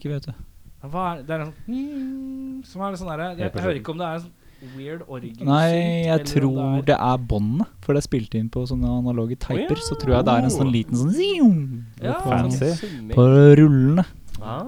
ikke, 0.00 0.14
vet 0.16 0.28
du. 0.30 0.32
Hva 0.88 1.04
er 1.12 1.22
det? 1.26 1.34
er 1.34 1.40
en 1.42 1.48
sånn 1.52 2.60
Som 2.66 2.82
er 2.82 2.92
litt 2.92 3.00
sånn 3.00 3.10
der, 3.10 3.24
jeg, 3.32 3.38
jeg 3.42 3.64
hører 3.64 3.80
ikke 3.80 3.94
om 3.94 3.98
det 3.98 4.06
er 4.06 4.20
en 4.20 4.26
sånn 4.28 4.36
weird 4.74 5.02
orgel 5.06 5.46
Nei, 5.46 5.66
jeg 5.70 6.06
eller 6.10 6.22
om 6.22 6.28
tror 6.32 6.86
det 6.88 6.96
er 6.98 7.24
båndet. 7.30 7.74
For 7.84 7.94
det 7.94 8.02
er 8.02 8.06
spilt 8.08 8.36
inn 8.38 8.48
på 8.50 8.64
sånne 8.66 8.90
analoge 9.00 9.38
teiper. 9.42 9.78
Så 9.82 9.98
tror 9.98 10.16
jeg 10.16 10.26
det 10.26 10.34
er 10.34 10.48
en 10.48 10.54
sånn 10.54 10.72
liten 10.74 10.98
sånn 10.98 11.12
zium 11.14 11.60
Ja, 12.02 12.18
Fancy. 12.24 12.72
på 13.14 13.26
rullene. 13.58 14.06
Ah. 14.38 14.66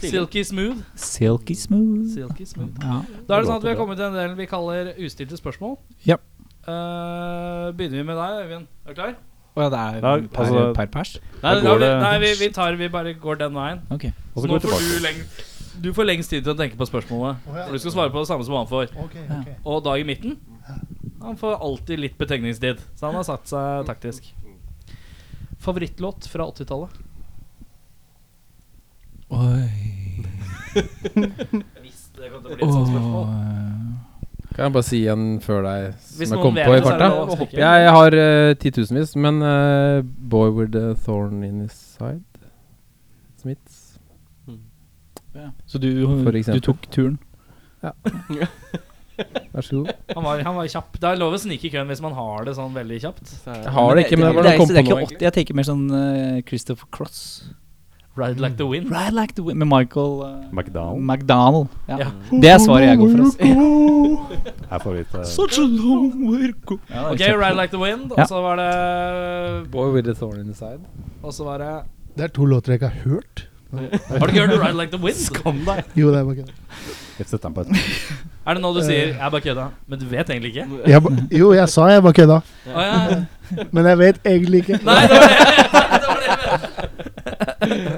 Silky 0.00 0.44
smooth. 0.44 0.80
Silky 0.96 1.54
smooth. 1.54 2.08
Silky 2.14 2.46
smooth. 2.48 2.76
Ja. 2.80 3.02
Da 3.28 3.36
er 3.36 3.42
det 3.42 3.50
sånn 3.50 3.58
at 3.58 3.66
vi 3.66 3.72
har 3.72 3.80
kommet 3.80 4.00
til 4.00 4.08
en 4.08 4.16
del 4.16 4.36
vi 4.38 4.48
kaller 4.48 4.94
ustilte 4.96 5.36
spørsmål. 5.40 5.76
Ja. 6.08 6.16
Uh, 6.64 7.72
begynner 7.76 8.00
vi 8.00 8.06
med 8.08 8.16
deg, 8.20 8.40
Øyvind. 8.44 8.70
Er 8.84 8.94
du 8.94 8.96
klar? 8.96 9.18
Å 9.56 9.62
ja, 9.64 9.68
det 9.72 9.78
er 9.78 9.94
Ja, 10.00 10.12
per, 10.30 10.44
altså- 10.44 10.74
per 10.76 10.86
pers? 10.86 11.16
Nei, 11.42 11.54
Da 11.54 11.60
går 11.60 11.78
vi, 11.78 11.84
det- 11.84 12.00
nei 12.02 12.18
vi, 12.22 12.34
vi 12.38 12.48
tar 12.54 12.76
Vi 12.76 12.88
bare 12.88 13.14
går 13.14 13.38
den 13.38 13.52
veien. 13.54 13.80
Ok. 13.90 14.04
Og 14.34 14.42
Så 14.42 14.46
så 14.46 14.46
nå 14.46 14.52
går 14.54 14.60
vi 14.60 14.68
får 14.68 14.78
tilbake. 14.78 14.92
du 14.94 15.06
lengst 15.06 15.46
Du 15.82 15.92
får 15.96 16.04
lengst 16.06 16.30
tid 16.30 16.44
til 16.44 16.52
å 16.54 16.56
tenke 16.58 16.76
på 16.76 16.86
spørsmålet. 16.86 17.36
Å, 17.48 17.56
ja. 17.56 17.64
For 17.66 17.72
du 17.72 17.78
skal 17.78 17.92
svare 17.92 18.10
på 18.12 18.20
det 18.20 18.28
samme 18.28 18.44
som 18.44 18.54
han 18.54 18.66
får. 18.66 18.90
Ok, 19.04 19.14
ok. 19.30 19.48
Og 19.64 19.82
Dag 19.84 20.00
i 20.00 20.04
midten 20.04 20.36
Han 21.22 21.36
får 21.36 21.60
alltid 21.60 21.98
litt 22.00 22.18
betegningstid. 22.18 22.78
Så 22.96 23.06
han 23.06 23.14
har 23.14 23.24
satt 23.24 23.46
seg 23.46 23.86
taktisk. 23.86 24.32
Favorittlåt 25.60 26.26
fra 26.28 26.46
80-tallet? 26.46 26.88
Oi. 29.30 29.68
Hvis 31.82 32.08
det 32.16 32.30
kommer 32.30 32.42
til 32.42 32.52
å 32.52 32.56
bli 32.56 32.64
et 32.64 32.72
sånt 32.72 32.88
spørsmål. 32.88 33.26
Kan 34.54 34.64
jeg 34.66 34.74
bare 34.74 34.86
si 34.86 35.00
en 35.10 35.26
før 35.44 35.62
deg 35.64 35.92
som 36.02 36.34
jeg 36.34 36.42
kom 36.42 36.58
på 36.58 36.74
i 36.74 36.82
farta? 36.84 37.10
Jeg, 37.54 37.84
jeg 37.84 37.94
har 37.96 38.16
uh, 38.18 38.50
titusenvis, 38.58 39.14
men 39.16 39.38
uh, 39.44 40.02
Boy 40.02 40.50
with 40.54 40.76
a 40.76 40.94
thorn 41.06 41.44
in 41.46 41.62
his 41.64 41.72
side 41.72 42.24
Smiths. 43.40 43.86
Så 45.66 45.78
du, 45.78 45.88
du 46.04 46.60
tok 46.60 46.90
turen? 46.90 47.18
Ja. 47.82 47.94
Vær 49.52 49.64
så 49.64 49.76
god. 49.76 49.88
Han 50.14 50.24
var, 50.24 50.42
han 50.44 50.56
var 50.56 50.68
kjapp. 50.72 50.98
Det 51.00 51.08
er 51.08 51.18
lov 51.20 51.36
å 51.36 51.40
snike 51.40 51.68
i 51.68 51.72
køen 51.72 51.88
hvis 51.90 52.02
man 52.04 52.14
har 52.16 52.46
det 52.48 52.54
sånn 52.56 52.72
veldig 52.74 53.00
kjapt. 53.02 53.32
Jeg 53.46 53.72
har 53.76 53.96
det 53.96 54.06
ikke, 54.06 54.18
men 54.20 54.26
det 54.26 54.36
var 54.36 54.46
det 54.46 54.52
noe 54.54 54.60
kom 54.62 54.70
det 54.70 54.80
er 54.80 54.86
på 54.86 54.86
ikke 54.86 54.98
nå. 54.98 55.08
80, 55.10 55.24
Jeg 55.26 55.36
tenker 55.36 55.58
mer 55.58 55.68
sånn 55.68 55.84
uh, 55.92 56.38
Christopher 56.48 56.88
Cross. 56.94 57.22
Ride 58.20 58.40
like 58.40 58.56
the 58.56 58.66
wind. 58.66 58.90
Ride 58.90 59.14
like 59.20 59.34
the 59.34 59.42
wind 59.42 59.58
med 59.58 59.66
Michael 59.66 60.12
uh, 60.22 60.28
McDonald 60.52 61.02
McDonald. 61.10 61.66
Ja. 61.88 61.96
Ja. 61.98 62.06
Det 62.42 62.50
er 62.50 62.58
svaret 62.58 62.86
jeg 62.86 62.98
går 62.98 63.08
for. 63.16 63.22
Oss. 63.26 63.36
eh, 63.40 65.24
Such 65.24 65.58
a 65.58 65.66
long 65.66 66.12
way 66.30 66.52
go. 66.66 66.76
Ja, 66.90 66.96
er 66.96 67.10
Ok, 67.12 67.20
Ride 67.20 67.56
like 67.60 67.72
the 67.76 67.82
wind. 67.82 68.12
Og 68.12 68.28
så 68.28 68.40
var 68.40 68.56
det 68.56 69.70
Boy 69.70 69.92
with 69.94 70.08
a 70.08 70.12
thorn 70.14 70.40
in 70.40 70.46
his 70.46 70.56
side. 70.58 70.80
Og 71.22 71.32
så 71.34 71.44
var 71.44 71.58
det 71.58 71.72
Det 72.16 72.24
er 72.24 72.28
to 72.28 72.44
låter 72.44 72.72
jeg 72.72 72.82
ikke 72.82 72.88
har 72.88 73.10
hørt. 73.10 73.46
Har 73.72 74.26
du 74.26 74.32
ikke 74.32 74.46
hørt 74.46 74.60
Ride 74.66 74.78
like 74.80 74.90
the 74.96 75.02
wind? 75.04 75.16
Skam 75.16 75.58
deg! 75.66 75.84
Jo, 75.96 76.10
det 76.10 76.18
er 76.18 76.24
bare 76.24 76.34
kødd. 76.36 76.50
Jeg 77.20 77.26
setter 77.28 77.48
den 77.48 77.54
på 77.54 77.60
et 77.60 77.66
Er 78.46 78.54
det 78.56 78.62
nå 78.62 78.70
du 78.74 78.80
sier 78.82 79.06
'jeg 79.14 79.30
bare 79.30 79.40
kødda', 79.40 79.66
men 79.86 79.98
du 79.98 80.04
vet 80.06 80.30
egentlig 80.30 80.48
ikke? 80.56 80.66
Jeg 80.86 81.02
ba- 81.02 81.38
Jo, 81.38 81.52
jeg 81.52 81.68
sa 81.68 81.84
jeg 81.86 82.02
bare 82.02 82.12
kødda, 82.12 82.40
men 83.72 83.86
jeg 83.86 83.98
vet 83.98 84.16
egentlig 84.26 84.58
ikke. 84.58 84.78
Nei, 84.84 85.02
det 85.02 85.10
var 85.10 85.28
det! 85.28 85.38
det, 86.00 86.08
var 86.08 86.18
det. 86.20 87.89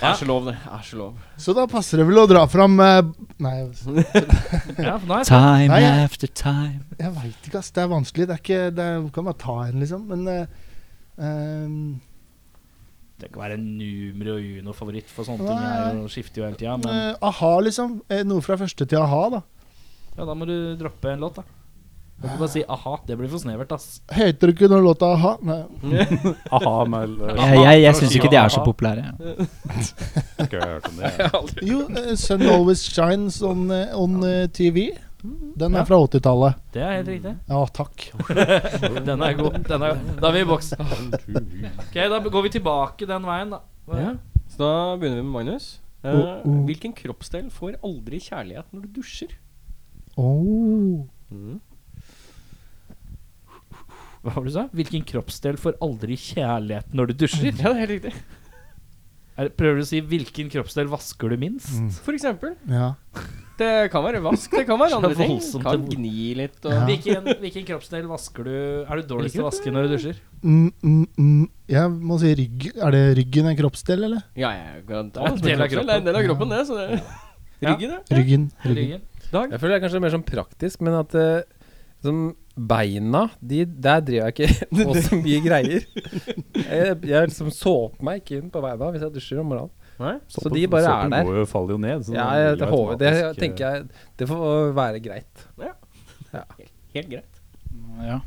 Er 0.00 0.14
ikke 0.16 0.26
lov, 0.30 0.46
det. 0.48 0.54
Er 0.64 0.80
ikke 0.80 0.96
lov. 0.98 1.16
Så 1.36 1.52
da 1.56 1.66
passer 1.68 2.00
det 2.00 2.06
vel 2.08 2.18
å 2.22 2.26
dra 2.30 2.46
fram 2.48 2.78
eh, 2.80 3.00
Nei, 3.44 3.54
Ja, 4.80 4.94
for 4.96 5.06
nå 5.06 5.16
er 5.16 5.20
jeg 5.20 5.28
spent. 5.28 5.28
Time 5.28 5.68
Nei, 5.72 5.80
jeg- 5.84 6.04
after 6.06 6.30
time. 6.40 6.80
jeg 6.98 7.12
veit 7.18 7.48
ikke, 7.50 7.58
ass. 7.60 7.70
Det 7.76 7.82
er 7.84 7.90
vanskelig. 7.92 8.26
Det 8.30 8.36
er 8.36 8.42
ikke 8.44 8.60
Det 8.78 8.86
er, 8.86 9.08
kan 9.16 9.28
bare 9.28 9.40
ta 9.44 9.56
en, 9.66 9.80
liksom. 9.84 10.06
Men 10.08 10.24
eh, 10.32 10.46
ehm, 11.20 12.00
Det 13.20 13.28
kan 13.34 13.42
være 13.44 13.58
numero 13.60 14.38
uno 14.40 14.72
favoritt 14.72 15.08
for 15.12 15.28
sånne 15.28 15.44
ting. 15.44 15.64
Er 15.68 15.98
jo, 16.00 16.08
skifter 16.08 16.40
jo 16.40 16.48
hele 16.48 16.56
tida. 16.60 16.76
Men 16.80 16.94
eh, 17.12 17.16
a-ha, 17.28 17.52
liksom. 17.68 17.98
Eh, 18.08 18.22
noe 18.24 18.40
fra 18.44 18.56
første 18.60 18.86
til 18.88 18.98
a-ha, 19.02 19.22
da. 19.36 19.42
ja, 20.16 20.24
da 20.24 20.34
må 20.34 20.48
du 20.48 20.56
droppe 20.80 21.12
en 21.12 21.20
låt, 21.26 21.36
da. 21.42 21.44
Du 22.20 22.26
kan 22.28 22.34
ikke 22.34 22.40
bare 22.42 22.52
si 22.52 22.62
'aha'. 22.68 22.96
Det 23.06 23.16
blir 23.18 23.28
for 23.32 23.38
snevert, 23.40 23.70
ass. 23.72 24.00
Heter 24.12 24.46
det 24.50 24.54
ikke 24.54 24.68
den 24.68 24.84
låta 24.84 25.06
a-ha? 25.14 25.36
Nei. 25.42 25.62
a-ha 26.52 26.84
med 26.84 27.14
Jeg, 27.18 27.54
jeg, 27.64 27.82
jeg 27.82 27.94
syns 27.96 28.16
ikke 28.16 28.30
de 28.30 28.36
er 28.36 28.48
så 28.52 28.60
populære. 28.64 29.06
Ikke 30.44 30.60
hørt 30.60 30.88
om 30.88 30.98
det. 31.00 31.12
Jo, 31.70 31.78
eh, 31.88 32.14
Sun 32.20 32.42
Always 32.42 32.82
Shines 32.92 33.40
on, 33.42 33.70
eh, 33.70 33.94
on 33.96 34.22
eh, 34.24 34.46
TV. 34.52 34.90
Den 35.22 35.72
Ja. 35.72 35.80
er 35.80 35.84
fra 35.84 35.96
80-tallet. 36.00 36.54
Det 36.72 36.82
er 36.82 36.92
helt 36.96 37.08
riktig. 37.08 37.32
Ja, 37.48 37.64
takk. 37.66 38.06
Den 39.06 39.20
er 39.22 39.32
god. 39.36 39.58
Den 39.68 39.82
er, 39.82 39.98
da 40.20 40.28
er 40.28 40.32
vi 40.32 40.40
i 40.40 40.48
boks. 40.48 40.72
Ok, 40.80 41.94
Da 41.94 42.18
går 42.24 42.42
vi 42.42 42.48
tilbake 42.56 43.06
den 43.08 43.22
veien, 43.28 43.50
da. 43.50 43.58
Ja. 43.96 44.14
Så 44.48 44.58
da 44.64 44.96
begynner 44.96 45.16
vi 45.20 45.22
med 45.22 45.32
Magnus. 45.32 45.78
Eh, 46.04 46.12
Oh, 46.14 46.40
oh. 46.48 46.64
Hvilken 46.64 46.94
kroppsdel 46.96 47.50
får 47.52 47.74
aldri 47.84 48.16
kjærlighet 48.24 48.64
når 48.72 48.82
du 48.86 48.88
dusjer? 49.00 49.28
Oh. 50.16 51.04
Hva 54.22 54.34
var 54.34 54.44
det 54.44 54.50
du 54.52 54.56
sa? 54.58 54.66
Hvilken 54.76 55.04
kroppsdel 55.08 55.56
får 55.60 55.78
aldri 55.80 56.16
kjærlighet 56.20 56.92
når 56.96 57.10
du 57.12 57.12
dusjer? 57.24 57.54
Ja, 57.56 57.70
det 57.70 57.70
er 57.72 57.80
helt 57.86 57.94
riktig. 57.96 58.14
Er, 59.40 59.48
prøver 59.56 59.78
du 59.80 59.84
å 59.86 59.88
si 59.88 60.00
hvilken 60.04 60.50
kroppsdel 60.52 60.88
vasker 60.92 61.30
du 61.32 61.38
minst? 61.40 61.70
Mm. 61.72 61.86
For 62.04 62.12
eksempel. 62.18 62.56
Ja. 62.68 62.90
Det 63.60 63.68
kan 63.92 64.04
være 64.04 64.20
vask, 64.24 64.52
det 64.56 64.66
kan 64.68 64.78
være 64.80 64.96
andre 64.98 65.14
ting. 65.16 65.38
Kan 65.64 65.86
til- 65.86 65.96
gni 65.96 66.34
litt 66.36 66.60
og 66.68 66.74
Ja. 66.74 66.82
Hvilken, 66.88 67.30
hvilken 67.40 67.64
kroppsdel 67.68 68.08
vasker 68.10 68.44
du 68.48 68.52
Er 68.84 69.00
du 69.00 69.08
dårligst 69.14 69.36
til 69.38 69.44
å 69.44 69.48
vaske 69.48 69.72
når 69.72 69.88
du 69.88 69.94
dusjer? 69.96 70.20
Mm, 70.42 70.68
mm, 70.82 71.06
mm. 71.16 71.46
Jeg 71.72 71.90
må 72.10 72.18
si 72.20 72.34
rygg. 72.36 72.68
Er 72.76 72.90
det 72.96 73.02
ryggen 73.20 73.48
en 73.52 73.56
kroppsdel, 73.56 74.04
eller? 74.10 74.24
Ja, 74.36 74.52
jeg 74.56 74.84
kan 74.88 75.10
ta 75.12 75.24
Det 75.24 75.30
er 75.30 75.32
en 75.32 75.40
det 75.40 75.48
del 75.48 75.80
av 75.80 75.94
er 75.94 76.00
en 76.02 76.08
del 76.10 76.20
av 76.20 76.26
kroppen, 76.28 76.52
det. 76.56 76.60
Så 76.68 76.76
det 76.76 77.00
Ja. 77.60 77.74
Ryggen, 77.74 77.90
ja. 77.96 78.00
Ryggen. 78.16 78.44
ryggen. 78.64 78.76
Ryggen? 78.76 79.00
Dag? 79.30 79.50
Jeg 79.52 79.60
føler 79.60 79.74
det 79.76 79.78
er 79.78 79.84
kanskje 79.86 80.00
mer 80.02 80.10
sånn 80.16 80.24
praktisk, 80.26 80.80
men 80.82 80.94
at 80.96 81.12
eh, 81.14 81.42
som 82.04 82.20
beina 82.60 83.26
de, 83.40 83.64
Der 83.64 84.00
driver 84.04 84.28
jeg 84.28 84.34
ikke 84.34 84.66
på 84.84 84.94
så 85.06 85.18
mye 85.20 85.42
greier. 85.44 85.84
Jeg, 86.56 86.96
jeg 87.08 87.30
liksom 87.30 87.52
såper 87.54 88.04
meg 88.08 88.22
ikke 88.22 88.40
inn 88.40 88.50
på 88.52 88.62
beina 88.64 88.90
hvis 88.94 89.06
jeg 89.06 89.14
dusjer 89.16 89.42
om 89.42 89.52
morgenen. 89.52 89.76
Nei? 90.00 90.14
Så 90.32 90.48
de 90.48 90.64
bare 90.72 90.88
er 90.88 91.12
der. 91.12 91.28
Såpen 91.28 91.48
faller 91.50 91.76
jo 91.76 91.80
ned. 91.80 92.10
Ja, 92.16 92.26
jeg, 92.40 92.58
det, 92.60 92.68
jo 92.72 92.98
det 93.00 93.10
eh, 93.12 93.32
tenker 93.36 93.64
jeg 93.66 93.88
Det 94.16 94.28
får 94.30 94.72
være 94.76 95.02
greit. 95.04 95.46
Helt 96.96 97.10
greit. 97.10 97.40
Ja. 98.06 98.20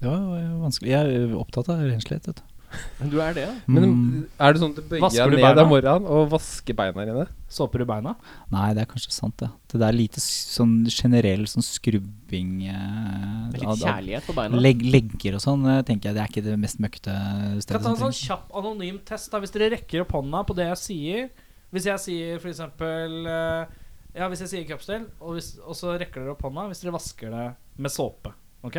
Det 0.00 0.08
var 0.10 0.46
vanskelig. 0.64 0.90
Jeg 0.90 1.18
er 1.20 1.34
opptatt 1.38 1.70
av 1.70 1.82
renslighet, 1.84 2.30
vet 2.30 2.40
du. 2.40 2.49
Du 3.10 3.16
er 3.20 3.34
det, 3.34 3.42
ja. 3.48 3.54
Men 3.66 3.84
Mm. 3.90 4.26
er 4.38 4.52
det 4.54 4.60
sånn 4.62 4.70
at 4.70 4.76
du 4.76 4.82
bøyer 4.90 5.02
Vasker 5.02 5.30
deg 5.30 5.38
ned 5.40 5.42
beina? 5.42 5.62
om 5.64 5.70
morgenen 5.72 6.06
og 6.06 6.28
vasker 6.30 6.76
beina 6.78 7.04
dine? 7.08 7.24
Såper 7.50 7.78
du 7.82 7.84
beina? 7.88 8.12
Nei, 8.52 8.68
det 8.76 8.82
er 8.84 8.90
kanskje 8.92 9.10
sant, 9.16 9.36
det. 9.42 9.48
Det 9.72 9.80
der 9.82 9.92
lite 9.96 10.20
sånn 10.22 10.84
generell 10.86 11.42
sånn 11.50 11.64
skrubbing 11.66 12.52
eh, 12.68 12.74
er 12.74 13.48
av- 13.48 13.54
litt 13.58 13.66
av 13.66 13.82
kjærlighet 13.82 14.28
på 14.28 14.36
beina. 14.38 14.60
leg 14.62 14.82
legger 14.86 15.34
og 15.34 15.42
sånn, 15.42 15.66
eh, 15.66 15.82
tenker 15.82 16.10
jeg. 16.10 16.14
Det 16.14 16.22
er 16.22 16.30
ikke 16.30 16.44
det 16.46 16.58
mest 16.62 16.78
møkkete 16.78 17.14
Skal 17.16 17.62
stedet. 17.62 17.82
ta 17.82 17.90
en 17.90 18.02
sånn 18.04 18.18
kjapp 18.20 18.54
anonym 18.54 18.98
test. 19.04 19.30
da 19.32 19.40
Hvis 19.40 19.50
dere 19.52 19.70
rekker 19.74 20.02
opp 20.06 20.12
hånda 20.20 20.44
på 20.46 20.54
det 20.54 20.66
jeg 20.70 20.78
sier 20.86 21.30
Hvis 21.72 21.84
jeg 21.86 21.98
sier 21.98 22.38
eksempel 22.38 23.26
eh, 23.26 23.66
Ja, 24.14 24.28
hvis 24.28 24.40
jeg 24.42 24.48
sier 24.50 24.64
kroppsdel, 24.66 25.04
og, 25.20 25.34
hvis, 25.36 25.56
og 25.62 25.74
så 25.78 25.96
rekker 25.98 26.22
dere 26.22 26.32
opp 26.34 26.42
hånda 26.42 26.68
hvis 26.70 26.80
dere 26.82 26.92
vasker 26.94 27.30
det 27.30 27.44
med 27.78 27.90
såpe. 27.94 28.32
Ok? 28.66 28.76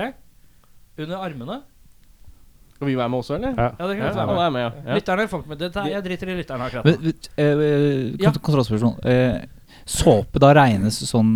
Under 1.00 1.18
armene. 1.24 1.62
Skal 2.82 2.90
vi 2.90 2.96
være 2.98 3.10
med 3.14 3.20
også, 3.22 3.36
eller? 3.38 3.52
Ja. 3.54 3.66
Ja, 3.78 3.88
det 3.92 3.96
kan 4.00 4.08
Ja, 4.18 4.24
alle 4.26 4.46
er 4.48 4.50
med, 4.56 4.62
ja. 4.64 4.70
ja. 4.90 4.94
Lytterne 4.98 5.26
får 5.30 5.42
med 5.52 5.60
dette. 5.62 5.82
Jeg 5.92 6.04
driter 6.08 6.30
i 6.34 6.36
lytterne 6.40 6.66
akkurat 6.66 6.86
Men, 6.88 6.96
nå. 6.98 7.02
vet- 7.12 7.30
eh, 7.38 7.46
eh, 7.46 8.18
kont- 8.24 8.40
Kontrollspørsmål. 8.42 8.96
Eh, 9.06 9.44
såpe 9.86 10.40
da 10.42 10.50
regnes 10.58 10.98
sånn, 11.06 11.30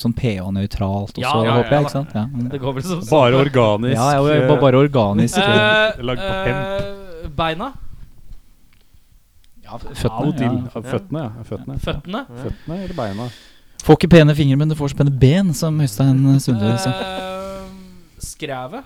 sånn 0.00 0.14
pH-nøytralt 0.16 1.12
også, 1.18 1.20
Ja, 1.20 1.34
ja, 1.36 1.44
ja, 1.44 1.52
håper 1.58 1.70
jeg, 1.76 1.84
ikke 1.84 1.92
sant? 1.98 2.14
Ja, 2.16 2.24
mm. 2.32 2.48
Det 2.54 2.60
går 2.64 2.74
vel 2.78 2.82
som 2.88 3.00
Bare 3.10 3.36
organisk. 3.44 3.94
ja, 3.94 4.08
ja, 4.16 4.48
bare, 4.48 4.60
bare 4.64 4.80
organisk. 4.86 5.36
Eh, 5.38 6.02
Lagd 6.08 6.24
på 6.24 6.32
eh, 6.48 7.28
Beina. 7.36 7.72
ja, 9.64 9.76
føttene. 9.78 10.34
Ja. 10.40 10.50
Ja. 10.74 10.80
Føttene, 10.80 11.24
ja. 11.28 11.44
Føttene. 11.44 11.78
Føttene. 11.84 12.24
Føttene 12.40 12.80
eller 12.84 12.94
beina. 12.96 13.28
Får 13.84 13.98
ikke 14.00 14.08
pene 14.16 14.34
fingre, 14.34 14.56
men 14.56 14.68
du 14.72 14.74
får 14.80 14.94
så 14.94 14.96
pene 14.96 15.12
ben, 15.12 15.52
som 15.52 15.76
Øystein 15.80 16.40
Sunde 16.40 16.72
sa. 16.80 16.92
Skrevet. 18.24 18.84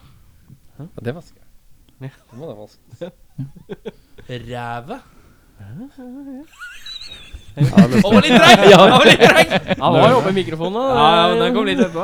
Det 0.79 1.15
var 1.15 1.21
vasker 1.23 1.45
jeg. 2.07 2.13
Det 2.31 2.39
må 2.39 2.45
det 2.47 2.57
vaske. 2.59 3.13
Ja, 7.59 7.87
det- 7.91 8.05
Å, 8.07 8.11
var 8.13 8.23
litt 8.23 8.37
treig! 8.39 8.61
Ja. 8.71 8.77
Han 8.79 8.91
var 8.93 9.07
litt 9.09 9.23
treig! 9.25 9.49
Han 9.81 9.93
var 9.97 10.11
jo 10.13 10.19
oppe 10.21 10.31
i 10.31 10.37
mikrofonen. 10.37 10.85
Ja, 10.95 11.07
ja, 11.11 11.25
men 11.33 11.41
den 11.43 11.57
kom 11.57 11.65
litt 11.67 11.81
etterpå. 11.83 12.03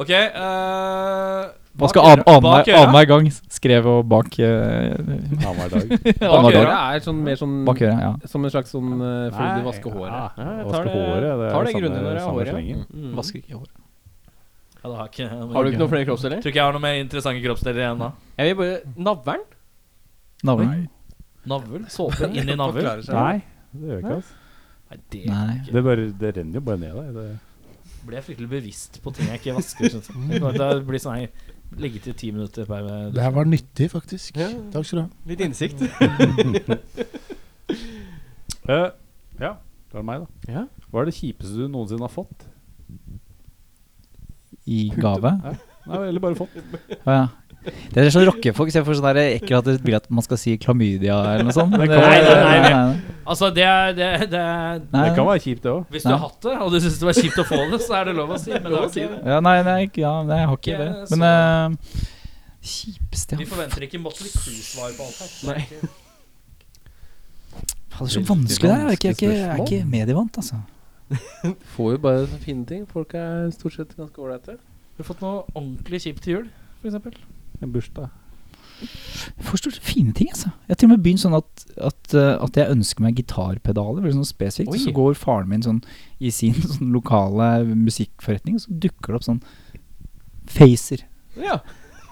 Ok. 0.00 0.10
eh, 0.14 1.42
Hva 1.76 1.88
skal 1.92 2.02
bak 2.02 2.22
øra- 2.22 2.40
bak 2.46 2.68
øra. 2.68 2.78
annenhver 2.80 3.06
gang 3.10 3.28
skrev 3.52 3.86
og 3.92 4.08
bak 4.08 4.38
eh, 4.40 4.96
Annenhver 4.96 5.68
dag. 5.76 5.92
Bak 6.22 6.24
Annenhver 6.30 6.64
dag. 6.64 6.96
er 6.96 7.04
sånn 7.04 7.20
mer 7.26 7.36
sånn 7.42 7.54
Bak 7.68 7.80
øra, 7.84 7.98
ja. 8.00 8.12
Som 8.32 8.44
en 8.48 8.54
slags 8.54 8.72
sånn 8.72 8.90
uh, 8.96 9.28
fordi 9.32 9.44
Nei, 9.44 9.60
du 9.60 9.68
vasker 9.68 9.90
håret. 9.98 10.12
Ja, 10.12 10.24
Ja, 10.36 10.50
jeg 10.56 10.64
tar 10.64 10.72
vaske 10.72 10.88
det- 10.88 10.96
håret. 10.96 11.22
Det 11.22 11.52
tar 11.52 11.60
er 11.60 11.64
det 11.64 11.72
samme, 11.72 11.82
grundig 11.84 12.00
når 12.00 12.08
jeg 12.08 12.16
har 12.16 12.26
samme 12.26 12.38
håret, 12.40 12.52
slengen. 12.56 12.84
Mm. 12.92 13.14
Vasker 13.20 13.38
ikke 13.44 13.56
håret. 13.60 13.76
Ja, 14.82 14.90
det 14.90 14.96
har 14.98 15.10
ikke 15.12 15.28
Har 15.30 15.62
du 15.62 15.70
ikke 15.70 15.78
noen 15.78 15.92
flere 15.92 16.06
kroppsdeler? 16.08 16.42
Tror 16.42 16.50
ikke 16.50 16.58
jeg 16.58 16.66
har 16.66 16.74
noen 16.74 16.82
mer 16.82 16.98
interessante 16.98 17.42
kroppsdeler 17.44 17.84
igjen 17.84 18.02
da. 18.02 18.08
Jeg 18.38 18.50
vil 18.50 18.58
bare 18.62 19.04
Navlen? 19.08 19.44
Navlen? 20.42 20.88
Navl? 21.46 21.86
Såpe 21.90 22.28
inn 22.30 22.50
i 22.50 22.56
navl? 22.62 22.82
Nei, 22.82 23.38
det 23.70 23.88
gjør 23.88 23.96
jeg 23.96 24.02
ikke. 24.02 24.18
Altså. 24.18 24.34
Nei, 24.90 24.98
det 25.12 25.22
Nei. 25.30 25.56
Det, 25.68 25.82
bare, 25.86 26.04
det 26.20 26.36
renner 26.36 26.58
jo 26.58 26.64
bare 26.66 26.82
ned 26.82 26.98
der. 26.98 27.12
Det. 27.16 28.02
blir 28.06 28.18
jeg 28.18 28.26
fryktelig 28.26 28.50
bevisst 28.50 28.98
på 29.02 29.14
ting 29.14 29.30
jeg 29.30 29.40
ikke 29.40 29.56
vasker. 29.56 29.96
Det 30.58 30.70
blir 30.86 31.02
sånn 31.02 31.22
her 31.22 31.50
Legge 31.80 32.02
til 32.04 32.12
ti 32.20 32.28
minutter 32.34 32.66
per 32.68 32.84
Det 33.14 33.22
her 33.22 33.30
var 33.32 33.46
nyttig, 33.48 33.86
faktisk. 33.88 34.36
Ja. 34.36 34.50
Takk 34.74 34.84
skal 34.84 34.98
du 34.98 35.02
ha. 35.06 35.08
Litt 35.30 35.40
innsikt. 35.40 35.80
uh, 38.68 38.90
ja, 39.40 39.54
det 39.56 39.96
var 39.96 40.04
meg, 40.04 40.26
da. 40.26 40.52
Ja. 40.52 40.66
Hva 40.90 41.00
er 41.00 41.08
det 41.08 41.14
kjipeste 41.16 41.56
du 41.56 41.70
noensinne 41.72 42.04
har 42.04 42.12
fått? 42.12 42.44
I 44.66 44.90
gave? 44.96 45.32
Nei, 45.86 46.02
eller 46.08 46.20
bare 46.22 46.36
fått. 46.38 46.52
Å 47.02 47.14
ja. 47.16 47.22
Det 47.62 48.00
er 48.02 48.08
sånn 48.10 48.24
rockefolk. 48.26 48.70
Så 48.74 48.80
jeg 48.80 48.86
får 48.86 48.96
sånn 48.98 49.18
ekkelt 49.22 49.54
at 49.60 49.66
det 49.68 49.74
vil 49.86 49.94
at 49.94 50.08
man 50.10 50.24
skal 50.26 50.38
si 50.38 50.56
klamydia 50.58 51.14
eller 51.32 51.46
noe 51.46 51.54
sånt. 51.54 51.74
Det 51.78 51.86
kan- 51.90 52.02
Nei, 52.02 52.20
nei, 52.26 52.38
nei, 52.42 52.70
nei. 52.74 53.00
Altså, 53.26 53.50
det 53.54 53.62
er, 53.66 53.92
det, 53.94 54.08
det 54.32 54.40
er 54.40 54.78
Det 54.82 55.14
kan 55.14 55.26
være 55.28 55.42
kjipt, 55.44 55.62
det 55.62 55.70
òg. 55.70 55.84
Hvis 55.94 56.02
du 56.02 56.10
har 56.10 56.18
hatt 56.24 56.40
det, 56.42 56.56
og 56.58 56.72
du 56.74 56.78
syns 56.82 56.98
det 56.98 57.06
var 57.06 57.18
kjipt 57.18 57.38
å 57.38 57.44
få 57.46 57.60
det, 57.70 57.80
så 57.86 57.94
er 58.00 58.10
det 58.10 58.16
lov 58.18 58.34
å 58.34 58.38
si. 58.42 58.50
Men 58.50 58.66
det 58.66 58.80
er 58.80 58.88
ikke, 58.90 59.20
Ja, 59.30 59.38
nei, 59.46 59.56
nei, 59.62 59.78
ikke- 59.86 60.02
ja, 60.02 60.14
nei, 60.26 60.38
jeg 60.42 60.48
har 60.50 60.58
ikke 60.58 60.78
det. 60.82 60.90
Men 61.14 61.22
uh, 61.22 62.02
kjipeste 62.62 63.38
vi 63.38 63.46
forventer 63.50 63.86
ikke 63.86 64.02
Motley 64.02 64.30
Crew-svar 64.34 64.90
på 64.98 65.06
alt 65.06 65.18
her. 65.22 65.30
Nei. 65.52 65.66
Det 67.92 68.00
er 68.00 68.12
så 68.16 68.22
vanskelig 68.26 68.68
det. 68.70 68.74
Jeg 68.74 68.86
er 68.86 68.96
ikke, 68.96 69.08
jeg 69.08 69.12
er 69.12 69.18
ikke, 69.18 69.32
jeg 69.38 69.48
er 69.50 69.66
ikke 69.66 69.84
medievant, 69.86 70.38
altså. 70.42 70.58
Får 71.74 71.92
jo 71.96 71.98
bare 72.04 72.26
fine 72.42 72.64
ting. 72.68 72.86
Folk 72.88 73.14
er 73.18 73.50
stort 73.54 73.76
sett 73.76 73.94
ganske 73.98 74.18
ålreite. 74.22 74.56
Har 74.58 74.98
du 75.02 75.06
fått 75.08 75.22
noe 75.24 75.44
ordentlig 75.54 76.02
kjipt 76.06 76.22
til 76.24 76.36
jul, 76.38 76.50
f.eks.? 76.82 77.22
En 77.62 77.72
bursdag. 77.72 78.10
Jeg 78.82 79.44
får 79.46 79.60
stort 79.60 79.76
sett 79.76 79.86
fine 79.86 80.12
ting, 80.16 80.30
altså. 80.34 80.50
Jeg 80.66 80.74
har 80.74 80.78
til 80.80 80.88
og 80.88 80.92
med 80.96 81.02
begynt 81.04 81.22
sånn 81.22 81.36
at, 81.38 81.64
at, 81.86 82.14
eh, 82.18 82.32
at 82.42 82.56
jeg 82.58 82.74
ønsker 82.74 83.04
meg 83.04 83.20
gitarpedaler, 83.20 84.02
veldig 84.02 84.16
sånn 84.18 84.26
spesifikt. 84.32 84.72
Oi. 84.74 84.80
Så 84.82 84.94
går 84.96 85.14
faren 85.18 85.50
min 85.52 85.62
sånn 85.62 85.78
i 86.18 86.32
sin 86.34 86.56
sånn 86.74 86.90
lokale 86.94 87.52
musikkforretning, 87.68 88.58
og 88.58 88.64
så 88.66 88.74
dukker 88.86 89.14
det 89.14 89.20
opp 89.20 89.28
sånn 89.28 89.42
facer 90.50 91.04
Ja. 91.38 91.60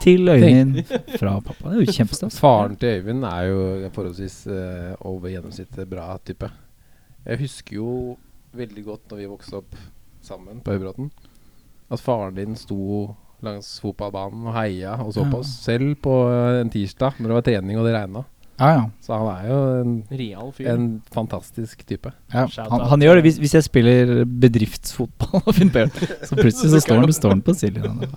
til 0.01 0.31
Øyvind 0.31 0.85
fra 1.19 1.35
pappa. 1.45 1.73
Det 1.75 1.81
er 1.81 1.85
jo 1.91 1.97
kjempestas. 1.99 2.39
Faren 2.41 2.79
til 2.81 3.01
Øyvind 3.01 3.27
er 3.29 3.49
jo 3.51 3.91
forholdsvis 3.97 4.39
uh, 4.47 4.95
over 5.11 5.29
gjennomsnittet 5.35 5.91
bra 5.91 6.13
type. 6.25 6.49
Jeg 7.27 7.43
husker 7.43 7.77
jo 7.83 7.91
veldig 8.57 8.85
godt 8.87 9.11
når 9.11 9.23
vi 9.23 9.31
vokste 9.31 9.61
opp 9.61 9.77
sammen 10.25 10.61
på 10.65 10.75
Høybråten, 10.75 11.11
at 11.91 12.03
faren 12.03 12.37
din 12.37 12.59
sto 12.59 13.15
langs 13.45 13.79
fotballbanen 13.81 14.51
og 14.51 14.57
heia 14.57 14.99
og 15.01 15.15
så 15.17 15.25
på 15.29 15.41
oss. 15.41 15.53
Selv 15.65 15.95
på 16.05 16.21
eh, 16.29 16.61
en 16.61 16.73
tirsdag 16.73 17.17
når 17.19 17.33
det 17.33 17.39
var 17.39 17.49
trening 17.49 17.81
og 17.81 17.89
det 17.89 17.97
regna. 17.97 18.27
Ja, 18.61 18.71
ja. 18.77 18.81
Så 19.01 19.17
han 19.17 19.29
er 19.33 19.45
jo 19.49 19.59
en, 19.81 19.93
Real 20.13 20.51
fyr. 20.53 20.67
en 20.69 20.89
fantastisk 21.15 21.81
type. 21.89 22.11
ja. 22.35 22.43
Han, 22.69 22.83
han 22.91 23.03
gjør 23.03 23.17
det 23.17 23.23
hvis, 23.25 23.39
hvis 23.41 23.55
jeg 23.57 23.65
spiller 23.65 24.13
bedriftsfotball 24.43 25.41
og 25.47 25.55
finner 25.57 25.89
på 25.89 26.03
det. 26.03 26.19
Så 26.29 26.37
plutselig 26.37 26.75
så 26.75 26.83
står 26.85 27.01
han, 27.01 27.13
står 27.17 27.33
han 27.39 27.41
på 27.47 27.55
sidelinja. 27.57 28.11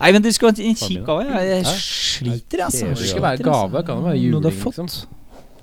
Nei, 0.00 0.12
men 0.16 0.24
du 0.24 0.30
skulle 0.32 0.54
ha 0.54 0.64
en 0.64 0.80
kikk 0.80 1.04
gave. 1.04 1.42
Jeg, 1.44 1.66
sliter, 1.68 2.64
altså. 2.70 2.88
Det 2.94 3.10
skal 3.10 3.26
være 3.26 3.44
gave, 3.44 3.68
altså. 3.68 3.84
kan 3.90 4.00
det 4.00 4.08
være 4.08 4.22
juling, 4.22 4.48
liksom. 4.64 4.90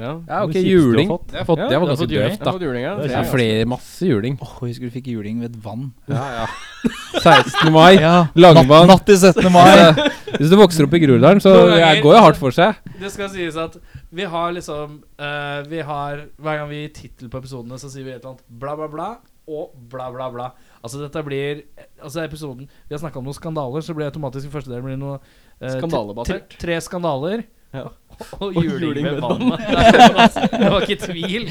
Ja. 0.01 0.13
Ja, 0.27 0.39
ok, 0.43 0.53
Det 0.55 0.63
du 0.63 0.67
har 0.67 0.71
juling. 0.73 1.11
fått. 1.11 1.27
Det, 1.31 1.37
har 1.39 1.45
fått, 1.47 1.61
Ja, 1.61 1.67
det 1.69 1.79
var 1.81 1.87
ganske 1.91 2.07
døvt, 2.09 2.31
Jeg 2.31 2.39
da. 2.41 2.53
juling, 2.65 2.83
ja. 2.83 2.95
Det 2.97 3.11
er 3.11 3.19
er 3.21 3.29
flere, 3.31 3.65
masse 3.69 4.07
juling. 4.09 4.37
Åh, 4.41 4.55
jeg 4.61 4.73
husker 4.73 4.89
du 4.89 4.95
fikk 4.97 5.07
juling 5.13 5.39
ved 5.43 5.51
et 5.55 5.63
vann. 5.63 5.91
Ja, 6.09 6.25
ja. 6.41 6.45
16. 7.21 7.71
mai, 7.71 7.99
Ja, 8.01 8.27
Langevann. 8.35 8.87
Natt, 8.89 9.05
natt 9.05 9.05
til 9.05 9.17
17. 9.21 9.51
mai. 9.53 10.09
Hvis 10.39 10.49
du 10.49 10.55
vokser 10.57 10.87
opp 10.87 10.93
i 10.95 11.01
Groruddalen, 11.03 11.41
så 11.43 11.51
jeg 11.77 12.01
går 12.01 12.15
jo 12.15 12.21
hardt 12.25 12.39
for 12.39 12.55
seg. 12.55 12.79
Det 13.01 13.11
skal 13.13 13.29
sies 13.33 13.57
at 13.59 13.77
vi 14.11 14.23
har 14.27 14.51
liksom 14.55 14.97
uh, 15.19 15.61
Vi 15.69 15.81
har 15.87 16.25
Hver 16.39 16.57
gang 16.61 16.69
vi 16.71 16.81
gir 16.85 16.93
tittel 16.95 17.29
på 17.31 17.39
episodene, 17.41 17.77
så 17.79 17.89
sier 17.91 18.03
vi 18.07 18.11
et 18.15 18.21
eller 18.23 18.33
annet 18.33 18.43
bla, 18.49 18.75
bla, 18.79 18.87
bla 18.91 19.09
og 19.51 19.71
bla, 19.91 20.07
bla, 20.13 20.29
bla. 20.31 20.49
Altså 20.81 21.01
dette 21.01 21.23
blir 21.25 21.63
Altså 22.01 22.23
episoden 22.23 22.67
Vi 22.69 22.93
har 22.95 23.01
snakka 23.01 23.19
om 23.19 23.25
noen 23.27 23.35
skandaler, 23.37 23.83
så 23.83 23.93
blir 23.97 24.07
det 24.07 24.13
automatisk 24.13 24.47
i 24.47 24.53
første 24.53 24.71
del 24.71 24.83
blir 24.85 24.99
noe 25.01 25.17
uh, 25.19 25.73
Skandalebasert. 25.77 26.47
Tre, 26.55 26.61
tre 26.61 26.79
skandaler. 26.85 27.43
Ja. 27.73 27.87
Og 28.37 28.51
Og 28.51 28.57
juling 28.61 29.05
ved 29.07 29.19
vannet. 29.23 29.61
Det 29.71 30.09
var- 30.13 30.57
det 30.61 30.71
var 30.71 30.83
ikke 30.85 30.97
tvil. 31.07 31.45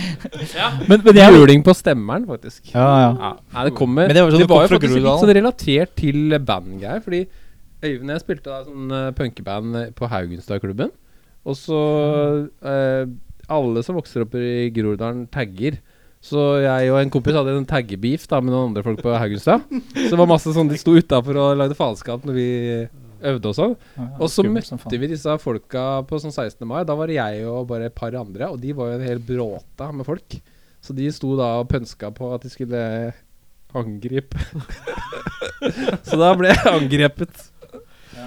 Ja. 0.54 0.68
Men, 0.86 1.00
men 1.04 1.16
jeg 1.18 1.34
Juling 1.34 1.64
på 1.66 1.74
stemmeren, 1.74 2.26
faktisk. 2.28 2.70
Ja, 2.74 2.84
ja. 3.00 3.08
Ja, 3.18 3.30
nei, 3.56 3.64
det 3.66 3.74
kommer 3.78 4.06
Men 4.06 4.14
det 4.14 4.22
var 4.22 4.30
sånn 4.36 4.44
det 4.44 4.50
var 4.52 4.62
jo 4.66 4.72
faktisk 4.76 4.94
litt 5.00 5.22
sånn 5.24 5.34
relatert 5.40 5.94
til 5.98 6.36
bandgreier. 6.38 7.02
Fordi 7.02 7.24
Øyvind 7.80 8.10
og 8.10 8.14
jeg 8.14 8.22
spilte 8.22 8.52
da 8.52 8.58
sånn 8.66 8.90
uh, 8.92 9.06
punkeband 9.16 9.76
eh, 9.80 9.90
på 9.96 10.08
Haugenstadklubben. 10.12 10.90
Og 11.48 11.56
så 11.56 11.78
uh, 12.60 13.04
Alle 13.50 13.82
som 13.82 13.96
vokser 13.96 14.26
opp 14.26 14.36
i 14.36 14.68
Groruddalen, 14.76 15.24
tagger. 15.32 15.80
Så 16.20 16.60
jeg 16.60 16.90
og 16.92 16.98
en 17.00 17.10
kompis 17.10 17.34
hadde 17.34 17.54
en 17.56 17.64
taggebeef 17.66 18.26
da 18.28 18.42
med 18.44 18.52
noen 18.52 18.68
andre 18.68 18.84
folk 18.84 19.00
på 19.02 19.14
Haugenstad. 19.16 19.64
Så 19.72 20.10
det 20.12 20.18
var 20.20 20.28
masse 20.28 20.52
sånn 20.52 20.68
de 20.68 20.76
sto 20.78 20.92
utafor 20.94 21.38
og 21.40 21.56
lagde 21.56 21.78
faenskap 21.78 22.26
når 22.28 22.36
vi 22.36 22.48
øvde 23.32 23.50
og 23.50 23.56
sånn. 23.56 23.74
Og 24.18 24.28
så 24.32 24.44
møtte 24.46 25.00
vi 25.00 25.10
disse 25.10 25.36
folka 25.42 25.84
på 26.08 26.20
sånn 26.22 26.34
16. 26.34 26.64
mai. 26.68 26.80
Da 26.88 26.96
var 26.98 27.10
det 27.10 27.18
jeg 27.18 27.44
og 27.50 27.68
bare 27.70 27.90
et 27.90 27.96
par 27.96 28.16
andre, 28.18 28.52
og 28.52 28.60
de 28.62 28.74
var 28.76 28.92
jo 28.92 28.98
en 28.98 29.06
hel 29.06 29.22
bråta 29.22 29.90
med 29.92 30.08
folk. 30.08 30.40
Så 30.80 30.96
de 30.96 31.10
sto 31.12 31.34
da 31.38 31.52
og 31.60 31.68
pønska 31.70 32.12
på 32.16 32.32
at 32.34 32.44
de 32.46 32.52
skulle 32.52 32.82
angripe. 33.76 34.40
så 36.08 36.18
da 36.18 36.32
ble 36.38 36.54
jeg 36.54 36.72
angrepet. 36.72 37.48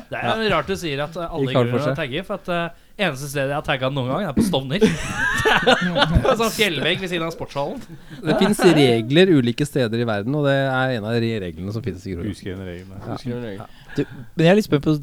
Det 0.10 0.20
er 0.20 0.48
rart 0.53 0.70
du 0.70 0.76
sier 0.78 1.02
at 1.03 1.15
eh, 1.18 1.36
alle 1.36 1.53
grunner 1.53 1.91
å 1.91 1.95
tagge. 1.98 2.24
For 2.26 2.40
at 2.40 2.49
uh, 2.52 2.82
eneste 2.98 3.30
stedet 3.32 3.52
jeg 3.52 3.57
har 3.57 3.65
tagga 3.65 3.90
noen 3.94 4.11
gang, 4.14 4.28
er 4.30 4.38
på 4.38 4.45
Stovner. 4.45 4.84
på 6.24 6.32
en 6.34 6.40
sånn 6.40 6.53
fjellvegg 6.56 7.02
ved 7.03 7.11
siden 7.11 7.28
av 7.28 7.34
sportshallen. 7.36 7.82
Det 8.24 8.38
fins 8.41 8.61
regler 8.78 9.34
ulike 9.34 9.68
steder 9.68 10.03
i 10.03 10.07
verden, 10.07 10.38
og 10.40 10.48
det 10.48 10.56
er 10.61 10.98
en 10.98 11.10
av 11.10 11.18
de 11.24 11.34
reglene 11.45 11.76
som 11.76 11.86
finnes 11.86 12.06
i 12.06 12.15
Groruddalen. 12.15 12.38
Uskrevne 12.38 12.70
regler. 12.70 13.57
Ja. 13.57 13.70
Du, 13.98 14.03
men 14.36 14.45
jeg 14.45 14.52
er 14.52 14.57
litt 14.57 14.68
spent 14.70 14.86
på 14.86 14.95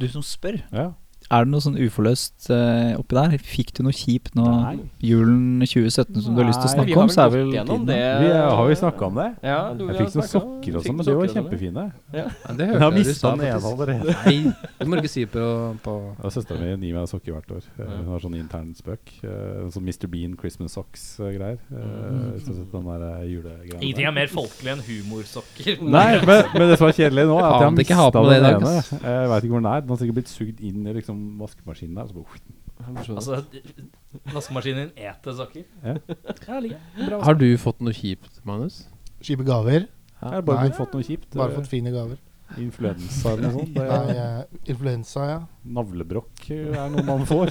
du 0.00 0.06
som 0.12 0.24
spør. 0.24 0.60
Ja. 0.72 0.90
Er 1.26 1.42
det 1.42 1.50
noe 1.50 1.62
sånn 1.64 1.74
uforløst 1.82 2.44
uh, 2.54 2.94
oppi 3.00 3.16
der? 3.18 3.32
Fikk 3.42 3.72
du 3.74 3.80
noe 3.82 3.94
kjipt 3.96 4.36
nå 4.38 4.44
Nei. 4.46 4.74
julen 5.02 5.64
2017 5.64 6.20
som 6.22 6.36
du 6.36 6.42
har 6.42 6.46
lyst 6.46 6.60
til 6.62 6.68
å 6.68 6.74
snakke 6.76 6.86
Nei, 6.86 6.92
Vi 6.92 7.00
har 7.00 7.06
vel 7.06 7.14
Så 7.16 7.22
er 7.24 7.32
gått 7.34 7.56
gjennom 7.56 7.86
det. 7.88 7.96
Vi 8.22 8.28
er, 8.30 8.44
har 8.60 8.68
vi 8.70 8.76
snakka 8.78 9.08
om 9.08 9.18
det? 9.18 9.26
Ja, 9.42 9.56
du, 9.74 9.82
Jeg 9.88 9.96
fikk 9.98 10.14
noen 10.14 10.28
sokker 10.30 10.78
og 10.78 10.86
sånn, 10.86 10.96
men 11.00 11.08
de 11.08 11.16
var 11.16 11.26
sånn. 11.26 11.34
kjempefine. 11.40 11.84
Ja, 12.14 12.26
det 12.30 12.68
Jeg 12.68 12.70
hørte 12.70 12.82
har 12.84 12.94
mista 12.94 13.32
den 13.34 13.42
ene 13.48 13.72
allerede. 13.72 14.14
Nei, 14.22 14.36
du 14.78 14.92
må 14.92 15.00
ikke 15.00 15.12
si 15.16 15.24
på, 15.34 15.48
på 15.82 15.96
Ja, 16.22 16.32
Søstera 16.36 16.62
mi 16.62 16.90
gir 16.92 16.94
meg 17.00 17.10
sokker 17.10 17.34
hvert 17.34 17.50
år. 17.58 17.66
Eh, 17.74 17.90
Hun 17.96 18.12
har 18.12 18.22
sånn 18.22 18.38
intern 18.38 18.70
spøk. 18.78 19.14
eh, 19.26 19.66
Sånn 19.74 19.86
Mr. 19.90 20.06
Bean 20.12 20.38
Christmas 20.38 20.78
Socks-greier. 20.78 21.58
Den 21.66 22.86
der 22.86 23.04
eh, 23.10 23.26
julegreiene. 23.32 23.82
Ingenting 23.82 24.06
er 24.06 24.14
mer 24.14 24.30
folkelig 24.30 24.76
enn 24.76 24.86
humorsokker. 24.86 25.82
Nei, 25.96 26.06
men, 26.22 26.44
men 26.54 26.70
det 26.70 26.78
som 26.78 26.86
er 26.86 26.96
kjedelig 27.00 27.26
nå, 27.32 27.40
er 27.42 27.50
at 27.50 27.58
jeg 27.58 27.66
har 27.66 27.76
mista 27.80 28.08
på 28.14 28.24
det 28.30 28.38
i 28.38 28.44
den 28.46 28.58
ene. 28.60 28.74
Jeg 29.02 29.30
veit 29.34 29.50
ikke 29.50 29.54
hvor 29.56 29.64
den 29.66 29.70
er. 29.74 29.82
Den 29.82 29.94
har 29.96 30.02
sikkert 30.04 30.20
blitt 30.20 30.32
sugd 30.32 30.64
inn 30.70 30.86
i 30.86 30.96
liksom 31.00 31.15
vaskemaskinen 31.40 31.98
der. 31.98 32.10
Så 32.10 32.14
bare, 32.20 32.44
Altså, 33.16 33.40
vaskemaskinen 34.34 34.90
din 34.90 35.08
eter 35.08 35.36
sokker. 35.38 35.64
Ja. 35.82 35.96
Ja, 36.46 36.60
like. 36.60 36.80
Har 37.24 37.38
du 37.40 37.48
fått 37.60 37.80
noe 37.84 37.96
kjipt, 37.96 38.42
Magnus? 38.44 38.82
Kjipe 39.24 39.46
gaver. 39.48 39.86
jeg 40.20 40.32
har 40.32 40.42
bare 40.44 40.68
Nei. 40.68 40.76
fått 40.76 40.92
noe 40.96 41.04
kjipt. 41.06 41.30
Bare 41.34 41.52
eh, 41.54 41.56
fått 41.60 41.70
fine 41.72 41.92
gaver. 41.94 42.18
Influensa 42.62 43.32
eller 43.32 43.48
noe 43.48 43.54
sånt. 43.56 43.72
Det 43.74 43.86
Nei, 43.88 44.16
eh, 44.16 44.68
influensa, 44.70 45.24
ja. 45.26 45.38
navlebrokk 45.66 46.44
er 46.54 46.92
noe 46.94 47.02
man 47.08 47.24
får. 47.26 47.50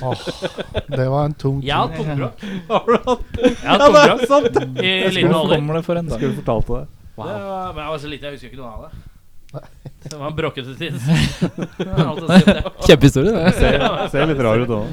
Det 0.88 1.08
var 1.12 1.26
en 1.28 1.36
tung 1.36 1.60
Jeg 1.66 1.76
har 1.76 1.90
hatt 1.90 1.98
ting. 1.98 2.06
pungbrokk. 2.08 2.46
Har 2.70 2.86
du 2.86 2.96
hatt 3.10 3.26
Jeg 3.42 3.66
har 3.66 3.82
i 4.86 5.12
liten 5.18 5.36
alder. 5.36 6.16
Skulle 6.16 6.38
fortalt 6.40 6.72
det? 6.72 6.86
Det 7.16 7.26
var, 7.26 7.74
men 7.74 7.84
jeg 7.84 7.92
var 7.92 8.00
så 8.06 8.10
liten, 8.12 8.26
jeg 8.30 8.38
husker 8.38 8.54
ikke 8.54 8.62
noe 8.62 8.72
av 8.72 8.88
det. 8.88 9.04
Det 10.06 10.18
var 10.19 10.27
en 10.30 10.36
bråkete 10.38 10.76
det. 10.80 10.91
Kjempehistorie, 12.86 13.32
det. 13.34 13.53
Ser, 13.57 13.86
ser 14.14 14.27
litt 14.30 14.41
rar 14.45 14.61
ut 14.61 14.73
òg. 14.76 14.90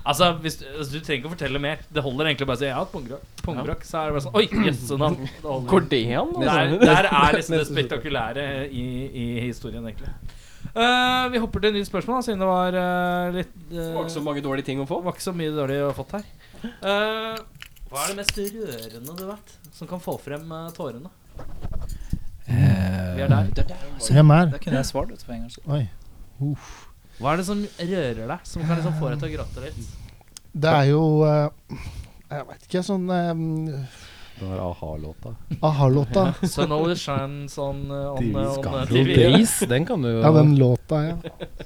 Altså, 0.00 0.30
hvis, 0.42 0.58
du- 0.60 0.66
altså, 0.68 0.90
Du 0.92 0.98
trenger 1.00 1.20
ikke 1.20 1.30
å 1.30 1.34
fortelle 1.34 1.60
mer. 1.62 1.80
Det 1.92 2.02
holder 2.04 2.30
egentlig 2.30 2.48
bare 2.48 2.58
å 2.58 2.60
si 2.60 2.66
'jeg 2.66 2.74
har 2.74 2.84
hatt 2.84 2.92
pungbrokk'. 2.92 3.44
Pungbrokk, 3.44 3.84
Så 3.84 3.98
er 4.00 4.04
det 4.06 4.12
bare 4.16 4.24
sånn 4.26 4.36
Oi, 4.36 4.46
jøsse 4.66 4.98
navn. 5.00 5.28
Går 5.42 5.88
det 5.88 6.02
an? 6.16 6.34
Der, 6.40 6.48
altså? 6.48 6.78
der 6.84 7.08
er 7.08 7.36
liksom 7.36 7.56
det 7.56 7.66
spektakulære 7.68 8.46
i, 8.70 8.86
i 9.22 9.26
historien, 9.46 9.84
egentlig. 9.86 10.12
Uh, 10.76 11.26
vi 11.32 11.40
hopper 11.42 11.60
til 11.60 11.70
et 11.72 11.78
nytt 11.80 11.88
spørsmål, 11.88 12.20
da, 12.20 12.26
siden 12.28 12.42
det 12.44 12.46
var 12.46 12.76
uh, 12.76 13.32
litt 13.34 13.54
uh, 13.72 13.76
Det 13.80 13.94
var 13.94 14.04
ikke 14.04 14.14
så 14.18 14.22
mange 14.22 14.42
dårlige 14.44 14.68
ting 14.68 14.82
å 14.82 14.86
få. 14.86 15.00
Det 15.00 15.08
var 15.08 15.16
ikke 15.16 15.28
så 15.30 15.36
mye 15.36 15.56
dårlig 15.56 15.78
å 15.82 15.94
fått 15.96 16.12
her. 16.18 16.28
Eh, 16.60 17.40
hva 17.90 18.02
er 18.04 18.12
det 18.12 18.16
mest 18.20 18.36
rørende 18.36 19.16
du 19.16 19.24
vet, 19.24 19.54
som 19.72 19.88
kan 19.88 20.02
få 20.04 20.18
frem 20.20 20.44
tårene? 20.76 21.08
Vi 22.50 23.22
er 23.22 23.28
der. 23.30 23.48
Hvem 24.10 24.30
er? 24.34 24.46
Da 24.54 24.58
kunne 24.62 24.78
jeg 24.80 24.88
svart 24.88 25.10
vet 25.12 25.20
du, 25.22 25.24
for 25.26 25.32
en 25.36 25.42
gangs 25.46 25.58
Hva 27.20 27.32
er 27.34 27.40
det 27.40 27.46
som 27.46 27.58
rører 27.78 28.22
deg, 28.30 28.46
som 28.48 28.62
kan 28.64 28.78
liksom 28.80 28.94
få 29.00 29.10
deg 29.12 29.18
til 29.22 29.28
å 29.28 29.32
gråte 29.38 29.64
litt? 29.66 29.90
Det 30.60 30.70
er 30.72 30.86
jo 30.90 31.02
eh, 31.28 31.76
Jeg 32.30 32.46
veit 32.48 32.64
ikke, 32.66 32.82
sånn 32.86 33.04
eh, 33.12 33.28
Den 34.40 34.48
der 34.54 34.62
a-ha-låta. 34.64 35.34
a-ha-låta. 35.60 36.24
Sun 36.54 36.72
always 36.72 36.98
shines 37.04 37.58
on, 37.60 37.84
uh, 37.92 38.14
on, 38.16 38.30
uh, 38.34 38.56
uh, 38.56 38.84
TV. 38.88 39.12
Pris, 39.18 39.58
den 39.68 39.84
kan 39.86 40.00
du 40.02 40.08
jo 40.14 40.22
Ja, 40.24 40.30
den 40.38 40.54
låta, 40.58 41.02
ja. 41.10 41.16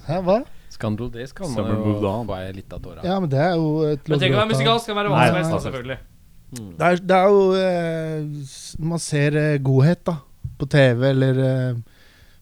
Hæ, 0.09 0.19
hva? 0.27 0.41
Scandal 0.75 1.07
Days 1.15 1.31
kan 1.33 1.47
man 1.47 1.55
Summer 1.55 1.79
moved 1.79 2.03
jo 2.03 2.11
on. 2.11 2.27
få 2.27 2.35
ei 2.43 2.51
lita 2.57 2.81
tåre 2.83 2.99
av. 2.99 3.07
Ja, 3.07 3.21
men 3.23 3.31
det 3.31 3.39
er 3.45 3.55
jo 3.55 3.69
et 3.93 4.09
Men 4.11 4.19
tenk 4.25 4.35
å 4.35 4.41
være 4.43 4.51
musikalsk 4.51 4.91
kan 4.91 4.99
være 4.99 5.13
hva 5.15 5.21
Nei, 5.23 5.29
som 5.31 5.39
helst, 5.39 5.53
da, 5.55 5.61
selvfølgelig. 5.69 5.99
Det 6.55 6.89
er, 6.89 6.99
det 7.03 7.17
er 7.21 7.29
jo 7.31 7.45
eh, 7.59 8.43
s- 8.43 8.75
Man 8.83 9.01
ser 9.03 9.39
eh, 9.39 9.55
godhet, 9.63 10.03
da. 10.11 10.17
På 10.59 10.69
TV 10.71 11.09
eller 11.11 11.41
eh, 11.45 11.77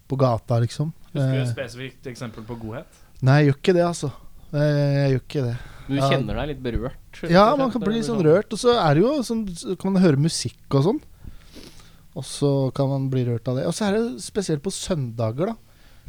på 0.09 0.17
gata, 0.21 0.59
liksom. 0.63 0.93
Husker 1.13 1.33
du 1.33 1.39
et 1.39 1.47
Eh, 1.47 1.53
spesifikt 1.53 2.07
eksempel 2.13 2.45
på 2.49 2.57
godhet? 2.61 3.01
nei, 3.23 3.39
jeg 3.43 3.53
gjør 3.53 3.59
ikke 3.61 3.75
det, 3.77 3.85
altså. 3.87 4.11
Eh, 4.53 4.99
Jeg 5.03 5.11
gjør 5.15 5.23
ikke 5.23 5.45
det. 5.47 5.57
Du 5.89 5.97
kjenner 5.99 6.35
deg 6.39 6.49
litt 6.53 6.61
berørt? 6.63 7.23
Ja, 7.29 7.47
man 7.59 7.71
kan 7.73 7.83
bli 7.83 7.95
litt 7.99 8.07
sånn 8.07 8.23
rørt. 8.25 8.53
Og 8.55 8.59
så 8.61 8.77
er 8.79 8.95
det 8.95 9.03
jo 9.03 9.11
sånn 9.27 9.43
Så 9.57 9.75
kan 9.81 9.93
man 9.93 10.03
høre 10.03 10.17
musikk 10.17 10.77
og 10.79 10.85
sånn. 10.87 11.01
Og 12.15 12.25
så 12.29 12.51
kan 12.77 12.89
man 12.89 13.09
bli 13.13 13.25
rørt 13.27 13.49
av 13.49 13.57
det. 13.59 13.67
Og 13.67 13.75
så 13.75 13.89
er 13.89 13.97
det 13.99 14.23
spesielt 14.23 14.63
på 14.63 14.71
søndager, 14.73 15.53
da. 15.53 15.57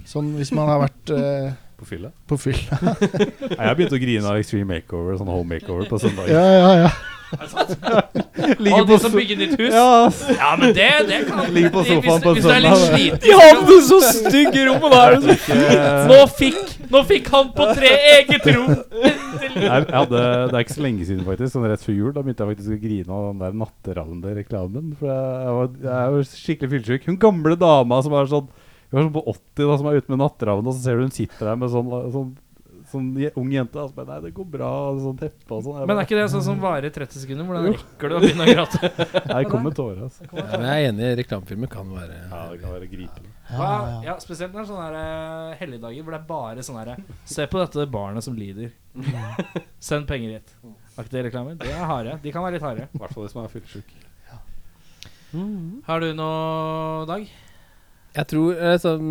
Sånn 0.06 0.34
hvis 0.38 0.52
man 0.56 0.68
har 0.68 0.82
vært 0.86 1.14
eh, 1.16 1.54
På 1.80 1.88
fylla? 1.90 2.12
på 2.30 2.38
fylla. 2.40 2.78
Jeg 3.58 3.60
har 3.60 3.76
begynt 3.76 3.96
å 3.96 4.00
grine 4.00 4.30
av 4.30 4.38
Extreme 4.40 4.68
Makeover, 4.78 5.18
sånn 5.20 5.28
home 5.32 5.56
makeover 5.58 5.90
på 5.90 6.00
søndag. 6.00 6.30
Ja, 6.32 6.44
ja, 6.54 6.74
ja. 6.86 6.92
Og 7.34 8.88
de 8.90 8.98
som 9.00 9.14
bygger 9.14 9.40
nytt 9.40 9.54
hus? 9.60 9.74
Ja. 9.74 10.10
Ja, 10.38 10.50
men 10.60 10.74
det, 10.76 10.90
det 11.08 11.20
kan 11.30 11.52
Ligger 11.54 11.74
på 11.74 11.84
sofaen 11.88 12.24
på 12.24 12.34
en 12.34 12.38
Hvis 12.38 12.46
du 12.46 12.52
er 12.52 12.64
litt 12.64 12.78
søndag. 12.82 12.96
sliten 12.98 13.20
De 13.24 13.38
hadde 13.40 13.78
så 13.88 14.00
stygge 14.10 14.66
rom, 14.68 14.84
og 14.88 14.94
da 14.94 15.02
er 15.04 15.16
det 15.16 15.38
så 15.46 15.58
Nå 16.10 16.20
fikk, 16.40 16.74
nå 16.94 17.04
fikk 17.10 17.30
han 17.34 17.52
på 17.56 17.68
tre 17.78 17.92
eget 18.18 18.50
rom! 18.50 18.74
Endelig. 18.74 19.64
Jeg, 19.64 19.86
jeg 19.88 19.96
hadde, 19.96 20.22
det 20.50 20.58
er 20.58 20.66
ikke 20.66 20.76
så 20.78 20.86
lenge 20.86 21.08
siden, 21.08 21.24
faktisk. 21.28 21.54
Sånn 21.56 21.68
rett 21.70 21.86
før 21.86 21.98
jul. 21.98 22.12
Da 22.16 22.24
begynte 22.26 22.46
jeg 22.46 22.56
faktisk 22.56 22.76
å 22.76 22.82
grine 22.84 23.18
av 23.18 23.26
den 23.30 23.42
der 23.44 23.58
Natteravner-reklamen. 23.64 24.94
For 25.00 25.10
jeg, 25.14 25.56
var, 25.58 25.72
jeg 25.88 25.98
er 25.98 26.16
jo 26.18 26.24
skikkelig 26.32 26.72
fyllesyk. 26.76 27.10
Hun 27.10 27.20
gamle 27.22 27.58
dama 27.60 28.00
som 28.06 28.16
er 28.18 28.32
sånn 28.32 28.48
Hun 28.94 29.00
er 29.00 29.06
sånn 29.08 29.16
på 29.16 29.26
80 29.34 29.70
da, 29.70 29.78
som 29.82 29.90
er 29.90 30.00
ute 30.00 30.14
med 30.14 30.22
Natteravn, 30.22 30.68
og 30.70 30.76
så 30.76 30.84
ser 30.84 31.00
du 31.00 31.06
hun 31.08 31.16
sitter 31.16 31.50
der 31.50 31.62
med 31.62 31.72
sånn, 31.74 31.90
sånn, 32.14 32.34
sånn 32.94 33.10
ung 33.42 33.50
jente. 33.54 33.80
Altså, 33.82 33.98
så 33.98 34.06
Nei, 34.08 34.20
det 34.24 34.32
går 34.38 34.48
bra. 34.54 34.70
Sånn 35.02 35.20
teppe 35.20 35.58
og 35.58 35.66
sånn. 35.66 35.82
Men 35.90 36.00
er 36.00 36.08
ikke 36.08 36.20
det 36.20 36.28
sånn 36.34 36.46
som 36.46 36.62
varer 36.64 36.88
i 36.88 36.94
30 36.96 37.24
sekunder? 37.26 37.48
Hvordan 37.50 37.68
rekker 37.74 38.14
du 38.14 38.18
å 38.18 38.22
begynne 38.24 38.46
å 38.48 38.54
gråte? 38.54 38.92
Nei, 39.34 39.42
kommer 39.52 39.76
tårer, 39.76 40.06
altså. 40.08 40.30
Ja, 40.30 40.46
men 40.54 40.68
jeg 40.70 40.86
er 40.86 40.92
enig, 40.92 41.10
reklamefilmer 41.24 41.72
kan 41.74 41.92
være 41.94 42.20
Ja, 42.22 42.44
det 42.54 42.62
kan 42.62 42.76
være 42.78 42.90
gripende. 42.92 43.34
Ja, 43.54 43.74
ja, 44.06 44.16
spesielt 44.24 44.54
når 44.54 44.64
det 44.64 44.66
er 44.66 44.72
sånne 44.72 45.02
eh, 45.04 45.58
helligdager 45.60 46.06
hvor 46.06 46.16
det 46.16 46.22
er 46.22 46.30
bare 46.30 46.64
sånn 46.66 46.80
herre 46.80 46.96
Se 47.28 47.46
på 47.52 47.60
dette 47.60 47.86
barnet 47.92 48.26
som 48.26 48.38
lider. 48.38 48.72
Send 49.90 50.08
penger 50.10 50.38
hit. 50.38 50.56
Aktige 51.02 51.28
reklamer. 51.28 51.58
De 51.60 51.70
er 51.74 51.86
harde. 51.90 52.18
De 52.24 52.34
kan 52.34 52.46
være 52.46 52.58
litt 52.58 52.66
harde. 52.66 52.88
I 52.88 53.02
hvert 53.02 53.16
fall 53.16 53.28
de 53.28 53.34
som 53.34 53.44
er 53.44 53.52
fyllesyk. 53.52 53.94
Har 55.88 56.04
du 56.04 56.12
noe, 56.14 57.06
Dag? 57.10 57.26
Jeg 58.14 58.30
tror 58.30 58.60
eh, 58.62 58.76
sånn 58.78 59.08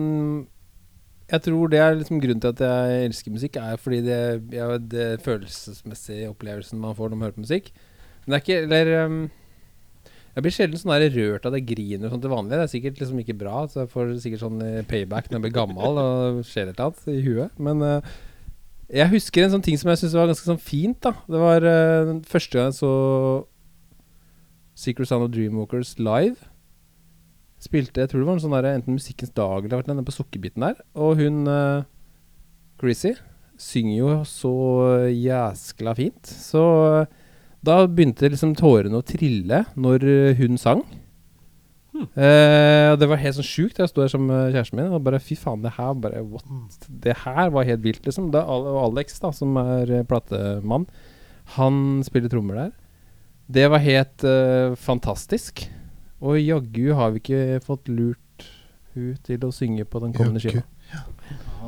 Jeg 1.32 1.46
tror 1.46 1.70
det 1.72 1.78
er 1.80 1.94
liksom 1.96 2.20
grunnen 2.20 2.42
til 2.44 2.52
at 2.52 2.60
jeg 2.60 3.04
elsker 3.06 3.32
musikk, 3.32 3.54
er 3.56 3.78
fordi 3.80 4.02
det, 4.04 4.18
ja, 4.52 4.66
det 4.76 5.06
følelsesmessige 5.24 6.28
opplevelsen 6.28 6.80
man 6.80 6.96
får 6.98 7.08
når 7.08 7.16
man 7.16 7.26
hører 7.26 7.38
på 7.38 7.46
musikk. 7.46 7.70
Men 8.24 8.34
det 8.34 8.36
er 8.36 8.42
ikke 8.44 8.58
Eller 8.66 9.06
um, 9.06 9.22
Jeg 10.34 10.44
blir 10.44 10.54
sjelden 10.54 10.80
sånn 10.80 10.92
rørt 11.16 11.46
av 11.48 11.56
det 11.56 11.64
griner 11.68 12.12
og 12.12 12.20
til 12.20 12.32
vanlig. 12.32 12.58
Det 12.58 12.66
er 12.66 12.74
sikkert 12.74 13.00
liksom 13.00 13.22
ikke 13.22 13.38
bra, 13.40 13.64
så 13.68 13.82
jeg 13.82 13.92
får 13.94 14.12
sikkert 14.24 14.44
sånn 14.44 14.60
eh, 14.64 14.84
payback 14.88 15.28
når 15.28 15.38
jeg 15.38 15.44
blir 15.46 15.56
gammel 15.56 15.98
og 16.02 16.44
skjer 16.48 16.70
et 16.70 16.76
eller 16.76 16.86
annet 16.92 17.10
i 17.12 17.24
huet. 17.26 17.58
Men 17.60 17.84
uh, 17.84 18.12
jeg 18.92 19.12
husker 19.12 19.44
en 19.46 19.56
sånn 19.56 19.64
ting 19.64 19.80
som 19.80 19.92
jeg 19.92 20.02
syntes 20.02 20.16
var 20.20 20.30
ganske 20.30 20.48
sånn 20.48 20.60
fint. 20.60 21.00
da 21.04 21.16
Det 21.28 21.40
var 21.40 21.64
uh, 21.64 22.12
den 22.12 22.22
første 22.28 22.58
gang 22.60 22.70
jeg 22.70 22.80
så 22.80 22.94
Secret 24.84 25.08
Sound 25.08 25.28
of 25.28 25.32
Dreamwalkers 25.32 25.96
live. 26.00 26.51
Spilte, 27.62 28.02
jeg 28.02 28.10
tror 28.10 28.22
det 28.22 28.26
var 28.26 28.38
en 28.38 28.42
sånn 28.42 28.54
der, 28.56 28.70
enten 28.74 28.96
Musikkens 28.96 29.34
dag 29.36 29.66
eller 29.68 29.94
noe 29.94 30.06
på 30.06 30.14
Sukkerbiten 30.14 30.64
der. 30.64 30.80
Og 30.98 31.20
hun 31.20 31.44
uh, 31.46 31.84
Chrissy 32.82 33.14
synger 33.62 33.94
jo 33.94 34.14
så 34.26 34.54
jæskla 35.12 35.92
fint. 35.94 36.26
Så 36.26 36.62
eh, 36.96 37.12
da 37.62 37.84
begynte 37.86 38.32
liksom 38.32 38.56
tårene 38.58 38.98
å 38.98 39.06
trille 39.06 39.60
når 39.78 40.06
eh, 40.08 40.40
hun 40.40 40.58
sang. 40.58 40.82
Hmm. 41.92 42.08
Uh, 42.16 42.96
det 42.98 43.06
var 43.06 43.20
helt 43.20 43.36
sånn 43.36 43.46
sjukt. 43.46 43.78
Jeg 43.78 43.92
sto 43.92 44.02
der 44.02 44.10
som 44.10 44.26
kjæresten 44.26 44.80
min 44.80 44.96
og 44.96 45.04
bare 45.06 45.20
fy 45.22 45.36
faen, 45.38 45.62
det 45.62 45.74
her 45.76 45.92
bare 46.02 46.24
what? 46.24 46.88
Det 47.04 47.14
her 47.22 47.52
var 47.54 47.68
helt 47.68 47.84
vilt, 47.84 48.02
liksom. 48.08 48.32
Det, 48.34 48.42
og 48.42 48.80
Alex, 48.88 49.20
da, 49.22 49.30
som 49.36 49.54
er 49.60 50.00
platemann, 50.10 50.88
han 51.54 52.00
spiller 52.08 52.32
trommer 52.32 52.58
der. 52.64 52.74
Det 53.52 53.68
var 53.70 53.84
helt 53.84 54.26
uh, 54.26 54.74
fantastisk. 54.80 55.68
Og 56.22 56.38
jaggu 56.38 56.92
har 56.94 57.10
vi 57.14 57.20
ikke 57.22 57.60
fått 57.66 57.90
lurt 57.90 58.46
hun 58.94 59.16
til 59.26 59.44
å 59.46 59.50
synge 59.54 59.84
på 59.88 60.00
den 60.04 60.12
kommende 60.14 60.42
skiva. 60.42 60.62
Ja. 60.92 61.02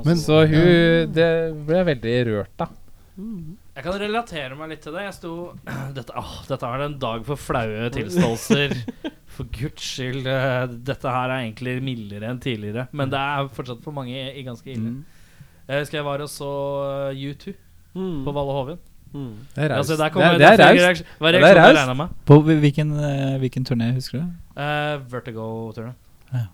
Men 0.04 0.18
Så 0.20 0.42
hun 0.50 1.12
Det 1.14 1.28
ble 1.64 1.78
jeg 1.80 1.88
veldig 1.90 2.16
rørt 2.28 2.64
av. 2.66 2.72
Jeg 3.16 3.82
kan 3.86 3.96
relatere 3.98 4.56
meg 4.58 4.72
litt 4.74 4.82
til 4.84 4.94
det. 4.96 5.04
Jeg 5.06 5.14
sto 5.16 5.32
Dette, 5.96 6.14
åh, 6.18 6.32
dette 6.50 6.70
er 6.70 6.84
en 6.86 6.96
dag 7.02 7.24
for 7.26 7.40
flaue 7.40 7.90
tilståelser. 7.94 8.74
For 9.34 9.48
guds 9.50 9.82
skyld. 9.82 10.28
eh, 10.30 10.64
Dette 10.86 11.10
her 11.10 11.32
er 11.34 11.40
egentlig 11.48 11.72
mildere 11.82 12.28
enn 12.30 12.38
tidligere. 12.38 12.84
Men 12.94 13.10
det 13.10 13.18
er 13.18 13.48
fortsatt 13.50 13.80
for 13.82 13.90
mange 13.96 14.12
i, 14.14 14.28
i 14.38 14.44
ganske 14.46 14.68
ille. 14.70 14.92
Jeg 15.66 15.80
husker 15.82 15.98
jeg 15.98 16.06
var 16.06 16.22
og 16.22 16.30
så 16.30 16.50
eh, 17.10 17.24
U2 17.32 17.54
på 17.96 18.34
Valle 18.36 18.54
Hovin. 18.54 18.78
Det 19.14 19.64
er 19.64 19.68
raust. 19.70 19.78
Altså, 19.78 19.96
der 19.96 20.04
det, 20.04 20.12
kommer- 20.12 20.24
er- 20.42 20.88
raust. 20.90 21.04
Hva 21.20 21.32
det 21.32 21.42
reaksjonen 21.44 21.96
med? 21.96 22.14
På 22.26 22.38
hvilken, 22.42 22.88
eh, 22.98 23.34
hvilken 23.38 23.64
turné, 23.68 23.92
husker 23.94 24.18
du? 24.20 24.24
Uh, 24.58 24.96
Vertigo-turné. 25.12 25.92
Ja. 26.34 26.46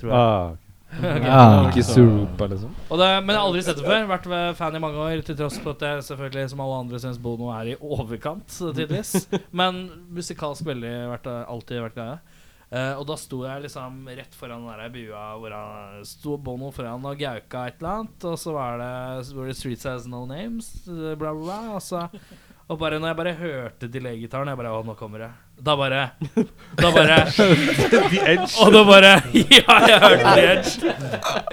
Tror 0.00 0.10
jeg. 0.10 0.18
Ah, 0.18 0.50
okay. 0.50 0.66
Ah. 1.30 1.68
Ikke 1.70 1.84
Surupa, 1.86 2.46
liksom. 2.50 2.72
Og 2.90 2.98
det, 2.98 3.06
men 3.22 3.30
jeg 3.30 3.38
har 3.38 3.46
aldri 3.46 3.62
sett 3.62 3.76
det 3.78 3.84
før. 3.86 4.08
Vært 4.10 4.24
eh, 4.26 4.54
fan 4.58 4.74
i 4.74 4.80
mange 4.82 4.98
år, 4.98 5.20
til 5.22 5.36
tross 5.38 5.58
for 5.62 5.76
at 5.76 5.84
jeg 5.86 6.02
selvfølgelig 6.08 6.50
som 6.50 6.60
alle 6.64 6.80
andre 6.82 6.98
syns 6.98 7.18
Bono 7.22 7.52
er 7.54 7.72
i 7.72 7.76
overkant, 7.80 8.48
tidvis. 8.74 9.28
Men 9.60 9.84
musikalsk 10.10 10.66
veldig 10.66 10.94
vært, 11.12 11.28
alltid 11.46 11.84
vært 11.86 11.94
greia. 12.00 12.18
Eh, 12.70 12.92
og 12.94 13.02
da 13.08 13.16
sto 13.18 13.40
jeg 13.42 13.64
liksom 13.64 14.04
rett 14.14 14.36
foran 14.38 14.62
den 14.62 14.76
der 14.78 14.92
bua 14.94 15.22
hvor 15.42 15.54
han 15.56 16.04
sto 16.06 16.36
Bono 16.38 16.68
foran 16.70 17.02
og 17.02 17.18
gauka 17.18 17.64
et 17.66 17.80
eller 17.80 17.96
annet. 17.96 18.28
Og 18.30 18.38
så 18.38 18.54
var 18.54 18.78
det, 18.78 18.92
så 19.26 19.34
var 19.40 19.50
det 19.50 19.56
Streets 19.58 19.88
Has 19.90 20.06
No 20.06 20.22
Names, 20.28 20.70
eh, 20.86 21.16
bla, 21.18 21.32
bla, 21.34 21.40
bla. 21.42 21.58
Og, 21.74 21.82
så, 21.82 22.04
og 22.70 22.78
bare 22.78 23.00
når 23.02 23.10
jeg 23.10 23.18
bare 23.18 23.32
hørte 23.40 23.88
delay-gitaren, 23.90 24.52
jeg 24.52 24.60
bare 24.60 24.74
Å, 24.76 24.84
nå 24.86 24.94
kommer 25.00 25.24
det. 25.24 25.30
Da 25.60 25.74
bare 25.76 26.04
Da 26.80 26.88
bare 26.94 27.16
Og 28.62 28.70
da 28.72 28.80
bare 28.86 29.10
Ja, 29.58 29.74
jeg 29.90 29.98
hørte 30.06 30.30
The 30.38 30.46
Edge. 30.54 30.94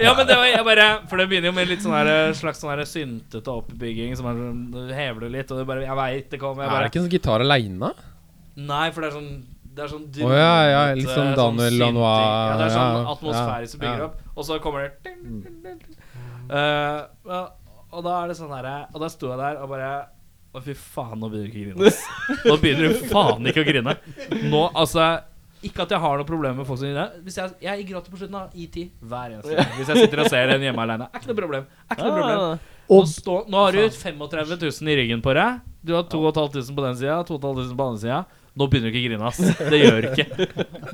Ja, 0.00 0.14
men 0.14 0.30
det 0.30 0.38
var 0.38 0.48
jeg 0.48 0.64
bare 0.64 0.86
For 1.10 1.20
det 1.20 1.26
begynner 1.28 1.50
jo 1.50 1.56
med 1.58 1.68
litt 1.68 1.82
sånn 1.84 1.92
her 1.98 2.32
slags 2.38 2.62
sånn 2.62 2.86
syntete 2.88 3.52
oppbygging 3.52 4.14
som 4.16 4.30
er 4.30 4.38
sånn 4.38 4.94
hever 4.94 5.26
det 5.26 5.34
litt, 5.34 5.52
og 5.52 5.60
det 5.60 5.66
bare 5.68 5.84
Jeg 5.84 5.98
veit 5.98 6.30
det 6.32 6.40
kommer. 6.40 6.64
Jeg 6.64 6.72
Er 6.78 6.86
det 6.86 6.92
ikke 6.94 7.02
en 7.02 7.12
gitar 7.18 7.44
aleine? 7.44 7.92
Nei, 8.58 8.86
for 8.94 9.02
det 9.04 9.10
er 9.10 9.18
sånn 9.18 9.32
Det 9.78 9.84
er 9.86 9.90
sånn 9.92 10.04
Å, 10.26 10.32
ja, 10.34 10.54
ja, 10.72 10.82
litt 10.98 11.06
sånn 11.14 11.32
Daniel 11.38 11.70
sånn 11.70 11.78
Lanois, 11.84 12.18
Ja, 12.18 12.58
det 12.58 12.66
er 12.66 12.74
sånn 12.74 12.96
ja, 12.98 13.02
atmosfærisk 13.14 13.76
som 13.76 13.82
bygger 13.84 14.02
ja. 14.02 14.08
opp, 14.10 14.20
og 14.34 14.46
så 14.48 14.58
kommer 14.64 14.84
det 14.88 14.90
ding, 15.06 15.40
ding, 15.46 15.58
ding, 15.62 15.80
ding. 15.86 15.96
Eh, 16.48 17.40
Og 17.92 18.04
da 18.04 18.14
er 18.22 18.30
det 18.32 18.36
sånn 18.38 18.52
herre 18.56 18.76
Og 18.94 19.02
da 19.02 19.08
sto 19.12 19.30
jeg 19.32 19.38
der 19.40 19.58
og 19.62 19.70
bare 19.72 19.90
Å, 20.56 20.62
fy 20.64 20.74
faen, 20.80 21.18
nå 21.20 21.28
begynner 21.28 21.48
du 21.48 21.52
ikke 21.52 21.60
å 21.60 21.76
grine. 21.76 21.90
ass. 21.92 21.98
Nå 22.48 22.54
begynner 22.62 22.88
du 22.94 23.02
faen 23.12 23.50
ikke 23.50 23.62
å 23.62 23.66
grine. 23.68 23.94
Nå, 24.48 24.62
altså 24.72 25.04
Ikke 25.68 25.84
at 25.84 25.92
jeg 25.92 26.00
har 26.00 26.16
noe 26.20 26.26
problem 26.28 26.56
med 26.62 26.66
folk 26.68 26.80
som 26.80 26.88
griner. 26.88 27.12
Hvis 27.26 27.36
jeg, 27.36 27.52
jeg 27.66 27.84
gråter 27.90 28.14
på 28.14 28.20
slutten 28.22 28.38
av 28.40 28.56
ET 28.56 28.76
hver 29.12 29.34
eneste 29.36 29.58
gang. 29.58 29.72
Hvis 29.76 29.92
jeg 29.92 30.06
sitter 30.06 30.22
og 30.24 30.30
ser 30.32 30.52
en 30.54 30.64
hjemme 30.64 30.84
aleine. 30.86 31.08
Er 31.12 31.20
ikke 31.20 31.30
noe 31.32 31.38
problem. 31.42 31.66
Er 31.84 31.98
ikke 31.98 32.06
noe 32.08 32.16
problem. 32.18 32.66
Nå, 32.88 33.00
stå, 33.12 33.34
nå 33.52 33.64
har 33.66 33.76
du 33.76 33.82
35 33.92 34.54
000 34.56 34.92
i 34.94 34.98
ryggen 35.02 35.24
på 35.24 35.34
deg. 35.36 35.58
Du 35.84 35.92
har 35.98 36.06
2500 36.08 36.72
på 36.78 36.84
den 36.86 36.96
sida, 37.02 37.18
2500 37.28 37.74
på 37.74 37.82
den 37.82 37.88
andre 37.90 38.02
sida. 38.06 38.20
Nå 38.58 38.66
begynner 38.70 38.90
du 38.90 38.98
ikke 38.98 39.04
å 39.04 39.08
grine, 39.08 39.28
ass. 39.28 39.40
Det 39.70 39.78
gjør 39.78 39.98
du 40.02 40.08
ikke. 40.12 40.26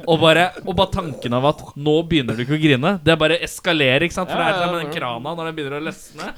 Og 0.05 0.19
bare, 0.21 0.49
og 0.65 0.75
bare 0.77 0.93
tanken 0.93 1.37
av 1.39 1.51
at 1.51 1.63
nå 1.81 1.95
begynner 2.11 2.37
du 2.37 2.45
ikke 2.45 2.59
å 2.59 2.63
grine, 2.63 2.97
det 3.05 3.17
bare 3.21 3.39
eskalerer, 3.47 4.05
ikke 4.07 4.19
sant? 4.19 4.33
For 4.33 4.41
det 4.41 4.51
er 4.53 4.75
med 4.75 4.83
den 4.85 4.93
krana 4.95 5.33
når 5.33 5.51
den 5.51 5.57
begynner 5.59 5.81
å 5.81 5.87
løsne. 5.89 6.33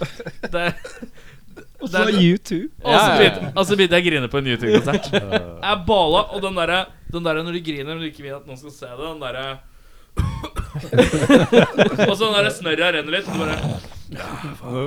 Det, 0.53 0.67
Og 1.83 1.91
så 1.93 2.05
U2. 2.09 2.61
og 2.83 2.95
så 2.95 3.09
begynte, 3.19 3.51
og 3.53 3.63
så 3.67 3.77
begynte 3.79 3.99
jeg 3.99 4.05
å 4.05 4.09
grine 4.11 4.31
på 4.33 4.41
en 4.41 4.53
YouTube-konsert. 4.53 5.11
Jeg 5.13 5.83
bala, 5.89 6.23
og 6.31 6.45
den 6.45 6.63
derre 6.63 6.85
den 7.13 7.25
der 7.25 7.43
når 7.43 7.53
du 7.55 7.61
griner 7.65 7.95
men 7.95 8.03
du 8.03 8.09
ikke 8.11 8.25
vil 8.25 8.35
at 8.37 8.47
noen 8.49 8.59
skal 8.59 8.75
se 8.75 8.89
det, 8.91 9.05
den 9.07 9.23
derre 9.23 9.47
Og 12.09 12.15
så 12.17 12.25
den 12.25 12.35
derre 12.35 12.51
snørra 12.55 12.91
renner 12.97 13.19
litt, 13.19 13.29
og, 13.31 13.37
du 13.39 13.96
bare, 14.07 14.83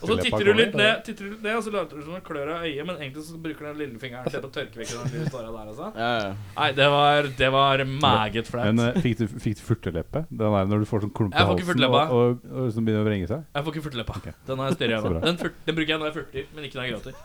og 0.00 0.06
så 0.08 0.16
titter 0.22 0.44
du 0.48 0.52
litt 0.56 0.74
ned, 0.78 1.00
titter 1.04 1.26
du 1.26 1.30
litt 1.34 1.42
ned 1.44 1.56
og 1.58 1.64
så 1.66 1.72
later 1.74 1.98
du 2.00 2.04
som 2.06 2.14
du 2.16 2.20
klør 2.24 2.52
av 2.54 2.62
øyet, 2.64 2.86
men 2.88 2.96
egentlig 3.02 3.24
så 3.26 3.36
bruker 3.42 3.66
du 3.66 3.68
den 3.68 3.78
lillefingeren 3.82 4.30
til 4.32 4.46
å 4.46 4.50
tørke 4.54 4.80
vekk 4.80 4.92
den 4.94 5.12
lille 5.16 5.32
der. 5.34 5.58
Altså. 5.64 5.90
Ja, 5.96 6.10
ja. 6.22 6.30
Nei, 6.56 6.68
det 6.78 6.86
var, 6.94 7.28
det 7.42 7.50
var 7.56 7.84
meget 8.06 8.48
flaut. 8.48 8.70
Men 8.70 8.80
uh, 8.96 9.00
fikk 9.04 9.18
du, 9.20 9.26
fikk 9.44 9.58
du 9.60 9.62
furteleppe? 9.66 10.24
Den 10.30 10.56
der 10.56 10.70
når 10.72 10.86
du 10.86 10.88
får 10.88 11.04
sånn 11.04 11.12
klump 11.20 11.36
i 11.36 11.44
halsen 11.50 11.84
og, 11.90 11.98
og, 12.20 12.48
og 12.64 12.72
som 12.76 12.88
begynner 12.88 13.04
å 13.04 13.08
vrenge 13.10 13.28
seg? 13.30 13.44
Jeg 13.58 13.66
får 13.68 13.76
ikke 13.76 13.84
furteleppa. 13.90 14.18
Okay. 14.22 14.36
Den 14.48 14.62
har 14.64 14.72
jeg 14.72 14.78
større 14.80 14.90
i 14.90 14.98
øynene. 15.04 15.22
Den, 15.28 15.40
furt- 15.44 15.60
den 15.68 15.78
bruker 15.80 15.94
jeg 15.96 16.00
når 16.02 16.10
jeg 16.12 16.16
furter, 16.20 16.48
men 16.56 16.68
ikke 16.70 16.80
når 16.80 16.88
jeg 16.88 16.96
gråter. 16.96 17.22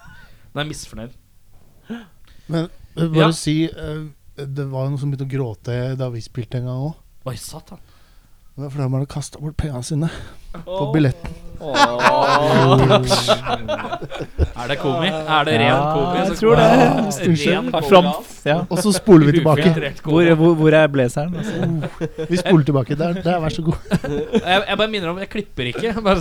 Den 0.51 0.63
er 0.65 0.69
misfornøyd. 0.73 1.17
Men 2.51 2.69
bare 2.95 3.25
Ja. 3.27 3.31
si 3.35 3.55
uh, 3.71 4.05
Det 4.37 4.65
var 4.71 4.85
jo 4.85 4.91
noen 4.93 4.99
som 5.01 5.11
begynte 5.11 5.25
å 5.27 5.31
gråte 5.31 5.75
da 5.99 6.07
vi 6.13 6.21
spilte 6.23 6.59
en 6.59 6.67
gang 6.69 6.83
òg. 6.91 6.97
Oi, 7.31 7.35
satan. 7.39 7.79
For 8.55 8.77
da 8.77 8.85
har 8.85 8.91
man 8.93 9.05
kasta 9.09 9.39
bort 9.41 9.57
pengene 9.59 9.83
sine 9.83 10.07
på 10.63 10.71
Åh. 10.71 10.91
Er 14.55 14.67
det 14.71 14.77
komi? 14.81 15.07
Er 15.11 15.43
det 15.47 15.53
ren 15.59 15.67
Ja, 15.67 15.79
komi? 15.93 16.15
jeg 16.19 16.25
tror 16.39 16.53
det. 16.59 16.67
Fram, 17.89 18.05
ja. 18.45 18.57
Og 18.69 18.77
så 18.83 18.89
spoler 18.95 19.25
vi 19.29 19.33
tilbake. 19.39 19.67
Hvor, 20.03 20.21
hvor, 20.39 20.51
hvor 20.59 20.71
er 20.77 20.87
blazeren? 20.91 21.31
Altså? 21.35 21.53
Vi 22.29 22.35
spoler 22.39 22.63
tilbake. 22.69 22.91
Der, 22.99 23.09
der, 23.25 23.35
vær 23.43 23.49
så 23.53 23.61
god. 23.65 23.77
Jeg, 24.45 24.57
jeg 24.69 24.75
bare 24.77 24.87
minner 24.91 25.09
om, 25.09 25.17
jeg 25.19 25.29
klipper 25.29 25.63
ikke. 25.71 25.93
Det. 26.05 26.11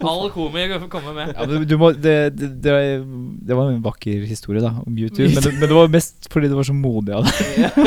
All 0.00 0.30
komi 0.32 0.60
kommer 0.90 1.12
med. 1.16 1.26
Ja, 1.36 1.42
du 1.64 1.76
må, 1.80 1.88
det, 1.92 2.14
det, 2.38 2.48
det, 2.64 2.72
det 3.48 3.54
var 3.56 3.64
en 3.72 3.82
vakker 3.84 4.24
historie 4.28 4.60
da 4.62 4.68
om 4.86 4.98
YouTube, 4.98 5.28
men 5.34 5.42
det, 5.44 5.52
men 5.58 5.68
det 5.68 5.76
var 5.76 5.88
mest 5.92 6.28
fordi 6.32 6.48
du 6.50 6.54
var 6.58 6.64
så 6.68 6.74
modig 6.76 7.12
av 7.16 7.22
deg. 7.26 7.32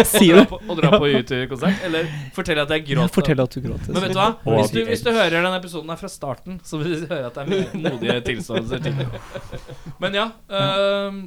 Si 0.10 0.28
Å 0.32 0.34
dra 0.36 0.42
det. 0.42 0.48
på, 0.52 0.56
å 0.70 0.72
dra 0.80 0.90
på 1.00 1.08
YouTube-konsert? 1.12 1.78
Eller 1.88 2.02
fortelle 2.36 2.62
at 2.66 2.72
jeg 2.76 2.82
Ja, 2.86 2.90
gråt? 2.96 3.12
Fortell 3.16 3.40
at 3.44 3.52
du 3.56 3.60
gråt. 3.64 3.84
Men 3.90 4.02
vet 4.06 4.14
du 4.16 4.20
hva? 4.20 4.30
Hvis 4.60 4.72
du, 4.76 4.80
hvis 4.90 5.04
du 5.06 5.10
hører 5.12 5.32
denne 5.40 5.58
episoden 5.62 5.90
her 5.94 6.00
fra 6.02 6.10
starten, 6.12 6.45
så 6.66 6.80
vil 6.82 6.94
hører 6.94 7.08
høre 7.10 7.30
at 7.32 7.40
det 7.40 7.58
er 7.58 7.80
modige 7.86 8.20
tilståelser 8.30 8.84
til. 8.86 9.00
Men 10.04 10.18
ja. 10.18 10.28
øhm, 10.50 11.26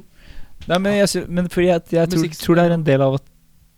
Nei, 0.67 0.77
men 0.77 0.95
jeg, 0.97 1.25
men 1.31 1.49
fordi 1.51 1.69
jeg, 1.69 1.83
jeg 1.95 2.11
tror, 2.11 2.31
tror 2.43 2.59
det 2.59 2.63
er 2.65 2.75
en 2.75 2.87
del 2.87 3.03
av 3.03 3.17
at, 3.17 3.27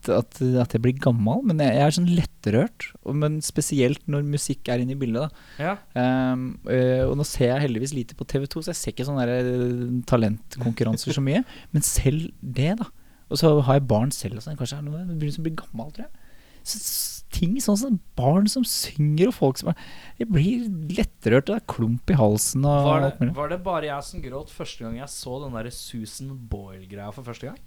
at, 0.09 0.39
at 0.63 0.73
jeg 0.75 0.81
blir 0.83 0.97
gammel. 1.01 1.43
Men 1.47 1.61
jeg, 1.61 1.75
jeg 1.77 1.85
er 1.85 1.95
sånn 1.97 2.09
lettrørt. 2.17 2.87
Og, 3.03 3.13
men 3.21 3.37
spesielt 3.45 4.01
når 4.11 4.25
musikk 4.27 4.71
er 4.71 4.83
inne 4.83 4.95
i 4.95 5.01
bildet. 5.01 5.29
Da. 5.29 5.67
ja. 5.67 5.75
Øh, 6.01 7.03
og 7.07 7.15
nå 7.19 7.27
ser 7.27 7.53
jeg 7.53 7.67
heldigvis 7.67 7.95
lite 7.97 8.17
på 8.17 8.27
TV2, 8.27 8.65
så 8.65 8.73
jeg 8.73 8.81
ser 8.81 8.95
ikke 8.95 9.07
sånne 9.07 9.27
øh, 9.29 9.85
talentkonkurranser 10.09 11.15
så 11.17 11.23
mye. 11.23 11.45
Men 11.71 11.85
selv 11.85 12.31
det, 12.41 12.73
da. 12.81 12.89
Og 13.31 13.39
så 13.39 13.53
har 13.63 13.79
jeg 13.79 13.87
barn 13.87 14.11
selv, 14.11 14.41
og 14.41 14.45
sånn. 14.45 14.59
Kanskje 14.59 14.81
er 14.81 14.85
noe, 14.85 15.05
jeg 15.05 15.17
begynner 15.21 15.39
å 15.39 15.47
bli 15.47 15.57
gammel, 15.63 15.93
tror 15.95 16.07
jeg. 16.09 16.15
Så, 16.67 17.20
ting 17.31 17.57
sånn 17.63 17.79
som 17.79 17.97
barn 18.19 18.49
som 18.51 18.65
synger, 18.67 19.31
og 19.31 19.37
folk 19.37 19.61
som 19.61 19.71
er 19.71 19.81
Jeg 20.21 20.29
blir 20.31 20.67
lettrørt, 20.91 21.49
og 21.49 21.55
det 21.55 21.59
er 21.61 21.67
klump 21.71 22.11
i 22.11 22.19
halsen 22.19 22.67
og 22.67 22.87
Var, 22.89 23.07
det, 23.07 23.31
var 23.37 23.51
det 23.53 23.61
bare 23.65 23.89
jeg 23.89 24.07
som 24.11 24.23
gråt 24.23 24.53
første 24.53 24.85
gang 24.85 24.99
jeg 24.99 25.11
så 25.15 25.39
den 25.45 25.57
der 25.57 25.71
Susan 25.75 26.35
Boyle-greia 26.51 27.11
for 27.15 27.27
første 27.27 27.49
gang? 27.49 27.59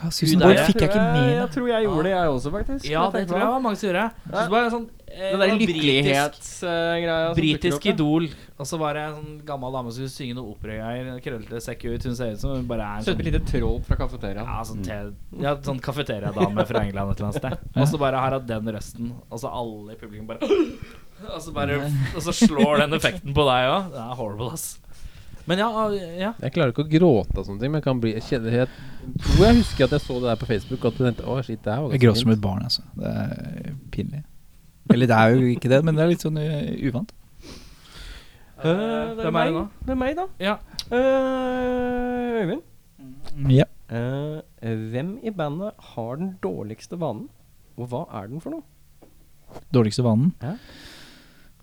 Ja, 0.00 0.08
Susan 0.10 0.38
Hun 0.40 0.46
Boyle 0.46 0.56
der, 0.56 0.66
fikk 0.70 0.80
jeg 0.80 0.88
ikke 0.88 1.00
med 1.12 1.30
Jeg 1.36 1.48
tror 1.54 1.66
jeg 1.68 1.84
gjorde 1.84 2.04
det, 2.06 2.12
jeg 2.14 2.28
også, 2.36 2.50
faktisk. 2.54 2.84
Ja, 2.88 3.02
det 3.12 3.26
tror 3.28 3.38
jeg 3.42 3.50
var 3.52 3.60
mange 3.60 3.76
som 3.76 3.88
gjorde. 3.90 4.04
Så 4.32 4.44
var 4.54 4.70
sånn 4.72 4.86
eh, 5.10 5.18
Den 5.18 5.20
der 5.20 5.30
det 5.30 5.50
var 5.50 5.58
britisk- 5.60 5.82
lykkelighetsgreia. 5.90 7.34
Britisk 7.36 7.86
idol. 7.90 8.28
Og 8.60 8.66
så 8.68 8.78
var 8.80 8.94
det 8.96 9.02
en 9.08 9.14
sånn 9.18 9.34
gammel 9.48 9.72
dame 9.76 9.92
som 9.92 9.98
skulle 9.98 10.14
synge 10.14 10.36
noe 10.38 10.54
operagreier. 10.54 11.20
Krøllete, 11.24 11.60
sekk 11.64 11.84
ut. 11.90 12.06
Hun 12.08 12.16
ser 12.16 12.32
ut 12.32 12.40
som 12.40 12.54
hun 12.56 12.66
bare 12.70 12.86
er 12.86 12.96
en 13.02 13.06
sånn 13.10 13.22
lite 13.28 13.42
troll 13.48 13.80
fra 13.86 13.96
kafeteriaen. 14.00 14.48
ja, 14.48 14.64
sånn, 14.70 14.82
te, 14.84 14.98
ja, 15.44 15.54
sånn 15.68 15.80
kafeteriadame 15.84 16.66
fra 16.68 16.84
England 16.86 17.12
et 17.12 17.20
eller 17.20 17.30
annet 17.30 17.40
sted. 17.42 17.70
Og 17.76 17.88
så 17.92 18.00
bare 18.00 18.16
har 18.24 18.38
hun 18.38 18.46
den 18.46 18.72
røsten, 18.76 19.12
og 19.30 19.38
så 19.42 19.52
alle 19.52 19.92
i 19.92 20.00
publikum 20.00 20.26
bare 20.32 20.40
Og 21.20 21.42
så, 21.44 21.52
bare, 21.52 21.74
og 22.16 22.22
så 22.24 22.32
slår 22.32 22.78
den 22.86 22.94
effekten 22.96 23.34
på 23.36 23.44
deg 23.44 23.66
òg. 23.68 23.90
Det 23.92 23.98
er 24.00 24.14
horrible, 24.16 24.54
ass. 24.56 24.78
Men 25.48 25.62
ja, 25.62 25.68
ja. 26.20 26.32
Jeg 26.42 26.52
klarer 26.54 26.74
ikke 26.74 26.84
å 26.84 26.90
gråte 26.90 27.38
av 27.38 27.46
sånne 27.46 27.62
ting, 27.62 27.72
men 27.72 27.80
jeg 27.80 27.86
kan 27.86 28.00
bli 28.02 28.12
jeg 28.12 28.26
kjenner, 28.26 28.56
jeg, 28.60 28.68
tror 29.24 29.46
jeg 29.46 29.56
husker 29.60 29.86
at 29.86 29.94
jeg 29.96 30.04
så 30.04 30.18
det 30.20 30.28
der 30.28 30.40
på 30.40 30.48
Facebook. 30.50 30.84
At 30.84 30.98
du 30.98 31.04
tenkte 31.06 31.26
å 31.26 31.38
shit, 31.46 31.62
det 31.64 31.72
her 31.72 31.86
var 31.86 31.96
Jeg 31.96 32.02
gråter 32.04 32.22
som 32.22 32.34
et 32.34 32.44
barn, 32.44 32.66
altså. 32.68 32.84
Det 32.98 33.14
er 33.24 33.72
pinlig. 33.94 34.22
Eller 34.90 35.10
det 35.10 35.16
er 35.16 35.34
jo 35.34 35.50
ikke 35.54 35.72
det, 35.72 35.80
men 35.86 35.98
det 35.98 36.04
er 36.04 36.12
litt 36.12 36.24
sånn 36.26 36.38
øh, 36.40 36.70
uvant. 36.90 37.12
Uh, 38.60 38.66
det 38.66 38.74
er 38.74 39.20
Hvem 39.24 39.26
er 39.28 39.34
meg. 39.36 39.50
det 39.50 39.56
nå? 39.56 39.64
Det 39.86 39.94
er 39.94 40.00
meg, 40.02 40.16
da. 40.18 40.26
Ja. 40.42 40.56
Uh, 40.90 42.40
Øyvind. 42.40 42.64
Ja. 43.54 43.66
Uh, 43.90 44.40
hvem 44.92 45.14
i 45.26 45.32
bandet 45.34 45.90
har 45.94 46.18
den 46.20 46.34
dårligste 46.42 46.98
vanen, 47.00 47.28
og 47.80 47.92
hva 47.92 48.04
er 48.20 48.28
den 48.28 48.42
for 48.42 48.58
noe? 48.58 48.66
Dårligste 49.74 50.04
vanen? 50.04 50.34
Ja. 50.42 50.56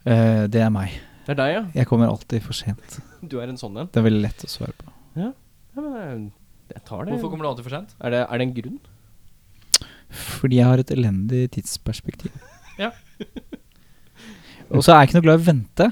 Eh, 0.07 0.45
det 0.51 0.61
er 0.63 0.71
meg. 0.71 0.95
Det 1.25 1.33
er 1.35 1.39
deg, 1.41 1.53
ja. 1.53 1.63
Jeg 1.81 1.87
kommer 1.89 2.07
alltid 2.07 2.43
for 2.45 2.55
sent. 2.55 2.99
Du 3.31 3.37
er 3.41 3.51
en 3.51 3.59
sånn 3.59 3.77
en. 3.77 3.89
Det 3.91 4.01
er 4.01 4.07
veldig 4.07 4.23
lett 4.23 4.45
å 4.45 4.51
svare 4.51 4.75
på. 4.77 4.93
Ja, 5.17 5.31
men 5.77 5.87
eh, 6.01 6.13
jeg 6.73 6.83
tar 6.87 7.05
det. 7.05 7.15
Hvorfor 7.15 7.33
kommer 7.33 7.47
du 7.47 7.51
alltid 7.51 7.67
for 7.67 7.77
sent? 7.77 7.95
er, 7.99 8.13
det 8.13 8.23
er 8.25 8.41
det 8.41 8.47
en 8.47 8.55
grunn? 8.57 8.79
Fordi 10.07 10.59
jeg 10.59 10.67
har 10.69 10.81
et 10.81 10.93
elendig 10.95 11.45
tidsperspektiv. 11.55 12.35
Ja. 12.77 12.91
Og 14.69 14.83
så 14.83 14.93
er 14.93 15.01
jeg 15.01 15.09
ikke 15.09 15.17
noe 15.17 15.25
glad 15.25 15.39
i 15.39 15.41
å 15.41 15.47
vente. 15.47 15.87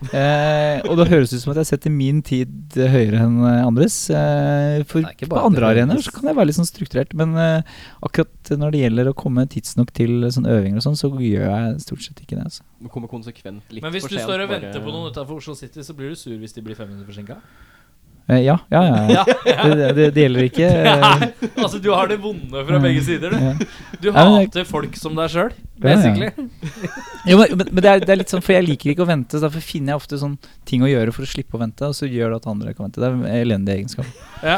Eh, 0.00 0.80
og 0.88 0.96
det 0.96 1.08
høres 1.10 1.32
ut 1.34 1.42
som 1.42 1.52
at 1.52 1.58
jeg 1.60 1.68
setter 1.74 1.92
min 1.92 2.22
tid 2.24 2.72
høyere 2.74 3.20
enn 3.26 3.36
eh, 3.44 3.58
andres. 3.68 3.96
Eh, 4.08 4.80
for 4.88 5.04
på 5.04 5.40
andre 5.44 5.68
arenaer 5.74 6.00
så 6.04 6.14
kan 6.14 6.30
jeg 6.30 6.38
være 6.38 6.48
litt 6.50 6.56
sånn 6.56 6.68
strukturert. 6.70 7.12
Men 7.20 7.36
eh, 7.36 7.62
akkurat 8.06 8.52
når 8.56 8.72
det 8.74 8.80
gjelder 8.84 9.10
å 9.12 9.16
komme 9.20 9.44
tidsnok 9.52 9.92
til 9.96 10.24
sånn 10.32 10.48
øvinger 10.48 10.80
og 10.80 10.86
sånn, 10.88 10.96
så 11.00 11.12
gjør 11.12 11.44
jeg 11.50 11.80
stort 11.84 12.06
sett 12.06 12.22
ikke 12.24 12.38
det. 12.40 12.46
Altså. 12.48 12.64
Du 12.80 12.88
kommer 12.88 13.12
konsekvent 13.12 13.68
litt 13.76 13.84
Men 13.84 13.92
hvis 13.92 14.08
du 14.08 14.16
sent. 14.16 14.24
står 14.24 14.46
og 14.46 14.54
bare- 14.54 14.62
venter 14.64 14.80
på 14.86 14.94
noen 14.96 15.12
utenfor 15.12 15.36
Oslo 15.42 15.54
City, 15.58 15.84
så 15.84 15.92
blir 15.96 16.14
du 16.14 16.16
sur 16.16 16.32
hvis 16.40 16.56
de 16.56 16.64
blir 16.64 16.78
fem 16.80 16.88
minutter 16.88 17.12
forsinka? 17.12 17.36
Eh, 18.30 18.44
ja, 18.46 18.58
ja, 18.70 18.80
ja. 18.86 19.06
ja. 19.10 19.24
Det, 19.74 19.92
det, 19.96 20.04
det, 20.14 20.22
gjelder 20.22 20.44
ikke 20.46 20.66
eh, 20.90 21.22
altså, 21.56 21.80
du 21.82 21.88
har 21.90 22.06
det 22.10 22.20
vonde 22.22 22.62
fra 22.68 22.78
begge 22.82 23.02
sider, 23.02 23.32
du. 23.34 23.64
Du 24.00 24.10
Ja, 24.10 24.14
men 24.14 24.36
hater 24.44 24.66
folk 24.68 24.94
som 25.00 25.16
deg 25.18 25.32
sjøl, 25.32 25.50
Ja, 25.80 25.96
ja. 25.96 25.96
basically. 25.96 26.28
Jo, 27.26 27.40
men, 27.40 27.64
men, 27.64 27.80
det, 27.82 27.90
er, 27.90 28.04
det 28.04 28.12
er 28.14 28.20
litt 28.20 28.30
sånn, 28.32 28.44
for 28.44 28.54
jeg 28.54 28.68
liker 28.68 28.92
ikke 28.92 29.02
å 29.02 29.08
vente, 29.08 29.34
så 29.34 29.48
derfor 29.48 29.64
finner 29.64 29.94
jeg 29.94 30.02
ofte 30.02 30.20
sånn 30.20 30.36
ting 30.68 30.84
å 30.86 30.90
gjøre 30.90 31.14
for 31.16 31.26
å 31.26 31.30
slippe 31.32 31.58
å 31.58 31.62
vente, 31.62 31.88
og 31.90 31.96
så 31.96 32.06
gjør 32.06 32.34
det 32.34 32.38
at 32.42 32.48
andre 32.52 32.74
kan 32.76 32.86
vente. 32.86 33.02
Det 33.02 33.08
er 33.08 33.16
en 33.18 33.26
elendig 33.40 33.74
egenskap. 33.80 34.14
Ja. 34.44 34.56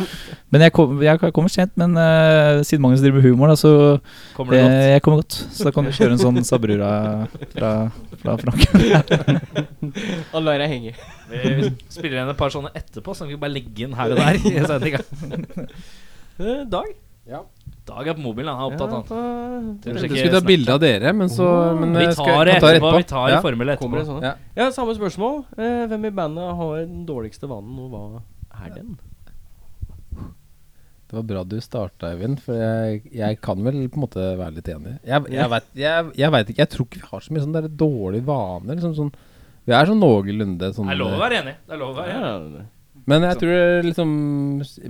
Men 0.52 0.66
jeg, 0.66 0.74
kom, 0.76 0.92
jeg 1.02 1.32
kommer 1.34 1.50
sent, 1.54 1.72
men 1.80 1.96
uh, 1.96 2.60
siden 2.66 2.84
Magnus 2.84 3.00
driver 3.02 3.22
med 3.22 3.26
humor, 3.30 3.54
da, 3.54 3.56
så 3.58 3.72
Kommer 4.36 4.58
det 4.58 4.62
godt? 4.62 4.76
eh, 4.76 4.90
jeg 4.92 5.06
kommer 5.06 5.22
godt. 5.24 5.40
Så 5.56 5.66
da 5.66 5.74
kan 5.74 5.88
du 5.88 5.94
kjøre 5.96 6.18
en 6.18 6.22
sånn 6.22 6.44
Sabrura 6.46 6.92
fra, 7.56 7.72
fra 8.20 8.36
Frank. 8.44 8.68
og 10.30 10.44
lar 10.44 10.60
deg 10.62 10.70
henge. 10.76 10.94
Vi 11.32 11.70
spiller 11.92 12.18
igjen 12.18 12.30
et 12.32 12.38
par 12.38 12.52
sånne 12.54 12.70
etterpå, 12.78 13.14
så 13.16 13.26
vi 13.28 13.34
kan 13.36 13.42
bare 13.46 13.54
legge 13.56 13.86
inn 13.86 13.96
her 13.98 14.12
og 14.14 14.20
der. 14.20 14.38
i 14.38 14.66
sendinga. 14.68 15.02
Eh, 16.40 16.62
Dag? 16.64 16.86
Dag 17.86 18.08
er 18.08 18.14
på 18.16 18.22
mobilen, 18.24 18.48
han 18.56 18.64
er 18.64 18.72
opptatt, 18.72 19.10
han. 19.12 19.68
Å 19.84 19.90
Jeg 19.92 20.00
skulle 20.00 20.30
ta 20.32 20.40
bilde 20.46 20.72
av 20.74 20.80
dere, 20.82 21.12
men 21.14 21.28
så 21.30 21.44
men 21.78 21.92
Vi 21.94 22.06
tar 22.16 22.48
det 22.48 22.54
etterpå. 22.56 22.92
Vi 22.96 23.04
tar 23.10 23.28
Ja. 23.34 23.40
Formel 23.44 23.68
etterpå. 23.74 24.00
sånn? 24.08 24.22
Ja. 24.24 24.32
Ja, 24.56 24.70
samme 24.74 24.94
spørsmål. 24.96 25.42
Eh, 25.58 25.84
hvem 25.92 26.06
i 26.08 26.12
bandet 26.16 26.56
har 26.56 26.76
den 26.80 27.04
dårligste 27.06 27.46
vanen, 27.52 27.76
og 27.84 27.92
hva 27.92 28.22
er 28.64 28.72
den? 28.78 28.96
Det 31.12 31.18
var 31.18 31.26
bra 31.28 31.42
du 31.44 31.58
starta, 31.60 32.08
Eivind, 32.14 32.40
for 32.40 32.56
jeg, 32.56 33.02
jeg 33.12 33.38
kan 33.44 33.60
vel 33.66 33.82
på 33.92 33.98
en 34.00 34.04
måte 34.06 34.22
være 34.40 34.54
litt 34.56 34.68
enig. 34.72 34.94
Jeg, 35.04 35.26
jeg, 35.34 35.50
vet, 35.52 35.66
jeg, 35.76 36.06
jeg 36.16 36.32
vet 36.32 36.48
ikke, 36.54 36.62
jeg 36.64 36.70
tror 36.72 36.86
ikke 36.88 37.02
vi 37.02 37.10
har 37.10 37.20
så 37.26 37.34
mye 37.36 37.42
sånne 37.44 37.62
dårlige 37.84 38.24
vaner. 38.30 38.78
Liksom, 38.78 38.94
sånn, 38.96 39.12
vi 39.68 39.74
er 39.78 39.90
sånn 39.90 40.00
noenlunde 40.02 40.72
sånn 40.74 40.88
Det 40.90 40.96
er 40.96 41.00
lov 41.02 41.16
å 41.16 41.20
være 41.22 41.42
enig. 41.42 41.54
Det 41.66 41.76
er 41.76 41.80
lov 41.82 41.92
å 41.92 41.98
være 42.00 42.16
enig. 42.32 42.64
Men 43.10 43.24
jeg 43.26 43.38
tror 43.40 43.82
liksom 43.82 44.10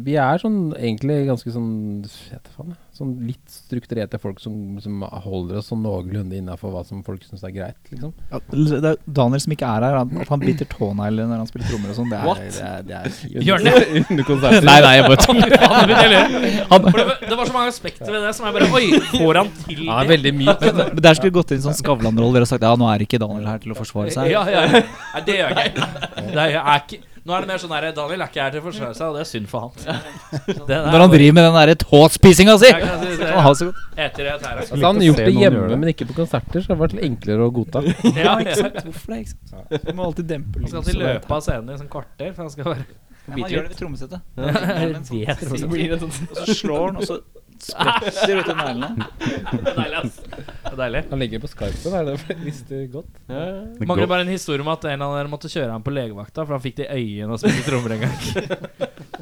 Vi 0.05 0.17
er 0.21 0.41
sånn 0.43 0.57
egentlig 0.77 1.15
ganske 1.31 1.53
sånn 1.55 2.03
vet 2.05 2.49
faen, 2.57 2.75
Sånn 2.93 3.15
litt 3.25 3.49
strukturerte 3.49 4.19
folk 4.21 4.37
som, 4.43 4.77
som 4.85 5.01
holder 5.25 5.63
oss 5.63 5.71
sånn 5.73 5.81
noenlunde 5.81 6.37
innafor 6.37 6.75
hva 6.75 6.83
som 6.85 7.01
folk 7.07 7.23
syns 7.25 7.41
er 7.49 7.55
greit, 7.55 7.79
liksom. 7.89 8.11
Ja, 8.29 8.41
det 8.53 8.91
er 8.91 8.99
Daniel 9.09 9.41
som 9.41 9.55
ikke 9.55 9.65
er 9.65 9.87
her, 9.87 9.97
han- 9.97 10.19
at 10.21 10.29
han 10.29 10.43
biter 10.45 10.69
tånegler 10.69 11.25
når 11.31 11.41
han 11.41 11.49
spiller 11.49 11.71
trommer 11.71 11.95
og 11.95 11.97
sånn, 11.97 12.11
det 12.13 12.19
er, 12.19 12.27
What? 12.29 12.43
det 12.43 12.67
er, 12.69 12.83
det 12.85 12.99
er 12.99 13.65
det 13.65 14.05
Under 14.13 14.27
konserter. 14.29 14.67
Nei, 14.69 14.77
nei, 14.85 14.93
jeg 14.99 15.07
bare 15.09 15.23
tuller. 15.25 15.57
Det, 17.33 17.37
var- 17.37 17.47
så 17.49 17.53
mange 17.57 17.69
aspekter 17.73 18.13
ved 18.13 18.27
det 18.27 18.35
som 18.37 18.47
jeg 18.47 18.55
bare 18.59 18.69
Oi, 18.77 19.01
får 19.17 19.41
han 19.41 19.49
til 19.63 19.81
det? 19.81 19.87
Ja, 19.89 19.97
veldig 20.13 20.33
mye. 20.37 20.57
Men 20.61 21.01
der 21.03 21.17
skulle 21.17 21.31
det 21.33 21.39
gått 21.41 21.55
inn 21.57 21.65
sånn 21.65 21.79
Skavlan-rolle. 21.81 22.37
Dere 22.37 22.45
har 22.47 22.51
sagt 22.53 22.67
ja, 22.69 22.75
nå 22.77 22.89
er 22.93 23.07
ikke 23.07 23.21
Daniel 23.23 23.49
her 23.49 23.63
til 23.65 23.73
å 23.73 23.79
forsvare 23.79 24.13
seg. 24.15 24.31
Ja, 24.37 24.45
ja. 24.53 24.67
ja. 24.69 24.85
Nei, 25.15 25.25
det 25.27 25.39
gjør 25.41 25.57
jeg 25.57 25.73
ikke. 25.73 25.89
Det 26.29 26.37
er, 26.45 26.53
jeg 26.59 26.63
er 26.63 26.85
ikke. 26.85 27.01
Nå 27.23 27.35
er 27.37 27.45
det 27.45 27.49
mer 27.53 27.61
sånn 27.63 27.71
her 27.71 27.85
Daniel 27.95 28.23
er 28.25 28.31
ikke 28.33 28.43
her 28.43 28.51
til 28.51 28.59
å 28.59 28.65
forsvare 28.65 28.97
seg, 28.99 29.11
og 29.13 29.15
det 29.15 29.21
er 29.23 29.29
synd 29.31 29.49
for 29.51 29.69
han. 29.69 30.01
Det 30.67 30.75
er 30.75 30.89
Når 30.91 31.05
han 31.05 31.13
driver 31.13 31.37
med 31.37 31.45
den 31.47 31.55
derre 31.55 31.77
tåspisinga 31.79 32.57
si! 32.59 32.71
Ja, 32.73 32.97
si 32.99 33.13
det. 33.21 33.29
Han 33.31 33.47
har 33.47 33.55
så 33.61 33.69
godt. 33.69 33.85
Etter 33.95 34.31
et 34.33 34.47
her 34.49 34.63
Altså, 34.65 34.79
han 34.83 34.99
har 34.99 35.07
gjort 35.07 35.23
det 35.23 35.35
hjemme, 35.37 35.61
det. 35.71 35.79
men 35.85 35.93
ikke 35.93 36.09
på 36.09 36.17
konserter, 36.17 36.65
så 36.65 36.73
det 36.73 36.75
har 36.75 36.81
vært 36.83 36.97
enklere 37.07 37.47
å 37.47 37.53
godta. 37.55 37.85
Ja, 38.19 38.35
ikke 38.43 38.57
sant? 38.59 38.81
Hvorfor 38.89 39.15
det? 39.15 39.21
ikke 39.23 39.37
sant? 39.53 39.87
Du 39.87 39.93
må 40.01 40.09
alltid 40.09 40.29
dempe 40.33 40.65
Han 40.65 40.73
skal 40.75 40.89
til 40.89 40.99
løpe 41.05 41.39
av 41.39 41.47
scenen 41.47 41.71
i 41.71 41.79
sånn 41.85 41.93
kvarter, 41.95 42.35
for 42.35 42.43
han 42.43 42.53
skal 42.57 42.71
være 42.73 42.89
Ja, 43.23 43.37
man 43.37 43.55
gjør 43.55 43.69
det 43.69 43.71
ved 43.71 43.79
trommesettet. 43.79 44.21
Ja, 44.35 45.39
sånn 46.03 46.11
Og 46.11 46.43
så 46.43 46.59
slår 46.59 46.89
han, 46.89 46.99
og 46.99 47.07
så 47.07 47.21
spretter 47.63 48.41
ut 48.41 48.49
i 48.53 48.57
neglene. 48.59 49.07
Det 49.23 49.61
er 49.61 49.77
deilig, 49.79 50.01
ass. 50.03 50.17
Det 50.27 50.73
er 50.73 50.79
deilig. 50.83 51.03
Han 51.13 51.23
legger 51.23 51.43
på 51.45 51.51
skarpen, 51.53 51.97
er 51.99 52.09
det 52.11 52.37
visste 52.43 52.81
godt. 52.93 53.11
ja. 53.31 53.45
Det 53.79 53.89
Mangler 53.89 54.11
bare 54.11 54.27
en 54.27 54.33
historie 54.33 54.65
om 54.65 54.71
at 54.73 54.85
en 54.93 55.05
av 55.07 55.15
dere 55.17 55.31
måtte 55.33 55.51
kjøre 55.53 55.71
ham 55.75 55.85
på 55.87 55.95
legevakta, 55.95 56.45
for 56.47 56.57
han 56.57 56.65
fikk 56.65 56.81
det 56.83 56.89
i 56.91 57.07
øynene 57.21 57.37
og 57.37 57.43
spilte 57.43 57.65
trommer 57.69 57.97
en 57.97 58.05
gang. 58.07 58.19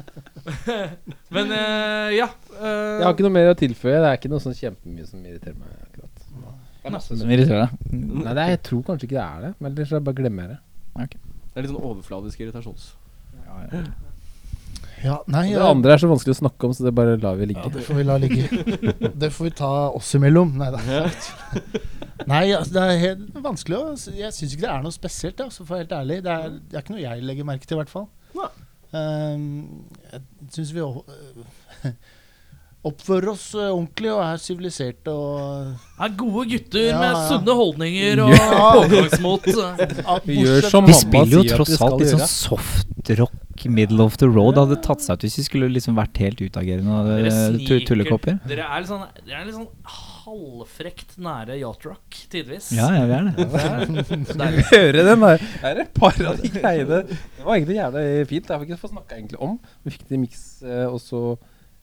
Men 1.35 1.51
eh, 1.55 2.09
ja. 2.17 2.27
eh, 2.57 2.67
Jeg 2.99 3.05
har 3.05 3.13
ikke 3.15 3.25
noe 3.27 3.35
mer 3.37 3.51
å 3.53 3.57
tilføye. 3.59 3.97
Det 4.01 4.09
er 4.09 4.17
ikke 4.19 4.31
noe 4.33 4.43
sånn 4.43 4.57
kjempemye 4.57 5.05
som 5.07 5.21
irriterer 5.25 5.57
meg. 5.57 5.73
akkurat 5.87 6.25
Det 6.81 6.89
er 6.89 6.95
masse 6.97 7.17
som 7.21 7.31
irriterer 7.35 7.67
deg. 7.67 7.91
Nei, 7.93 8.33
det 8.33 8.41
er, 8.45 8.53
Jeg 8.55 8.63
tror 8.67 8.85
kanskje 8.89 9.07
ikke 9.09 9.17
det 9.19 9.25
er 9.27 9.45
det, 9.47 9.51
men 9.59 9.71
ellers 9.71 9.91
så 9.93 10.01
bare 10.03 10.17
glemmer 10.21 10.47
jeg 10.47 10.55
det. 10.55 10.61
Det 11.51 11.59
er 11.59 11.65
litt 11.67 11.73
sånn 11.73 11.83
overfladisk 11.91 12.41
irritasjons. 12.45 12.89
Ja, 13.45 13.65
Ja, 13.71 13.83
nei, 15.27 15.47
Det 15.49 15.55
ja, 15.57 15.67
andre 15.71 15.93
er 15.95 16.01
så 16.03 16.09
vanskelig 16.11 16.35
å 16.35 16.39
snakke 16.43 16.67
om, 16.67 16.73
så 16.77 16.85
det 16.85 16.93
bare 16.97 17.15
lar 17.21 17.35
vi 17.39 17.47
ja, 17.47 17.51
ligge. 17.53 17.71
det 17.73 17.83
får 17.87 17.97
vi 17.97 18.03
la 18.05 18.17
ligge. 18.21 19.11
Det 19.23 19.29
får 19.33 19.47
vi 19.47 19.51
ta 19.57 19.71
oss 19.97 20.11
imellom. 20.19 20.51
Nei 20.61 20.69
da. 20.75 20.81
Nei, 22.29 22.43
altså, 22.53 22.73
det 22.75 22.81
er 22.85 22.99
helt 23.01 23.39
vanskelig 23.41 23.77
å 23.79 23.85
Jeg 24.13 24.29
syns 24.35 24.53
ikke 24.53 24.67
det 24.67 24.73
er 24.75 24.83
noe 24.85 24.93
spesielt, 24.93 25.41
altså, 25.41 25.65
for 25.65 25.73
å 25.73 25.77
være 25.79 25.85
helt 25.87 25.95
ærlig. 25.99 26.19
Det 26.27 26.35
er, 26.37 26.49
det 26.69 26.77
er 26.77 26.83
ikke 26.85 26.95
noe 26.97 27.05
jeg 27.07 27.25
legger 27.31 27.47
merke 27.49 27.65
til, 27.69 27.77
i 27.77 27.81
hvert 27.81 27.93
fall. 27.93 28.07
Ehm, 28.91 29.45
jeg 30.11 30.21
syns 30.53 30.73
vi 30.75 30.81
o- 30.83 31.05
oppfører 32.91 33.29
oss 33.33 33.45
eh, 33.55 33.69
ordentlig 33.69 34.09
og 34.11 34.21
er 34.25 34.39
siviliserte 34.41 35.13
og 35.13 36.01
Er 36.01 36.15
gode 36.17 36.47
gutter 36.49 36.87
Ja, 36.89 36.97
med 36.99 37.19
sunne 37.29 37.55
holdninger 37.59 38.23
og 38.25 38.33
Ja. 38.33 38.71
pågangsmot. 38.81 39.45
Vi 40.25 40.97
spiller 40.97 41.35
jo 41.37 41.43
tross 41.55 41.75
alt 41.81 42.01
litt 42.01 42.13
sånn 42.15 42.25
gjøre. 43.15 43.29
Middle 43.69 44.03
of 44.03 44.17
the 44.21 44.27
road. 44.29 44.57
Hadde 44.57 44.77
tatt 44.83 45.03
seg 45.03 45.19
ut 45.19 45.25
hvis 45.25 45.37
vi 45.41 45.45
skulle 45.47 45.69
liksom 45.71 45.97
vært 45.99 46.17
helt 46.21 46.41
utagerende 46.41 47.83
tullekopper. 47.87 48.39
Dere 48.49 48.65
er 48.65 48.83
litt 48.83 48.91
sånn, 48.91 49.05
dere 49.25 49.43
er 49.43 49.49
litt 49.49 49.57
sånn 49.57 49.69
halvfrekt 50.25 51.15
nære 51.21 51.57
yacht 51.59 51.85
rock, 51.89 52.17
tidvis. 52.31 52.71
Ja, 52.77 52.89
ja, 52.95 53.05
vi 53.09 53.17
er 53.17 53.29
det. 53.29 53.47
Ja. 53.53 54.49
vi. 54.57 54.65
Høre 54.71 55.05
den 55.07 55.25
der. 55.25 55.45
Det 55.45 55.71
er 55.71 55.81
et 55.85 55.93
par 55.97 56.19
av 56.31 56.41
de 56.41 56.51
greiene. 56.57 57.01
Det 57.07 57.45
var 57.45 57.57
egentlig 57.57 57.79
jævlig 57.79 58.27
fint. 58.33 58.47
Det 58.47 58.55
har 58.55 58.61
vi 58.61 58.69
ikke 58.69 58.81
fått 58.83 58.95
snakka 58.95 59.17
egentlig 59.19 59.41
om. 59.47 59.57
Vi 59.85 59.95
fikk 59.95 60.05
det 60.09 60.17
i 60.17 60.21
miks, 60.25 60.43
eh, 60.65 60.85
og 60.89 61.01
så 61.03 61.23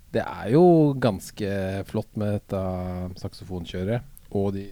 Det 0.09 0.23
er 0.25 0.55
jo 0.55 0.95
ganske 0.97 1.49
flott 1.85 2.15
med 2.17 2.39
dette 2.39 2.61
saksofonkjøret 3.21 4.33
og 4.39 4.55
de 4.55 4.63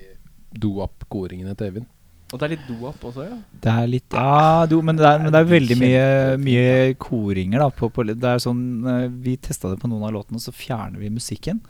do-up-koringene 0.56 1.52
til 1.56 1.68
Øyvind. 1.68 1.90
Og 2.32 2.40
det 2.40 2.46
er 2.46 2.52
litt 2.56 2.66
do-up 2.66 3.04
også, 3.06 3.24
ja. 3.28 3.36
Det 3.62 3.70
er 3.70 3.90
litt 3.90 4.16
Ja, 4.16 4.66
do, 4.66 4.80
men, 4.82 4.98
det 4.98 5.06
er, 5.06 5.20
men 5.22 5.30
det 5.30 5.40
er 5.40 5.50
veldig 5.50 5.76
mye, 5.78 6.06
mye 6.42 6.94
koringer, 6.98 7.62
da. 7.62 7.68
På, 7.70 7.90
på, 7.94 8.02
det 8.08 8.16
er 8.18 8.42
sånn 8.42 8.62
eh, 8.82 9.04
Vi 9.22 9.36
testa 9.38 9.70
det 9.70 9.78
på 9.82 9.90
noen 9.90 10.08
av 10.08 10.16
låtene, 10.16 10.40
og 10.40 10.42
så 10.42 10.54
fjerner 10.54 10.98
vi 11.02 11.12
musikken. 11.14 11.60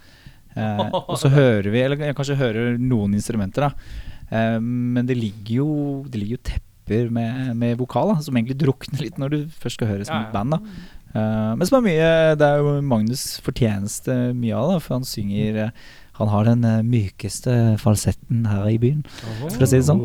Eh, 0.56 0.84
og 1.10 1.16
så 1.20 1.28
hører 1.34 1.68
vi 1.74 1.82
Eller 1.84 2.16
kanskje 2.16 2.38
hører 2.40 2.80
noen 2.80 3.18
instrumenter, 3.18 3.68
da. 3.68 4.00
Eh, 4.30 4.56
men 4.62 5.04
det 5.06 5.18
ligger 5.20 5.58
jo 5.60 5.68
Det 6.08 6.22
ligger 6.22 6.38
jo 6.38 6.46
tepper 6.54 7.12
med, 7.12 7.52
med 7.58 7.76
vokal, 7.76 8.14
da, 8.14 8.24
som 8.24 8.36
egentlig 8.38 8.56
drukner 8.62 9.02
litt 9.04 9.20
når 9.20 9.34
du 9.34 9.40
først 9.60 9.76
skal 9.76 9.92
høre 9.92 10.08
som 10.08 10.16
Ja, 10.16 10.28
et 10.28 10.36
band. 10.36 10.56
da 10.56 10.96
Uh, 11.16 11.54
Men 11.56 11.64
som 11.64 11.78
er 11.78 11.84
mye 11.86 12.08
Det 12.36 12.44
er 12.44 12.58
jo 12.60 12.72
Magnus' 12.84 13.38
fortjeneste 13.40 14.34
mye 14.36 14.56
av 14.58 14.74
det, 14.74 14.80
for 14.84 14.98
han 14.98 15.06
synger 15.06 15.60
eh, 15.62 15.84
Han 16.18 16.28
har 16.32 16.48
den 16.48 16.66
mykeste 16.90 17.54
falsetten 17.80 18.44
her 18.48 18.66
i 18.68 18.78
byen, 18.80 19.04
for 19.06 19.64
å 19.64 19.68
si 19.68 19.78
det 19.78 19.86
sånn. 19.88 20.02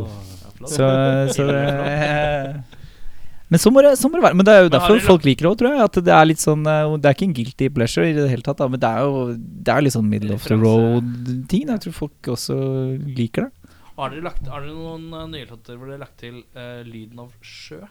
Så, 0.69 0.87
så 1.35 1.47
det 1.49 1.61
men 3.51 3.59
så 3.59 3.71
må, 3.73 3.81
det, 3.83 3.97
så 3.99 4.07
må 4.07 4.15
det 4.15 4.23
være. 4.23 4.37
Men 4.39 4.47
det 4.47 4.53
er 4.55 4.61
jo 4.63 4.71
derfor 4.71 5.01
folk 5.03 5.25
liker 5.27 5.43
det 5.43 5.49
òg, 5.49 5.57
tror 5.59 5.73
jeg. 5.73 5.87
At 5.89 5.97
det 6.07 6.13
er 6.15 6.27
litt 6.29 6.39
sånn 6.43 6.61
eh, 6.71 6.93
Det 7.03 7.09
er 7.09 7.17
ikke 7.17 7.27
en 7.27 7.33
guilty 7.35 7.67
pleasure 7.75 8.07
i 8.07 8.13
det 8.15 8.29
hele 8.31 8.45
tatt, 8.45 8.61
da, 8.61 8.69
men 8.71 8.79
det 8.79 8.91
er 8.91 9.03
jo 9.03 9.23
Det 9.35 9.73
er 9.73 9.83
litt 9.83 9.95
sånn 9.97 10.07
middle 10.07 10.37
of 10.37 10.45
the 10.47 10.55
road-ting. 10.59 11.65
Jeg 11.67 11.83
tror 11.85 11.97
folk 11.97 12.31
også 12.37 12.59
liker 13.11 13.49
det. 13.49 13.75
Har 13.97 14.13
dere, 14.13 14.23
lagt, 14.25 14.47
har 14.47 14.63
dere 14.63 14.73
noen 14.73 15.33
nye 15.33 15.45
låter 15.49 15.75
hvor 15.75 15.89
dere 15.89 15.99
har 15.99 16.05
lagt 16.05 16.21
til 16.23 16.39
uh, 16.55 16.79
lyden 16.87 17.19
av 17.21 17.33
sjø? 17.43 17.81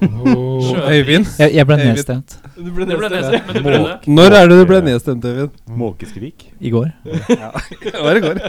Øyvind, 0.00 1.26
Jeg, 1.38 1.54
jeg 1.54 1.66
ble 1.66 1.76
Øyvind. 1.76 1.88
nedstemt 1.96 2.34
Du 2.56 2.70
ble 2.76 2.86
nedstemt, 2.86 3.46
men 3.46 3.56
du 3.56 3.62
prøvde. 3.64 3.94
når 4.18 4.36
er 4.38 4.48
det 4.50 4.58
du 4.60 4.64
ble 4.68 4.80
nedstemt, 4.86 5.24
Øyvind? 5.24 5.50
Måkeskrik? 5.76 6.46
i 6.60 6.70
går. 6.70 6.90
Det 7.82 7.92
var 8.02 8.16
i 8.16 8.22
går. 8.24 8.40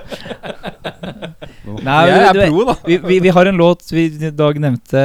Nei, 1.84 1.98
Jeg 2.08 2.28
er 2.28 2.40
pro, 2.50 2.64
da. 2.70 2.76
vi, 2.88 2.98
vi, 3.04 3.20
vi 3.26 3.32
har 3.36 3.50
en 3.50 3.60
låt 3.60 3.84
vi 3.92 4.06
i 4.08 4.32
dag 4.32 4.60
nevnte 4.64 5.02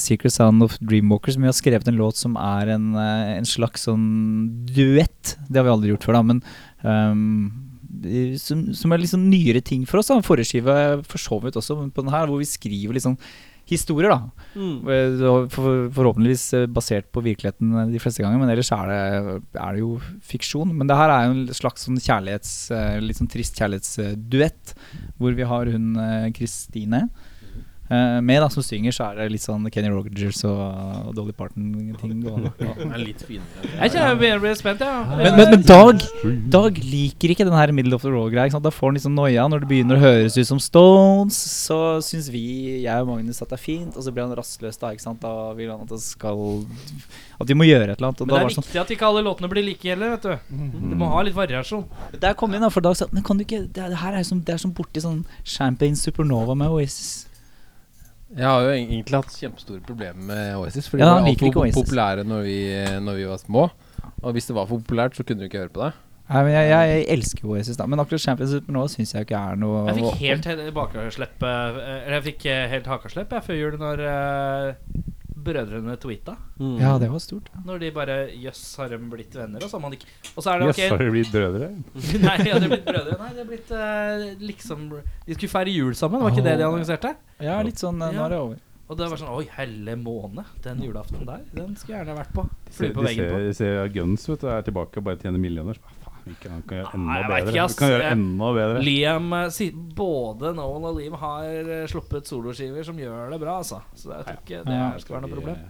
Secret 0.00 0.32
Sound 0.32 0.62
of 0.64 0.78
Dreamwalkers. 0.80 1.36
Men 1.36 1.48
vi 1.48 1.52
har 1.52 1.58
skrevet 1.58 1.88
en 1.92 1.98
låt 2.00 2.16
som 2.20 2.36
er 2.40 2.72
en, 2.76 2.88
eh, 2.96 3.36
en 3.36 3.48
slags 3.48 3.84
sånn 3.88 4.06
duett. 4.72 5.36
Det 5.48 5.60
har 5.60 5.68
vi 5.68 5.74
aldri 5.74 5.92
gjort 5.94 6.06
før, 6.08 6.18
da. 6.20 6.22
Men 6.32 6.42
um, 6.82 7.52
som, 8.40 8.64
som 8.76 8.92
er 8.92 9.04
sånn 9.08 9.28
nyere 9.32 9.62
ting 9.64 9.84
for 9.88 10.00
oss. 10.00 10.08
da 10.12 10.20
Forrige 10.24 10.50
skive 10.54 10.78
for 11.08 11.20
så 11.22 11.40
vidt 11.44 11.56
også, 11.60 11.76
men 11.80 11.92
på 11.94 12.04
den 12.04 12.12
her 12.14 12.26
hvor 12.30 12.40
vi 12.42 12.48
skriver 12.48 12.96
litt 12.96 13.06
sånn 13.06 13.18
historier, 13.66 14.12
da. 14.12 14.46
Mm. 14.54 14.88
Eh, 14.88 15.46
For, 15.52 15.86
forhåpentligvis 15.94 16.44
eh, 16.54 16.66
basert 16.70 17.08
på 17.14 17.22
virkeligheten 17.24 17.74
eh, 17.74 17.92
de 17.94 18.02
fleste 18.02 18.22
ganger, 18.22 18.40
men 18.40 18.52
ellers 18.52 18.70
er 18.74 18.92
det, 18.92 19.38
er 19.58 19.76
det 19.76 19.82
jo 19.82 19.92
fiksjon. 20.26 20.74
Men 20.76 20.90
det 20.90 20.98
her 20.98 21.12
er 21.12 21.26
jo 21.26 21.36
en 21.36 21.56
slags 21.56 21.86
sånn 21.86 22.00
kjærlighets 22.00 22.54
Litt 23.02 23.18
sånn 23.18 23.30
trist 23.30 23.58
kjærlighetsduett, 23.58 24.74
hvor 25.20 25.34
vi 25.36 25.46
har 25.46 25.70
hun 25.72 25.94
Kristine 26.36 27.06
eh, 27.90 28.20
med, 28.20 28.40
da, 28.42 28.48
som 28.52 28.62
synger, 28.66 28.92
så 28.94 29.08
er 29.10 29.20
det 29.20 29.26
litt 29.34 29.44
sånn 29.44 29.66
Kenny 29.72 29.90
Rogers 29.92 30.42
og, 30.48 30.60
og 31.08 31.14
Dolly 31.16 31.32
Parton-ting. 31.36 32.24
og- 32.30 32.96
litt 33.00 33.22
finere. 33.26 33.70
Jeg 33.76 33.92
kjenner 33.94 34.22
jeg 34.26 34.40
blir- 34.42 34.56
spent, 34.58 34.80
ja. 34.80 35.04
Men, 35.16 35.36
men, 35.36 35.50
men 35.54 35.62
Dag, 35.66 36.00
Dag 36.50 36.78
liker 36.82 37.34
ikke 37.34 37.44
den 37.48 37.56
her 37.56 37.72
middle 37.76 37.94
of 37.98 38.02
the 38.02 38.10
road-greia. 38.12 38.50
Da 38.62 38.70
får 38.72 38.88
han 38.90 38.98
liksom 38.98 39.14
noia 39.18 39.44
når 39.50 39.64
det 39.64 39.68
begynner 39.70 39.98
å 39.98 40.04
høres 40.06 40.36
ut 40.38 40.48
som 40.48 40.60
Stones. 40.62 41.36
Så 41.66 41.78
syns 42.06 42.30
vi, 42.32 42.44
jeg 42.86 43.02
og 43.04 43.10
Magnus, 43.10 43.42
at 43.42 43.50
det 43.52 43.58
er 43.58 43.62
fint, 43.64 43.96
og 43.96 44.02
så 44.06 44.12
blir 44.14 44.26
han 44.26 44.34
rastløs. 44.38 44.78
Da 44.80 44.92
ikke 44.94 45.04
sant? 45.04 45.20
Da 45.22 45.52
vil 45.58 45.70
han 45.72 45.84
at 45.84 45.92
det 45.92 46.00
skal 46.02 46.64
At 47.40 47.48
vi 47.50 47.56
må 47.58 47.66
gjøre 47.68 47.92
et 47.92 47.98
eller 48.00 48.08
annet. 48.12 48.20
Og 48.24 48.28
Men 48.28 48.34
det 48.34 48.40
er 48.40 48.46
viktig 48.48 48.56
sånn, 48.58 48.66
viktig 48.70 48.80
at 48.82 48.92
ikke 48.96 49.08
alle 49.10 49.22
låtene 49.26 49.50
blir 49.52 49.66
like 49.66 49.90
heller, 49.92 50.14
vet 50.16 50.26
du. 50.26 50.56
Du 50.90 50.94
må 50.98 51.10
ha 51.12 51.20
litt 51.26 51.36
variasjon. 51.36 51.84
Der 52.22 52.34
kom 52.38 52.50
vi 52.52 52.56
inn, 52.58 52.64
da, 52.64 52.70
for 52.72 52.84
Dag 52.86 52.96
sa 52.96 53.06
Men 53.12 53.24
kan 53.26 53.36
du 53.38 53.44
ikke 53.44 53.62
Det, 53.66 53.90
det 53.92 53.98
her 54.00 54.16
er 54.16 54.24
som, 54.26 54.40
det 54.40 54.54
er 54.56 54.60
som 54.62 54.72
borti 54.76 55.02
sånn 55.04 55.22
Champagne 55.44 55.96
Supernova 55.98 56.56
med 56.56 56.72
Oasis. 56.72 57.26
Jeg 58.36 58.46
har 58.46 58.64
jo 58.66 58.72
egentlig 58.74 59.16
hatt 59.16 59.36
kjempestore 59.40 59.80
problemer 59.86 60.26
med 60.28 60.56
Oasis. 60.60 60.90
Fordi 60.92 61.02
Ja, 61.02 61.14
det 61.16 61.22
var 61.22 61.30
altfor 61.32 61.78
populære 61.80 62.24
når 62.28 62.42
vi, 62.44 62.58
når 63.00 63.20
vi 63.20 63.28
var 63.30 63.40
små. 63.40 63.68
Og 64.22 64.32
hvis 64.36 64.48
det 64.48 64.56
var 64.56 64.68
for 64.68 64.82
populært, 64.82 65.16
så 65.16 65.24
kunne 65.24 65.40
du 65.40 65.48
ikke 65.48 65.62
høre 65.64 65.72
på 65.72 65.86
det. 65.86 65.92
Nei, 66.26 66.40
men 66.42 66.56
jeg, 66.56 66.70
jeg, 66.72 66.90
jeg 66.90 67.04
elsker 67.14 67.46
Oasis, 67.46 67.76
da. 67.78 67.86
Men 67.86 68.02
akkurat 68.02 68.22
Champions 68.22 68.54
League 68.56 68.74
nå 68.74 68.82
syns 68.90 69.12
jeg 69.14 69.26
ikke 69.28 69.38
er 69.38 69.58
noe 69.62 69.84
Jeg 69.86 70.00
fikk 70.00 70.24
helt 70.24 70.48
helt 70.50 70.72
bakaslepp 70.74 71.44
eh, 71.46 71.76
Eller 72.00 72.16
jeg 72.16 72.24
fikk 72.24 72.46
eh, 72.50 72.64
helt 72.72 72.88
hakaslepp 72.90 73.36
jeg, 73.36 73.46
før 73.46 73.60
jul 73.60 73.76
når 73.78 74.02
eh, 74.10 75.04
brødrene 75.46 75.96
tweeta. 76.02 76.36
Mm. 76.58 76.76
Ja, 76.82 76.92
det 77.00 77.08
var 77.12 77.22
stort. 77.22 77.50
Når 77.66 77.80
de 77.82 77.90
bare 77.94 78.16
Jøss, 78.36 78.62
har 78.80 78.92
de 78.92 78.98
blitt 79.12 79.34
venner? 79.36 79.62
Og 79.62 79.72
så 79.72 79.80
man 79.82 79.94
ikke 79.96 80.08
Og 80.34 80.44
så 80.44 80.52
er 80.52 80.62
det 80.62 80.68
Jøss, 80.70 80.80
ok 80.80 80.92
har 80.92 81.04
de 81.04 81.10
blitt 81.14 81.32
brødre? 81.32 81.70
Nei, 82.26 82.36
ja, 82.48 82.58
de 82.58 82.66
har 82.66 82.72
blitt 82.74 82.86
brødre. 82.86 83.18
Nei, 83.22 83.32
de 83.32 83.42
har 83.42 83.50
blitt 83.50 83.74
uh, 83.74 84.28
liksom 84.42 84.86
De 84.92 85.38
skulle 85.38 85.52
feire 85.52 85.74
jul 85.74 85.98
sammen, 85.98 86.22
var 86.22 86.34
ikke 86.34 86.46
det 86.46 86.56
de 86.60 86.68
annonserte? 86.68 87.16
Ja, 87.42 87.58
litt 87.66 87.82
sånn 87.82 88.00
eh, 88.02 88.14
Nå 88.16 88.24
er 88.26 88.34
det 88.34 88.40
over. 88.44 88.62
Og 88.86 88.98
det 88.98 89.08
var 89.10 89.18
sånn 89.18 89.32
Oi, 89.34 89.44
helle 89.56 89.96
måne. 89.98 90.44
Den 90.62 90.82
julaften 90.84 91.26
der, 91.26 91.42
den 91.54 91.74
skulle 91.78 91.96
jeg 91.96 92.04
gjerne 92.04 92.18
vært 92.20 92.34
på. 92.36 92.46
Fly 92.70 92.92
på 92.94 93.02
de 93.02 93.08
veggen 93.08 93.30
på. 93.32 93.38
ser, 93.40 93.46
de 93.48 93.56
ser 93.58 93.94
Guns 93.96 94.28
vet 94.30 94.44
du, 94.44 94.50
er 94.52 94.66
tilbake 94.66 95.02
og 95.02 95.08
bare 95.08 95.18
tjener 95.22 95.42
millioner. 95.42 95.80
Så, 96.26 96.32
han 96.50 96.62
kan, 96.66 96.78
gjøre 96.80 96.90
enda 96.96 97.06
Nei, 97.06 97.18
bedre. 97.30 97.52
ikke, 97.54 97.78
kan 97.78 97.90
gjøre 97.92 98.06
enda 98.16 98.46
bedre. 98.56 98.80
Liam 98.82 99.34
eh, 99.36 99.58
Både 99.94 100.50
Noel 100.56 100.88
og 100.88 100.96
Liam 100.98 101.14
har 101.20 101.44
eh, 101.62 101.84
sluppet 101.90 102.26
soloskiver 102.26 102.86
som 102.88 102.98
gjør 102.98 103.30
det 103.30 103.38
bra, 103.44 103.60
altså. 103.62 103.78
Så 103.94 104.10
jeg 104.10 104.26
tror 104.26 104.40
ikke 104.40 104.62
det 104.66 104.80
skal 105.04 105.16
være 105.16 105.22
noe 105.22 105.36
problem. 105.36 105.60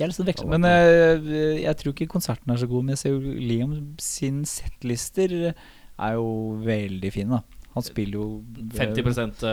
Litt 0.00 0.16
sånn. 0.16 0.50
Men 0.50 0.66
eh, 0.66 1.30
jeg 1.60 1.78
tror 1.78 1.94
ikke 1.94 2.10
konserten 2.10 2.50
er 2.50 2.58
så 2.58 2.66
god. 2.66 2.88
Men 2.88 2.96
jeg 2.96 3.02
ser 3.04 3.14
jo 3.14 3.38
Liam 3.38 3.78
sin 4.02 4.42
settlister 4.48 5.36
er 5.52 6.18
jo 6.18 6.28
veldig 6.66 7.14
fin, 7.14 7.38
da. 7.38 7.44
Han 7.70 7.84
spiller 7.86 8.18
jo 8.18 8.24
50 8.74 9.06
uh, 9.06 9.50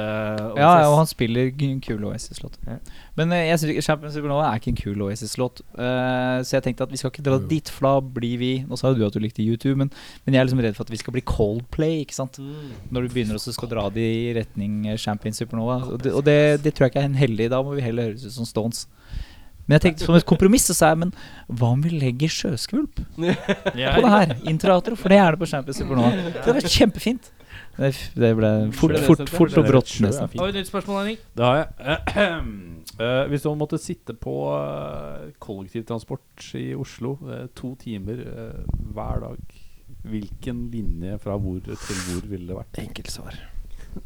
Ja, 0.57 0.69
ja, 0.81 0.85
og 0.89 0.95
han 0.98 1.10
spiller 1.10 1.52
en 1.68 1.81
kul 1.85 2.02
Oasis-låt. 2.10 2.56
Ja. 2.65 2.80
Men 3.19 3.30
uh, 3.30 3.38
jeg 3.38 3.60
synes 3.61 3.85
Champions 3.85 4.15
Supernova 4.18 4.48
er 4.48 4.57
ikke 4.57 4.72
en 4.73 4.80
kul 4.80 5.03
Oasis-låt. 5.06 5.61
uh, 5.77 6.41
så 6.41 6.57
jeg 6.57 6.65
tenkte 6.65 6.88
at 6.88 6.95
vi 6.95 6.98
skal 6.98 7.14
ikke 7.14 7.26
dra 7.27 7.38
dit, 7.38 7.69
for 7.69 7.85
da 7.88 7.94
blir 8.02 8.41
vi 8.41 8.52
Nå 8.65 8.80
sa 8.80 8.89
jo 8.89 8.98
du 8.98 9.06
at 9.06 9.14
du 9.14 9.22
likte 9.22 9.45
YouTube, 9.45 9.77
men, 9.77 9.94
men 10.26 10.34
jeg 10.34 10.41
er 10.41 10.49
liksom 10.49 10.64
redd 10.65 10.80
for 10.80 10.88
at 10.88 10.94
vi 10.95 11.02
skal 11.03 11.14
bli 11.14 11.26
Coldplay, 11.30 12.02
ikke 12.02 12.18
sant. 12.18 12.41
Når 12.89 13.06
du 13.06 13.14
begynner 13.14 13.38
også 13.38 13.53
skal 13.53 13.69
dra 13.72 13.85
det 13.94 14.07
i 14.07 14.34
retning 14.38 14.88
eh, 14.88 14.98
Champions 14.98 15.38
Supernova. 15.41 15.80
Og, 15.85 16.02
det, 16.02 16.14
og 16.14 16.26
det, 16.26 16.64
det 16.65 16.73
tror 16.73 16.88
jeg 16.88 16.95
ikke 16.95 17.06
er 17.06 17.11
en 17.11 17.22
heldig. 17.22 17.49
Da 17.53 17.61
må 17.61 17.77
vi 17.77 17.85
heller 17.85 18.10
høres 18.10 18.26
ut 18.26 18.34
som 18.34 18.49
Stones. 18.49 18.85
Men 19.68 19.77
jeg 19.77 19.84
tenkte 19.84 20.07
som 20.07 20.15
et 20.15 20.26
kompromiss 20.27 20.69
så 20.69 20.73
sa 20.77 20.94
jeg 20.94 20.99
Men 21.02 21.10
hva 21.60 21.73
om 21.76 21.81
vi 21.84 21.91
legger 21.91 22.31
sjøskvulp 22.31 23.02
på 23.18 23.26
det 23.68 24.14
her? 24.14 24.38
Intrater, 24.48 24.95
for 24.95 25.11
det 25.11 25.19
er 25.19 25.35
det 25.35 25.41
på 25.44 25.49
Champions 25.49 25.81
Supernova. 25.81 26.14
Det 26.15 26.45
hadde 26.45 26.61
vært 26.61 26.77
kjempefint. 26.77 27.34
Det, 27.78 27.91
det 28.18 28.32
ble 28.38 28.52
fort, 28.74 28.95
fort, 29.06 29.30
fort 29.30 29.58
og 29.62 29.68
brått. 29.68 29.91
Nesten. 30.02 30.32
fint. 30.32 30.41
Har 30.41 30.49
vi 30.49 30.56
et 30.56 30.60
nytt 30.64 30.72
spørsmål, 30.72 30.98
Henning? 31.04 31.20
Det 31.38 31.45
har 31.45 31.60
jeg. 31.60 31.68
Uh, 32.98 33.22
hvis 33.30 33.45
du 33.45 33.52
måtte 33.60 33.80
sitte 33.82 34.16
på 34.18 34.36
uh, 34.49 35.30
kollektivtransport 35.44 36.49
i 36.58 36.72
Oslo 36.78 37.18
uh, 37.22 37.45
to 37.58 37.76
timer 37.82 38.24
hver 38.95 39.22
dag, 39.28 39.62
hvilken 40.08 40.66
linje 40.74 41.20
fra 41.22 41.38
hvor 41.38 41.62
til 41.62 42.04
hvor 42.08 42.28
ville 42.32 42.49
det 42.49 42.58
vært? 42.58 42.82
Enkelt 42.82 43.14
svar. 43.14 43.40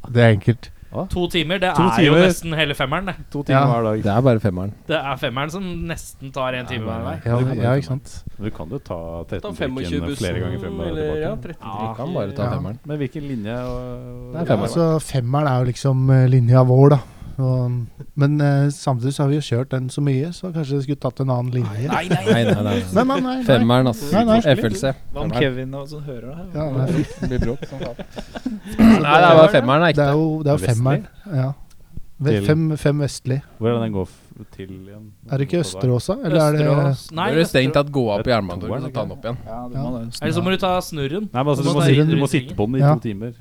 Det 0.07 0.23
er 0.23 0.35
enkelt. 0.35 0.72
To 0.91 1.27
timer, 1.31 1.57
det 1.57 1.69
To 1.77 1.84
er 1.88 2.03
jo 2.03 2.13
nesten 2.19 2.53
hele 2.57 2.73
femmeren, 2.76 3.05
det. 3.07 3.15
To 3.31 3.43
timer 3.43 3.59
Ja. 3.61 3.68
hver 3.72 3.84
dag. 3.84 4.03
Det 4.03 4.11
er 4.11 4.22
bare 4.22 4.39
femmeren. 4.43 4.73
Det 4.88 4.95
er 4.97 5.15
femmeren 5.18 5.49
som 5.51 5.63
nesten 5.88 6.31
tar 6.34 6.53
en 6.53 6.65
time 6.65 6.84
hver 6.84 7.03
vei. 7.05 7.15
Ja, 7.26 7.38
ja 7.63 7.73
ikke 7.80 7.88
sant. 7.88 8.23
Du 8.38 8.49
kan 8.49 8.68
jo 8.69 8.77
ta 8.80 8.97
Ta 9.23 9.38
13-trikken 9.39 10.15
flere 10.18 10.39
ganger 10.41 10.59
frem 10.59 10.80
og 10.80 10.88
ja, 10.88 11.35
tilbake. 11.35 11.55
13 11.55 11.88
Vi 11.88 11.95
kan 11.95 12.13
bare 12.13 12.31
ta 12.35 12.43
Ja. 12.43 12.49
femmeren. 12.57 12.80
Men 12.85 12.97
hvilken 12.97 13.23
linje? 13.23 13.55
og- 13.55 14.34
Det 14.34 14.35
er 14.35 14.39
Ja, 14.39 14.43
femmeren. 14.43 14.68
altså, 14.68 14.99
femmeren 14.99 15.47
er 15.47 15.59
jo 15.59 15.65
liksom 15.65 16.09
eh, 16.09 16.27
linja 16.27 16.63
vår, 16.63 16.89
da. 16.89 16.97
Og, 17.41 18.03
men 18.22 18.35
eh, 18.45 18.69
samtidig 18.76 19.13
så 19.15 19.23
har 19.23 19.31
vi 19.31 19.39
jo 19.39 19.45
kjørt 19.45 19.72
den 19.73 19.89
så 19.93 20.03
mye, 20.05 20.30
så 20.35 20.51
kanskje 20.53 20.77
det 20.77 20.84
skulle 20.85 21.01
tatt 21.01 21.22
en 21.23 21.34
annen 21.34 21.51
linje. 21.55 21.88
Nei, 21.89 22.05
nei, 22.11 22.22
Nei, 22.27 22.43
nei, 22.45 22.63
nei. 22.68 22.76
Nei, 22.81 23.03
nei, 23.03 23.05
nei, 23.05 23.19
nei. 23.26 23.35
Femmeren, 23.47 23.91
altså. 23.91 24.09
Nei, 24.15 24.23
nei. 24.30 24.55
FLC. 24.55 24.93
Hva 25.15 25.26
om 25.26 25.34
Kevin 25.35 25.76
og 25.80 25.89
sånn 25.91 26.05
hører 26.07 26.30
det? 26.30 26.47
Ja, 26.55 26.68
nei. 26.77 27.05
Det 27.07 27.31
blir 27.34 27.45
bråk 27.47 27.65
som. 27.69 27.81
Nei, 27.81 28.97
det 29.01 29.26
er 29.26 29.39
bare 29.41 29.51
femmeren 29.55 29.88
er 29.89 29.97
Det 29.97 30.07
er 30.07 30.18
jo, 30.19 30.27
det 30.45 30.53
er 30.53 30.59
jo 30.59 30.72
femmeren. 30.72 31.07
Ja. 31.41 31.51
Fem, 32.45 32.68
fem 32.77 32.99
vestlig. 33.01 33.39
Hvor 33.57 33.72
er 33.72 33.80
det 33.80 33.88
den 33.88 33.95
går 33.95 34.11
til 34.51 34.69
igjen? 34.71 35.11
Er 35.29 35.37
det 35.41 35.47
ikke 35.47 35.59
Østeråsa? 35.61 36.15
Eller 36.25 36.39
er 36.41 36.51
det 36.57 36.65
Østerås 36.65 37.11
Nei, 37.11 37.27
du 37.35 37.41
strengt 37.45 37.71
Østerås. 37.71 37.73
tatt 37.73 37.91
gå 37.91 38.03
opp 38.15 38.25
i 38.27 38.29
er 38.29 38.33
Jernbanetorget 38.35 38.85
og 38.89 38.93
ta 38.93 39.03
den 39.05 39.11
opp 39.15 39.25
igjen. 39.27 39.37
Ja, 39.45 39.59
må 39.67 39.91
det. 39.99 40.19
Eller 40.21 40.33
så 40.37 40.43
må 40.45 40.51
du 40.51 40.57
ta 40.57 40.71
snurren. 40.81 41.27
Nei, 41.33 41.43
men 41.43 41.51
altså, 41.53 41.63
du, 41.63 41.69
må 41.73 41.81
sitte, 41.85 42.05
du- 42.09 42.21
må 42.21 42.29
sitte 42.31 42.55
på 42.55 42.65
den 42.67 42.75
i 42.75 42.79
Ja. 42.79 42.93
to 42.95 42.99
timer. 43.01 43.33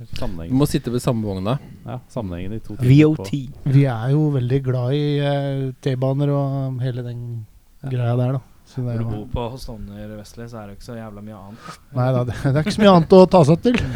Du 0.50 0.54
må 0.54 0.66
sitte 0.66 0.90
ved 0.92 1.00
samme 1.00 1.22
vogna. 1.24 1.58
Ja, 1.86 1.98
sammenhengen 2.08 2.52
i 2.54 2.58
to 2.58 2.76
timer. 2.76 3.16
VOT. 3.16 3.32
Vi 3.64 3.84
er 3.84 4.10
jo 4.10 4.30
veldig 4.30 4.62
glad 4.64 4.92
i 4.92 5.18
eh, 5.18 5.72
T-baner 5.80 6.28
og 6.30 6.80
hele 6.80 7.02
den 7.02 7.46
greia 7.88 8.16
der, 8.16 8.32
da. 8.32 8.40
Så 8.70 8.84
det 8.86 8.92
Når 8.94 8.98
du 9.02 9.05
bor 9.10 9.51
på 9.51 9.59
Stovner 9.59 10.10
vestlig, 10.14 10.44
så 10.52 10.60
er 10.60 10.68
det 10.70 10.76
ikke 10.76 10.86
så 10.86 10.94
jævla 10.94 11.22
mye 11.26 11.38
annet. 11.40 11.78
nei 11.97 12.05
da, 12.14 12.20
det, 12.28 12.34
det 12.44 12.52
er 12.52 12.62
ikke 12.62 12.74
så 12.76 12.82
mye 12.84 12.92
annet 12.94 13.14
å 13.16 13.20
ta 13.32 13.40
seg 13.48 13.64
til. 13.64 13.78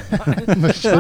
Ja, 0.84 0.96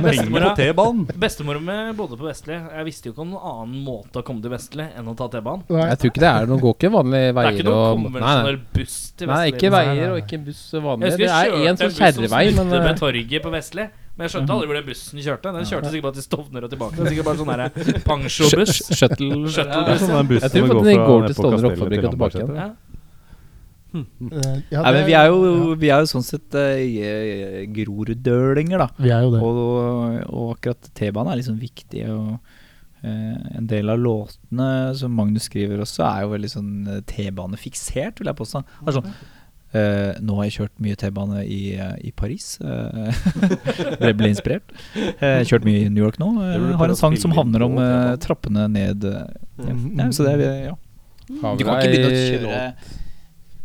nei, 0.00 0.20
nei, 0.30 0.52
T-banen! 0.60 1.02
Bestemora 1.18 1.58
mi 1.64 1.78
bodde 1.98 2.18
på 2.20 2.28
Vestli. 2.28 2.54
Jeg 2.54 2.86
visste 2.86 3.10
jo 3.10 3.14
ikke 3.14 3.24
om 3.24 3.32
noen 3.34 3.48
annen 3.50 3.80
måte 3.82 4.22
å 4.22 4.26
komme 4.26 4.44
til 4.44 4.52
Vestli 4.54 4.86
enn 4.86 5.10
å 5.10 5.16
ta 5.18 5.26
T-banen. 5.32 5.64
Jeg 5.74 5.98
tror 6.02 6.12
ikke 6.12 6.22
det 6.22 6.30
er 6.30 6.50
noe 6.50 6.58
Går 6.60 6.76
ikke 6.76 6.90
vanlige 6.94 7.32
veier 7.34 7.50
Det 7.50 7.56
er 7.56 7.64
ikke 7.64 7.66
noen 7.70 7.80
og 7.80 7.88
Nei, 7.90 7.96
nei. 7.96 8.20
konvensjonell 8.20 8.60
buss 8.76 8.98
til 9.18 9.30
Nei, 9.32 9.40
Vestli. 9.40 9.56
ikke 9.56 9.72
veier 9.74 10.12
og 10.14 10.20
ikke 10.22 10.40
buss 10.46 10.62
vanlig. 10.86 11.10
Det 11.20 11.30
er 11.30 11.56
én 11.56 11.66
en 11.72 11.80
sånn 11.80 11.96
kjerrevei, 11.98 12.44
men 12.50 12.60
snudde 12.60 12.78
eh, 12.78 12.86
med 12.86 13.02
torget 13.02 13.44
på 13.46 13.54
vestlig. 13.56 13.88
Men 14.20 14.26
jeg 14.28 14.34
skjønte 14.34 14.52
aldri 14.54 14.68
hvor 14.68 14.76
den 14.76 14.86
bussen 14.86 15.22
kjørte. 15.24 15.52
Den 15.56 15.66
kjørte 15.70 15.90
sikkert 15.90 16.06
bare 16.06 16.16
til 16.20 16.26
Stovner 16.26 16.66
og 16.66 16.70
tilbake. 16.74 16.96
Det 16.98 17.06
er 17.06 17.14
sikkert 17.14 17.28
bare 17.30 17.40
sånn 17.40 17.52
der 17.56 18.00
pensjobuss. 18.04 18.80
Shuttle-buss. 19.00 19.54
Shuttle-buss. 19.56 20.02
sånn 20.04 20.32
Jeg 20.36 20.52
tror 20.52 20.66
faktisk 20.70 20.90
den 20.90 21.04
går 21.08 21.26
til 21.26 21.36
Stovner 21.38 21.64
Rockfabrikk 21.66 22.04
og 22.04 22.16
tilbake 22.16 22.42
igjen. 22.42 22.56
Ja. 22.60 22.68
Eh, 23.94 24.56
ja, 24.70 24.82
Nei, 24.84 24.92
men 24.94 25.04
vi 25.08 25.14
er 25.18 25.26
jo, 25.32 25.38
ja, 25.44 25.74
vi 25.80 25.88
er 25.90 26.04
jo 26.04 26.10
sånn 26.12 26.26
sett 26.26 26.54
uh, 26.54 27.64
groruddølinger, 27.74 28.78
da. 28.84 28.88
Vi 29.00 29.10
er 29.10 29.24
jo 29.26 29.32
det. 29.34 29.40
Og, 29.42 29.60
og 30.30 30.52
akkurat 30.54 30.90
T-banen 30.94 31.32
er 31.32 31.40
liksom 31.40 31.58
viktig. 31.60 32.04
Og 32.12 32.36
uh, 32.36 33.58
en 33.58 33.66
del 33.70 33.90
av 33.90 33.98
låtene 34.02 34.70
som 34.98 35.14
Magnus 35.16 35.48
skriver 35.50 35.82
også, 35.82 36.04
er 36.06 36.24
jo 36.26 36.32
veldig 36.36 36.52
sånn 36.52 36.72
T-banefiksert, 37.10 38.20
vil 38.22 38.30
jeg 38.30 38.38
påstå. 38.38 38.62
Altså, 38.84 39.02
eh, 39.72 40.12
nå 40.22 40.36
har 40.38 40.46
jeg 40.48 40.56
kjørt 40.58 40.76
mye 40.86 40.98
T-bane 41.00 41.42
i, 41.46 41.60
i 42.06 42.12
Paris. 42.16 42.52
ble, 44.00 44.12
ble 44.18 44.30
inspirert. 44.32 44.72
Eh, 44.96 45.40
kjørt 45.48 45.66
mye 45.66 45.84
i 45.86 45.90
New 45.90 46.02
York 46.04 46.20
nå. 46.22 46.30
Har 46.80 46.90
en 46.92 46.98
sang 46.98 47.16
som 47.20 47.34
handler 47.36 47.66
om 47.68 47.78
trappene 48.22 48.68
ned. 48.70 49.06
ja. 49.10 49.26
Mm, 49.60 49.98
Ja, 49.98 50.10
så 50.14 50.24
det 50.26 50.38
er 50.38 50.56
ja. 50.70 50.78
Du 51.30 51.62
kan 51.62 51.78
ikke 51.78 51.92
begynne 51.92 52.08
å 52.10 52.16
kjøre 52.16 52.64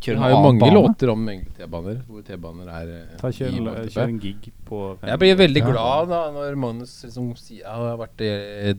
Kjøre 0.05 0.21
har 0.21 0.33
jo 0.33 0.39
mange 0.45 0.69
låter 0.75 1.11
om 1.11 1.23
T-baner, 1.57 1.99
hvor 2.07 2.23
T-baner 2.27 2.71
er 2.79 2.91
eh, 2.93 3.13
Ta 3.19 3.31
kjør, 3.33 3.55
kjør 3.89 4.03
en 4.05 4.19
gig 4.21 4.49
på 4.67 4.81
Jeg 5.01 5.21
blir 5.23 5.39
veldig 5.39 5.63
glad 5.65 6.11
da 6.13 6.19
når 6.35 6.57
Magnus 6.61 6.93
liksom 7.07 7.31
sier 7.39 7.63
Jeg 7.63 7.79
har 7.83 7.97
vært 8.01 8.25
i 8.25 8.31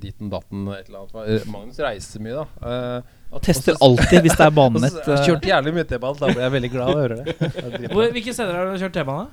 ditten 0.03 0.31
datten 0.33 0.69
et 0.77 0.87
eller 0.91 1.03
annet. 1.05 1.41
Eh, 1.41 1.49
Magnus 1.51 1.81
reiser 1.83 2.23
mye, 2.23 2.45
da. 2.45 2.71
Eh, 2.71 3.17
Og 3.35 3.43
tester 3.43 3.79
alltid 3.83 4.23
hvis 4.27 4.39
det 4.39 4.47
er 4.47 4.55
banenett. 4.61 5.01
banen 5.01 5.11
jeg 5.11 5.17
har 5.17 5.25
eh, 5.25 5.27
kjørt 5.33 5.51
jævlig 5.51 5.75
mye 5.81 5.89
T-bane, 5.91 6.21
da 6.23 6.31
blir 6.31 6.47
jeg 6.47 6.55
veldig 6.61 6.73
glad 6.77 6.87
av 6.87 6.95
å 6.95 7.03
høre 7.03 7.19
det. 7.25 7.91
Hvilke 8.15 8.37
steder 8.39 8.55
har 8.61 8.71
du 8.71 8.79
kjørt 8.87 8.97
T-bane? 9.01 9.27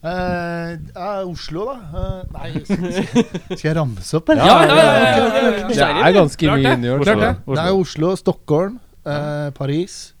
Uh, 0.00 0.80
uh, 0.96 1.28
Oslo, 1.28 1.66
da. 1.68 1.74
Uh, 1.92 2.20
nei, 2.32 2.50
skal 2.64 2.86
skal 3.52 3.66
jeg 3.66 3.74
ramse 3.76 4.16
opp, 4.16 4.30
eller? 4.32 4.46
Ja, 4.48 4.54
ja, 4.64 4.76
ja, 4.78 4.84
ja, 4.84 5.00
ja, 5.04 5.24
ja, 5.28 5.50
ja. 5.60 5.66
Det 5.68 6.06
er 6.06 6.14
ganske 6.16 6.46
mye 6.48 6.62
det. 6.62 6.70
i 6.72 6.80
New 6.80 6.88
York. 6.94 7.04
Det 7.04 7.58
er 7.66 7.72
Oslo, 7.76 8.14
Stockholm, 8.16 8.78
eh, 9.04 9.50
Paris, 9.58 9.98
eh, 10.08 10.19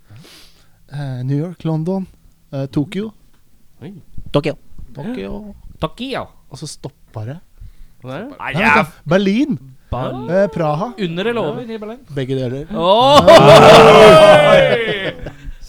New 1.24 1.38
York, 1.38 1.64
London, 1.64 2.06
eh, 2.52 2.66
Tokyo. 2.66 3.12
Tokyo. 4.32 4.56
Tokyo. 4.94 5.54
Tokyo. 5.80 6.26
Og 6.50 6.58
så 6.58 6.66
stoppa 6.66 7.24
det. 7.28 7.38
Nei, 8.04 8.52
ja. 8.56 8.84
Berlin. 9.04 9.58
Eh, 9.90 10.46
Praha. 10.54 10.92
Under 10.98 11.24
eller 11.26 11.40
over 11.42 11.62
i 11.62 11.78
Berlin? 11.78 11.98
Begge 12.14 12.34
deler. 12.38 12.66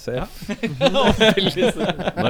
Se. 0.02 0.16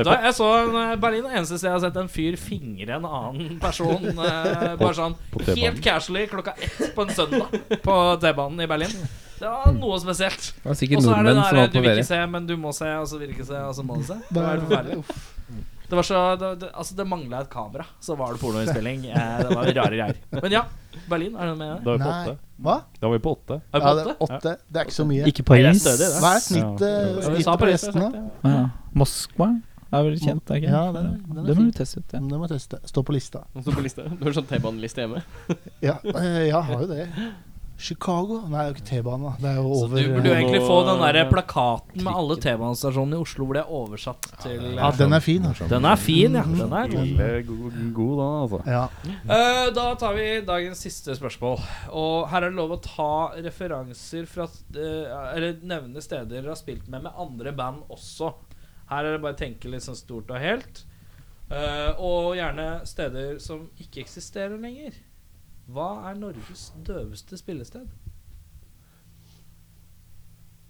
Da, 0.02 0.16
jeg 0.26 0.34
så 0.36 0.48
en, 0.60 0.74
eh, 0.76 0.96
Berlin 1.00 1.26
er 1.30 1.38
eneste 1.40 1.56
sted 1.60 1.70
jeg 1.70 1.76
har 1.78 1.84
sett 1.86 1.98
en 2.02 2.10
fyr 2.12 2.36
fingre 2.40 2.98
en 2.98 3.06
annen 3.08 3.54
person. 3.62 4.04
eh, 4.12 4.74
bare 4.80 4.96
sånn 4.98 5.16
helt 5.48 5.80
casually 5.84 6.26
klokka 6.32 6.54
ett 6.60 6.92
på 6.96 7.02
en 7.06 7.14
søndag 7.16 7.48
på 7.86 7.96
T-banen 8.24 8.60
i 8.66 8.68
Berlin. 8.70 8.94
Det 9.42 9.50
var 9.50 9.72
noe 9.74 9.98
spesielt. 10.04 10.52
Det 10.62 10.70
Og 10.70 10.76
så 11.02 11.16
er 11.16 11.24
det 11.26 11.34
der 11.40 11.72
du 11.74 11.80
vil 11.82 11.96
ikke 11.96 12.10
se, 12.12 12.20
men 12.30 12.42
du 12.50 12.54
må 12.62 12.70
se, 12.78 12.90
og 13.00 13.08
så 13.10 13.16
vil 13.18 13.32
du 13.32 13.34
ikke 13.40 13.48
se, 13.48 13.58
og 13.58 13.74
så 13.78 13.84
må 13.86 13.94
du 13.98 14.04
se. 14.12 14.18
Det 14.30 14.38
Det 14.38 14.44
forferdelig 14.66 14.98
Uff 15.02 15.10
forferdelig. 15.16 15.68
Det 15.92 15.98
var 16.00 16.06
så 16.08 16.20
Det, 16.40 16.50
det, 16.62 16.70
altså 16.72 16.96
det 16.96 17.06
mangla 17.12 17.42
et 17.44 17.50
kamera, 17.52 17.84
så 18.00 18.16
var 18.16 18.32
det 18.32 18.40
pornoinnspilling. 18.40 19.02
Eh, 19.12 19.40
det 19.44 19.50
var 19.58 19.68
rare 19.76 19.98
greier. 19.98 20.20
Men 20.38 20.54
ja, 20.56 20.62
Berlin, 21.12 21.36
er 21.36 21.50
det 21.52 21.58
med? 21.60 21.82
Da 21.84 21.92
var 21.92 21.98
vi 21.98 22.04
på 22.06 22.12
Nei. 22.12 22.22
åtte. 22.32 22.38
Hva? 22.62 22.76
Da 23.02 23.10
var 23.10 23.18
vi 23.18 23.24
på 23.26 23.34
åtte. 23.36 23.58
Er 23.60 23.60
det 23.60 23.82
Ja, 23.82 23.90
på 23.92 23.98
det 23.98 24.06
er 24.06 24.14
åtte? 24.14 24.38
åtte. 24.38 24.54
Det 24.72 24.80
er 24.82 24.88
ikke 24.88 24.96
så 24.98 25.06
mye. 25.10 25.26
Ikke 25.34 25.44
Nei, 25.44 25.58
det 25.58 25.66
er 25.66 25.68
Paris. 25.68 25.82
stødig, 25.84 26.08
det. 26.08 26.22
Hva 26.24 26.32
er 26.38 26.46
snittet, 26.46 26.88
Ja. 26.88 27.28
Ja, 27.28 27.36
vi 27.36 27.44
sa 27.44 27.58
på 27.58 27.66
Paris. 27.66 27.86
Ja. 28.48 28.64
Moskva 29.04 29.50
er 29.92 30.04
vel 30.08 30.16
kjent, 30.24 30.44
er 30.48 30.54
det 30.56 30.62
ikke? 30.64 30.72
Ja, 30.72 30.84
den 30.96 31.06
er, 31.12 31.16
den 31.36 31.46
Det 31.52 31.56
må 31.60 31.66
du 31.68 31.72
teste 31.82 32.00
ut. 32.00 32.14
Ja. 32.16 32.20
Det 32.32 32.40
må 32.40 32.48
jeg 32.48 32.54
teste. 32.56 32.80
Stå 32.88 33.04
på 33.04 33.12
lista. 33.18 33.44
Står 33.60 33.76
på 33.76 33.84
lista. 33.84 34.08
Du 34.08 34.24
har 34.30 34.38
sånn 34.40 34.48
T-baneliste 34.48 35.04
hjemme. 35.04 35.24
Ja, 35.84 35.98
eh, 36.16 36.48
jeg 36.48 36.56
har 36.56 36.86
jo 36.86 36.88
det. 36.88 37.10
Chicago? 37.82 38.38
Nei, 38.46 38.62
det 38.62 38.62
er 38.62 38.68
jo 38.70 38.76
ikke 38.76 38.88
T-bane. 38.90 39.32
Det 39.42 39.50
er 39.50 39.58
jo 39.58 39.72
Så 39.80 39.88
du 39.90 39.96
burde 39.96 40.30
jo 40.30 40.34
eh, 40.36 40.42
egentlig 40.42 40.62
få 40.68 40.78
den 40.88 41.02
der 41.02 41.30
plakaten 41.32 42.04
med 42.06 42.20
alle 42.22 42.38
T-banestasjonene 42.44 43.18
i 43.18 43.24
Oslo 43.26 43.48
hvor 43.48 43.58
det 43.58 43.64
er 43.64 43.74
oversatt 43.80 44.30
til 44.44 44.68
Ja, 44.78 44.92
den 45.00 45.18
er 45.18 45.24
fin. 45.26 45.48
altså. 45.50 45.68
Den 45.72 45.88
er 45.90 46.02
fin, 46.02 46.38
ja. 46.38 46.44
Den 46.46 46.78
er 46.78 46.94
god. 46.94 47.50
God, 47.50 47.80
god 47.98 48.14
da, 48.22 48.30
altså. 48.44 48.62
Ja. 48.76 48.84
Uh, 49.26 49.66
da 49.76 49.88
tar 50.04 50.16
vi 50.20 50.28
dagens 50.48 50.86
siste 50.86 51.18
spørsmål. 51.18 51.58
Og 51.90 52.30
her 52.32 52.46
er 52.46 52.54
det 52.54 52.60
lov 52.62 52.78
å 52.78 52.80
ta 52.86 53.12
referanser 53.42 54.30
fra 54.30 54.46
uh, 54.48 55.36
Eller 55.36 55.58
nevne 55.62 56.04
steder 56.06 56.30
dere 56.38 56.54
har 56.54 56.60
spilt 56.60 56.88
med 56.88 57.10
med 57.10 57.18
andre 57.18 57.52
band 57.58 57.90
også. 57.92 58.32
Her 58.92 59.08
er 59.08 59.16
det 59.16 59.22
bare 59.24 59.38
å 59.38 59.42
tenke 59.42 59.72
litt 59.72 59.86
sånn 59.86 59.98
stort 59.98 60.32
og 60.32 60.42
helt. 60.42 60.86
Uh, 61.52 61.92
og 62.00 62.36
gjerne 62.38 62.68
steder 62.88 63.40
som 63.44 63.66
ikke 63.82 64.06
eksisterer 64.06 64.60
lenger. 64.62 64.96
Hva 65.72 65.90
er 66.10 66.18
Norges 66.20 66.72
døveste 66.88 67.38
spillested? 67.40 67.88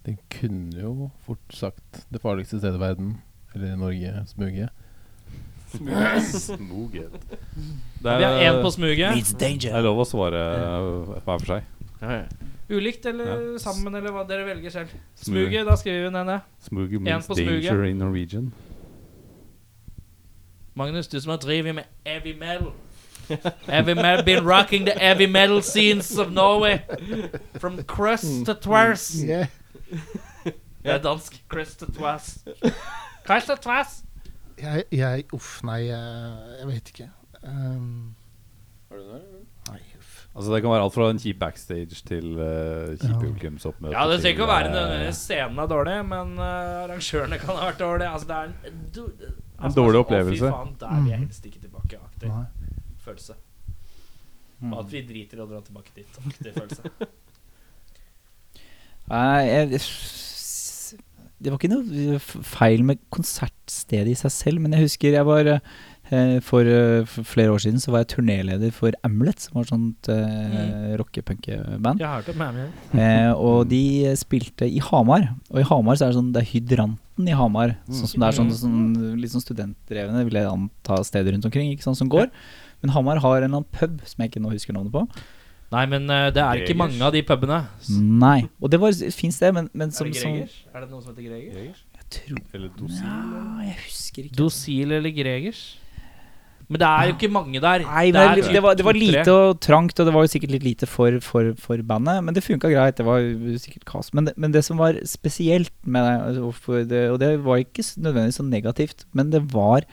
Den 0.06 0.18
kunne 0.30 0.78
jo 0.82 1.10
fort 1.22 1.54
sagt 1.54 2.04
det 2.10 2.20
farligste 2.22 2.58
stedet 2.58 2.78
i 2.78 2.82
verden, 2.82 3.12
eller 3.54 3.72
i 3.72 3.76
Norge, 3.78 4.14
Smuget. 4.26 4.68
Smuget. 5.72 7.12
Det 8.02 8.18
Vi 8.18 8.24
har 8.24 8.40
én 8.42 8.58
på 8.60 8.66
er, 8.66 8.70
smuget. 8.70 9.38
det 9.40 9.70
er 9.70 9.80
lov 9.86 10.02
å 10.02 10.04
svare 10.04 10.40
uh, 10.58 11.12
hver 11.22 11.38
for 11.38 11.46
seg. 11.46 11.62
Ulikt 12.72 13.06
eller 13.06 13.30
Ja. 13.30 13.58
sammen, 13.62 13.94
eller 13.94 14.12
hva 14.12 14.24
dere 14.28 14.44
velger 14.48 14.70
selv. 14.74 14.88
Smuget. 15.14 15.24
Smuget, 15.24 15.66
da 15.66 15.76
skriver 15.76 16.08
vi 16.08 16.14
den 16.16 16.26
ned. 16.26 16.40
Smoogie 16.66 16.96
En 16.98 17.02
means 17.06 17.26
danger 17.28 17.84
in 17.84 17.98
Norwegian. 18.02 18.52
Magnus, 20.74 21.08
du 21.08 21.20
som 21.20 21.30
har 21.30 21.38
drevet 21.38 21.74
med 21.74 21.84
heavy 22.06 22.34
metal. 22.38 22.72
Heavy 23.68 23.94
metal, 23.94 24.24
been 24.24 24.44
rocking 24.44 24.84
the 24.86 24.92
heavy 24.98 25.26
metal 25.26 25.62
scenes 25.62 26.10
of 26.18 26.32
Norway. 26.32 26.82
From 27.58 27.82
crust 27.84 28.46
to 28.46 28.54
twars. 28.54 29.24
Yeah. 29.24 29.46
Det 30.82 30.90
er 30.90 30.98
dansk. 30.98 31.36
Crust 31.48 31.78
to 31.80 31.86
twars. 31.92 32.38
Crust 33.26 33.46
to 33.46 33.56
twars. 33.56 34.02
Jeg, 34.62 34.84
jeg 34.92 35.24
Uff, 35.32 35.62
nei, 35.66 35.84
jeg, 35.86 36.34
jeg 36.60 36.66
vet 36.68 36.90
ikke. 36.92 37.08
Um, 37.42 38.14
nei, 38.92 39.80
uff. 39.98 40.10
Altså 40.34 40.52
Det 40.54 40.62
kan 40.62 40.70
være 40.72 40.82
alt 40.86 40.94
fra 40.94 41.08
en 41.10 41.18
kjip 41.22 41.38
backstage 41.40 42.02
til 42.08 42.28
uh, 42.38 42.92
kjip 42.96 43.08
Ja. 43.10 43.18
publikumsoppmøte. 43.20 43.94
Ja, 43.96 44.06
det 44.10 44.20
trenger 44.22 44.36
ikke 44.36 44.46
å 44.46 44.50
være 44.52 44.68
til, 44.68 44.76
eh, 44.76 44.80
nødvendigvis 44.80 45.22
scenen 45.26 45.58
er 45.62 45.70
dårlig, 45.72 45.96
men 46.08 46.34
uh, 46.38 46.82
arrangørene 46.86 47.38
kan 47.42 47.58
ha 47.58 47.70
vært 47.70 47.80
dårlige. 47.82 48.10
Altså, 48.10 48.28
det 48.30 48.36
er 48.36 48.70
en, 48.70 48.82
du, 48.94 49.02
altså, 49.58 49.76
dårlig 49.80 50.02
Å, 50.02 50.06
fy 50.30 50.38
faen, 50.42 50.74
der 50.80 50.94
vil 51.02 51.10
jeg 51.12 51.22
helst 51.26 51.48
ikke 51.50 51.62
tilbake. 51.66 52.00
Aktiv. 52.06 52.28
Nei. 52.32 52.44
Følelse. 53.04 53.38
Og 54.70 54.76
at 54.78 54.92
vi 54.92 55.02
driter 55.06 55.40
i 55.40 55.44
å 55.44 55.48
dra 55.50 55.62
tilbake 55.64 55.94
dit. 55.96 56.20
Aktig 56.22 56.52
følelse. 56.54 56.92
Nei, 59.12 59.40
jeg, 59.48 59.80
det 61.42 61.50
var 61.50 61.58
ikke 61.58 61.72
noe 61.72 62.18
feil 62.46 62.84
med 62.86 63.00
konsertstedet 63.12 64.14
i 64.14 64.20
seg 64.20 64.32
selv, 64.34 64.62
men 64.62 64.76
jeg 64.76 64.86
husker 64.86 65.16
jeg 65.16 65.26
var 65.26 65.48
eh, 65.50 66.38
for, 66.44 66.68
eh, 66.68 67.02
for 67.08 67.26
flere 67.26 67.54
år 67.54 67.64
siden 67.64 67.82
så 67.82 67.90
var 67.92 68.04
jeg 68.04 68.12
turnéleder 68.14 68.70
for 68.74 68.94
Amulet, 69.06 69.42
som 69.42 69.58
var 69.58 69.66
et 69.66 69.72
sånt 69.72 70.10
eh, 70.12 70.94
rockepunkeband. 71.00 72.02
Jeg 72.02 72.06
har 72.08 72.22
hørt 72.22 72.30
om 72.30 72.40
Mammy. 72.44 72.68
Eh, 72.94 73.30
og 73.34 73.66
de 73.72 74.12
spilte 74.20 74.68
i 74.70 74.82
Hamar. 74.86 75.32
Og 75.50 75.62
i 75.64 75.66
Hamar 75.66 75.98
så 75.98 76.06
er 76.06 76.12
det 76.12 76.20
sånn 76.20 76.32
Det 76.34 76.44
er 76.44 76.50
Hydranten 76.52 77.30
i 77.32 77.38
Hamar. 77.38 77.74
Sånn 77.90 78.14
som 78.14 78.22
det 78.22 78.28
er 78.30 78.38
sånn, 78.38 78.52
sånn 78.62 79.16
litt 79.18 79.34
sånn 79.34 79.46
studentdrevne, 79.46 80.26
vil 80.28 80.38
jeg 80.42 80.50
anta, 80.52 81.02
steder 81.08 81.34
rundt 81.34 81.48
omkring 81.50 81.74
ikke 81.74 81.90
sånn, 81.90 81.98
som 82.04 82.12
går. 82.12 82.30
Men 82.82 82.92
Hamar 82.96 83.22
har 83.22 83.38
en 83.38 83.44
eller 83.44 83.62
annen 83.62 83.70
pub 83.78 84.02
som 84.08 84.22
jeg 84.22 84.32
ikke 84.32 84.42
nå 84.42 84.52
husker 84.52 84.76
navnet 84.76 84.94
på. 84.94 85.06
Nei, 85.72 85.86
men 85.88 86.10
uh, 86.10 86.28
det 86.34 86.42
er 86.44 86.60
ikke 86.60 86.76
mange 86.76 87.00
av 87.00 87.14
de 87.14 87.22
pubene. 87.24 87.62
Nei. 87.96 88.42
Og 88.60 88.72
det 88.72 88.80
var 88.82 88.92
et 88.92 89.16
fint 89.16 89.32
sted, 89.32 89.54
men, 89.56 89.70
men 89.72 89.94
som, 89.94 90.08
er 90.08 90.12
det 90.12 90.20
som 90.20 90.34
Gregers? 90.34 90.58
Er 90.68 90.84
det 90.84 90.90
noe 90.90 91.00
som 91.00 91.14
heter 91.14 91.30
Gregers? 91.30 91.84
Jeg 91.96 92.08
tror 92.18 92.42
Eller 92.58 92.74
Dosil. 92.76 93.06
Ja, 93.06 93.68
jeg 93.70 93.78
husker 93.86 94.26
ikke. 94.26 94.36
Dosil 94.42 94.92
eller 94.98 95.14
Gregers? 95.16 95.62
Men 96.72 96.80
det 96.80 96.88
er 96.88 97.08
jo 97.08 97.14
ikke 97.16 97.28
mange 97.32 97.60
der. 97.60 97.82
Nei, 97.84 98.04
Det 98.14 98.20
er 98.20 98.36
det, 98.38 98.44
det, 98.52 98.62
var, 98.64 98.76
det 98.76 98.84
var 98.86 98.96
lite 98.96 99.32
og 99.32 99.58
trangt, 99.60 99.98
og 100.00 100.08
det 100.08 100.14
var 100.14 100.24
jo 100.24 100.30
sikkert 100.32 100.54
litt 100.54 100.64
lite 100.64 100.88
for, 100.88 101.18
for, 101.24 101.50
for 101.60 101.80
bandet. 101.88 102.22
Men 102.24 102.36
det 102.36 102.44
funka 102.44 102.70
greit. 102.72 102.96
Det 103.00 103.04
var 103.08 103.20
jo 103.20 103.56
sikkert 103.60 103.84
kaos. 103.88 104.12
Men 104.16 104.28
det, 104.28 104.36
men 104.40 104.54
det 104.54 104.64
som 104.64 104.80
var 104.80 104.96
spesielt 105.08 105.72
med 105.84 106.06
det, 106.06 106.14
altså, 106.30 106.80
det, 106.88 107.02
og 107.12 107.20
det 107.20 107.32
var 107.44 107.60
ikke 107.64 107.84
nødvendigvis 107.96 108.40
så 108.40 108.46
negativt, 108.48 109.04
men 109.12 109.32
det 109.34 109.42
var 109.52 109.84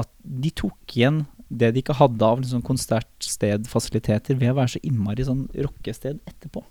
at 0.00 0.08
de 0.22 0.52
tok 0.56 0.96
igjen 0.96 1.24
det 1.50 1.72
de 1.74 1.82
ikke 1.82 1.98
hadde 1.98 2.26
av 2.26 2.40
liksom 2.40 2.62
konsertstedfasiliteter 2.66 4.38
ved 4.38 4.52
å 4.52 4.58
være 4.60 4.76
så 4.76 4.82
innmari 4.86 5.26
sånn 5.26 5.48
rockested 5.58 6.20
etterpå. 6.30 6.62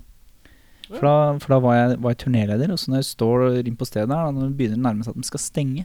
For 0.90 1.06
da, 1.06 1.16
for 1.38 1.54
da 1.54 1.60
var 1.62 1.76
jeg, 1.78 1.98
var 2.02 2.14
jeg 2.16 2.22
turnéleder, 2.24 2.72
og 2.74 2.80
så 2.82 2.90
når 2.90 3.04
jeg 3.04 3.10
står 3.12 3.44
inn 3.62 3.78
på 3.78 3.86
stedet 3.86 4.16
her, 4.16 4.32
når 4.34 4.48
det 4.48 4.56
begynner 4.58 4.80
å 4.80 4.86
nærme 4.88 5.06
seg 5.06 5.14
at 5.14 5.22
de 5.22 5.28
skal 5.28 5.44
stenge, 5.44 5.84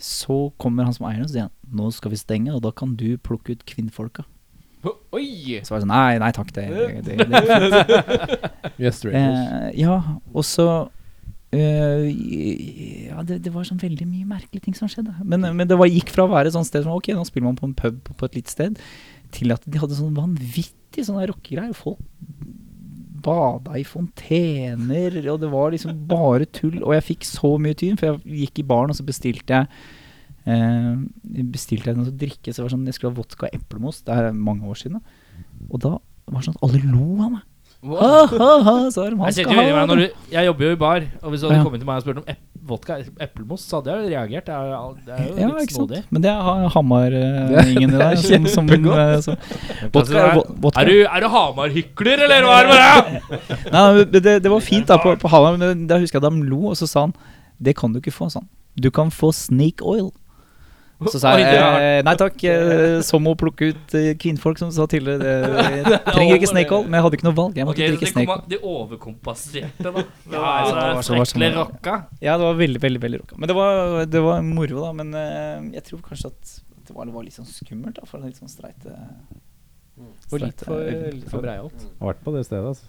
så 0.00 0.38
kommer 0.60 0.86
han 0.88 0.94
som 0.96 1.06
eier 1.10 1.26
og 1.26 1.30
sier 1.30 1.50
nå 1.74 1.90
skal 1.94 2.14
vi 2.14 2.18
stenge, 2.18 2.54
og 2.54 2.62
da 2.64 2.72
kan 2.74 2.94
du 2.98 3.18
plukke 3.20 3.54
ut 3.54 3.66
kvinnfolka. 3.68 4.24
Oi! 5.14 5.60
Så 5.64 5.72
var 5.72 5.80
jeg 5.80 5.84
sånn 5.86 5.92
Nei, 5.92 6.18
nei 6.20 6.30
takk, 6.36 6.50
det, 6.52 6.64
det, 6.68 7.04
det, 7.06 7.26
det. 7.30 8.50
Yes, 8.82 9.00
eh, 9.06 9.70
Ja, 9.80 9.96
og 10.34 10.44
så 10.44 10.66
eh, 11.54 13.08
Ja, 13.08 13.22
det, 13.26 13.40
det 13.44 13.52
var 13.54 13.66
sånn 13.68 13.80
veldig 13.82 14.06
mye 14.08 14.28
merkelige 14.28 14.66
ting 14.66 14.76
som 14.78 14.90
skjedde. 14.90 15.14
Men, 15.22 15.46
men 15.56 15.70
det 15.70 15.78
var, 15.78 15.90
gikk 15.90 16.12
fra 16.14 16.26
å 16.26 16.32
være 16.32 16.50
et 16.50 16.56
sånt 16.56 16.68
sted 16.68 16.84
som 16.86 16.96
Ok, 16.96 17.12
nå 17.14 17.24
spiller 17.28 17.48
man 17.50 17.60
på 17.60 17.68
en 17.68 17.76
pub 17.78 18.00
på, 18.10 18.18
et 18.26 18.38
lite 18.40 18.52
sted, 18.52 18.80
til 19.34 19.54
at 19.54 19.64
de 19.66 19.80
hadde 19.80 19.98
sånn 19.98 20.16
vanvittig 20.16 21.06
sånne 21.06 21.28
rockegreier. 21.30 21.74
Folk 21.78 22.02
bada 23.24 23.78
i 23.80 23.84
fontener, 23.88 25.16
og 25.32 25.38
det 25.40 25.50
var 25.52 25.72
liksom 25.72 26.04
bare 26.10 26.48
tull. 26.52 26.80
Og 26.82 26.94
jeg 26.96 27.08
fikk 27.10 27.28
så 27.28 27.54
mye 27.60 27.76
tyn, 27.78 27.96
for 28.00 28.12
jeg 28.12 28.42
gikk 28.44 28.60
i 28.60 28.66
baren, 28.74 28.92
og 28.92 28.98
så 28.98 29.06
bestilte 29.06 29.56
jeg 29.56 29.70
eh, 30.50 30.92
Bestilte 31.54 31.90
jeg 31.90 31.98
noe 31.98 32.12
å 32.12 32.18
drikke. 32.24 32.52
Så 32.52 32.60
det 32.60 32.66
var 32.66 32.74
sånn, 32.76 32.86
Jeg 32.90 32.98
skulle 32.98 33.14
ha 33.14 33.20
vodka 33.20 33.48
og 33.48 33.56
eplemos. 33.56 34.02
Det 34.04 34.16
er 34.16 34.36
mange 34.36 34.68
år 34.68 34.80
siden. 34.82 35.00
Og 35.70 35.80
da 35.80 35.96
var 35.96 36.40
det 36.40 36.46
sånn 36.48 36.58
at 36.58 36.66
alle 36.68 36.84
lo 36.84 37.08
av 37.24 37.34
meg. 37.38 37.50
Ha, 37.84 38.26
ha, 38.32 38.50
ha, 38.64 38.74
så 38.94 39.02
er 39.04 39.12
han 39.12 39.26
Jeg, 39.28 39.34
skal 39.34 39.44
kjente 39.44 39.54
jo 39.54 39.60
inni 39.60 39.72
ha 39.74 39.80
meg 39.84 39.88
når 39.90 39.98
du, 40.00 40.26
jeg 40.32 40.46
jobber 40.48 40.64
jo 40.64 40.72
i 40.72 40.78
bar, 40.80 41.02
og 41.22 41.30
hvis 41.34 41.40
du 41.42 41.46
hadde 41.48 41.58
Ja. 41.58 41.64
kommet 41.66 41.80
til 41.82 41.88
meg 41.90 41.96
og 42.00 42.04
spurt 42.06 42.20
om 42.22 42.28
ep 42.32 42.38
vodka 42.64 42.94
eplemos, 43.20 43.60
så 43.68 43.76
hadde 43.82 43.92
jeg 43.92 43.98
jo 44.00 44.08
reagert. 44.14 44.46
Det 44.48 44.54
er, 44.54 44.68
jo- 44.72 44.96
det 45.04 45.12
er 45.12 45.24
jo 45.28 45.34
Ja, 45.36 45.48
litt 45.50 45.66
ikke 45.66 45.74
sant. 45.74 45.90
snodig. 45.90 45.98
Men 46.16 46.22
det 46.24 46.30
er 46.32 46.68
Hamar-ingen 46.72 47.92
i 47.94 47.98
deg. 48.00 48.18
Som, 48.24 48.46
som, 48.48 48.70
eh, 48.72 49.20
som, 49.20 49.36
vodka, 49.92 50.16
er, 50.22 50.32
vo- 50.38 50.46
vodka. 50.64 50.80
er 50.80 50.88
du, 50.88 50.94
er 51.04 51.20
du 51.20 51.28
Hamar-hykler, 51.34 52.24
eller 52.24 52.46
hva 52.48 52.56
er 52.56 52.64
det 52.64 52.72
med 52.72 52.80
deg? 52.80 53.68
Nei, 53.74 53.84
men 53.98 54.10
det, 54.16 54.34
det 54.46 54.50
var 54.54 54.64
fint 54.72 54.86
da 54.88 54.96
på, 55.02 55.12
på 55.20 55.28
Hamar, 55.34 55.58
men 55.60 55.86
da 55.90 55.98
husker 56.00 56.16
jeg 56.22 56.24
da 56.24 56.30
de 56.32 56.42
lo, 56.48 56.62
og 56.72 56.76
så 56.80 56.88
sa 56.88 57.04
han 57.04 57.12
Det 57.60 57.76
kan 57.76 57.92
du 57.92 58.00
ikke 58.00 58.14
få, 58.16 58.30
sånn. 58.32 58.48
Du 58.80 58.88
kan 58.90 59.12
få 59.12 59.28
snake 59.36 59.84
oil. 59.84 60.08
Så 61.10 61.18
sa 61.20 61.32
jeg 61.36 61.48
eh, 61.58 62.00
nei 62.06 62.12
takk, 62.16 62.36
eh, 62.48 63.00
som 63.04 63.26
å 63.26 63.32
plukke 63.36 63.72
ut 63.74 63.94
eh, 63.98 64.12
kvinnfolk, 64.20 64.60
som 64.60 64.70
du 64.70 64.74
sa 64.76 64.86
tidligere. 64.88 65.18
Det, 65.20 65.64
jeg 65.90 66.00
trenger 66.06 66.38
ikke 66.38 66.50
snake 66.52 66.76
oil, 66.76 66.84
men 66.86 66.96
jeg 67.00 67.04
hadde 67.06 67.18
ikke 67.18 67.26
noe 67.26 67.36
valg. 67.40 67.56
Jeg 67.58 67.66
måtte 67.68 67.82
okay, 67.82 67.90
drikke 67.92 68.06
de, 68.06 68.12
snake 68.12 68.36
oil. 68.36 68.44
de 68.52 68.58
overkompenserte, 68.70 69.84
da. 69.84 69.90
Det 70.04 70.36
Ja, 70.38 70.44
var 70.44 70.68
det 70.70 70.84
var 70.84 71.02
så 71.02 71.02
så- 71.02 71.18
skrekkelig 71.18 71.48
sånn- 71.50 71.58
rocka. 71.58 71.96
Ja, 72.22 72.36
det 72.38 72.46
var 72.46 72.54
veldig, 72.62 72.80
veldig 72.86 73.02
veldig 73.02 73.20
rocka. 73.24 73.38
Men 73.42 73.50
det 73.50 73.56
var, 73.58 74.04
det 74.14 74.22
var 74.28 74.42
moro, 74.46 74.84
da. 74.86 74.92
Men 75.02 75.14
eh, 75.18 75.66
jeg 75.80 75.84
tror 75.90 76.04
kanskje 76.06 76.30
at 76.30 76.54
det 76.86 76.94
var, 76.94 77.04
det 77.10 77.14
var 77.16 77.26
litt 77.26 77.36
sånn 77.36 77.48
skummelt, 77.50 77.98
da, 77.98 78.06
for 78.06 78.22
litt 78.24 78.38
sånn 78.38 78.52
streite 78.52 78.94
Og 80.30 80.38
litt 80.40 80.62
for, 80.64 80.78
litt 81.10 81.26
for 81.30 81.42
breialt. 81.44 81.84
Har 82.00 82.14
vært 82.14 82.22
på 82.24 82.32
det 82.38 82.46
stedet, 82.46 82.70
altså. 82.70 82.86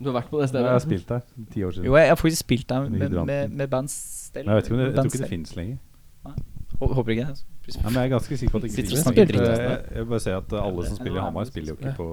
Du 0.00 0.08
har 0.08 0.16
vært 0.22 0.30
på 0.32 0.38
det 0.40 0.48
stedet? 0.48 0.64
Jeg 0.64 0.72
har 0.78 0.86
spilt 0.86 1.10
der 1.10 1.20
ti 1.52 1.60
år 1.66 1.74
siden. 1.76 1.90
Jo, 1.90 1.98
jeg 2.00 2.08
har 2.08 2.16
faktisk 2.16 2.46
spilt 2.46 2.68
der 2.70 2.86
med, 2.88 3.12
med, 3.28 3.52
med 3.52 3.68
bandstell. 3.74 4.46
Jeg 4.48 4.54
vet 4.62 4.70
ikke 4.70 4.78
om 4.78 4.80
det, 4.80 4.86
jeg 4.86 4.96
tror 4.96 5.10
ikke 5.10 5.22
det 5.26 5.28
finnes 5.34 5.56
lenger. 5.58 5.78
Hå- 6.24 6.38
Håper 6.80 7.12
ikke 7.12 7.26
det. 7.28 7.42
Ja, 7.76 7.82
men 7.84 7.92
jeg 8.00 8.04
er 8.08 8.12
ganske 8.16 8.36
sikker 8.40 8.52
på 8.52 8.56
at 8.56 8.62
det 8.64 8.70
ikke 8.70 8.76
Sitter 8.80 8.90
og 8.90 8.96
finnes. 8.96 9.04
snakker 9.04 9.34
Jeg, 9.36 9.58
jeg, 9.60 9.96
jeg 10.00 10.08
bare 10.08 10.20
ser 10.24 10.36
at 10.40 10.52
alle 10.64 10.86
som 10.88 10.96
spiller 10.96 11.20
i 11.20 11.24
Hamar, 11.24 11.44
spiller 11.50 11.74
jo 11.74 11.76
ikke 11.76 11.94
på 11.98 12.08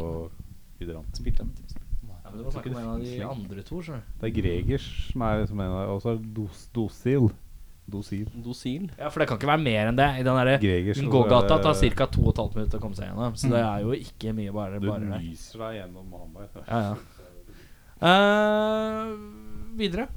Hydrant. 0.81 1.22
Ja, 1.23 2.30
men 2.30 2.38
det 2.38 2.45
var 2.45 2.52
snakk 2.52 2.68
om 2.68 2.77
en 2.77 2.88
av 2.91 3.02
de 3.02 3.23
andre 3.23 3.64
to. 3.64 3.81
Det 3.81 4.27
er 4.27 4.34
Gregers 4.35 4.88
som 5.14 5.22
er 5.22 5.45
som 5.48 5.60
en 5.64 5.72
av 5.72 5.94
Og 5.95 6.02
så 6.03 6.11
er 6.11 6.18
det 6.19 6.34
dos, 6.35 6.65
Dosil. 6.76 7.30
Dosil. 7.88 8.26
Dosil? 8.44 8.89
Ja, 8.99 9.07
for 9.07 9.23
det 9.23 9.30
kan 9.30 9.38
ikke 9.39 9.48
være 9.48 9.64
mer 9.64 9.88
enn 9.88 9.95
det. 9.95 10.10
I 10.19 10.23
den 10.27 10.35
derre 10.35 10.57
Gregers. 10.60 10.98
og 10.99 11.03
så 11.03 11.07
er 11.07 11.14
gågata 11.15 11.56
det- 11.56 11.64
tar 11.64 11.95
ca. 11.95 12.06
2 12.18 12.34
12 12.35 12.56
minutter 12.60 12.77
å 12.77 12.81
komme 12.84 12.95
seg 12.99 13.07
gjennom. 13.07 13.34
Så 13.39 13.48
det 13.49 13.64
er 13.64 13.80
jo 13.88 13.91
ikke 13.95 14.34
mye 14.35 14.52
bare, 14.52 14.80
Du 14.84 14.89
bare 14.91 14.99
myser 15.07 15.57
deg 15.64 15.80
gjennom 15.80 16.11
Hamar. 16.11 16.49
Ja, 16.68 16.81
ja. 16.91 16.95
Eh, 17.98 19.07
videre. 19.77 20.07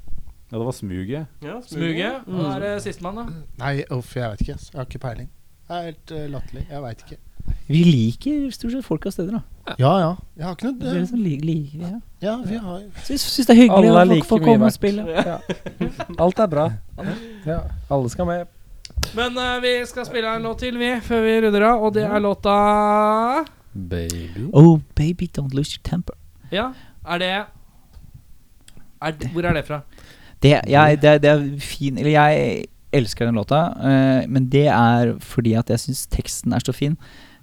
Ja, 0.51 0.57
det 0.59 0.65
var 0.67 0.75
smuget. 0.75 1.27
Ja, 1.41 1.57
Smuget. 1.63 2.25
Hva 2.27 2.47
er 2.57 2.63
det 2.65 2.71
sistemann, 2.83 3.15
da? 3.21 3.23
Nei, 3.61 3.75
uff, 3.95 4.15
jeg 4.17 4.33
vet 4.33 4.41
ikke. 4.43 4.57
Jeg 4.59 4.75
har 4.81 4.87
ikke 4.89 4.99
peiling. 4.99 5.29
Det 5.67 5.77
er 5.77 5.85
helt 5.87 6.11
uh, 6.11 6.23
latterlig. 6.33 6.63
Jeg 6.69 6.81
veit 6.83 7.03
ikke. 7.05 7.17
Vi 7.71 7.83
liker 7.87 8.49
stort 8.51 8.73
sett 8.75 8.85
folk 8.85 9.05
av 9.07 9.13
steder, 9.15 9.37
da. 9.39 9.75
Ja 9.79 9.91
ja. 10.01 10.09
Jeg 10.35 10.45
har 10.45 10.55
ikke 10.57 10.67
noe 10.67 10.79
Det 10.81 10.91
er 10.91 11.05
sånn 11.07 11.21
li 11.23 11.35
liker 11.39 11.77
vi, 11.79 11.87
ja. 11.87 11.99
Ja, 12.21 12.33
vi 12.43 12.57
har 12.59 12.79
Syns, 13.05 13.23
syns 13.29 13.47
det 13.47 13.53
er 13.53 13.59
hyggelig 13.59 13.89
Alle 13.91 14.01
er 14.01 14.01
at 14.01 14.09
folk 14.09 14.15
like 14.17 14.27
får 14.31 14.43
komme 14.45 14.67
og 14.67 14.75
spille. 14.75 15.05
Ja. 15.15 15.37
Alt 16.25 16.41
er 16.43 16.51
bra. 16.51 16.65
Ja, 17.47 17.57
alle 17.93 18.11
skal 18.13 18.27
med. 18.29 18.51
Men 19.17 19.37
uh, 19.39 19.55
vi 19.63 19.73
skal 19.89 20.05
spille 20.09 20.35
en 20.35 20.43
låt 20.49 20.59
til, 20.65 20.77
vi, 20.81 20.91
før 21.05 21.23
vi 21.25 21.37
runder 21.45 21.67
av. 21.69 21.87
Og 21.87 21.95
det 21.95 22.03
er 22.09 22.19
låta 22.27 22.57
Baby. 23.71 24.49
Oh, 24.51 24.79
baby, 24.99 25.29
don't 25.31 25.55
lose 25.55 25.77
your 25.77 25.83
temper. 25.87 26.17
Ja, 26.51 26.73
er 27.07 27.23
det 27.23 27.31
er, 29.01 29.11
det- 29.11 29.31
Hvor 29.31 29.47
er 29.47 29.53
det 29.53 29.65
fra? 29.65 29.81
Det, 30.41 30.55
jeg, 30.67 31.01
det, 31.01 31.17
det 31.21 31.29
er 31.29 31.41
fin 31.61 31.99
Eller 32.01 32.15
jeg 32.15 32.63
elsker 32.91 33.27
den 33.27 33.37
låta, 33.39 33.59
uh, 33.77 34.23
men 34.27 34.49
det 34.51 34.67
er 34.67 35.13
fordi 35.23 35.53
at 35.55 35.69
jeg 35.71 35.79
syns 35.85 36.07
teksten 36.11 36.53
er 36.53 36.63
så 36.65 36.73
fin. 36.75 36.97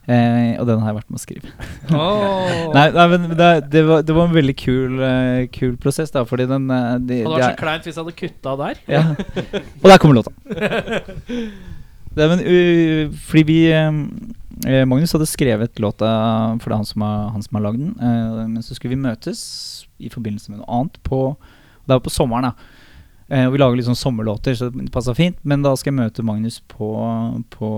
Uh, 0.08 0.56
og 0.56 0.64
den 0.64 0.80
har 0.80 0.88
jeg 0.88 0.96
vært 0.96 1.10
med 1.12 1.18
å 1.18 1.20
skrive. 1.20 1.50
Oh. 1.92 2.70
Nei, 2.76 2.86
nei, 2.96 3.04
men 3.12 3.26
det, 3.36 3.48
det, 3.74 3.82
var, 3.84 4.04
det 4.08 4.14
var 4.16 4.30
en 4.30 4.36
veldig 4.38 4.54
kul, 4.56 4.94
uh, 5.02 5.42
kul 5.52 5.74
prosess, 5.80 6.12
da, 6.14 6.22
fordi 6.28 6.46
den 6.48 6.64
uh, 6.72 6.94
de, 6.96 7.18
hadde 7.26 7.34
det 7.34 7.42
vært 7.42 7.44
så 7.44 7.60
kleint 7.60 7.84
hvis 7.84 7.98
jeg 7.98 8.06
hadde 8.06 8.14
kutta 8.16 8.54
der. 8.62 8.80
Ja. 8.88 9.02
Og 9.82 9.90
der 9.92 10.00
kommer 10.00 10.22
låta. 10.22 10.32
Det 12.18 12.24
men, 12.26 12.40
fordi 13.28 13.42
vi 13.46 13.58
Magnus 14.90 15.12
hadde 15.14 15.26
skrevet 15.28 15.76
låta, 15.78 16.08
for 16.58 16.64
det 16.64 16.74
er 16.74 16.80
han 16.80 16.88
som 16.88 17.04
har, 17.04 17.28
han 17.30 17.44
som 17.44 17.58
har 17.58 17.62
lagd 17.62 17.78
den. 17.78 17.92
men 18.56 18.64
så 18.64 18.74
skulle 18.74 18.96
vi 18.96 18.98
møtes 19.04 19.42
i 20.02 20.10
forbindelse 20.10 20.50
med 20.50 20.58
noe 20.58 20.80
annet 20.80 20.98
på 21.06 21.20
Det 21.84 21.92
var 21.92 22.02
på 22.02 22.10
sommeren, 22.10 22.48
da. 22.48 22.77
Eh, 23.28 23.44
og 23.44 23.54
vi 23.54 23.60
lager 23.60 23.76
litt 23.76 23.88
sånn 23.88 23.98
sommerlåter, 23.98 24.56
så 24.56 24.70
det 24.72 24.88
passa 24.94 25.14
fint. 25.16 25.36
Men 25.44 25.64
da 25.64 25.74
skal 25.76 25.92
jeg 25.92 26.00
møte 26.00 26.24
Magnus 26.26 26.60
på, 26.70 26.90
på 27.52 27.70